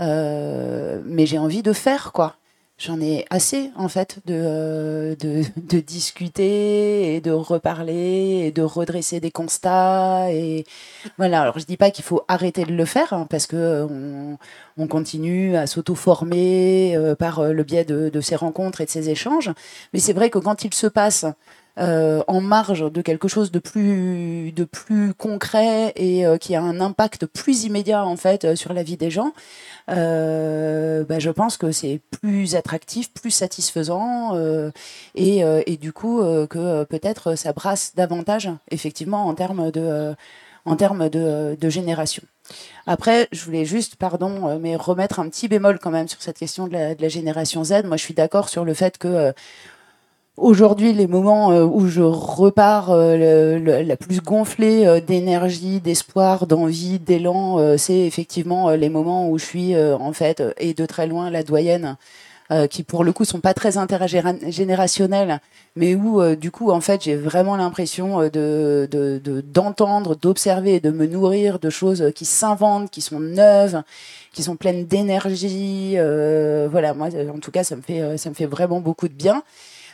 euh, 0.00 1.00
mais 1.04 1.26
j'ai 1.26 1.38
envie 1.38 1.62
de 1.62 1.72
faire, 1.72 2.12
quoi. 2.12 2.36
J'en 2.78 3.00
ai 3.00 3.24
assez, 3.30 3.70
en 3.76 3.88
fait, 3.88 4.18
de, 4.26 4.34
euh, 4.34 5.16
de, 5.16 5.80
discuter 5.80 7.14
et 7.14 7.20
de 7.22 7.30
reparler 7.30 8.42
et 8.46 8.52
de 8.52 8.60
redresser 8.60 9.18
des 9.18 9.30
constats. 9.30 10.30
Et 10.30 10.66
voilà. 11.16 11.40
Alors, 11.42 11.58
je 11.58 11.64
dis 11.64 11.78
pas 11.78 11.90
qu'il 11.90 12.04
faut 12.04 12.22
arrêter 12.28 12.64
de 12.64 12.72
le 12.72 12.84
faire, 12.84 13.14
hein, 13.14 13.26
parce 13.30 13.46
que 13.46 13.86
on, 13.90 14.36
on 14.76 14.86
continue 14.88 15.56
à 15.56 15.66
s'auto-former 15.66 17.14
par 17.18 17.44
le 17.44 17.64
biais 17.64 17.86
de 17.86 18.20
ces 18.20 18.36
rencontres 18.36 18.82
et 18.82 18.84
de 18.84 18.90
ces 18.90 19.08
échanges. 19.08 19.50
Mais 19.94 19.98
c'est 20.00 20.12
vrai 20.12 20.28
que 20.28 20.38
quand 20.38 20.64
il 20.64 20.74
se 20.74 20.86
passe 20.86 21.24
euh, 21.78 22.22
en 22.26 22.40
marge 22.40 22.90
de 22.90 23.02
quelque 23.02 23.28
chose 23.28 23.50
de 23.50 23.58
plus, 23.58 24.52
de 24.52 24.64
plus 24.64 25.12
concret 25.12 25.92
et 25.96 26.26
euh, 26.26 26.38
qui 26.38 26.54
a 26.54 26.62
un 26.62 26.80
impact 26.80 27.26
plus 27.26 27.64
immédiat 27.64 28.04
en 28.06 28.16
fait 28.16 28.44
euh, 28.44 28.56
sur 28.56 28.72
la 28.72 28.82
vie 28.82 28.96
des 28.96 29.10
gens, 29.10 29.32
euh, 29.90 31.04
bah, 31.04 31.18
je 31.18 31.30
pense 31.30 31.56
que 31.58 31.72
c'est 31.72 32.00
plus 32.22 32.54
attractif, 32.56 33.12
plus 33.12 33.30
satisfaisant 33.30 34.34
euh, 34.36 34.70
et, 35.14 35.42
et, 35.66 35.76
du 35.76 35.92
coup 35.92 36.20
que 36.48 36.84
peut-être 36.84 37.34
ça 37.34 37.52
brasse 37.52 37.94
davantage 37.94 38.50
effectivement 38.70 39.26
en 39.26 39.34
termes 39.34 39.70
de, 39.70 40.14
en 40.64 40.76
termes 40.76 41.08
de, 41.08 41.56
de 41.60 41.68
génération. 41.68 42.22
Après, 42.86 43.28
je 43.32 43.44
voulais 43.44 43.64
juste, 43.64 43.96
pardon, 43.96 44.58
mais 44.60 44.76
remettre 44.76 45.20
un 45.20 45.28
petit 45.28 45.48
bémol 45.48 45.78
quand 45.78 45.90
même 45.90 46.08
sur 46.08 46.22
cette 46.22 46.38
question 46.38 46.68
de 46.68 46.72
la, 46.72 46.94
de 46.94 47.02
la 47.02 47.08
génération 47.08 47.64
Z. 47.64 47.84
Moi, 47.84 47.96
je 47.96 48.02
suis 48.02 48.14
d'accord 48.14 48.48
sur 48.48 48.64
le 48.64 48.72
fait 48.74 48.98
que 48.98 49.32
Aujourd'hui, 50.36 50.92
les 50.92 51.06
moments 51.06 51.50
euh, 51.50 51.64
où 51.64 51.88
je 51.88 52.02
repars 52.02 52.90
euh, 52.90 53.16
le, 53.16 53.58
le, 53.58 53.82
la 53.82 53.96
plus 53.96 54.20
gonflée 54.20 54.86
euh, 54.86 55.00
d'énergie, 55.00 55.80
d'espoir, 55.80 56.46
d'envie, 56.46 56.98
d'élan, 56.98 57.76
c'est 57.78 58.00
effectivement 58.00 58.70
les 58.70 58.90
moments 58.90 59.30
où 59.30 59.38
je 59.38 59.44
suis 59.44 59.76
en 59.76 60.12
fait 60.12 60.42
et 60.58 60.74
de 60.74 60.84
très 60.84 61.06
loin 61.06 61.30
la 61.30 61.42
doyenne, 61.42 61.96
qui 62.70 62.82
pour 62.82 63.02
le 63.02 63.12
coup 63.12 63.24
sont 63.24 63.40
pas 63.40 63.54
très 63.54 63.78
intergénérationnels, 63.78 65.40
mais 65.74 65.94
où 65.94 66.22
du 66.36 66.50
coup 66.50 66.70
en 66.70 66.80
fait 66.80 67.02
j'ai 67.04 67.16
vraiment 67.16 67.56
l'impression 67.56 68.28
de 68.28 68.88
d'entendre, 69.52 70.14
de, 70.14 70.20
d'observer, 70.20 70.80
de 70.80 70.90
me 70.90 71.06
nourrir 71.06 71.58
de 71.58 71.70
choses 71.70 72.12
qui 72.14 72.24
s'inventent, 72.24 72.90
qui 72.90 73.00
sont 73.00 73.20
neuves, 73.20 73.82
qui 74.32 74.42
sont 74.42 74.56
pleines 74.56 74.86
d'énergie. 74.86 75.96
voilà, 76.70 76.94
moi 76.94 77.08
en 77.34 77.38
tout 77.38 77.50
cas 77.50 77.64
ça 77.64 77.76
me 77.76 77.82
fait 77.82 78.18
ça 78.18 78.28
me 78.28 78.34
fait 78.34 78.46
vraiment 78.46 78.80
beaucoup 78.80 79.08
de 79.08 79.14
bien. 79.14 79.42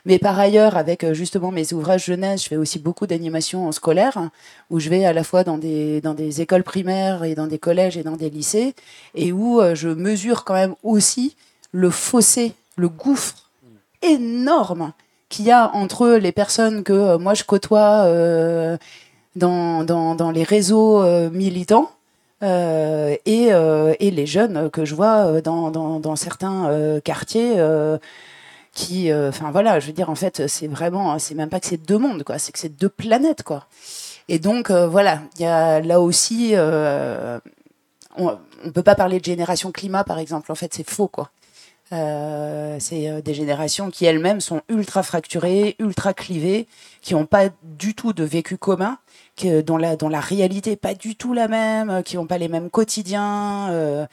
Mais 0.05 0.19
par 0.19 0.39
ailleurs, 0.39 0.77
avec 0.77 1.05
euh, 1.05 1.15
justement 1.15 1.53
mes 1.53 1.73
ouvrages 1.73 2.07
jeunesse, 2.07 2.43
je 2.45 2.49
fais 2.49 2.57
aussi 2.57 2.81
beaucoup 2.81 3.07
d'animation 3.07 3.69
en 3.69 3.73
scolaire, 3.73 4.31
où 4.69 4.81
je 4.81 4.89
vais 4.91 5.05
à 5.05 5.13
la 5.13 5.23
fois 5.23 5.45
dans 5.45 5.59
des, 5.59 6.41
écoles 6.41 6.65
primaires 6.65 7.23
et 7.23 7.35
dans 7.35 7.47
des 7.47 7.59
collèges 7.59 7.97
et 7.97 8.03
dans 8.03 8.17
des 8.17 8.29
lycées, 8.31 8.75
et 9.15 9.31
où 9.31 9.61
euh, 9.61 9.75
je 9.75 9.89
mesure 9.89 10.45
quand 10.45 10.55
même 10.55 10.75
aussi 10.83 11.37
le 11.71 11.89
fossé, 11.91 12.55
le 12.77 12.89
gouffre 12.89 13.51
énorme 14.03 14.93
qu'il 15.29 15.47
y 15.47 15.53
a 15.53 15.71
entre 15.73 16.09
les 16.09 16.33
personnes 16.33 16.83
que 16.83 16.93
euh, 16.93 17.19
moi 17.19 17.35
je 17.35 17.45
côtoie 17.45 18.07
dans, 19.37 20.33
les 20.35 20.43
réseaux 20.43 21.31
militants 21.31 21.91
et, 22.43 23.51
les 24.01 24.27
jeunes 24.27 24.69
que 24.71 24.85
je 24.85 24.95
vois 24.97 25.41
dans 25.41 26.17
certains 26.17 27.01
quartiers 27.05 27.55
qui, 28.73 29.11
euh, 29.11 29.29
enfin 29.29 29.51
voilà, 29.51 29.81
je 29.81 29.87
veux 29.87 29.93
dire, 29.93 30.11
en 30.11 30.15
fait, 30.15 30.47
c'est 30.49 30.67
vraiment, 30.67 31.19
c'est 31.19 31.35
même 31.35 31.51
pas 31.51 31.61
que 31.61 31.67
c'est 31.67 31.77
deux 31.77 31.99
mondes, 31.99 32.23
quoi, 32.25 32.39
c'est 32.39 32.53
que 32.53 32.59
c'est 32.59 32.71
deux 32.71 32.89
planètes, 32.89 33.43
quoi. 33.43 33.67
Et 34.29 34.39
donc, 34.39 34.71
euh, 34.71 34.87
voilà, 34.87 35.21
il 35.37 35.43
y 35.43 35.47
a 35.47 35.81
là 35.81 36.01
aussi, 36.01 36.53
euh, 36.55 37.39
on, 38.17 38.37
on 38.65 38.71
peut 38.71 38.83
pas 38.83 38.95
parler 38.95 39.21
de 39.21 39.25
génération 39.25 39.73
climat, 39.73 40.05
par 40.05 40.19
exemple, 40.19 40.51
en 40.51 40.55
fait, 40.55 40.73
c'est 40.75 40.89
faux, 40.89 41.09
quoi. 41.09 41.31
Euh, 41.93 42.77
c'est 42.81 43.23
des 43.23 43.35
générations 43.35 43.91
qui 43.91 44.05
elles-mêmes 44.07 44.41
sont 44.41 44.63
ultra 44.69 45.03
fracturées, 45.03 45.77
ultra 45.79 46.15
clivées, 46.15 46.67
qui 47.03 47.15
n'ont 47.15 47.27
pas 47.27 47.51
du 47.63 47.95
tout 47.95 48.13
de 48.13 48.25
vécu 48.25 48.57
commun, 48.57 48.99
que, 49.37 49.61
dont, 49.61 49.77
la, 49.77 49.97
dont 49.97 50.09
la 50.09 50.21
réalité 50.21 50.71
n'est 50.71 50.77
pas 50.77 50.95
du 50.95 51.17
tout 51.17 51.35
la 51.35 51.49
même, 51.49 52.03
qui 52.03 52.17
n'ont 52.17 52.27
pas 52.27 52.39
les 52.39 52.49
mêmes 52.49 52.71
quotidiens. 52.71 53.71
Euh, 53.71 54.07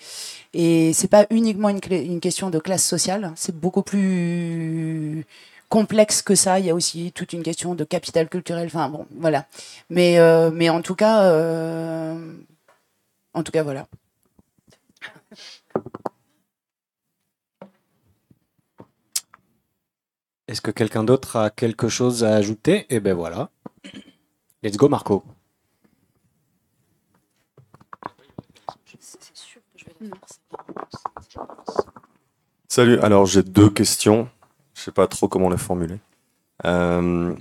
et 0.54 0.94
c'est 0.94 1.08
pas 1.08 1.26
uniquement 1.30 1.70
une, 1.70 1.80
question 2.20 2.50
de 2.50 2.60
classe 2.60 2.86
sociale, 2.86 3.32
c'est 3.36 3.56
beaucoup 3.56 3.84
plus 3.84 5.26
complexe 5.70 6.22
que 6.22 6.36
ça. 6.36 6.60
Il 6.60 6.66
y 6.66 6.70
a 6.70 6.76
aussi 6.76 7.12
toute 7.14 7.34
une 7.34 7.44
question 7.44 7.76
de 7.76 7.84
capital 7.84 8.28
culturel. 8.30 8.68
Enfin 8.68 8.90
bon, 8.90 9.06
voilà. 9.18 9.46
Mais 9.90 10.20
euh, 10.20 10.52
mais 10.52 10.70
en 10.70 10.82
tout 10.82 10.96
cas, 10.96 11.24
euh, 11.24 12.34
en 13.34 13.44
tout 13.44 13.52
cas, 13.52 13.64
voilà. 13.64 13.88
Est-ce 20.50 20.62
que 20.62 20.72
quelqu'un 20.72 21.04
d'autre 21.04 21.36
a 21.36 21.52
quelque 21.52 21.89
chose 21.89 22.24
à 22.24 22.34
ajouter? 22.34 22.88
Eh 22.89 23.00
ben 23.00 23.14
voilà. 23.14 23.52
Let's 24.64 24.78
go, 24.78 24.89
Marco. 24.89 25.24
Salut, 32.68 32.97
alors 33.02 33.28
j'ai 33.28 33.43
deux 33.43 33.70
questions. 33.70 34.28
Je 34.74 34.82
sais 34.82 34.91
pas 34.91 35.06
trop 35.06 35.28
comment 35.28 35.52
les 35.52 35.58
formuler. 35.58 36.00
Euh, 36.66 37.36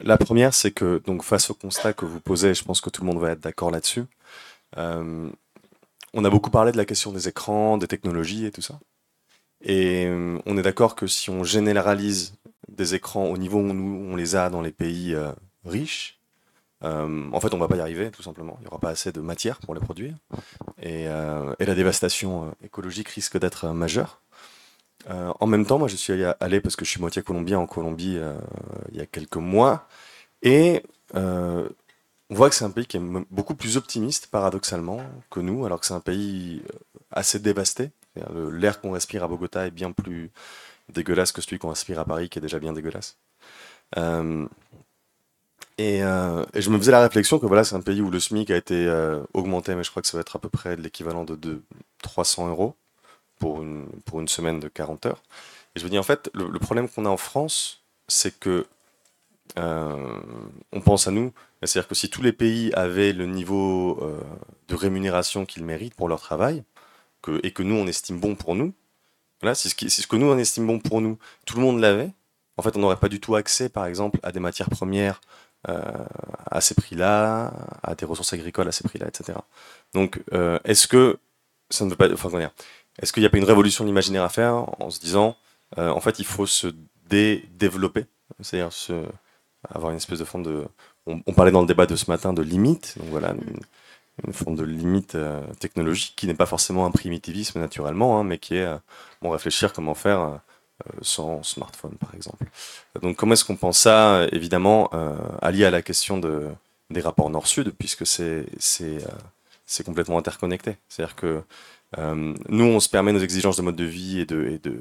la 0.00 0.16
première, 0.16 0.54
c'est 0.54 0.70
que 0.70 1.02
face 1.20 1.50
au 1.50 1.54
constat 1.54 1.92
que 1.92 2.06
vous 2.06 2.18
posez, 2.18 2.54
je 2.54 2.64
pense 2.64 2.80
que 2.80 2.88
tout 2.88 3.02
le 3.02 3.08
monde 3.08 3.20
va 3.20 3.32
être 3.32 3.40
d'accord 3.40 3.70
là-dessus. 3.70 4.04
euh, 4.78 5.28
on 6.14 6.24
a 6.24 6.30
beaucoup 6.30 6.50
parlé 6.50 6.72
de 6.72 6.78
la 6.78 6.86
question 6.86 7.12
des 7.12 7.28
écrans, 7.28 7.76
des 7.76 7.88
technologies 7.88 8.46
et 8.46 8.50
tout 8.50 8.62
ça. 8.62 8.80
Et 9.62 10.06
euh, 10.06 10.38
on 10.46 10.56
est 10.58 10.62
d'accord 10.62 10.94
que 10.94 11.06
si 11.06 11.30
on 11.30 11.44
généralise 11.44 12.34
des 12.68 12.94
écrans 12.94 13.26
au 13.26 13.38
niveau 13.38 13.58
où 13.58 13.72
nous, 13.72 14.10
on 14.10 14.16
les 14.16 14.34
a 14.34 14.50
dans 14.50 14.60
les 14.60 14.72
pays 14.72 15.14
euh, 15.14 15.32
riches, 15.64 16.18
euh, 16.84 17.30
en 17.32 17.38
fait, 17.38 17.54
on 17.54 17.58
va 17.58 17.68
pas 17.68 17.76
y 17.76 17.80
arriver, 17.80 18.10
tout 18.10 18.22
simplement. 18.22 18.56
Il 18.58 18.62
n'y 18.62 18.66
aura 18.66 18.80
pas 18.80 18.90
assez 18.90 19.12
de 19.12 19.20
matière 19.20 19.60
pour 19.60 19.74
les 19.74 19.80
produire. 19.80 20.16
Et, 20.80 21.04
la 21.04 21.74
dévastation 21.76 22.52
écologique 22.64 23.08
risque 23.08 23.38
d'être 23.38 23.68
majeure. 23.68 24.20
En 25.08 25.46
même 25.46 25.64
temps, 25.64 25.78
moi, 25.78 25.86
je 25.86 25.94
suis 25.94 26.12
allé- 26.40 26.60
parce 26.60 26.74
que 26.74 26.84
je 26.84 26.90
suis 26.90 27.00
moitié 27.00 27.22
colombien, 27.22 27.60
en 27.60 27.68
Colombie 27.68 28.18
il 28.90 28.96
y 28.96 29.00
a 29.00 29.06
quelques 29.06 29.36
mois. 29.36 29.86
Et 30.42 30.82
on 31.14 31.68
voit 32.30 32.48
que 32.48 32.56
c'est 32.56 32.64
un 32.64 32.70
pays 32.70 32.86
qui 32.86 32.96
est 32.96 33.02
beaucoup 33.30 33.54
plus 33.54 33.76
optimiste, 33.76 34.26
paradoxalement, 34.26 35.02
que 35.30 35.38
nous, 35.38 35.64
alors 35.64 35.78
que 35.78 35.86
c'est 35.86 35.94
un 35.94 36.00
pays 36.00 36.64
assez 37.12 37.38
dévasté. 37.38 37.92
Le- 38.16 38.50
L'air 38.50 38.80
qu'on 38.80 38.92
respire 38.92 39.24
à 39.24 39.28
Bogota 39.28 39.66
est 39.66 39.70
bien 39.70 39.92
plus 39.92 40.30
dégueulasse 40.88 41.32
que 41.32 41.40
celui 41.40 41.58
qu'on 41.58 41.70
respire 41.70 41.98
à 41.98 42.04
Paris, 42.04 42.28
qui 42.28 42.38
est 42.38 42.42
déjà 42.42 42.58
bien 42.58 42.72
dégueulasse. 42.72 43.18
Euh, 43.96 44.46
et, 45.78 46.02
euh, 46.02 46.44
et 46.54 46.62
je 46.62 46.70
me 46.70 46.78
faisais 46.78 46.92
la 46.92 47.00
réflexion 47.00 47.38
que 47.38 47.46
voilà, 47.46 47.64
c'est 47.64 47.74
un 47.74 47.80
pays 47.80 48.00
où 48.00 48.10
le 48.10 48.20
SMIC 48.20 48.50
a 48.50 48.56
été 48.56 48.86
euh, 48.86 49.22
augmenté, 49.34 49.74
mais 49.74 49.84
je 49.84 49.90
crois 49.90 50.02
que 50.02 50.08
ça 50.08 50.16
va 50.16 50.20
être 50.20 50.36
à 50.36 50.38
peu 50.38 50.48
près 50.48 50.76
de 50.76 50.82
l'équivalent 50.82 51.24
de, 51.24 51.36
de 51.36 51.62
300 52.02 52.48
euros 52.48 52.76
pour 53.38 53.62
une, 53.62 54.28
semaine 54.28 54.60
de 54.60 54.68
40 54.68 55.06
heures. 55.06 55.22
Et 55.74 55.80
je 55.80 55.84
me 55.84 55.90
dis, 55.90 55.98
en 55.98 56.04
fait, 56.04 56.30
le, 56.34 56.58
problème 56.60 56.88
qu'on 56.88 57.06
a 57.06 57.08
en 57.08 57.16
France, 57.16 57.82
c'est 58.08 58.38
que 58.38 58.66
on 59.56 60.80
pense 60.80 61.08
à 61.08 61.10
nous, 61.10 61.32
c'est-à-dire 61.62 61.88
que 61.88 61.94
si 61.94 62.08
tous 62.08 62.22
les 62.22 62.32
pays 62.32 62.72
avaient 62.74 63.12
le 63.12 63.26
niveau 63.26 64.00
de 64.68 64.74
rémunération 64.74 65.44
qu'ils 65.44 65.64
méritent 65.64 65.94
pour 65.94 66.08
leur 66.08 66.20
travail, 66.20 66.62
et 67.42 67.52
que 67.52 67.62
nous, 67.62 67.74
on 67.74 67.86
estime 67.86 68.18
bon 68.18 68.34
pour 68.34 68.54
nous, 68.54 68.72
voilà, 69.40 69.54
si 69.54 69.68
ce, 69.68 70.06
que 70.06 70.16
nous, 70.16 70.26
on 70.26 70.38
estime 70.38 70.66
bon 70.66 70.78
pour 70.78 71.00
nous, 71.00 71.18
tout 71.46 71.56
le 71.56 71.62
monde 71.62 71.80
l'avait, 71.80 72.10
en 72.56 72.62
fait, 72.62 72.76
on 72.76 72.80
n'aurait 72.80 72.96
pas 72.96 73.08
du 73.08 73.20
tout 73.20 73.34
accès, 73.34 73.68
par 73.68 73.86
exemple, 73.86 74.20
à 74.22 74.30
des 74.32 74.40
matières 74.40 74.70
premières 74.70 75.20
euh, 75.68 75.80
à 76.50 76.60
ces 76.60 76.74
prix-là, 76.74 77.52
à 77.82 77.94
des 77.94 78.04
ressources 78.04 78.32
agricoles 78.32 78.68
à 78.68 78.72
ces 78.72 78.84
prix-là, 78.84 79.08
etc. 79.08 79.38
Donc, 79.94 80.22
euh, 80.32 80.58
est-ce 80.64 80.86
que 80.86 81.18
ça 81.70 81.84
ne 81.84 81.90
veut 81.90 81.96
pas, 81.96 82.12
enfin, 82.12 82.28
dire, 82.38 82.50
est-ce 83.00 83.12
qu'il 83.12 83.22
n'y 83.22 83.26
a 83.26 83.30
pas 83.30 83.38
une 83.38 83.44
révolution 83.44 83.84
de 83.84 83.88
l'imaginaire 83.88 84.22
à 84.22 84.28
faire 84.28 84.54
en 84.80 84.90
se 84.90 85.00
disant, 85.00 85.36
euh, 85.78 85.88
en 85.90 86.00
fait, 86.00 86.18
il 86.18 86.24
faut 86.24 86.46
se 86.46 86.68
dé- 87.08 87.48
développer, 87.52 88.06
c'est-à-dire 88.40 88.70
avoir 89.70 89.90
une 89.90 89.96
espèce 89.96 90.18
de 90.18 90.24
forme 90.24 90.42
de, 90.44 90.66
on, 91.06 91.20
on 91.26 91.32
parlait 91.32 91.52
dans 91.52 91.60
le 91.60 91.66
débat 91.66 91.86
de 91.86 91.96
ce 91.96 92.10
matin 92.10 92.32
de 92.32 92.42
limite, 92.42 92.96
donc 92.98 93.08
voilà, 93.08 93.34
une, 94.26 94.32
forme 94.32 94.56
de 94.56 94.64
limite 94.64 95.14
euh, 95.14 95.40
technologique 95.58 96.14
qui 96.16 96.26
n'est 96.26 96.34
pas 96.34 96.46
forcément 96.46 96.86
un 96.86 96.90
primitivisme 96.90 97.60
naturellement, 97.60 98.18
hein, 98.18 98.24
mais 98.24 98.38
qui 98.38 98.56
est, 98.56 98.64
euh, 98.64 98.76
bon, 99.20 99.30
réfléchir 99.30 99.72
comment 99.72 99.94
faire 99.94 100.20
euh, 100.20 100.36
sans 101.00 101.42
smartphone, 101.42 101.96
par 101.98 102.14
exemple. 102.14 102.44
Donc, 103.00 103.16
comment 103.16 103.32
est-ce 103.34 103.44
qu'on 103.44 103.56
pense 103.56 103.78
ça, 103.78 104.26
évidemment, 104.32 104.90
allié 105.40 105.64
à 105.64 105.70
la 105.70 105.80
question 105.82 106.18
de, 106.18 106.48
des 106.90 107.00
rapports 107.00 107.30
Nord-Sud, 107.30 107.72
puisque 107.78 108.06
c'est 108.06 108.46
c'est 108.58 109.84
complètement 109.84 110.18
interconnecté. 110.18 110.76
C'est-à-dire 110.88 111.14
que 111.14 111.42
nous, 112.48 112.64
on 112.64 112.80
se 112.80 112.88
permet 112.88 113.12
nos 113.12 113.20
exigences 113.20 113.56
de 113.56 113.62
mode 113.62 113.76
de 113.76 113.84
vie 113.84 114.18
et 114.20 114.26
de, 114.26 114.48
et 114.48 114.58
de 114.58 114.76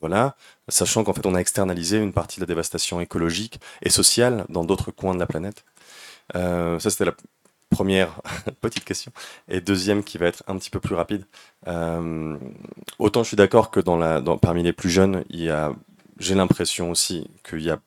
voilà, 0.00 0.34
sachant 0.68 1.04
qu'en 1.04 1.12
fait, 1.12 1.26
on 1.26 1.34
a 1.34 1.40
externalisé 1.40 1.98
une 1.98 2.14
partie 2.14 2.36
de 2.36 2.44
la 2.44 2.46
dévastation 2.46 3.00
écologique 3.00 3.60
et 3.82 3.90
sociale 3.90 4.46
dans 4.48 4.64
d'autres 4.64 4.92
coins 4.92 5.14
de 5.14 5.20
la 5.20 5.26
planète. 5.26 5.64
Ça, 6.32 6.78
c'était 6.80 7.04
la 7.04 7.14
première 7.72 8.20
petite 8.60 8.84
question. 8.84 9.10
Et 9.48 9.60
deuxième, 9.60 10.04
qui 10.04 10.18
va 10.18 10.26
être 10.26 10.44
un 10.46 10.56
petit 10.56 10.70
peu 10.70 10.78
plus 10.78 10.94
rapide. 10.94 11.24
Euh, 11.66 12.36
autant 12.98 13.22
je 13.22 13.28
suis 13.28 13.36
d'accord 13.36 13.70
que 13.70 13.80
parmi 14.36 14.62
les 14.62 14.72
plus 14.72 14.90
jeunes, 14.90 15.24
j'ai 16.18 16.34
l'impression 16.34 16.90
aussi 16.90 17.28
qu'il 17.48 17.62
y 17.62 17.70
a 17.70 17.80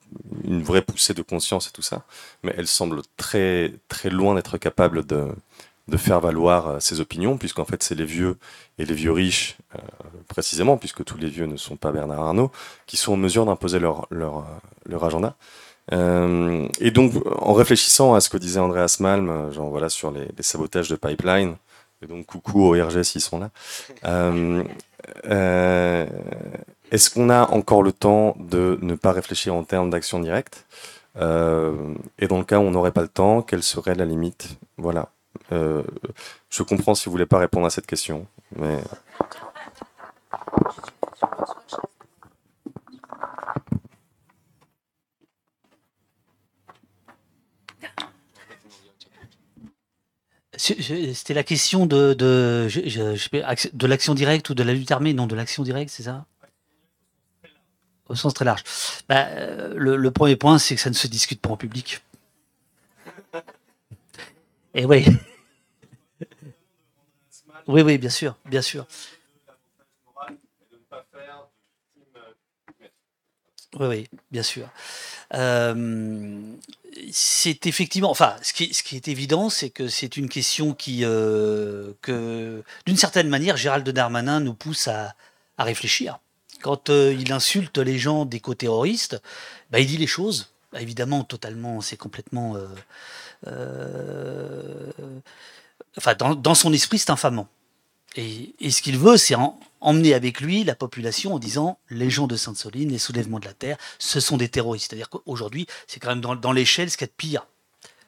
une 0.44 0.64
vraie 0.64 0.82
poussée 0.82 1.14
de 1.14 1.22
conscience 1.22 1.68
et 1.68 1.72
tout 1.72 1.82
ça, 1.82 2.04
mais 2.44 2.54
elle 2.58 2.68
semble 2.68 3.02
très, 3.16 3.74
très 3.88 4.10
loin 4.10 4.36
d'être 4.36 4.58
capable 4.58 5.06
de, 5.06 5.28
faire 5.98 6.20
valoir 6.20 6.68
euh, 6.68 6.80
ses 6.80 7.00
opinions, 7.00 7.38
puisqu'en 7.38 7.64
fait, 7.64 7.84
c'est 7.84 7.96
les 7.96 8.06
vieux 8.06 8.38
et 8.80 8.86
les 8.86 8.96
vieux 8.96 9.12
riches, 9.12 9.56
euh, 9.76 9.80
précisément, 10.28 10.78
puisque 10.78 11.06
tous 11.06 11.18
les 11.18 11.30
vieux 11.30 11.46
ne 11.46 11.58
sont 11.58 11.78
pas 11.78 11.92
Bernard 11.92 12.22
Arnault, 12.22 12.52
qui 12.88 12.98
sont 12.98 13.14
en 13.14 13.18
mesure 13.18 13.46
d'imposer 13.46 13.80
leur 13.80 14.08
agenda. 15.04 15.38
Euh, 15.94 16.68
et 16.80 16.92
donc, 16.92 17.14
en 17.40 17.54
réfléchissant 17.54 18.14
à 18.16 18.22
ce 18.22 18.30
que 18.30 18.38
disait 18.38 18.60
Andreas 18.60 18.98
Malm, 19.00 19.30
euh, 19.30 19.52
genre 19.52 19.70
voilà, 19.70 19.90
sur 19.90 20.12
les, 20.12 20.28
sabotages 20.40 20.90
de 20.90 20.96
pipeline, 20.96 21.56
et 22.02 22.08
donc 22.08 22.26
coucou 22.26 22.64
au 22.64 22.72
RG 22.72 23.04
s'ils 23.04 23.22
sont 23.22 23.40
là, 23.40 23.50
euh, 24.06 24.64
est-ce 26.92 27.10
qu'on 27.10 27.30
a 27.30 27.50
encore 27.52 27.84
le 27.84 27.92
temps 27.92 28.36
de 28.40 28.80
ne 28.82 28.96
pas 28.96 29.12
réfléchir 29.12 29.54
en 29.54 29.64
termes 29.64 29.90
d'action 29.90 30.20
directe? 30.20 30.66
Et 31.18 32.28
dans 32.28 32.38
le 32.38 32.44
cas 32.44 32.60
où 32.60 32.64
on 32.64 32.72
n'aurait 32.72 32.92
pas 32.92 33.02
le 33.02 33.08
temps, 33.08 33.42
quelle 33.42 33.64
serait 33.64 33.96
la 33.96 34.04
limite? 34.04 34.58
Voilà. 34.78 35.10
Je 35.52 36.64
comprends 36.64 36.94
si 36.94 37.06
vous 37.06 37.12
voulez 37.12 37.26
pas 37.26 37.38
répondre 37.38 37.66
à 37.66 37.70
cette 37.70 37.88
question, 37.88 38.28
mais 38.58 38.80
C'était 50.74 51.36
la 51.36 51.44
question 51.44 51.86
de, 51.86 52.68
l'action 53.86 54.16
directe 54.16 54.50
ou 54.50 54.56
de 54.56 54.64
la 54.64 54.74
lutte 54.74 54.92
armée, 54.92 55.14
non, 55.14 55.28
de 55.28 55.36
l'action 55.36 55.62
directe, 55.62 55.92
c'est 55.92 56.04
ça? 56.04 56.26
Au 58.08 58.16
sens 58.16 58.34
très 58.34 58.46
large. 58.46 58.64
Bah, 59.08 59.28
euh, 59.28 59.74
le, 59.76 59.96
le 59.96 60.12
premier 60.12 60.36
point, 60.36 60.58
c'est 60.58 60.76
que 60.76 60.82
ça 60.82 60.90
ne 60.90 60.96
se 60.96 61.08
discute 61.08 61.40
pas 61.40 61.50
en 61.50 61.58
public. 61.58 62.02
Et 64.74 64.86
oui. 64.86 65.06
Oui, 67.68 67.82
oui, 67.82 67.98
bien 67.98 68.12
sûr, 68.12 68.38
bien 68.46 68.62
sûr. 68.62 68.86
Oui, 73.80 73.88
oui, 73.88 74.08
bien 74.30 74.44
sûr. 74.44 74.70
Euh, 75.34 76.54
c'est 77.12 77.66
effectivement, 77.66 78.10
enfin, 78.10 78.36
ce 78.42 78.54
qui, 78.54 78.96
est 78.96 79.08
évident, 79.08 79.50
c'est 79.50 79.70
que 79.70 79.88
c'est 79.88 80.18
une 80.18 80.30
question 80.30 80.74
qui, 80.74 81.04
euh, 81.04 81.92
que, 82.02 82.64
d'une 82.86 82.98
certaine 82.98 83.30
manière, 83.30 83.58
Gérald 83.58 83.88
Darmanin 83.90 84.40
nous 84.40 84.54
pousse 84.54 84.88
à, 84.88 85.16
réfléchir. 85.58 86.20
Quand 86.62 86.90
euh, 86.90 87.16
il 87.18 87.32
insulte 87.32 87.78
les 87.78 87.98
gens 87.98 88.26
d'éco-terroristes, 88.26 89.22
bah, 89.72 89.80
il 89.80 89.88
dit 89.88 89.98
les 89.98 90.08
choses. 90.08 90.54
Évidemment, 90.78 91.24
totalement, 91.24 91.80
c'est 91.80 91.96
complètement. 91.98 92.58
euh, 93.48 94.92
dans 96.38 96.56
son 96.56 96.74
esprit, 96.74 97.00
c'est 97.00 97.12
infamant. 97.12 97.48
Et, 98.18 98.54
et 98.60 98.72
ce 98.72 98.82
qu'il 98.82 98.98
veut, 98.98 99.18
c'est 99.18 99.36
en- 99.36 99.60
emmener 99.86 100.14
avec 100.14 100.42
lui 100.42 100.64
la 100.64 100.76
population 100.76 101.34
en 101.36 101.40
disant 101.40 101.80
les 101.90 102.10
gens 102.10 102.28
de 102.28 102.36
Sainte-Soline, 102.36 102.90
les 102.90 102.98
soulèvements 102.98 103.40
de 103.40 103.46
la 103.46 103.54
terre, 103.54 103.78
ce 104.00 104.20
sont 104.20 104.36
des 104.38 104.50
terroristes. 104.50 104.88
C'est-à-dire 104.90 105.10
qu'aujourd'hui, 105.10 105.68
c'est 105.88 106.00
quand 106.00 106.10
même 106.10 106.22
dans, 106.22 106.52
l'échelle 106.52 106.90
ce 106.90 106.98
qu'il 106.98 107.06
y 107.06 107.10
a 107.10 107.14
de 107.14 107.16
pire. 107.16 107.48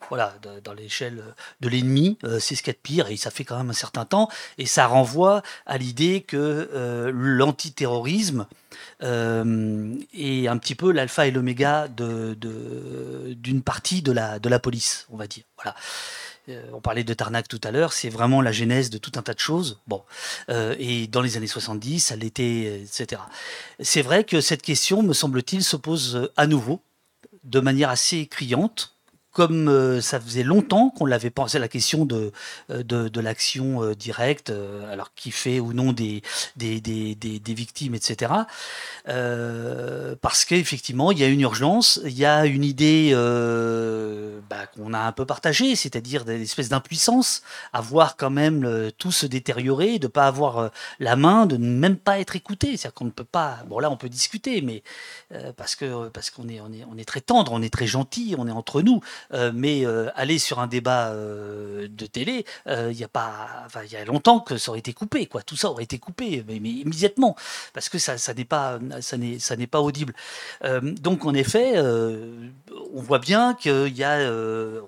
Voilà, 0.10 0.36
dans 0.64 0.74
l'échelle 0.74 1.22
de 1.60 1.68
l'ennemi, 1.68 2.18
euh, 2.24 2.40
c'est 2.40 2.56
ce 2.56 2.62
qu'il 2.64 2.72
y 2.72 2.76
a 2.76 2.78
de 2.78 2.82
pire, 2.82 3.08
et 3.10 3.18
ça 3.18 3.30
fait 3.30 3.44
quand 3.44 3.58
même 3.58 3.70
un 3.72 3.74
certain 3.74 4.06
temps, 4.06 4.30
et 4.58 4.66
ça 4.66 4.88
renvoie 4.88 5.42
à 5.66 5.78
l'idée 5.78 6.22
que 6.22 6.38
euh, 6.74 7.12
l'antiterrorisme 7.14 8.48
euh, 9.04 9.96
est 10.14 10.48
un 10.48 10.58
petit 10.58 10.76
peu 10.76 10.92
l'alpha 10.92 11.28
et 11.28 11.32
l'oméga 11.32 11.88
de- 11.90 12.36
de- 12.40 13.34
d'une 13.34 13.62
partie 13.62 14.02
de 14.02 14.12
la, 14.14 14.40
de 14.40 14.48
la 14.50 14.60
police, 14.60 15.08
on 15.12 15.18
va 15.18 15.28
dire. 15.28 15.44
Voilà. 15.58 15.76
Euh, 16.50 16.64
on 16.74 16.80
parlait 16.80 17.04
de 17.04 17.14
Tarnac 17.14 17.48
tout 17.48 17.60
à 17.64 17.72
l'heure, 17.72 17.92
c'est 17.92 18.10
vraiment 18.10 18.42
la 18.42 18.52
genèse 18.52 18.90
de 18.90 18.98
tout 18.98 19.12
un 19.16 19.22
tas 19.22 19.34
de 19.34 19.40
choses. 19.40 19.80
Bon, 19.88 20.04
Euh, 20.50 20.76
et 20.80 21.08
dans 21.08 21.22
les 21.22 21.38
années 21.38 21.48
70, 21.48 22.00
ça 22.00 22.16
l'était, 22.16 22.82
etc. 22.84 23.22
C'est 23.80 24.02
vrai 24.02 24.24
que 24.24 24.40
cette 24.42 24.62
question, 24.62 25.04
me 25.04 25.14
semble-t-il, 25.14 25.64
se 25.64 25.76
pose 25.76 26.16
euh, 26.16 26.32
à 26.38 26.48
nouveau, 26.48 26.82
de 27.44 27.60
manière 27.60 27.90
assez 27.90 28.28
criante, 28.28 28.97
comme 29.38 29.68
euh, 29.68 30.02
ça 30.02 30.20
faisait 30.20 30.42
longtemps 30.42 30.90
qu'on 30.90 31.06
l'avait 31.06 31.30
pensé, 31.30 31.60
la 31.60 31.68
question 31.68 32.06
de, 32.06 32.32
euh, 32.72 32.82
de, 32.82 33.22
l'action 33.22 33.84
euh, 33.84 33.94
directe, 33.94 34.52
alors 34.92 35.14
qui 35.14 35.30
fait 35.30 35.60
ou 35.60 35.74
non 35.74 35.94
des, 35.94 36.24
des, 36.56 36.82
des, 36.82 37.14
des, 37.14 37.54
victimes, 37.54 37.94
etc. 37.94 38.32
Parce 39.06 40.44
qu'effectivement, 40.44 41.12
il 41.12 41.20
y 41.20 41.24
a 41.24 41.28
une 41.28 41.42
urgence, 41.42 42.00
il 42.04 42.18
y 42.18 42.26
a 42.26 42.48
une 42.48 42.64
idée 42.64 43.12
bah, 44.50 44.66
qu'on 44.74 44.94
a 44.94 45.00
un 45.02 45.12
peu 45.12 45.26
partagée, 45.26 45.76
c'est-à-dire 45.76 46.26
des 46.26 46.42
espèces 46.42 46.70
d'impuissance 46.70 47.44
à 47.74 47.82
voir 47.82 48.18
quand 48.18 48.32
même 48.32 48.92
tout 48.98 49.12
se 49.12 49.28
détériorer, 49.28 50.00
de 50.00 50.08
pas 50.08 50.26
avoir 50.26 50.72
la 51.00 51.16
main, 51.16 51.46
de 51.46 51.58
ne 51.58 51.78
même 51.78 51.98
pas 51.98 52.20
être 52.20 52.36
écouté. 52.36 52.76
C'est-à-dire 52.76 52.96
qu'on 52.96 53.06
ne 53.06 53.12
peut 53.12 53.24
pas. 53.24 53.60
Bon 53.68 53.78
là, 53.78 53.92
on 53.92 53.98
peut 53.98 54.10
discuter, 54.10 54.62
mais 54.64 54.82
parce 55.58 55.76
que 55.76 56.10
parce 56.10 56.32
qu'on 56.32 56.50
est 56.50 56.60
on 56.60 56.72
est 56.74 56.86
on 56.92 56.98
est 56.98 57.06
très 57.06 57.22
tendre, 57.22 57.52
on 57.52 57.62
est 57.62 57.74
très 57.74 57.88
gentil, 57.88 58.34
on 58.38 58.48
est 58.48 58.52
entre 58.52 58.82
nous. 58.82 59.02
Euh, 59.34 59.52
mais 59.54 59.86
euh, 59.86 60.10
aller 60.16 60.40
sur 60.40 60.60
un 60.60 60.68
débat 60.68 61.10
euh, 61.10 61.88
de 61.90 62.06
télé, 62.06 62.46
il 62.68 62.94
y 62.94 63.04
a 63.04 63.08
pas, 63.08 63.68
il 63.84 63.92
y 63.92 63.96
a 63.96 64.06
longtemps 64.06 64.40
que 64.40 64.58
ça 64.58 64.72
aurait 64.72 64.80
été 64.80 64.94
coupé, 64.94 65.26
quoi. 65.26 65.42
Tout 65.42 65.56
ça 65.56 65.70
aurait 65.70 65.84
été 65.84 66.00
coupé, 66.00 66.44
mais, 66.48 66.58
immédiatement, 66.58 67.36
parce 67.74 67.90
que 67.90 67.98
ça 67.98 68.34
n'est 68.34 68.46
pas 68.46 68.80
ça 69.02 69.18
n'est 69.18 69.40
ça 69.40 69.56
n'est 69.56 69.68
pas 69.68 69.82
audible. 69.82 70.14
Donc 70.82 71.26
en 71.26 71.34
effet, 71.34 71.80
on 71.80 73.02
voit 73.02 73.20
bien 73.20 73.54
qu'il 73.54 73.96
y 73.96 74.04
a, 74.04 74.18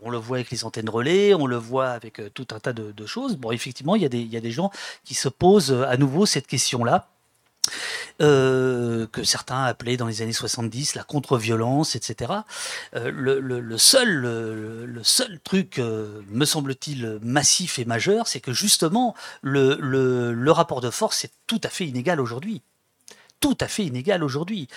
on 0.01 0.09
le 0.09 0.17
voit 0.17 0.37
avec 0.37 0.51
les 0.51 0.65
antennes 0.65 0.89
relais, 0.89 1.33
on 1.33 1.47
le 1.47 1.57
voit 1.57 1.89
avec 1.89 2.21
tout 2.33 2.47
un 2.51 2.59
tas 2.59 2.73
de, 2.73 2.91
de 2.91 3.05
choses. 3.05 3.37
Bon, 3.37 3.51
effectivement, 3.51 3.95
il 3.95 4.01
y 4.01 4.05
a 4.05 4.09
des 4.09 4.19
il 4.19 4.31
y 4.31 4.37
a 4.37 4.41
des 4.41 4.51
gens 4.51 4.71
qui 5.03 5.13
se 5.15 5.29
posent 5.29 5.73
à 5.87 5.97
nouveau 5.97 6.25
cette 6.25 6.47
question-là 6.47 7.09
euh, 8.21 9.07
que 9.07 9.23
certains 9.23 9.63
appelaient 9.63 9.95
dans 9.95 10.07
les 10.07 10.21
années 10.21 10.33
70 10.33 10.95
la 10.95 11.03
contre-violence, 11.03 11.95
etc. 11.95 12.33
Euh, 12.95 13.11
le, 13.13 13.77
seul, 13.77 14.09
le, 14.09 15.03
seul 15.03 15.39
truc, 15.39 15.79
euh, 15.79 16.21
me 16.29 16.43
semble-t-il, 16.43 17.19
massif 17.21 17.79
et 17.79 17.85
majeur, 17.85 18.27
c'est 18.27 18.41
que 18.41 18.51
justement, 18.51 19.15
le, 19.41 20.51
rapport 20.51 20.81
de 20.81 20.89
force 20.89 21.23
est 21.23 21.31
tout 21.47 21.61
à 21.63 21.69
fait 21.69 21.85
inégal 21.85 22.19
aujourd'hui. 22.19 22.61
Tout 23.39 23.57
à 23.61 23.69
fait 23.69 23.85
inégal 23.85 24.21
aujourd'hui. 24.21 24.67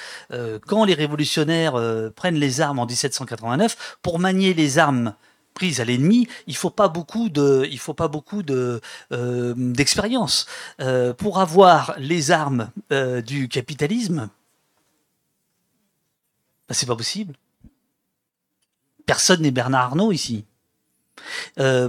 Quand 0.68 0.84
les 0.84 0.94
révolutionnaires 0.94 1.74
prennent 2.14 2.36
les 2.36 2.60
armes 2.60 2.78
en 2.78 2.86
1789, 2.86 3.98
pour 4.02 4.20
manier 4.20 4.54
les 4.54 4.78
armes 4.78 5.14
prises 5.54 5.80
à 5.80 5.84
l'ennemi, 5.84 6.26
il 6.46 6.56
faut 6.56 6.70
pas 6.70 6.88
beaucoup 6.88 7.28
de, 7.28 7.66
il 7.70 7.78
faut 7.78 7.94
pas 7.94 8.08
beaucoup 8.08 8.42
de 8.42 8.80
euh, 9.12 9.54
d'expérience 9.56 10.46
Euh, 10.80 11.12
pour 11.14 11.38
avoir 11.40 11.94
les 11.98 12.30
armes 12.30 12.70
euh, 12.92 13.20
du 13.22 13.48
capitalisme. 13.48 14.28
bah, 16.68 16.74
c'est 16.74 16.86
pas 16.86 16.96
possible. 16.96 17.34
Personne 19.06 19.42
n'est 19.42 19.50
Bernard 19.50 19.82
Arnault 19.86 20.12
ici. 20.12 20.44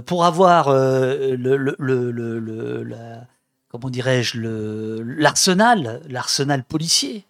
Pour 0.06 0.24
avoir 0.24 0.70
le, 0.70 1.36
le, 1.36 1.74
le, 1.78 2.10
le- 2.38 2.82
la- 2.82 3.26
comment 3.68 3.88
dirais-je 3.90 4.38
l'arsenal 4.38 6.02
l'arsenal 6.08 6.62
policier 6.64 7.24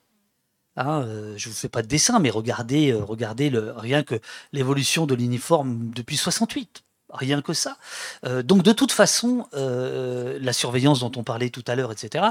Hein, 0.76 1.02
euh, 1.02 1.34
je 1.36 1.48
vous 1.48 1.54
fais 1.54 1.68
pas 1.68 1.82
de 1.82 1.86
dessin, 1.86 2.18
mais 2.18 2.30
regardez, 2.30 2.92
euh, 2.92 3.04
regardez 3.04 3.52
rien 3.76 4.02
que 4.02 4.16
l'évolution 4.52 5.06
de 5.06 5.14
l'uniforme 5.14 5.90
depuis 5.94 6.16
68. 6.16 6.82
Rien 7.10 7.42
que 7.42 7.52
ça. 7.52 7.76
Euh, 8.24 8.42
donc 8.42 8.64
de 8.64 8.72
toute 8.72 8.90
façon, 8.90 9.46
la 9.52 10.52
surveillance 10.52 10.98
dont 10.98 11.12
on 11.14 11.22
parlait 11.22 11.50
tout 11.50 11.62
à 11.68 11.76
l'heure, 11.76 11.92
etc. 11.92 12.24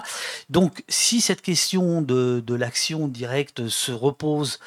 Donc 0.49 0.83
si 0.89 1.21
cette 1.21 1.41
question 1.41 2.01
de, 2.01 2.43
l'action 2.53 3.07
directe 3.07 3.69
se 3.69 3.93
repose 3.93 4.59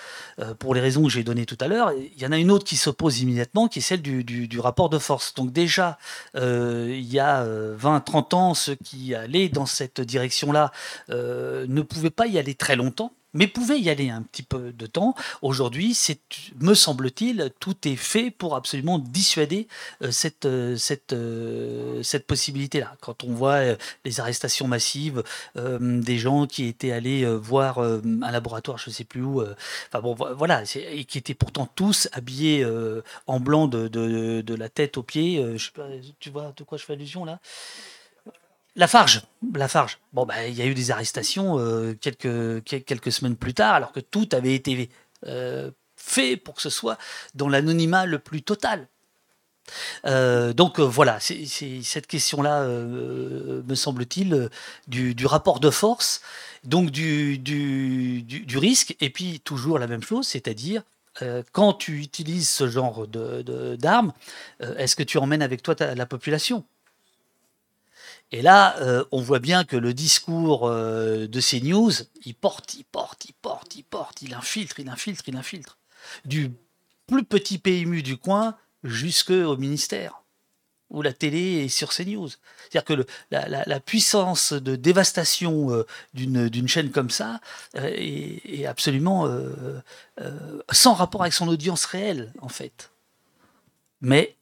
pour 0.58 0.74
les 0.74 0.80
raisons 0.80 1.02
que 1.02 1.10
j'ai 1.10 1.22
données 1.22 1.44
tout 1.44 1.58
à 1.60 1.68
l'heure, 1.68 1.92
il 1.92 2.18
y 2.18 2.26
en 2.26 2.32
a 2.32 2.38
une 2.38 2.50
autre 2.50 2.64
qui 2.64 2.76
se 2.76 2.88
pose 2.88 3.20
immédiatement, 3.20 3.68
qui 3.68 3.80
est 3.80 3.82
celle 3.82 4.00
du, 4.00 4.24
du- 4.24 4.60
rapport 4.60 4.88
de 4.88 4.98
force. 4.98 5.34
Donc 5.34 5.52
déjà, 5.52 5.98
il 6.34 7.12
y 7.12 7.18
a 7.18 7.44
20-30 7.44 8.34
ans, 8.34 8.54
ceux 8.54 8.76
qui 8.76 9.14
allaient 9.14 9.50
dans 9.50 9.66
cette 9.66 10.00
direction-là 10.00 10.72
ne 11.10 11.82
pouvaient 11.82 12.08
pas 12.08 12.26
y 12.26 12.38
aller 12.38 12.54
très 12.54 12.76
longtemps 12.76 13.12
mais 13.34 13.46
pouvaient 13.46 13.80
y 13.80 13.90
aller 13.90 14.08
un 14.10 14.22
petit 14.22 14.42
peu 14.42 14.72
de 14.72 14.86
temps. 14.86 15.14
Aujourd'hui, 15.42 15.94
c'est, 15.94 16.20
me 16.60 16.74
semble-t-il, 16.74 17.52
tout 17.60 17.76
est 17.86 17.96
fait 17.96 18.30
pour 18.30 18.56
absolument 18.56 18.98
dissuader 18.98 19.68
euh, 20.02 20.10
cette, 20.10 20.46
euh, 20.46 20.76
cette, 20.76 21.12
euh, 21.12 22.02
cette 22.02 22.26
possibilité-là. 22.26 22.96
Quand 23.00 23.24
on 23.24 23.32
voit 23.32 23.60
les 24.04 24.20
arrestations 24.20 24.68
massives 24.68 25.22
des 25.54 26.18
gens 26.18 26.46
qui 26.46 26.64
étaient 26.66 26.92
allés 26.92 27.26
voir 27.36 27.78
un 27.78 28.30
laboratoire, 28.30 28.78
je 28.78 28.90
ne 28.90 28.94
sais 28.94 29.04
plus 29.04 29.22
où, 29.22 29.42
enfin 29.42 30.00
bon, 30.00 30.14
vo- 30.14 30.34
voilà, 30.34 30.62
et 30.76 31.04
qui 31.04 31.18
étaient 31.18 31.34
pourtant 31.34 31.66
tous 31.74 32.08
habillés 32.12 32.66
en 33.26 33.40
blanc 33.40 33.68
de, 33.68 33.88
de, 33.88 34.40
de 34.40 34.54
la 34.54 34.68
tête 34.68 34.96
aux 34.96 35.02
pieds. 35.02 35.44
tu 36.20 36.30
vois 36.30 36.52
de 36.56 36.64
quoi 36.64 36.78
je 36.78 36.84
fais 36.84 36.94
allusion 36.94 37.24
là? 37.24 37.40
La 38.76 38.86
Farge, 38.86 39.22
la 39.54 39.68
Farge. 39.68 39.98
Bon, 40.12 40.26
bah, 40.26 40.46
il 40.46 40.54
y 40.54 40.62
a 40.62 40.66
eu 40.66 40.74
des 40.74 40.90
arrestations 40.90 41.58
euh, 41.58 41.94
quelques, 41.94 42.62
quel- 42.64 42.84
quelques 42.84 43.10
semaines 43.10 43.36
plus 43.36 43.54
tard, 43.54 43.74
alors 43.74 43.92
que 43.92 44.00
tout 44.00 44.28
avait 44.32 44.54
été 44.54 44.90
euh, 45.26 45.70
fait 45.96 46.36
pour 46.36 46.54
que 46.54 46.62
ce 46.62 46.70
soit 46.70 46.98
dans 47.34 47.48
l'anonymat 47.48 48.06
le 48.06 48.18
plus 48.18 48.42
total. 48.42 48.88
Euh, 50.04 50.52
donc 50.52 50.78
voilà, 50.78 51.18
c'est 51.18 51.44
cette 51.82 52.06
question-là, 52.06 52.66
me 52.68 53.74
semble-t-il, 53.74 54.48
du, 54.86 55.26
rapport 55.26 55.58
de 55.58 55.70
force, 55.70 56.20
donc 56.62 56.90
du, 56.90 57.42
risque, 58.54 58.94
et 59.00 59.10
puis 59.10 59.40
toujours 59.40 59.78
la 59.80 59.88
même 59.88 60.02
chose, 60.02 60.28
c'est-à-dire 60.28 60.82
quand 61.52 61.72
tu 61.72 61.98
utilises 62.00 62.48
ce 62.48 62.68
genre 62.68 63.08
de- 63.08 63.42
de- 63.42 63.74
d'armes, 63.74 64.12
euh, 64.62 64.76
est-ce 64.76 64.94
que 64.94 65.02
tu 65.02 65.18
emmènes 65.18 65.42
avec 65.42 65.62
toi 65.62 65.74
la 65.80 66.06
population? 66.06 66.64
Et 68.32 68.42
là, 68.42 68.76
euh, 68.80 69.04
on 69.12 69.20
voit 69.20 69.38
bien 69.38 69.64
que 69.64 69.76
le 69.76 69.94
discours 69.94 70.66
euh, 70.66 71.28
de 71.28 71.40
ces 71.40 71.60
news, 71.60 71.92
il 72.24 72.34
porte, 72.34 72.74
il 72.74 72.84
porte, 72.84 73.24
il 73.26 73.34
porte, 73.34 73.76
il 73.76 73.84
porte, 73.84 74.22
il 74.22 74.34
infiltre, 74.34 74.80
il 74.80 74.88
infiltre, 74.88 75.24
il 75.28 75.36
infiltre. 75.36 75.78
Du 76.24 76.50
plus 77.06 77.24
petit 77.24 77.58
PMU 77.58 78.02
du 78.02 78.16
coin 78.16 78.56
jusqu'au 78.82 79.56
ministère, 79.56 80.22
où 80.90 81.02
la 81.02 81.12
télé 81.12 81.64
est 81.64 81.68
sur 81.68 81.90
CNews. 81.90 82.28
C'est-à-dire 82.28 82.84
que 82.84 83.06
la, 83.30 83.80
puissance 83.80 84.52
de 84.52 84.74
dévastation 84.74 85.70
euh, 85.70 85.86
d'une 86.12 86.68
chaîne 86.68 86.90
comme 86.90 87.10
ça 87.10 87.40
est, 87.74 88.66
absolument 88.66 89.28
sans 90.72 90.94
rapport 90.94 91.22
avec 91.22 91.32
son 91.32 91.46
audience 91.46 91.84
réelle, 91.84 92.32
en 92.40 92.48
fait. 92.48 92.90
Mais 94.00 94.36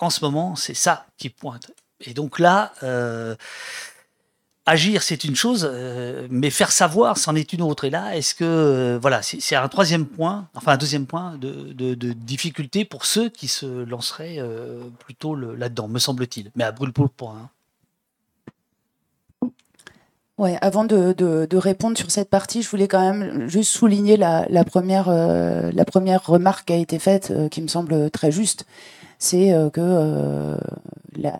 en 0.00 0.10
ce 0.10 0.24
moment, 0.24 0.56
c'est 0.56 0.74
ça 0.74 1.06
qui 1.16 1.30
pointe. 1.30 1.70
Et 2.00 2.14
donc 2.14 2.38
là, 2.38 2.72
euh, 2.82 3.36
agir, 4.66 5.02
c'est 5.02 5.24
une 5.24 5.36
chose, 5.36 5.68
euh, 5.70 6.26
mais 6.30 6.50
faire 6.50 6.72
savoir, 6.72 7.16
c'en 7.16 7.34
est 7.34 7.52
une 7.52 7.62
autre. 7.62 7.84
Et 7.84 7.90
là, 7.90 8.16
est-ce 8.16 8.34
que, 8.34 8.44
euh, 8.44 8.98
voilà, 9.00 9.22
c'est 9.22 9.56
un 9.56 9.68
troisième 9.68 10.06
point, 10.06 10.48
enfin 10.54 10.72
un 10.72 10.76
deuxième 10.76 11.06
point 11.06 11.36
de, 11.38 12.12
difficulté 12.12 12.84
pour 12.84 13.06
ceux 13.06 13.28
qui 13.28 13.48
se 13.48 13.66
lanceraient 13.66 14.40
plutôt 14.98 15.34
là-dedans, 15.34 15.88
me 15.88 15.98
semble-t-il. 15.98 16.50
Mais 16.54 16.64
à 16.64 16.72
brûle 16.72 16.92
pour 16.92 17.10
point. 17.10 17.36
hein. 17.42 17.50
Ouais, 20.38 20.58
avant 20.60 20.84
de, 20.84 21.56
répondre 21.56 21.96
sur 21.96 22.10
cette 22.10 22.28
partie, 22.28 22.60
je 22.60 22.68
voulais 22.68 22.88
quand 22.88 23.00
même 23.00 23.48
juste 23.48 23.72
souligner 23.72 24.18
la, 24.18 24.64
première, 24.66 25.08
la 25.08 25.84
première 25.86 26.26
remarque 26.26 26.66
qui 26.66 26.74
a 26.74 26.76
été 26.76 26.98
faite, 26.98 27.32
qui 27.50 27.62
me 27.62 27.68
semble 27.68 28.10
très 28.10 28.30
juste. 28.30 28.66
C'est 29.18 29.54
que 29.72 30.58
la- 31.16 31.38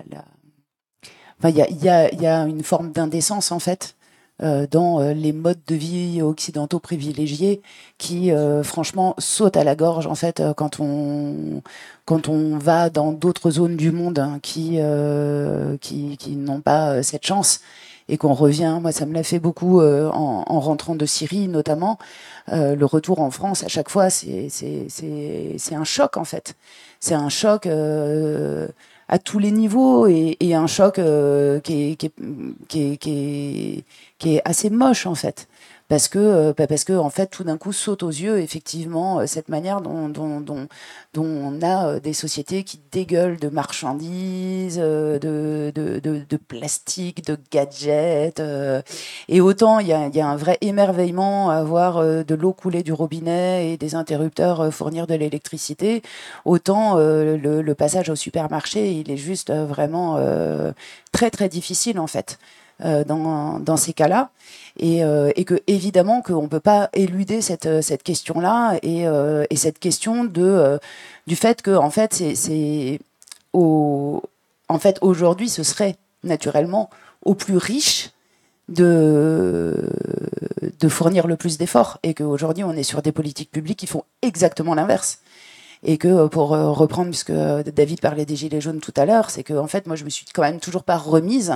enfin, 1.39 1.51
il 1.51 1.57
y 1.57 1.63
a, 1.63 1.69
y 1.71 1.89
a- 1.89 2.15
y 2.15 2.27
a 2.27 2.45
une 2.47 2.63
forme 2.63 2.93
d'indécence 2.93 3.53
en 3.53 3.59
fait 3.59 3.95
euh, 4.43 4.67
dans 4.71 5.01
euh, 5.01 5.13
les 5.15 5.33
modes 5.33 5.61
de 5.67 5.75
vie 5.75 6.21
occidentaux 6.23 6.79
privilégiés 6.81 7.63
qui, 7.99 8.33
euh, 8.33 8.63
franchement, 8.63 9.15
sautent 9.19 9.57
à 9.57 9.65
la 9.65 9.75
gorge 9.77 10.07
en 10.07 10.15
fait 10.15 10.41
euh, 10.41 10.53
quand 10.55 10.79
on 10.81 11.63
quand 12.05 12.29
on 12.29 12.59
va 12.59 12.91
dans 12.91 13.13
d'autres 13.13 13.51
zones 13.51 13.77
du 13.77 13.91
monde 13.93 14.19
hein, 14.19 14.39
qui 14.43 14.77
euh, 14.79 15.77
qui, 15.79 16.17
qui 16.19 16.37
n'ont 16.37 16.61
pas 16.61 16.93
euh, 16.97 17.03
cette 17.03 17.27
chance 17.27 17.61
et 18.09 18.19
qu'on 18.19 18.35
revient. 18.35 18.79
Moi, 18.81 18.93
ça 18.93 19.05
me 19.07 19.15
l'a 19.15 19.23
fait 19.25 19.39
beaucoup 19.41 19.81
euh, 19.81 20.09
en, 20.11 20.45
en 20.47 20.61
rentrant 20.61 20.95
de 20.95 21.07
Syrie, 21.07 21.49
notamment. 21.49 21.99
Euh, 22.53 22.77
le 22.77 22.87
retour 22.87 23.21
en 23.21 23.31
France, 23.31 23.65
à 23.65 23.69
chaque 23.69 23.89
fois, 23.91 24.11
c'est 24.11 24.49
un 25.73 25.85
choc, 25.85 26.17
en 26.17 26.25
fait. 26.25 26.55
C'est 27.01 27.15
un 27.15 27.29
choc 27.29 27.67
euh, 27.67 28.69
à 29.09 29.19
tous 29.19 29.39
les 29.39 29.51
niveaux 29.51 30.07
et, 30.07 30.37
et 30.41 30.55
un 30.55 30.67
choc 30.67 30.99
euh, 30.99 31.61
qui, 31.61 31.97
qui 32.69 33.83
est 34.25 34.43
assez 34.45 34.71
moche, 34.71 35.07
en 35.07 35.15
fait. 35.15 35.49
Parce 35.89 36.09
que 36.09 36.19
euh, 36.19 36.53
bah, 36.57 36.67
parce 36.67 36.85
que 36.85 36.93
en 36.93 37.11
fait 37.11 37.29
tout 37.29 37.45
d'un 37.45 37.57
coup 37.59 37.73
saute 37.73 38.03
aux 38.03 38.11
yeux 38.11 38.41
effectivement 38.41 39.21
euh, 39.21 39.27
cette 39.27 39.49
manière 39.49 39.81
dont, 39.81 40.09
dont, 40.09 40.41
dont, 40.41 40.67
dont 41.15 41.25
on 41.25 41.63
a 41.63 41.89
euh, 41.89 42.01
des 42.01 42.13
sociétés 42.13 42.65
qui 42.65 42.81
dégueulent 42.91 43.39
de 43.39 43.49
marchandises, 43.49 44.79
de, 44.79 45.19
de, 45.23 46.01
de, 46.03 46.37
plastique, 46.37 47.25
de 47.25 47.39
gadgets. 47.51 48.43
et 49.29 49.41
autant 49.41 49.79
il 49.79 49.87
y 49.89 49.93
a, 49.93 50.09
y 50.09 50.21
a, 50.21 50.27
un 50.27 50.37
vrai 50.37 50.59
émerveillement 50.61 51.51
à 51.51 51.63
voir 51.63 52.03
de 52.03 52.35
l'eau 52.35 52.53
couler 52.53 52.83
du 52.83 52.93
robinet 52.93 53.73
et 53.73 53.77
des 53.77 53.95
interrupteurs 53.95 54.73
fournir 54.73 55.07
de 55.07 55.15
l'électricité, 55.15 56.03
autant 56.45 56.97
le, 56.97 57.37
le, 57.37 57.75
passage 57.75 58.09
au 58.09 58.17
supermarché 58.17 58.93
il 58.93 59.11
est 59.11 59.17
juste 59.17 59.53
vraiment 59.53 60.19
très 61.13 61.31
très 61.31 61.49
difficile 61.49 61.99
en 61.99 62.07
fait. 62.07 62.39
Dans, 62.81 63.59
dans 63.59 63.77
ces 63.77 63.93
cas-là. 63.93 64.31
Et, 64.79 65.03
euh, 65.03 65.31
et 65.37 65.45
que 65.45 65.63
évidemment 65.67 66.21
qu'on 66.21 66.43
ne 66.43 66.49
peut 66.49 66.61
pas 66.61 66.91
éluder 66.93 67.41
cette, 67.41 67.81
cette 67.81 68.03
question-là 68.03 68.79
et, 68.83 69.09
euh, 69.09 69.45
et, 69.49 69.57
cette 69.57 69.79
question 69.79 70.25
de, 70.25 70.43
euh, 70.43 70.79
du 71.27 71.35
fait 71.35 71.63
que 71.63 71.75
en 71.75 71.89
fait 71.89 72.23
c'est 72.35 73.01
en 73.55 74.79
fait 74.79 74.99
aujourd'hui 75.01 75.49
ce 75.49 75.63
serait 75.63 75.97
naturellement 76.25 76.91
aux 77.25 77.35
plus 77.35 77.57
riches 77.57 78.11
de, 78.69 79.89
de 80.79 80.89
fournir 80.89 81.27
le 81.27 81.37
plus 81.37 81.57
d'efforts 81.57 81.99
et 82.03 82.13
qu'aujourd'hui 82.13 82.63
on 82.63 82.73
est 82.73 82.83
sur 82.83 83.01
des 83.01 83.13
politiques 83.13 83.51
publiques 83.51 83.79
qui 83.79 83.87
font 83.87 84.05
exactement 84.21 84.75
l'inverse 84.75 85.21
et 85.87 85.99
que 85.99 86.09
euh, 86.09 86.29
pour 86.29 86.53
euh, 86.53 86.73
reprendre, 86.73 87.11
puisque 87.11 87.31
euh, 87.31 87.63
David 87.63 88.01
parlait 88.01 88.27
des 88.27 88.37
gilets 88.37 88.61
jaunes 88.61 88.81
tout 88.81 88.93
à 88.97 89.07
l'heure, 89.07 89.31
c'est 89.31 89.45
que 89.45 89.55
en 89.55 89.69
fait, 89.69 89.87
moi, 89.87 89.95
je 89.97 90.05
me 90.05 90.11
suis 90.11 90.27
quand 90.35 90.43
même 90.43 90.59
toujours 90.61 90.83
pas 90.83 90.99
remise 90.99 91.55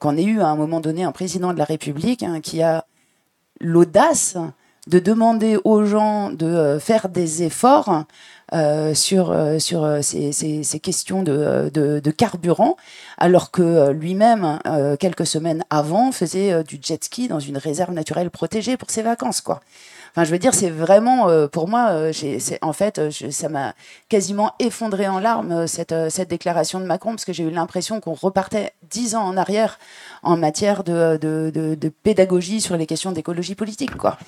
qu'on 0.00 0.16
ait 0.16 0.24
eu 0.24 0.40
à 0.40 0.48
un 0.48 0.56
moment 0.56 0.80
donné 0.80 1.04
un 1.04 1.12
président 1.12 1.52
de 1.52 1.58
la 1.58 1.64
République 1.64 2.22
hein, 2.22 2.40
qui 2.40 2.62
a 2.62 2.84
l'audace 3.60 4.36
de 4.88 4.98
demander 4.98 5.56
aux 5.62 5.84
gens 5.84 6.30
de 6.30 6.78
faire 6.80 7.08
des 7.08 7.44
efforts 7.44 8.04
sur, 8.92 9.36
sur 9.60 9.98
ces, 10.02 10.80
questions 10.82 11.22
de, 11.22 11.70
de, 11.72 12.10
carburant, 12.10 12.76
alors 13.18 13.52
que 13.52 13.90
lui-même, 13.92 14.58
quelques 14.98 15.26
semaines 15.26 15.64
avant, 15.70 16.10
faisait 16.10 16.64
du 16.64 16.80
jet 16.82 17.04
ski 17.04 17.28
dans 17.28 17.40
une 17.40 17.56
réserve 17.56 17.92
naturelle 17.92 18.30
protégée 18.30 18.76
pour 18.76 18.90
ses 18.90 19.02
vacances. 19.02 19.40
quoi. 19.40 19.60
Enfin, 20.14 20.24
je 20.24 20.30
veux 20.30 20.38
dire, 20.38 20.52
c'est 20.52 20.68
vraiment, 20.68 21.30
euh, 21.30 21.48
pour 21.48 21.68
moi, 21.68 21.88
euh, 21.92 22.12
en 22.60 22.72
fait, 22.74 22.98
euh, 22.98 23.10
ça 23.10 23.48
m'a 23.48 23.74
quasiment 24.10 24.52
effondré 24.58 25.08
en 25.08 25.18
larmes, 25.18 25.66
cette, 25.66 25.94
cette 26.10 26.28
déclaration 26.28 26.80
de 26.80 26.84
Macron, 26.84 27.12
parce 27.12 27.24
que 27.24 27.32
j'ai 27.32 27.44
eu 27.44 27.50
l'impression 27.50 27.98
qu'on 28.00 28.12
repartait 28.12 28.72
dix 28.90 29.14
ans 29.14 29.22
en 29.22 29.38
arrière 29.38 29.78
en 30.22 30.36
matière 30.36 30.84
de, 30.84 31.16
de, 31.16 31.50
de, 31.54 31.74
de 31.74 31.88
pédagogie 31.88 32.60
sur 32.60 32.76
les 32.76 32.84
questions 32.84 33.12
d'écologie 33.12 33.54
politique, 33.54 33.96
quoi. 33.96 34.18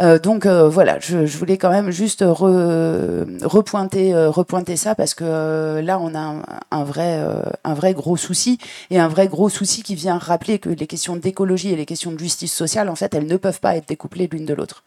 Euh, 0.00 0.18
donc 0.18 0.46
euh, 0.46 0.68
voilà, 0.68 0.98
je, 1.00 1.26
je, 1.26 1.38
voulais 1.38 1.56
quand 1.56 1.70
même 1.70 1.90
juste 1.90 2.22
re, 2.22 3.24
repointer, 3.42 4.14
euh, 4.14 4.30
repointer 4.30 4.76
ça 4.76 4.94
parce 4.94 5.14
que 5.14 5.80
là 5.80 5.98
on 5.98 6.14
a 6.14 6.18
un, 6.18 6.42
un 6.70 6.84
vrai, 6.84 7.18
un 7.64 7.74
vrai 7.74 7.94
gros 7.94 8.16
souci 8.16 8.58
et 8.90 8.98
un 8.98 9.08
vrai 9.08 9.28
gros 9.28 9.48
souci 9.48 9.82
qui 9.82 9.94
vient 9.94 10.18
rappeler 10.18 10.58
que 10.58 10.68
les 10.68 10.86
questions 10.86 11.16
d'écologie 11.16 11.72
et 11.72 11.76
les 11.76 11.86
questions 11.86 12.12
de 12.12 12.18
justice 12.18 12.52
sociale 12.52 12.88
en 12.88 12.96
fait 12.96 13.14
elles 13.14 13.26
ne 13.26 13.36
peuvent 13.36 13.60
pas 13.60 13.76
être 13.76 13.88
découplées 13.88 14.28
l'une 14.30 14.44
de 14.44 14.54
l'autre. 14.54 14.84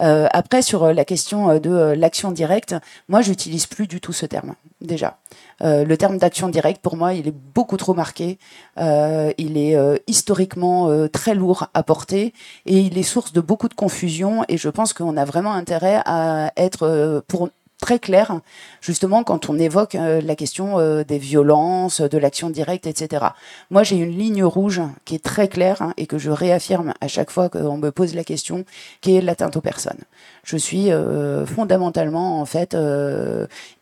Euh, 0.00 0.26
après, 0.32 0.62
sur 0.62 0.84
euh, 0.84 0.92
la 0.92 1.04
question 1.04 1.50
euh, 1.50 1.58
de 1.58 1.94
l'action 1.96 2.30
directe, 2.30 2.74
moi, 3.08 3.22
j'utilise 3.22 3.66
plus 3.66 3.86
du 3.86 4.00
tout 4.00 4.12
ce 4.12 4.26
terme, 4.26 4.54
déjà. 4.80 5.18
Le 5.60 5.94
terme 5.96 6.18
d'action 6.18 6.48
directe, 6.48 6.80
pour 6.82 6.96
moi, 6.96 7.14
il 7.14 7.28
est 7.28 7.34
beaucoup 7.54 7.76
trop 7.76 7.94
marqué. 7.94 8.38
il 8.78 9.56
est 9.56 10.02
historiquement 10.06 11.08
très 11.08 11.34
lourd 11.34 11.68
à 11.74 11.82
porter 11.82 12.32
et 12.66 12.78
il 12.78 12.98
est 12.98 13.02
source 13.02 13.32
de 13.32 13.40
beaucoup 13.40 13.68
de 13.68 13.74
confusion. 13.74 14.44
Et 14.48 14.56
je 14.58 14.68
pense 14.68 14.92
qu'on 14.92 15.16
a 15.16 15.24
vraiment 15.24 15.52
intérêt 15.52 16.00
à 16.04 16.52
être, 16.56 17.22
pour 17.28 17.50
très 17.86 18.00
clair, 18.00 18.40
justement, 18.80 19.22
quand 19.22 19.48
on 19.48 19.56
évoque 19.60 19.94
euh, 19.94 20.20
la 20.20 20.34
question 20.34 20.80
euh, 20.80 21.04
des 21.04 21.18
violences, 21.18 22.00
de 22.00 22.18
l'action 22.18 22.50
directe, 22.50 22.84
etc. 22.88 23.26
Moi, 23.70 23.84
j'ai 23.84 23.94
une 23.94 24.10
ligne 24.10 24.42
rouge 24.42 24.82
qui 25.04 25.14
est 25.14 25.22
très 25.22 25.46
claire 25.46 25.82
hein, 25.82 25.94
et 25.96 26.08
que 26.08 26.18
je 26.18 26.32
réaffirme 26.32 26.94
à 27.00 27.06
chaque 27.06 27.30
fois 27.30 27.48
qu'on 27.48 27.78
me 27.78 27.92
pose 27.92 28.16
la 28.16 28.24
question, 28.24 28.64
qui 29.02 29.14
est 29.14 29.20
l'atteinte 29.20 29.56
aux 29.56 29.60
personnes. 29.60 30.00
Je 30.42 30.56
suis 30.56 30.90
euh, 30.90 31.46
fondamentalement, 31.46 32.40
en 32.40 32.44
fait, 32.44 32.76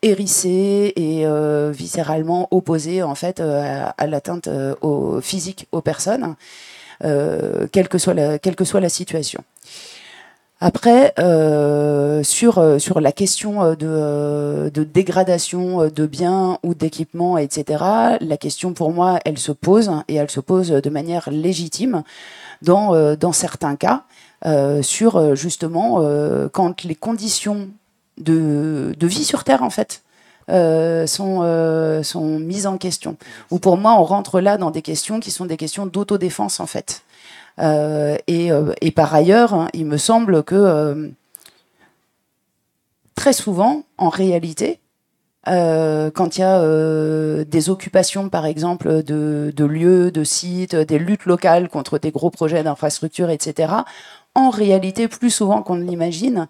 hérissée 0.02 0.93
et 0.97 1.24
viscéralement 1.72 2.48
opposée, 2.51 3.02
en 3.02 3.14
fait, 3.14 3.40
à, 3.40 3.94
à 3.97 4.06
l'atteinte 4.06 4.51
au 4.82 5.22
physique 5.22 5.66
aux 5.72 5.81
personnes, 5.81 6.36
quelle 7.01 7.89
que 7.89 7.97
soit 7.97 8.14
la, 8.14 8.39
quelle 8.39 8.56
que 8.56 8.66
soit 8.66 8.81
la 8.81 8.90
situation. 8.90 9.43
Après, 10.60 11.12
euh, 11.18 12.22
sur, 12.22 12.59
euh, 12.59 12.78
sur 12.78 13.01
la 13.01 13.12
question 13.12 13.62
euh, 13.62 13.74
de, 13.74 14.70
de 14.70 14.85
dégradation 14.85 15.89
de 15.89 16.06
biens 16.06 16.59
ou 16.62 16.74
d'équipements, 16.74 17.39
etc., 17.39 17.85
la 18.20 18.36
question 18.36 18.72
pour 18.72 18.93
moi, 18.93 19.18
elle 19.24 19.39
se 19.39 19.52
pose 19.52 19.90
et 20.09 20.14
elle 20.14 20.31
se 20.31 20.40
pose 20.40 20.68
de 20.68 20.90
manière 20.90 21.28
légitime 21.31 22.02
dans, 22.62 23.14
dans 23.16 23.32
certains 23.32 23.76
cas, 23.76 24.05
sur 24.81 25.36
justement 25.36 26.02
quand 26.52 26.82
les 26.85 26.94
conditions 26.94 27.68
de, 28.16 28.94
de 28.98 29.06
vie 29.06 29.24
sur 29.24 29.44
Terre, 29.44 29.62
en 29.62 29.70
fait, 29.70 30.02
sont, 30.48 32.02
sont 32.02 32.39
mises 32.39 32.66
en 32.66 32.78
question. 32.78 33.16
Ou 33.51 33.59
pour 33.59 33.76
moi, 33.76 34.01
on 34.01 34.05
rentre 34.05 34.40
là 34.40 34.56
dans 34.56 34.70
des 34.70 34.82
questions 34.82 35.20
qui 35.20 35.31
sont 35.31 35.44
des 35.44 35.59
questions 35.59 35.85
d'autodéfense, 35.85 36.59
en 36.59 36.66
fait. 36.66 37.02
Euh, 37.60 38.16
et, 38.26 38.51
euh, 38.51 38.72
et, 38.81 38.90
par 38.90 39.14
ailleurs, 39.14 39.55
hein, 39.55 39.68
il 39.74 39.86
me 39.86 39.97
semble 39.97 40.43
que 40.43 40.55
euh, 40.55 41.09
très 43.14 43.32
souvent, 43.32 43.85
en 43.98 44.09
réalité, 44.09 44.81
quand 45.47 46.39
il 46.39 46.40
y 46.40 46.43
a 46.43 47.44
des 47.44 47.68
occupations, 47.68 48.31
par 48.31 48.47
exemple, 48.47 49.02
de, 49.02 49.52
lieux, 49.59 50.10
de 50.10 50.24
sites, 50.24 50.74
des 50.74 50.98
luttes 50.98 51.26
locales 51.26 51.68
contre 51.68 51.98
des 51.98 52.10
gros 52.10 52.31
projets 52.31 52.62
d'infrastructures, 52.62 53.28
etc., 53.28 53.74
en 54.35 54.48
réalité, 54.48 55.06
plus 55.06 55.28
souvent 55.28 55.62
qu'on 55.62 55.74
ne 55.74 55.85
l'imagine, 55.85 56.48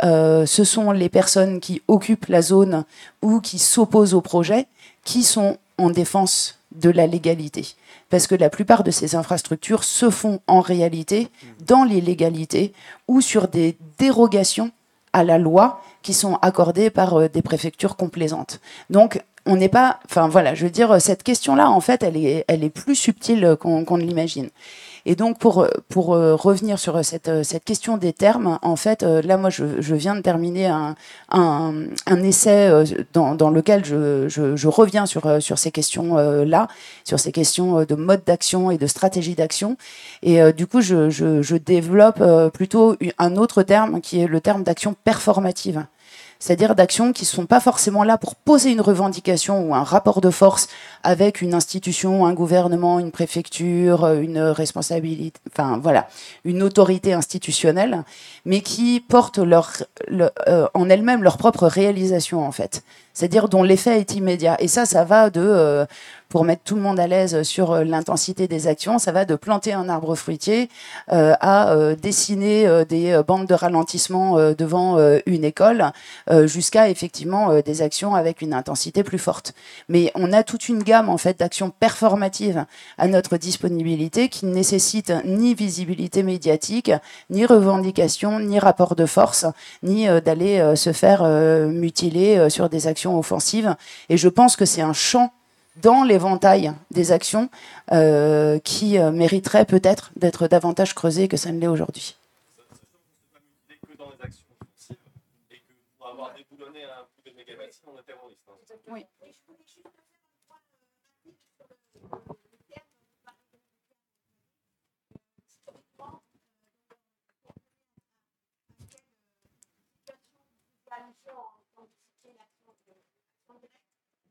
ce 0.00 0.62
sont 0.64 0.92
les 0.92 1.08
personnes 1.08 1.58
qui 1.58 1.82
occupent 1.88 2.26
la 2.28 2.40
zone 2.40 2.84
ou 3.20 3.40
qui 3.40 3.58
s'opposent 3.58 4.14
au 4.14 4.20
projet 4.20 4.68
qui 5.02 5.24
sont 5.24 5.56
en 5.76 5.90
défense 5.90 6.60
de 6.70 6.90
la 6.90 7.08
légalité 7.08 7.74
parce 8.10 8.26
que 8.26 8.34
la 8.34 8.50
plupart 8.50 8.84
de 8.84 8.90
ces 8.90 9.16
infrastructures 9.16 9.84
se 9.84 10.10
font 10.10 10.40
en 10.46 10.60
réalité 10.60 11.28
dans 11.66 11.84
les 11.84 12.00
légalités 12.00 12.72
ou 13.08 13.20
sur 13.20 13.48
des 13.48 13.76
dérogations 13.98 14.70
à 15.12 15.24
la 15.24 15.38
loi 15.38 15.80
qui 16.02 16.14
sont 16.14 16.36
accordées 16.42 16.90
par 16.90 17.14
euh, 17.14 17.28
des 17.28 17.42
préfectures 17.42 17.96
complaisantes. 17.96 18.60
Donc, 18.90 19.20
on 19.46 19.56
n'est 19.56 19.68
pas, 19.68 20.00
enfin 20.04 20.28
voilà, 20.28 20.54
je 20.54 20.64
veux 20.64 20.70
dire, 20.70 21.00
cette 21.00 21.22
question-là, 21.22 21.70
en 21.70 21.80
fait, 21.80 22.02
elle 22.02 22.16
est, 22.16 22.70
plus 22.70 22.96
subtile 22.96 23.56
qu'on 23.58 23.84
qu 23.84 23.94
ne 23.94 24.02
l'imagine. 24.02 24.50
Et 25.08 25.14
donc, 25.14 25.38
pour, 25.38 25.68
pour 25.88 26.14
euh, 26.14 26.34
revenir 26.34 26.80
sur 26.80 27.02
cette, 27.04 27.28
euh, 27.28 27.44
cette 27.44 27.64
question 27.64 27.96
des 27.96 28.12
termes, 28.12 28.58
en 28.60 28.74
fait, 28.74 29.04
euh, 29.04 29.22
là, 29.22 29.36
moi, 29.36 29.50
je, 29.50 29.80
je 29.80 29.94
viens 29.94 30.16
de 30.16 30.20
terminer 30.20 30.66
un, 30.66 30.96
un, 31.30 31.84
un 32.06 32.22
essai 32.24 32.68
dans, 33.12 33.36
dans 33.36 33.50
lequel 33.50 33.84
je, 33.84 34.28
je, 34.28 34.68
reviens 34.68 35.06
sur, 35.06 35.40
sur 35.40 35.58
ces 35.58 35.70
questions-là, 35.70 36.66
sur 37.04 37.20
ces 37.20 37.30
questions 37.30 37.84
de 37.84 37.94
mode 37.94 38.22
d'action 38.26 38.72
et 38.72 38.78
de 38.78 38.86
stratégie 38.88 39.36
d'action. 39.36 39.76
Et 40.24 40.52
du 40.52 40.66
coup, 40.66 40.80
je, 40.80 41.08
je 41.08 41.56
développe 41.56 42.22
plutôt 42.52 42.96
un 43.18 43.36
autre 43.36 43.62
terme 43.62 44.00
qui 44.00 44.20
est 44.20 44.26
le 44.26 44.40
terme 44.40 44.64
d'action 44.64 44.96
performative 45.04 45.86
c'est-à-dire 46.38 46.74
d'actions 46.74 47.12
qui 47.12 47.22
ne 47.22 47.28
sont 47.28 47.46
pas 47.46 47.60
forcément 47.60 48.04
là 48.04 48.18
pour 48.18 48.34
poser 48.34 48.70
une 48.70 48.80
revendication 48.80 49.68
ou 49.68 49.74
un 49.74 49.82
rapport 49.82 50.20
de 50.20 50.30
force 50.30 50.68
avec 51.02 51.40
une 51.40 51.54
institution, 51.54 52.26
un 52.26 52.34
gouvernement, 52.34 52.98
une 52.98 53.10
préfecture, 53.10 54.06
une 54.08 54.38
responsabilité, 54.38 55.38
enfin 55.50 55.78
voilà, 55.82 56.08
une 56.44 56.62
autorité 56.62 57.12
institutionnelle, 57.12 58.04
mais 58.44 58.60
qui 58.60 59.00
portent 59.00 59.38
leur, 59.38 59.72
le, 60.08 60.30
euh, 60.48 60.66
en 60.74 60.88
elles-mêmes 60.88 61.22
leur 61.22 61.36
propre 61.38 61.66
réalisation 61.66 62.46
en 62.46 62.52
fait 62.52 62.82
c'est-à-dire 63.16 63.48
dont 63.48 63.62
l'effet 63.62 63.98
est 63.98 64.14
immédiat. 64.14 64.56
Et 64.60 64.68
ça, 64.68 64.84
ça 64.84 65.04
va 65.04 65.30
de, 65.30 65.40
euh, 65.40 65.86
pour 66.28 66.44
mettre 66.44 66.62
tout 66.64 66.74
le 66.74 66.82
monde 66.82 66.98
à 67.00 67.06
l'aise 67.06 67.42
sur 67.42 67.72
euh, 67.72 67.84
l'intensité 67.84 68.48
des 68.48 68.66
actions, 68.66 68.98
ça 68.98 69.12
va 69.12 69.24
de 69.24 69.34
planter 69.34 69.72
un 69.72 69.88
arbre 69.88 70.14
fruitier 70.14 70.68
euh, 71.12 71.34
à 71.40 71.72
euh, 71.72 71.94
dessiner 71.94 72.66
euh, 72.66 72.84
des 72.84 73.20
bandes 73.26 73.46
de 73.46 73.54
ralentissement 73.54 74.36
devant 74.56 74.98
une 75.26 75.44
école, 75.44 75.92
jusqu'à 76.44 76.88
effectivement 76.88 77.60
des 77.60 77.82
actions 77.82 78.14
avec 78.14 78.40
une 78.42 78.52
intensité 78.52 79.02
plus 79.02 79.18
forte. 79.18 79.54
Mais 79.88 80.10
on 80.14 80.32
a 80.32 80.42
toute 80.42 80.68
une 80.68 80.82
gamme 80.82 81.08
en 81.08 81.18
fait 81.18 81.38
d'actions 81.38 81.70
performatives 81.70 82.64
à 82.98 83.08
notre 83.08 83.36
disponibilité 83.36 84.28
qui 84.28 84.46
ne 84.46 84.54
nécessitent 84.54 85.12
ni 85.24 85.54
visibilité 85.54 86.22
médiatique, 86.22 86.92
ni 87.30 87.46
revendication, 87.46 88.40
ni 88.40 88.58
rapport 88.58 88.94
de 88.96 89.06
force, 89.06 89.46
ni 89.82 90.06
d'aller 90.24 90.74
se 90.76 90.92
faire 90.92 91.24
mutiler 91.24 92.48
sur 92.50 92.68
des 92.68 92.86
actions 92.86 93.18
offensive. 93.18 93.76
Et 94.08 94.16
je 94.16 94.28
pense 94.28 94.56
que 94.56 94.64
c'est 94.64 94.82
un 94.82 94.92
champ 94.92 95.32
dans 95.82 96.02
l'éventail 96.04 96.72
des 96.90 97.12
actions 97.12 97.48
euh, 97.92 98.58
qui 98.60 98.98
euh, 98.98 99.10
mériteraient 99.10 99.64
peut-être 99.66 100.10
d'être 100.16 100.48
davantage 100.48 100.94
creusées 100.94 101.28
que 101.28 101.36
ça 101.36 101.52
ne 101.52 101.60
l'est 101.60 101.66
aujourd'hui 101.68 102.16
dans 103.98 104.10
les 104.10 104.20
actions 104.22 104.44
offensives 104.60 104.96
et 105.50 105.56
que 105.60 105.72
pour 105.98 106.08
avoir 106.08 106.34
déboulonné 106.34 106.84
un 106.84 107.04
coup 107.04 107.22
de 107.24 107.34
mégabits, 107.34 107.80
on 107.86 107.98
est 107.98 108.02
terroriste. 108.02 108.40
hein. 108.48 108.76
Oui. 108.88 109.06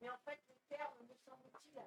Mais 0.02 0.10
en 0.10 0.18
fait, 0.26 0.40
le 0.50 0.56
terme, 0.70 0.94
me 1.08 1.16
semble-t-il, 1.26 1.80
a, 1.80 1.86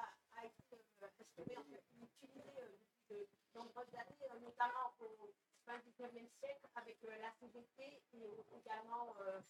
a 0.00 0.40
été 0.44 0.74
euh, 0.74 1.06
instauré, 1.06 1.56
en 1.56 1.64
fait, 1.68 1.84
utilisé 1.94 2.42
euh, 2.58 2.72
depuis 3.08 3.26
de 3.28 3.58
nombreuses 3.58 3.94
années, 3.94 4.26
euh, 4.32 4.40
notamment 4.42 4.90
au 5.00 5.30
fin 5.66 5.78
du 5.84 5.90
XIXe 5.94 6.30
siècle, 6.40 6.64
avec 6.74 6.96
euh, 7.04 7.14
la 7.20 7.30
CGT 7.38 8.00
et 8.14 8.22
euh, 8.24 8.58
également 8.58 9.14
euh, 9.20 9.40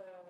euh, 0.00 0.22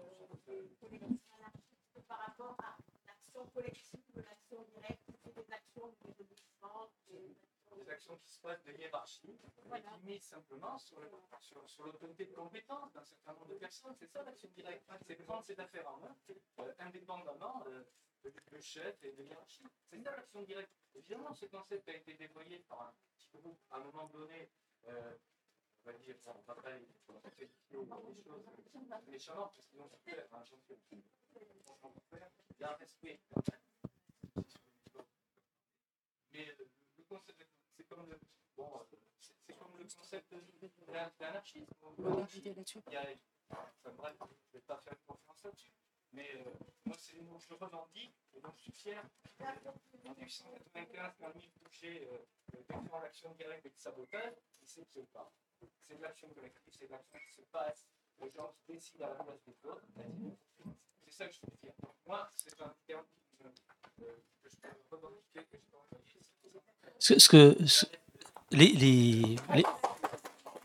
des 0.47 0.69
collectifs 0.81 1.27
anarchistes 1.39 2.07
par 2.07 2.19
rapport 2.29 2.57
à 2.61 2.77
l'action 3.07 3.43
collective, 3.55 4.15
l'action 4.15 4.61
directe, 4.77 5.03
c'est 5.25 5.35
des 5.35 5.49
actions 5.53 5.89
de 5.89 5.97
désobéissance, 6.07 6.93
des 7.09 7.35
qui 8.17 8.29
se 8.31 8.41
passent 8.41 8.63
de 8.65 8.73
hiérarchie, 8.73 9.39
Voilà. 9.67 9.83
qui 9.99 10.07
misent 10.07 10.23
simplement 10.25 10.79
sur, 10.79 11.01
le- 11.01 11.11
sur, 11.41 11.69
sur 11.69 11.85
l'autorité 11.87 12.27
de 12.27 12.35
compétence 12.35 12.93
d'un 12.93 13.05
certain 13.05 13.33
nombre 13.35 13.49
de 13.49 13.55
personnes. 13.55 13.95
C'est 13.99 14.07
ça 14.09 14.23
l'action 14.23 14.49
directe. 14.51 14.85
C'est 15.07 15.17
prendre 15.25 15.45
cette 15.45 15.59
affaire 15.61 15.89
en 15.89 15.97
main, 15.99 16.17
euh, 16.61 16.73
indépendamment 16.79 17.63
euh, 17.67 17.85
de- 18.25 18.31
du 18.57 18.63
chef 18.63 19.03
et 19.05 19.13
de 19.13 19.23
l'hierarchie. 19.23 19.65
C'est 19.91 20.03
ça 20.03 20.17
l'action 20.17 20.43
directe. 20.43 20.73
Évidemment, 20.95 21.33
ce 21.35 21.47
concept 21.47 21.89
a 21.89 21.95
été 21.95 22.15
déployé 22.15 22.59
par 22.69 22.83
un 22.83 22.95
petit 23.15 23.29
groupe 23.39 23.61
à 23.71 23.77
un 23.77 23.85
moment 23.85 24.07
donné. 24.09 24.51
euh, 24.89 25.17
on 25.87 25.91
va 25.93 25.97
dire, 25.99 26.17
on 26.27 26.41
va 26.43 26.55
pas 26.57 26.69
aller 26.69 26.85
des 26.85 26.99
choses 27.07 27.23
méchamment, 29.09 29.49
parce 29.49 29.67
qu'ils 29.67 29.81
ont 29.81 29.89
souffert, 29.89 30.27
hein, 30.33 30.43
j'en 30.45 30.59
souffert. 30.59 30.89
Il 32.59 32.61
y 32.61 32.65
a 32.65 32.73
un 32.73 32.77
respect. 32.77 33.19
Mais 36.33 36.49
euh, 36.49 36.65
le 36.99 37.05
concept, 37.05 37.47
c'est 37.81 37.89
comme 37.89 38.07
le, 38.11 38.19
bon, 38.57 38.71
c'est 39.19 39.57
comme 39.59 39.77
le 39.79 39.85
concept 39.97 40.31
de 40.33 40.37
l'an- 40.93 41.11
de 41.17 41.23
l'anarchisme. 41.23 41.67
Enfin, 43.51 43.91
bref, 43.97 44.17
je 44.21 44.25
ne 44.25 44.61
vais 44.61 44.67
pas 44.67 44.77
faire 44.79 44.93
une 44.93 45.07
conférence 45.07 45.43
là-dessus. 45.45 45.73
Mais 46.13 46.29
euh, 46.37 46.45
moi, 46.85 46.97
c'est 46.99 47.17
le 47.17 47.23
mot 47.23 47.39
que 47.39 47.45
je 47.49 47.55
revendique 47.55 48.15
et 48.35 48.41
donc 48.41 48.53
je 48.57 48.63
suis 48.65 48.73
fier. 48.73 49.03
En 49.41 50.15
1895, 50.15 51.13
quand 51.21 51.29
Louis 51.35 51.51
Boucher 51.63 52.09
euh, 52.13 52.59
défend 52.69 53.01
l'action 53.01 53.31
directe 53.35 53.67
et 53.67 53.71
de 53.71 53.79
sabotage, 53.79 54.35
il 54.61 54.69
c'est 54.69 55.13
pas. 55.13 55.33
C'est 55.89 55.97
de 55.97 56.03
l'action 56.03 56.29
collective, 56.31 56.73
c'est 56.79 56.87
de 56.87 56.93
l'action 56.93 57.19
qui 57.27 57.33
se 57.35 57.43
passe. 57.43 57.87
Les 58.21 58.31
gens 58.33 58.53
qui 58.67 58.73
décident 58.73 59.07
à 59.07 59.09
la 59.11 59.25
place 59.25 59.43
des 59.47 59.67
autres. 59.69 59.85
C'est 61.05 61.11
ça 61.13 61.27
que 61.27 61.33
je 61.33 61.39
suis 61.39 61.51
fier. 61.61 61.73
Moi, 62.07 62.31
c'est 62.37 62.61
un 62.61 62.75
terme 62.87 63.07
qui 63.07 63.43
me- 63.45 63.51
Ce, 66.99 67.19
ce 67.19 67.29
que 67.29 67.57
ce- 67.67 67.87
les, 68.51 68.73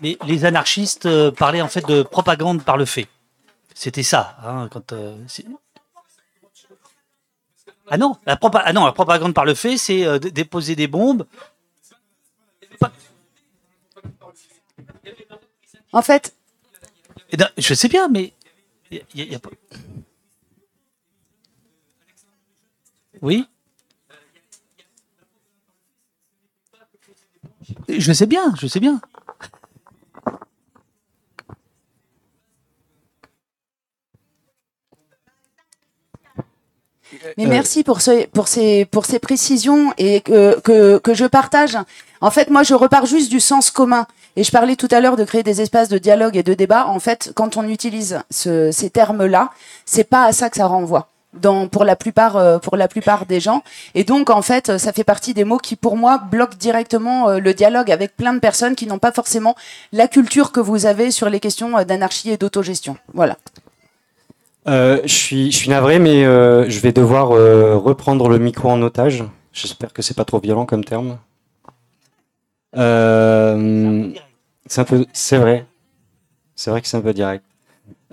les, 0.02 0.18
les, 0.26 0.46
anarchistes 0.46 1.06
euh, 1.06 1.32
parlaient 1.32 1.62
en 1.62 1.68
fait 1.70 1.86
de 1.88 2.04
propagande 2.04 2.64
par 2.64 2.78
le 2.78 2.86
fait. 2.86 3.08
C'était 3.74 4.04
ça. 4.04 4.38
hein, 4.44 4.68
quand, 4.72 4.92
euh, 4.94 5.18
ah, 7.88 7.98
non, 7.98 8.18
la 8.26 8.38
ah 8.42 8.74
non, 8.74 8.86
la 8.86 8.92
propagande 8.92 9.34
par 9.34 9.46
le 9.46 9.54
fait, 9.54 9.78
c'est 9.78 10.06
euh, 10.06 10.20
déposer 10.20 10.76
des 10.76 10.88
bombes. 10.88 11.26
En 15.94 16.02
fait, 16.02 16.36
Et 17.32 17.38
non, 17.38 17.46
je 17.58 17.74
sais 17.74 17.88
bien, 17.88 18.08
mais 18.10 18.34
y 18.92 18.98
a- 18.98 19.02
y 19.16 19.22
a- 19.22 19.26
y 19.26 19.36
a 19.36 19.40
pas- 19.40 19.50
Oui. 23.26 23.48
Je 27.90 28.14
sais 28.14 28.28
bien, 28.28 28.54
je 28.62 28.68
sais 28.68 28.80
bien. 28.80 29.02
Mais 37.38 37.46
Euh, 37.46 37.50
merci 37.50 37.84
pour, 37.84 38.02
ce, 38.02 38.28
pour, 38.28 38.48
ces, 38.48 38.86
pour 38.86 39.08
ces 39.08 39.18
précisions 39.18 39.92
et 39.98 40.22
que, 40.22 40.60
que, 40.60 41.00
que 41.00 41.16
je 41.16 41.26
partage. 41.26 41.80
En 42.22 42.30
fait, 42.30 42.52
moi, 42.52 42.62
je 42.62 42.76
repars 42.76 43.08
juste 43.08 43.32
du 43.32 43.40
sens 43.40 43.72
commun. 43.72 44.06
Et 44.36 44.44
je 44.44 44.52
parlais 44.52 44.76
tout 44.76 44.90
à 44.92 45.00
l'heure 45.00 45.16
de 45.16 45.24
créer 45.24 45.42
des 45.42 45.62
espaces 45.62 45.90
de 45.90 45.98
dialogue 45.98 46.38
et 46.38 46.44
de 46.44 46.54
débat. 46.54 46.86
En 46.86 47.00
fait, 47.00 47.32
quand 47.34 47.58
on 47.58 47.68
utilise 47.68 48.20
ce, 48.30 48.70
ces 48.72 48.92
termes-là, 48.92 49.50
c'est 49.86 50.04
pas 50.04 50.26
à 50.26 50.32
ça 50.32 50.52
que 50.52 50.58
ça 50.58 50.68
renvoie. 50.68 51.10
Dans, 51.42 51.68
pour 51.68 51.84
la 51.84 51.96
plupart 51.96 52.38
euh, 52.38 52.60
pour 52.60 52.78
la 52.78 52.88
plupart 52.88 53.26
des 53.26 53.42
gens 53.42 53.62
et 53.94 54.04
donc 54.06 54.30
en 54.30 54.42
fait 54.42 54.78
ça 54.78 54.94
fait 54.94 55.04
partie 55.04 55.34
des 55.34 55.44
mots 55.44 55.58
qui 55.58 55.76
pour 55.76 55.98
moi 55.98 56.18
bloquent 56.18 56.56
directement 56.58 57.30
euh, 57.30 57.40
le 57.40 57.54
dialogue 57.54 57.92
avec 57.92 58.16
plein 58.16 58.34
de 58.34 58.40
personnes 58.40 58.76
qui 58.76 58.88
n'ont 58.88 59.00
pas 59.00 59.12
forcément 59.12 59.54
la 59.92 60.08
culture 60.08 60.52
que 60.54 60.62
vous 60.62 60.86
avez 60.86 61.12
sur 61.12 61.30
les 61.30 61.42
questions 61.42 61.78
euh, 61.78 61.84
d'anarchie 61.84 62.30
et 62.32 62.38
d'autogestion 62.38 62.96
voilà 63.14 63.36
Euh, 64.68 65.00
je 65.04 65.14
suis, 65.14 65.52
je 65.52 65.58
suis 65.58 65.70
navré, 65.70 66.00
mais 66.00 66.26
euh, 66.26 66.68
je 66.70 66.80
vais 66.80 66.92
devoir 66.92 67.32
euh, 67.32 67.78
reprendre 67.78 68.30
le 68.30 68.40
micro 68.40 68.70
en 68.70 68.82
otage. 68.82 69.24
J'espère 69.54 69.94
que 69.94 70.02
c'est 70.02 70.16
pas 70.16 70.26
trop 70.26 70.40
violent 70.40 70.66
comme 70.66 70.84
terme. 70.84 71.20
Euh, 72.76 74.10
c'est 74.66 74.82
un 74.82 74.86
peu, 74.86 75.06
c'est 75.14 75.38
vrai. 75.38 75.66
C'est 76.56 76.72
vrai 76.72 76.82
que 76.82 76.88
c'est 76.88 76.98
un 76.98 77.02
peu 77.02 77.14
direct. 77.14 77.46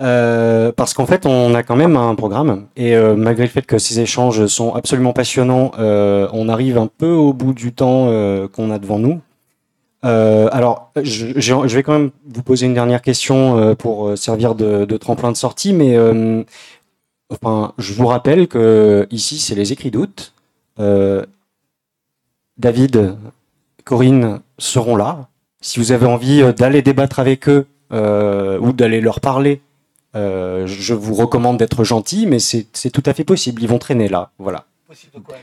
Euh, 0.00 0.72
parce 0.72 0.94
qu'en 0.94 1.04
fait, 1.06 1.26
on 1.26 1.54
a 1.54 1.62
quand 1.62 1.76
même 1.76 1.96
un 1.96 2.14
programme 2.14 2.66
et 2.76 2.96
euh, 2.96 3.14
malgré 3.14 3.44
le 3.44 3.50
fait 3.50 3.62
que 3.62 3.78
ces 3.78 4.00
échanges 4.00 4.46
sont 4.46 4.74
absolument 4.74 5.12
passionnants, 5.12 5.72
euh, 5.78 6.28
on 6.32 6.48
arrive 6.48 6.78
un 6.78 6.86
peu 6.86 7.10
au 7.10 7.34
bout 7.34 7.52
du 7.52 7.72
temps 7.72 8.06
qu'on 8.52 8.70
a 8.70 8.78
devant 8.78 8.98
nous. 8.98 9.20
Alors, 10.02 10.90
je, 11.00 11.26
vais 11.74 11.82
quand 11.82 11.92
même 11.92 12.10
vous 12.26 12.42
poser 12.42 12.66
une 12.66 12.74
dernière 12.74 13.02
question 13.02 13.76
pour 13.76 14.18
servir 14.18 14.54
de, 14.54 14.96
tremplin 14.96 15.30
de 15.30 15.36
sortie, 15.36 15.72
mais 15.72 15.96
enfin, 17.30 17.72
je 17.78 17.92
vous 17.92 18.06
rappelle 18.06 18.48
que 18.48 19.06
ici, 19.10 19.38
c'est 19.38 19.54
les 19.54 19.72
écrits 19.72 19.92
d'août. 19.92 20.34
David, 22.58 23.16
Corinne 23.84 24.40
seront 24.58 24.96
là. 24.96 25.28
Si 25.60 25.78
vous 25.78 25.92
avez 25.92 26.06
envie 26.06 26.42
d'aller 26.54 26.82
débattre 26.82 27.20
avec 27.20 27.48
eux 27.48 27.66
ou 27.92 28.72
d'aller 28.72 29.00
leur 29.00 29.20
parler, 29.20 29.60
euh, 30.14 30.66
je 30.66 30.94
vous 30.94 31.14
recommande 31.14 31.56
d'être 31.58 31.84
gentil, 31.84 32.26
mais 32.26 32.38
c'est 32.38 32.90
tout 32.90 33.02
à 33.06 33.14
fait 33.14 33.24
possible. 33.24 33.62
Ils 33.62 33.68
vont 33.68 33.78
traîner 33.78 34.08
là, 34.08 34.30
voilà. 34.38 34.64
Possible 34.88 35.22
quoi 35.22 35.36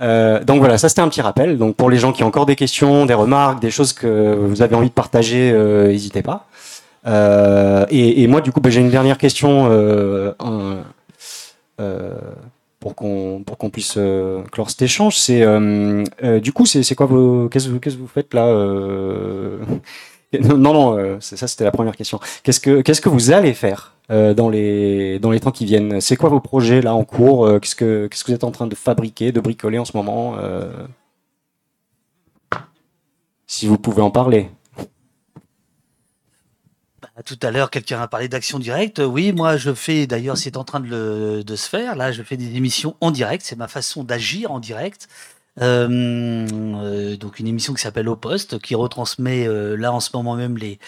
Euh, 0.00 0.44
donc 0.44 0.58
voilà, 0.60 0.78
ça 0.78 0.88
c'était 0.88 1.00
un 1.00 1.08
petit 1.08 1.20
rappel. 1.20 1.58
Donc 1.58 1.76
pour 1.76 1.90
les 1.90 1.98
gens 1.98 2.12
qui 2.12 2.22
ont 2.22 2.28
encore 2.28 2.46
des 2.46 2.56
questions, 2.56 3.04
des 3.06 3.14
remarques, 3.14 3.60
des 3.60 3.70
choses 3.70 3.92
que 3.92 4.34
vous 4.34 4.62
avez 4.62 4.74
envie 4.76 4.88
de 4.88 4.94
partager, 4.94 5.50
euh, 5.52 5.88
n'hésitez 5.88 6.22
pas. 6.22 6.46
Euh, 7.06 7.86
et, 7.90 8.22
et 8.22 8.26
moi 8.26 8.40
du 8.40 8.52
coup, 8.52 8.60
bah, 8.60 8.70
j'ai 8.70 8.80
une 8.80 8.90
dernière 8.90 9.18
question 9.18 9.68
euh, 9.70 10.32
euh, 11.80 12.14
pour 12.94 13.56
qu'on 13.58 13.70
puisse 13.70 13.94
euh, 13.96 14.42
clore 14.52 14.70
cet 14.70 14.82
échange. 14.82 15.16
C'est 15.16 15.42
euh, 15.42 16.04
euh, 16.22 16.40
du 16.40 16.52
coup, 16.52 16.66
c'est 16.66 16.94
quoi 16.94 17.06
vos 17.06 17.48
qu'est-ce 17.48 17.68
que 17.68 17.90
vous- 17.96 18.06
faites 18.06 18.34
là 18.34 18.46
euh? 18.46 19.58
Non 20.40 20.58
non, 20.74 21.18
ça 21.20 21.46
c'était 21.46 21.64
la 21.64 21.70
première 21.70 21.96
question. 21.96 22.20
Qu'est-ce 22.42 22.60
que 22.60 22.82
qu'est-ce 22.82 23.00
que 23.00 23.08
vous 23.08 23.30
allez 23.30 23.54
faire 23.54 23.94
dans 24.10 24.50
les 24.50 25.18
dans 25.18 25.30
les 25.30 25.40
temps 25.40 25.50
qui 25.52 25.64
viennent? 25.64 26.02
C'est 26.02 26.16
quoi 26.16 26.28
vos 26.28 26.40
projets 26.40 26.82
là 26.82 26.94
en 26.94 27.02
cours 27.04 27.48
Qu'est-ce 27.60 27.74
que 27.74 28.08
qu'est-ce 28.08 28.24
que 28.24 28.30
vous 28.32 28.34
êtes 28.34 28.44
en 28.44 28.50
train 28.50 28.66
de 28.66 28.74
fabriquer, 28.74 29.32
de 29.32 29.40
bricoler 29.40 29.78
en 29.78 29.86
ce 29.86 29.96
moment 29.96 30.36
Si 33.46 33.66
vous 33.66 33.78
pouvez 33.78 34.02
en 34.02 34.10
parler. 34.10 34.50
Bah, 37.18 37.24
Tout 37.24 37.38
à 37.42 37.50
l'heure, 37.50 37.70
quelqu'un 37.70 38.00
a 38.00 38.06
parlé 38.06 38.28
d'action 38.28 38.60
directe. 38.60 39.00
Oui, 39.04 39.32
moi, 39.32 39.56
je 39.56 39.74
fais, 39.74 40.06
d'ailleurs, 40.06 40.36
c'est 40.36 40.56
en 40.56 40.62
train 40.62 40.78
de, 40.78 41.42
se 41.48 41.68
faire. 41.68 41.96
Là, 41.96 42.12
je 42.12 42.22
fais 42.22 42.36
des 42.36 42.56
émissions 42.56 42.94
en 43.00 43.10
direct. 43.10 43.44
C'est 43.44 43.56
ma 43.56 43.66
façon 43.66 44.04
d'agir 44.04 44.52
en 44.52 44.60
direct. 44.60 45.08
Euh, 45.60 46.46
euh, 46.52 47.16
donc, 47.16 47.40
une 47.40 47.48
émission 47.48 47.74
qui 47.74 47.82
s'appelle 47.82 48.08
Au 48.08 48.14
Poste, 48.14 48.60
qui 48.60 48.76
retransmet 48.76 49.48
euh, 49.48 49.76
là 49.76 49.92
en 49.92 49.98
ce 49.98 50.10
moment 50.14 50.36
même 50.36 50.56
les, 50.58 50.78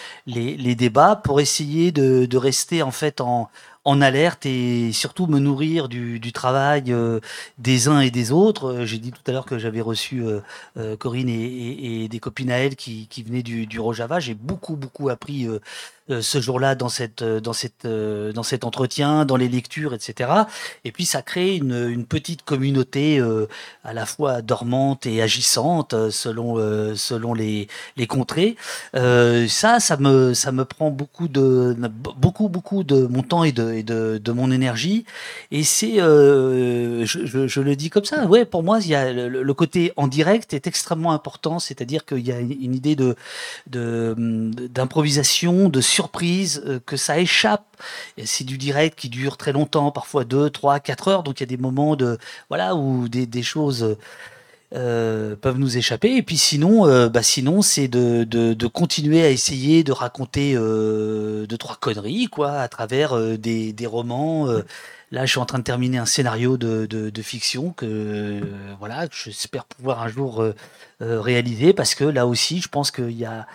débats 0.75 1.17
pour 1.17 1.41
essayer 1.41 1.91
de, 1.91 2.37
rester 2.37 2.81
en 2.81 2.91
fait 2.91 3.19
en, 3.19 3.49
alerte 3.83 4.45
et 4.45 4.93
surtout 4.93 5.27
me 5.27 5.39
nourrir 5.39 5.89
du, 5.89 6.31
travail 6.31 6.93
euh, 6.93 7.19
des 7.57 7.89
uns 7.89 7.99
et 7.99 8.11
des 8.11 8.31
autres. 8.31 8.71
Euh, 8.71 8.85
J'ai 8.85 8.99
dit 8.99 9.11
tout 9.11 9.21
à 9.27 9.31
l'heure 9.33 9.45
que 9.45 9.57
j'avais 9.57 9.81
reçu 9.81 10.23
euh, 10.23 10.39
euh, 10.77 10.95
Corinne 10.95 11.27
et, 11.27 12.07
des 12.07 12.19
copines 12.19 12.51
à 12.51 12.57
elle 12.57 12.75
qui, 12.77 13.07
venaient 13.25 13.43
du, 13.43 13.79
Rojava. 13.79 14.21
J'ai 14.21 14.35
beaucoup, 14.35 14.77
beaucoup 14.77 15.09
appris 15.09 15.47
euh, 15.47 15.55
euh, 15.55 16.00
ce 16.19 16.41
jour-là 16.41 16.75
dans 16.75 16.89
cette 16.89 17.21
euh, 17.21 17.39
dans 17.39 17.53
cette 17.53 17.85
euh, 17.85 18.33
dans 18.33 18.43
cet 18.43 18.65
entretien, 18.65 19.23
dans 19.25 19.37
les 19.37 19.47
lectures, 19.47 19.93
etc. 19.93 20.29
Et 20.83 20.91
puis 20.91 21.05
ça 21.05 21.21
crée 21.21 21.55
une, 21.55 22.05
petite 22.05 22.43
communauté 22.43 23.19
euh, 23.19 23.47
à 23.83 23.93
la 23.93 24.05
fois 24.05 24.41
dormante 24.41 25.05
et 25.05 25.21
agissante 25.21 25.93
euh, 25.93 26.09
selon 26.11 26.57
euh, 26.57 26.95
selon 26.95 27.33
les 27.33 27.67
les 27.97 28.07
contrées. 28.07 28.55
Euh, 28.95 29.47
ça, 29.47 29.79
ça 29.79 29.97
me 29.97 30.33
ça 30.33 30.51
me 30.51 30.65
prend 30.65 30.89
beaucoup 30.89 31.27
de 31.27 31.75
beaucoup 32.17 32.49
beaucoup 32.49 32.83
de 32.83 33.07
mon 33.07 33.23
temps 33.23 33.43
et 33.43 33.51
de 33.51 33.81
de, 33.81 34.17
de 34.17 34.31
mon 34.31 34.51
énergie. 34.51 35.05
Et 35.51 35.63
c'est 35.63 36.01
euh, 36.01 37.05
je, 37.05 37.61
le 37.61 37.75
dis 37.75 37.89
comme 37.89 38.05
ça. 38.05 38.25
Ouais, 38.25 38.45
pour 38.45 38.63
moi, 38.63 38.79
il 38.81 38.87
y 38.87 38.95
a 38.95 39.11
le, 39.11 39.53
côté 39.53 39.93
en 39.95 40.07
direct 40.07 40.53
est 40.53 40.67
extrêmement 40.67 41.11
important. 41.13 41.59
C'est-à-dire 41.59 42.05
qu'il 42.05 42.25
y 42.25 42.31
a 42.31 42.39
une 42.39 42.75
idée 42.75 42.95
de 42.95 43.15
de 43.69 44.15
d'improvisation, 44.67 45.69
de 45.69 45.81
surprise, 46.01 46.63
euh, 46.65 46.79
que 46.83 46.97
ça 46.97 47.19
échappe. 47.19 47.65
C'est 48.25 48.43
du 48.43 48.57
direct 48.57 48.97
qui 48.97 49.09
dure 49.09 49.37
très 49.37 49.51
longtemps, 49.51 49.91
parfois 49.91 50.23
2, 50.23 50.49
3, 50.49 50.79
4 50.79 51.07
heures. 51.07 51.23
Donc 51.23 51.39
il 51.39 51.43
y 51.43 51.49
a 51.49 51.53
des 51.55 51.61
moments 51.61 51.95
de 51.95 52.17
voilà 52.49 52.75
où 52.75 53.07
des, 53.07 53.43
choses 53.43 53.97
euh, 54.73 55.35
peuvent 55.35 55.59
nous 55.59 55.77
échapper. 55.77 56.15
Et 56.15 56.23
puis 56.23 56.37
sinon, 56.37 56.87
euh, 56.87 57.07
bah 57.07 57.21
sinon 57.21 57.61
c'est 57.61 57.87
de, 57.87 58.23
de, 58.23 58.53
de 58.53 58.67
continuer 58.67 59.23
à 59.23 59.29
essayer 59.29 59.83
de 59.83 59.91
raconter 59.91 60.55
deux 60.55 61.57
trois 61.59 61.75
conneries 61.75 62.27
quoi 62.27 62.53
à 62.53 62.67
travers 62.67 63.15
des, 63.37 63.73
des 63.73 63.87
romans. 63.87 64.47
Là, 65.11 65.25
je 65.25 65.31
suis 65.31 65.39
en 65.39 65.45
train 65.45 65.59
de 65.59 65.63
terminer 65.63 65.97
un 65.97 66.05
scénario 66.05 66.55
de, 66.57 66.85
de, 66.85 67.21
fiction 67.21 67.71
que 67.71 68.41
voilà, 68.79 69.07
que 69.07 69.15
j'espère 69.15 69.65
pouvoir 69.65 70.01
un 70.01 70.07
jour 70.07 70.41
euh, 70.41 70.55
euh, 71.01 71.19
réaliser 71.19 71.73
parce 71.73 71.95
que 71.95 72.05
là 72.05 72.25
aussi, 72.25 72.61
je 72.61 72.69
pense 72.69 72.91
qu'il 72.91 73.11
y 73.11 73.25
a 73.25 73.45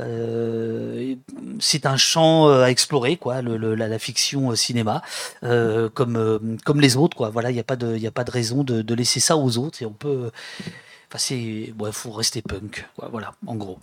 euh, 0.00 1.14
c'est 1.60 1.84
un 1.84 1.98
champ 1.98 2.48
à 2.48 2.70
explorer 2.70 3.18
quoi, 3.18 3.42
le, 3.42 3.74
la, 3.74 3.98
fiction 3.98 4.54
cinéma 4.56 5.02
comme 5.42 6.58
comme 6.64 6.80
les 6.80 6.96
autres 6.96 7.16
quoi. 7.16 7.28
Voilà, 7.28 7.50
il 7.50 7.54
n'y 7.54 7.60
a 7.60 7.64
pas 7.64 7.76
de 7.76 7.94
il 7.96 8.06
a 8.06 8.10
pas 8.10 8.24
de 8.24 8.30
raison 8.30 8.64
de, 8.64 8.94
laisser 8.94 9.20
ça 9.20 9.36
aux 9.36 9.58
autres 9.58 9.82
et 9.82 9.86
on 9.86 9.92
peut 9.92 10.30
Enfin, 11.08 11.18
c'est. 11.18 11.74
Ouais, 11.78 11.92
faut 11.92 12.10
rester 12.10 12.40
punk. 12.40 12.88
quoi, 12.96 13.08
Voilà, 13.12 13.34
en 13.46 13.54
gros. 13.54 13.78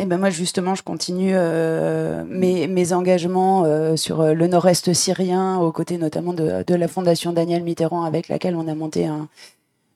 Et 0.00 0.06
ben 0.06 0.16
moi 0.16 0.30
justement, 0.30 0.74
je 0.74 0.82
continue 0.82 1.32
euh, 1.34 2.24
mes, 2.26 2.92
engagements 2.94 3.64
euh, 3.66 3.96
sur 3.96 4.22
euh, 4.22 4.32
le 4.32 4.46
nord-est 4.46 4.94
syrien, 4.94 5.58
aux 5.58 5.72
côtés 5.72 5.98
notamment 5.98 6.32
de, 6.32 6.74
la 6.74 6.88
fondation 6.88 7.34
Daniel 7.34 7.62
Mitterrand, 7.62 8.04
avec 8.04 8.28
laquelle 8.28 8.56
on 8.56 8.66
a 8.66 8.74
monté 8.74 9.10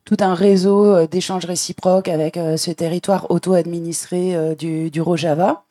tout 0.04 0.18
un 0.20 0.34
réseau 0.34 1.06
d'échanges 1.06 1.46
réciproques 1.46 2.08
avec 2.08 2.34
ce 2.34 2.70
territoire 2.70 3.30
auto-administré 3.30 4.54
du, 4.56 5.00
Rojava. 5.00 5.64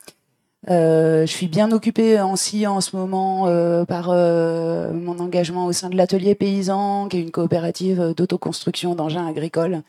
Je 0.67 1.25
suis 1.27 1.47
bien 1.47 1.71
occupée 1.71 2.19
aussi 2.19 2.65
en 2.65 2.81
ce 2.81 2.95
moment 2.95 3.45
par 3.85 4.07
mon 4.07 5.19
engagement 5.19 5.67
au 5.67 5.73
sein 5.73 5.89
de 5.89 5.95
l'atelier 5.95 6.33
paysan, 6.33 7.07
qui 7.07 7.17
est 7.17 7.21
une 7.21 7.29
coopérative 7.29 8.15
d'autoconstruction 8.17 8.95
d'engins 8.95 9.27
agricoles 9.27 9.83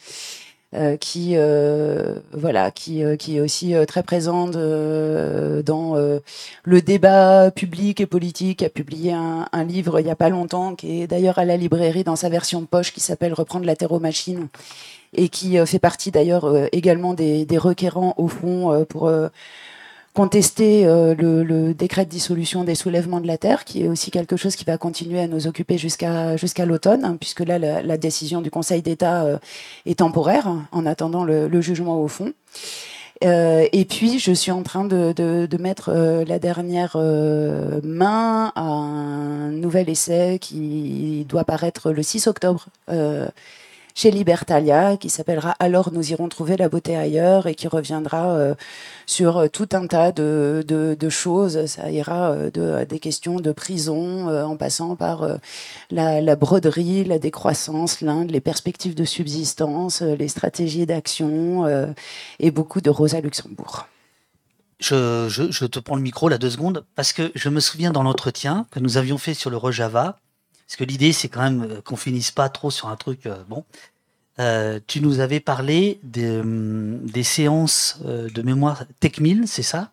qui 1.01 1.35
euh, 1.37 2.15
voilà 2.33 2.71
qui 2.71 3.05
euh, 3.05 3.17
qui 3.17 3.37
est 3.37 3.41
aussi 3.41 3.75
euh, 3.75 3.85
très 3.85 4.03
présente 4.03 4.57
euh, 4.57 5.63
dans 5.63 5.97
euh, 5.97 6.19
le 6.65 6.83
débat 6.83 7.51
public 7.53 8.01
et 8.01 8.07
politique 8.07 8.63
a 8.63 8.69
publié 8.69 9.13
un, 9.13 9.47
un 9.53 9.65
livre 9.65 10.01
il 10.01 10.07
y 10.07 10.11
a 10.11 10.17
pas 10.17 10.31
longtemps 10.31 10.75
qui 10.75 11.03
est 11.03 11.07
d'ailleurs 11.07 11.39
à 11.39 11.45
la 11.45 11.57
librairie 11.57 12.05
dans 12.05 12.17
sa 12.17 12.29
version 12.29 12.65
poche 12.65 12.93
qui 12.93 13.01
s'appelle 13.01 13.35
reprendre 13.35 13.67
la 13.67 13.77
terre 13.77 13.93
aux 13.93 14.01
machines 14.01 14.49
et 15.15 15.29
qui 15.29 15.59
euh, 15.59 15.67
fait 15.67 15.79
partie 15.79 16.11
d'ailleurs 16.11 16.45
euh, 16.45 16.67
également 16.73 17.15
des, 17.15 17.45
des 17.45 17.59
requérants 17.59 18.15
au 18.17 18.29
fond 18.29 18.73
euh, 18.73 18.85
pour 18.85 19.07
euh, 19.07 19.29
contester 20.15 20.87
euh, 20.87 21.15
le, 21.17 21.43
le 21.43 21.75
décret 21.75 22.05
de 22.05 22.11
dissolution 22.11 22.65
des 22.65 22.77
soulèvements 22.77 23.21
de 23.21 23.27
la 23.27 23.37
terre, 23.37 23.65
qui 23.65 23.83
est 23.83 23.89
aussi 23.89 24.11
quelque 24.11 24.37
chose 24.37 24.57
qui 24.57 24.65
va 24.65 24.79
continuer 24.79 25.21
à 25.21 25.27
nous 25.27 25.47
occuper 25.47 25.77
jusqu'à 25.77 26.37
jusqu'à 26.37 26.65
l'automne, 26.65 27.05
hein, 27.05 27.17
puisque 27.21 27.41
là, 27.41 27.59
la, 27.59 27.83
la 27.83 27.97
décision 27.99 28.41
du 28.41 28.51
Conseil 28.51 28.81
d'État 28.81 29.25
euh, 29.25 29.39
est 29.87 29.99
temporaire, 29.99 30.49
en 30.73 30.87
attendant 30.87 31.25
le, 31.25 31.49
le 31.49 31.61
jugement 31.61 32.01
au 32.01 32.09
fond. 32.09 32.33
Euh, 33.25 33.67
et 33.73 33.85
puis, 33.85 34.19
je 34.19 34.33
suis 34.33 34.51
en 34.51 34.63
train 34.63 34.85
de, 34.85 35.13
de, 35.13 35.47
de 35.47 35.57
mettre 35.57 35.91
euh, 35.93 36.25
la 36.27 36.39
dernière 36.39 36.93
euh, 36.97 37.81
main 37.83 38.53
à 38.55 38.63
un 38.63 39.51
nouvel 39.51 39.89
essai 39.89 40.39
qui 40.41 41.25
doit 41.29 41.45
paraître 41.45 41.93
le 41.93 42.03
6 42.03 42.27
octobre 42.27 42.67
euh, 42.91 43.29
chez 43.95 44.11
Libertalia, 44.11 44.97
qui 44.97 45.09
s'appellera 45.09 45.51
Alors 45.61 45.93
nous 45.93 46.11
irons 46.11 46.29
trouver 46.29 46.57
la 46.57 46.69
beauté 46.69 46.97
ailleurs 46.97 47.47
et 47.47 47.55
qui 47.55 47.69
reviendra 47.69 48.35
euh, 48.35 48.55
sur 49.07 49.39
euh, 49.39 49.49
tout 49.49 49.69
un 49.73 49.87
tas 49.87 50.11
de, 50.11 50.65
de, 50.67 51.09
choses. 51.09 51.67
Ça 51.67 51.91
ira 51.91 52.33
euh, 52.33 52.51
de, 52.51 52.85
des 52.85 52.99
questions 52.99 53.37
de 53.37 53.53
prison, 53.53 54.29
en 54.29 54.57
passant 54.57 54.97
par 54.97 55.29
la, 55.91 56.37
broderie, 56.37 57.05
la 57.05 57.19
décroissance, 57.19 58.01
l'Inde, 58.01 58.31
les 58.31 58.41
perspectives 58.41 58.95
de 58.95 59.05
subsistance, 59.05 60.03
les 60.03 60.29
stratégies 60.29 60.87
d'action 60.87 61.95
et 62.41 62.51
beaucoup 62.51 62.81
de 62.81 62.91
Rosa 62.91 63.21
Luxembourg. 63.21 63.87
Je, 64.81 65.29
je, 65.29 65.51
je 65.51 65.67
te 65.67 65.79
prends 65.79 65.97
le 65.97 66.03
micro 66.03 66.29
là 66.29 66.39
deux 66.39 66.51
secondes 66.51 66.85
parce 66.97 67.13
que 67.13 67.31
je 67.35 67.49
me 67.49 67.61
souviens 67.61 67.93
dans 67.93 68.03
l'entretien 68.03 68.67
que 68.71 68.81
nous 68.81 68.97
avions 68.97 69.19
fait 69.19 69.35
sur 69.35 69.51
le 69.51 69.57
Rojava, 69.57 70.19
parce 70.67 70.77
que 70.77 70.85
l'idée 70.85 71.13
c'est 71.13 71.29
quand 71.29 71.43
même 71.43 71.63
euh, 71.63 71.81
qu'on 71.83 71.97
finisse 71.97 72.31
pas 72.31 72.49
trop 72.49 72.71
sur 72.71 72.89
un 72.89 72.97
truc 72.97 73.27
euh, 73.27 73.43
bon. 73.49 73.65
Euh, 74.41 74.81
tu 74.89 75.01
nous 75.01 75.21
avais 75.21 75.39
parlé 75.39 76.01
des, 76.03 76.39
hum, 76.41 77.07
des 77.07 77.23
séances 77.23 77.99
de 78.03 78.43
mémoire 78.43 78.85
TechMill, 78.99 79.47
c'est 79.47 79.63
ça? 79.63 79.93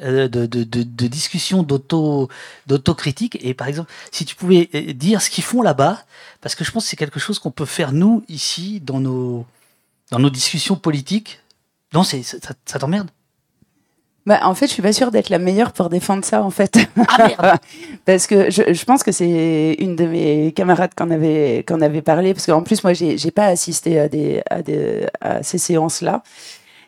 Euh, 0.00 0.26
de, 0.26 0.46
de, 0.46 0.64
de, 0.64 0.82
de 0.82 1.06
discussion 1.06 1.62
d'auto 1.62 2.28
d'autocritique. 2.66 3.38
Et 3.42 3.54
par 3.54 3.68
exemple 3.68 3.92
si 4.10 4.24
tu 4.24 4.34
pouvais 4.34 4.66
dire 4.94 5.20
ce 5.22 5.30
qu'ils 5.30 5.44
font 5.44 5.62
là-bas 5.62 6.04
parce 6.40 6.54
que 6.54 6.64
je 6.64 6.70
pense 6.72 6.84
que 6.84 6.90
c'est 6.90 6.96
quelque 6.96 7.20
chose 7.20 7.38
qu'on 7.38 7.50
peut 7.50 7.66
faire 7.66 7.92
nous 7.92 8.24
ici 8.28 8.80
dans 8.80 9.00
nos 9.00 9.46
dans 10.10 10.18
nos 10.18 10.30
discussions 10.30 10.76
politiques. 10.76 11.40
Non 11.92 12.02
c'est 12.02 12.22
ça, 12.22 12.38
ça 12.64 12.78
t'emmerde? 12.78 13.10
Bah, 14.26 14.40
en 14.42 14.54
fait, 14.54 14.66
je 14.66 14.72
suis 14.72 14.82
pas 14.82 14.92
sûre 14.92 15.10
d'être 15.10 15.30
la 15.30 15.38
meilleure 15.38 15.72
pour 15.72 15.88
défendre 15.88 16.24
ça, 16.24 16.42
en 16.42 16.50
fait. 16.50 16.78
parce 18.04 18.26
que 18.26 18.50
je, 18.50 18.72
je 18.72 18.84
pense 18.84 19.02
que 19.02 19.12
c'est 19.12 19.76
une 19.78 19.96
de 19.96 20.04
mes 20.04 20.52
camarades 20.52 20.90
qu'on 20.94 21.10
avait, 21.10 21.64
qu'on 21.66 21.80
avait 21.80 22.02
parlé, 22.02 22.34
parce 22.34 22.46
qu'en 22.46 22.62
plus, 22.62 22.84
moi, 22.84 22.92
j'ai 22.92 23.16
j'ai 23.16 23.30
pas 23.30 23.46
assisté 23.46 23.98
à, 23.98 24.08
des, 24.08 24.42
à, 24.50 24.62
des, 24.62 25.06
à 25.20 25.42
ces 25.42 25.58
séances-là. 25.58 26.22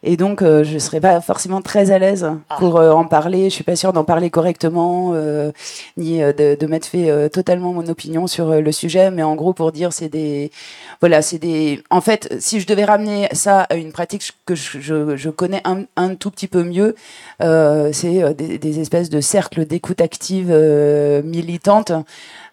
Et 0.04 0.16
donc, 0.16 0.42
euh, 0.42 0.64
je 0.64 0.78
serais 0.78 1.00
pas 1.00 1.20
forcément 1.20 1.62
très 1.62 1.92
à 1.92 1.98
l'aise 2.00 2.28
pour 2.58 2.76
euh, 2.76 2.90
en 2.90 3.04
parler. 3.04 3.44
Je 3.44 3.54
suis 3.54 3.62
pas 3.62 3.76
sûre 3.76 3.92
d'en 3.92 4.02
parler 4.02 4.30
correctement, 4.30 5.12
euh, 5.14 5.52
ni 5.96 6.20
euh, 6.20 6.32
de, 6.32 6.56
de 6.58 6.66
mettre 6.66 6.88
fait 6.88 7.08
euh, 7.08 7.28
totalement 7.28 7.72
mon 7.72 7.86
opinion 7.88 8.26
sur 8.26 8.60
le 8.60 8.72
sujet. 8.72 9.12
Mais 9.12 9.22
en 9.22 9.36
gros, 9.36 9.52
pour 9.52 9.70
dire, 9.70 9.92
c'est 9.92 10.08
des, 10.08 10.50
voilà, 11.00 11.22
c'est 11.22 11.38
des. 11.38 11.84
En 11.88 12.00
fait, 12.00 12.34
si 12.40 12.58
je 12.58 12.66
devais 12.66 12.84
ramener 12.84 13.28
ça 13.30 13.60
à 13.62 13.76
une 13.76 13.92
pratique 13.92 14.32
que 14.44 14.56
je, 14.56 14.80
je, 14.80 15.16
je 15.16 15.30
connais 15.30 15.60
un, 15.64 15.84
un 15.96 16.16
tout 16.16 16.32
petit 16.32 16.48
peu 16.48 16.64
mieux, 16.64 16.96
euh, 17.40 17.90
c'est 17.92 18.34
des, 18.34 18.58
des 18.58 18.80
espèces 18.80 19.08
de 19.08 19.20
cercles 19.20 19.66
d'écoute 19.66 20.00
active 20.00 20.48
euh, 20.50 21.22
militante 21.22 21.92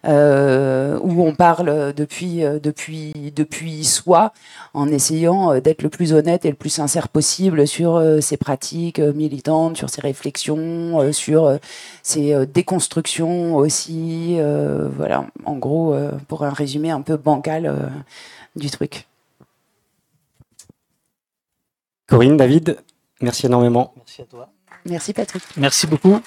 euh, 0.06 0.98
où 1.02 1.22
on 1.26 1.34
parle 1.34 1.92
depuis 1.94 2.42
depuis 2.62 3.12
depuis 3.34 3.84
soi 3.84 4.32
en 4.72 4.88
essayant 4.88 5.58
d'être 5.60 5.82
le 5.82 5.88
plus 5.90 6.12
honnête 6.12 6.44
et 6.46 6.50
le 6.50 6.54
plus 6.54 6.70
sincère 6.70 7.08
possible 7.08 7.39
sur 7.66 7.96
euh, 7.96 8.20
ses 8.20 8.36
pratiques 8.36 8.98
euh, 8.98 9.12
militantes, 9.12 9.76
sur 9.76 9.88
ses 9.88 10.00
réflexions, 10.00 11.00
euh, 11.00 11.12
sur 11.12 11.44
euh, 11.44 11.56
ses 12.02 12.34
euh, 12.34 12.46
déconstructions 12.46 13.56
aussi. 13.56 14.36
euh, 14.38 14.88
voilà, 14.96 15.26
en 15.44 15.56
gros, 15.56 15.94
euh, 15.94 16.12
pour 16.28 16.44
un 16.44 16.50
résumé 16.50 16.90
un 16.90 17.00
peu 17.00 17.16
bancal 17.16 17.66
euh, 17.66 17.76
du 18.56 18.70
truc. 18.70 19.06
Corinne, 22.06 22.36
David, 22.36 22.78
merci 23.20 23.46
énormément. 23.46 23.92
Merci 23.96 24.22
à 24.22 24.24
toi. 24.24 24.48
Merci 24.84 25.12
Patrick. 25.12 25.42
Merci 25.56 25.86
beaucoup. 25.86 26.20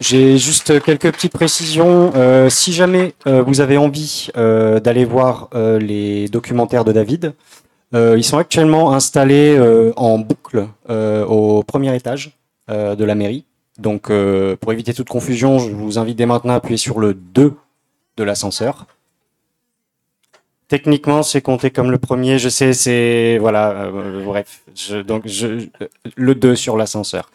J'ai 0.00 0.38
juste 0.38 0.80
quelques 0.80 1.10
petites 1.10 1.32
précisions. 1.32 2.12
Euh, 2.14 2.48
si 2.48 2.72
jamais 2.72 3.14
euh, 3.26 3.42
vous 3.42 3.60
avez 3.60 3.78
envie 3.78 4.28
euh, 4.36 4.78
d'aller 4.78 5.04
voir 5.04 5.50
les 5.54 6.28
documentaires 6.28 6.84
de 6.84 6.92
David, 6.92 7.34
ils 7.94 8.22
sont 8.22 8.36
actuellement 8.38 8.92
installés 8.92 9.58
en 9.96 10.18
boucle 10.18 10.68
au 10.90 11.62
premier 11.62 11.96
étage 11.96 12.38
de 12.68 13.04
la 13.04 13.14
mairie. 13.14 13.46
Donc, 13.78 14.12
pour 14.60 14.72
éviter 14.72 14.92
toute 14.92 15.08
confusion, 15.08 15.58
je 15.58 15.70
vous 15.70 15.98
invite 15.98 16.18
dès 16.18 16.26
maintenant 16.26 16.52
à 16.52 16.56
appuyer 16.56 16.76
sur 16.76 17.00
le 17.00 17.14
2 17.14 17.54
de 18.18 18.24
l'ascenseur. 18.24 18.86
Techniquement, 20.68 21.22
c'est 21.22 21.40
compté 21.40 21.70
comme 21.70 21.90
le 21.90 21.96
premier. 21.96 22.38
Je 22.38 22.50
sais, 22.50 22.74
c'est 22.74 23.38
voilà. 23.40 23.70
euh, 23.70 24.22
bref, 24.22 24.60
je, 24.74 24.98
donc 24.98 25.22
je, 25.24 25.66
le 26.14 26.34
2 26.34 26.54
sur 26.56 26.76
l'ascenseur. 26.76 27.30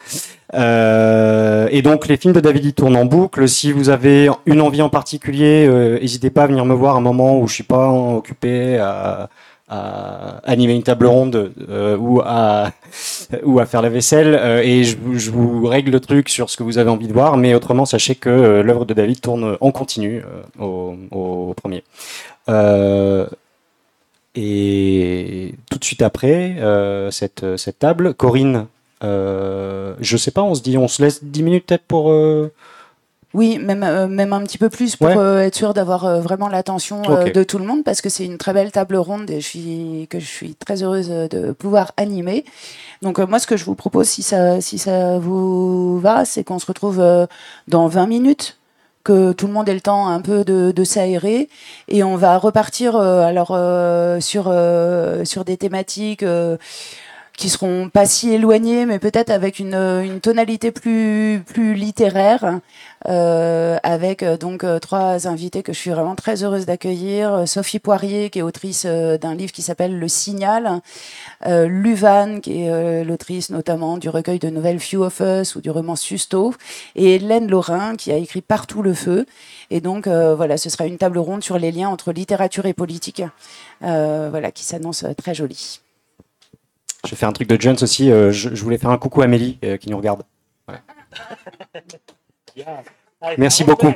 Euh, 0.54 1.66
et 1.72 1.82
donc 1.82 2.06
les 2.06 2.16
films 2.16 2.32
de 2.32 2.38
David 2.38 2.64
ils 2.64 2.74
tournent 2.74 2.96
en 2.96 3.06
boucle. 3.06 3.48
Si 3.48 3.72
vous 3.72 3.88
avez 3.88 4.28
une 4.46 4.60
envie 4.60 4.82
en 4.82 4.88
particulier, 4.88 5.66
euh, 5.68 5.98
n'hésitez 5.98 6.30
pas 6.30 6.44
à 6.44 6.46
venir 6.46 6.64
me 6.64 6.74
voir 6.74 6.94
à 6.94 6.98
un 6.98 7.00
moment 7.00 7.40
où 7.40 7.48
je 7.48 7.54
suis 7.54 7.64
pas 7.64 7.90
occupé 7.90 8.78
à, 8.78 9.28
à 9.68 10.40
animer 10.44 10.74
une 10.74 10.82
table 10.82 11.06
ronde 11.06 11.52
euh, 11.70 11.96
ou 11.96 12.20
à 12.20 12.72
ou 13.44 13.60
à 13.60 13.66
faire 13.66 13.82
la 13.82 13.88
vaisselle. 13.88 14.38
Euh, 14.38 14.62
et 14.62 14.84
je, 14.84 14.96
je 15.14 15.30
vous 15.30 15.66
règle 15.66 15.90
le 15.90 16.00
truc 16.00 16.28
sur 16.28 16.50
ce 16.50 16.56
que 16.56 16.62
vous 16.62 16.78
avez 16.78 16.90
envie 16.90 17.08
de 17.08 17.12
voir 17.12 17.36
mais 17.36 17.54
autrement 17.54 17.86
sachez 17.86 18.14
que 18.14 18.28
euh, 18.28 18.62
l'œuvre 18.62 18.84
de 18.84 18.94
David 18.94 19.20
tourne 19.20 19.56
en 19.60 19.70
continu 19.70 20.22
au, 20.58 20.96
au 21.10 21.54
premier. 21.54 21.82
Et 24.36 25.54
tout 25.70 25.78
de 25.78 25.84
suite 25.84 26.02
après 26.02 26.56
cette, 27.10 27.56
cette 27.56 27.78
table 27.78 28.14
Corinne 28.14 28.66
je 29.00 30.16
sais 30.18 30.30
pas 30.30 30.42
on 30.42 30.54
se 30.54 30.62
dit 30.62 30.76
on 30.76 30.88
se 30.88 31.02
laisse 31.02 31.24
10 31.24 31.42
minutes 31.42 31.66
peut-être 31.66 31.84
pour 31.84 32.12
Oui, 33.34 33.58
même, 33.58 33.82
euh, 33.82 34.06
même 34.06 34.32
un 34.32 34.40
petit 34.42 34.58
peu 34.58 34.68
plus 34.70 34.94
pour 34.96 35.08
Ouais. 35.08 35.16
euh, 35.16 35.40
être 35.42 35.56
sûr 35.56 35.74
d'avoir 35.74 36.04
euh, 36.04 36.20
vraiment 36.20 36.48
l'attention 36.48 37.02
de 37.02 37.42
tout 37.42 37.58
le 37.58 37.64
monde 37.64 37.82
parce 37.84 38.00
que 38.00 38.08
c'est 38.08 38.24
une 38.24 38.38
très 38.38 38.52
belle 38.52 38.70
table 38.70 38.96
ronde 38.96 39.28
et 39.30 39.40
je 39.40 39.46
suis, 39.46 40.06
que 40.08 40.20
je 40.20 40.24
suis 40.26 40.54
très 40.54 40.82
heureuse 40.84 41.08
de 41.08 41.52
pouvoir 41.52 41.92
animer. 41.96 42.44
Donc 43.02 43.18
moi, 43.18 43.38
ce 43.40 43.46
que 43.48 43.56
je 43.56 43.64
vous 43.64 43.74
propose, 43.74 44.08
si 44.08 44.22
ça, 44.22 44.60
si 44.60 44.78
ça 44.78 45.18
vous 45.18 45.98
va, 45.98 46.24
c'est 46.24 46.44
qu'on 46.44 46.58
se 46.60 46.66
retrouve 46.66 47.02
dans 47.68 47.86
20 47.88 48.06
minutes 48.06 48.56
que 49.02 49.32
tout 49.32 49.46
le 49.46 49.52
monde 49.52 49.68
ait 49.68 49.74
le 49.74 49.82
temps 49.82 50.08
un 50.08 50.20
peu 50.22 50.44
de, 50.44 50.72
de 50.72 50.84
s'aérer 50.84 51.50
et 51.88 52.02
on 52.02 52.16
va 52.16 52.38
repartir 52.38 52.96
alors 52.96 53.50
euh, 53.50 54.18
sur 54.18 54.46
euh, 54.48 55.26
sur 55.26 55.44
des 55.44 55.58
thématiques 55.58 56.22
euh, 56.22 56.56
qui 57.36 57.48
seront 57.48 57.88
pas 57.88 58.06
si 58.06 58.32
éloignées 58.32 58.86
mais 58.86 58.98
peut-être 58.98 59.30
avec 59.30 59.58
une, 59.58 59.74
une 59.74 60.20
tonalité 60.20 60.70
plus 60.70 61.42
plus 61.46 61.74
littéraire 61.74 62.60
euh, 63.06 63.76
avec 63.82 64.22
euh, 64.22 64.38
donc 64.38 64.64
euh, 64.64 64.78
trois 64.78 65.26
invités 65.26 65.62
que 65.62 65.72
je 65.72 65.78
suis 65.78 65.90
vraiment 65.90 66.14
très 66.14 66.42
heureuse 66.42 66.64
d'accueillir. 66.64 67.34
Euh, 67.34 67.46
Sophie 67.46 67.78
Poirier, 67.78 68.30
qui 68.30 68.38
est 68.38 68.42
autrice 68.42 68.84
euh, 68.86 69.18
d'un 69.18 69.34
livre 69.34 69.52
qui 69.52 69.62
s'appelle 69.62 69.98
Le 69.98 70.08
Signal. 70.08 70.80
Euh, 71.46 71.66
Luvan, 71.68 72.40
qui 72.40 72.62
est 72.62 72.70
euh, 72.70 73.04
l'autrice 73.04 73.50
notamment 73.50 73.98
du 73.98 74.08
recueil 74.08 74.38
de 74.38 74.48
nouvelles 74.48 74.80
Few 74.80 75.02
of 75.02 75.20
Us 75.20 75.54
ou 75.54 75.60
du 75.60 75.70
roman 75.70 75.96
Susto. 75.96 76.54
Et 76.96 77.16
Hélène 77.16 77.48
Laurin, 77.48 77.96
qui 77.96 78.10
a 78.12 78.16
écrit 78.16 78.40
Partout 78.40 78.82
le 78.82 78.94
feu. 78.94 79.26
Et 79.70 79.80
donc, 79.80 80.06
euh, 80.06 80.34
voilà, 80.34 80.56
ce 80.56 80.70
sera 80.70 80.86
une 80.86 80.98
table 80.98 81.18
ronde 81.18 81.42
sur 81.42 81.58
les 81.58 81.72
liens 81.72 81.88
entre 81.88 82.12
littérature 82.12 82.66
et 82.66 82.74
politique, 82.74 83.22
euh, 83.82 84.28
voilà, 84.30 84.50
qui 84.50 84.64
s'annonce 84.64 85.04
euh, 85.04 85.12
très 85.14 85.34
jolie. 85.34 85.83
Je 87.04 87.10
vais 87.10 87.16
faire 87.16 87.28
un 87.28 87.32
truc 87.32 87.48
de 87.48 87.60
Jones 87.60 87.76
aussi 87.82 88.10
euh, 88.10 88.32
je, 88.32 88.54
je 88.54 88.62
voulais 88.62 88.78
faire 88.78 88.90
un 88.90 88.98
coucou 88.98 89.22
à 89.22 89.24
Amélie 89.24 89.58
euh, 89.64 89.76
qui 89.76 89.90
nous 89.90 89.96
regarde. 89.96 90.22
Merci 93.38 93.64
beaucoup. 93.64 93.92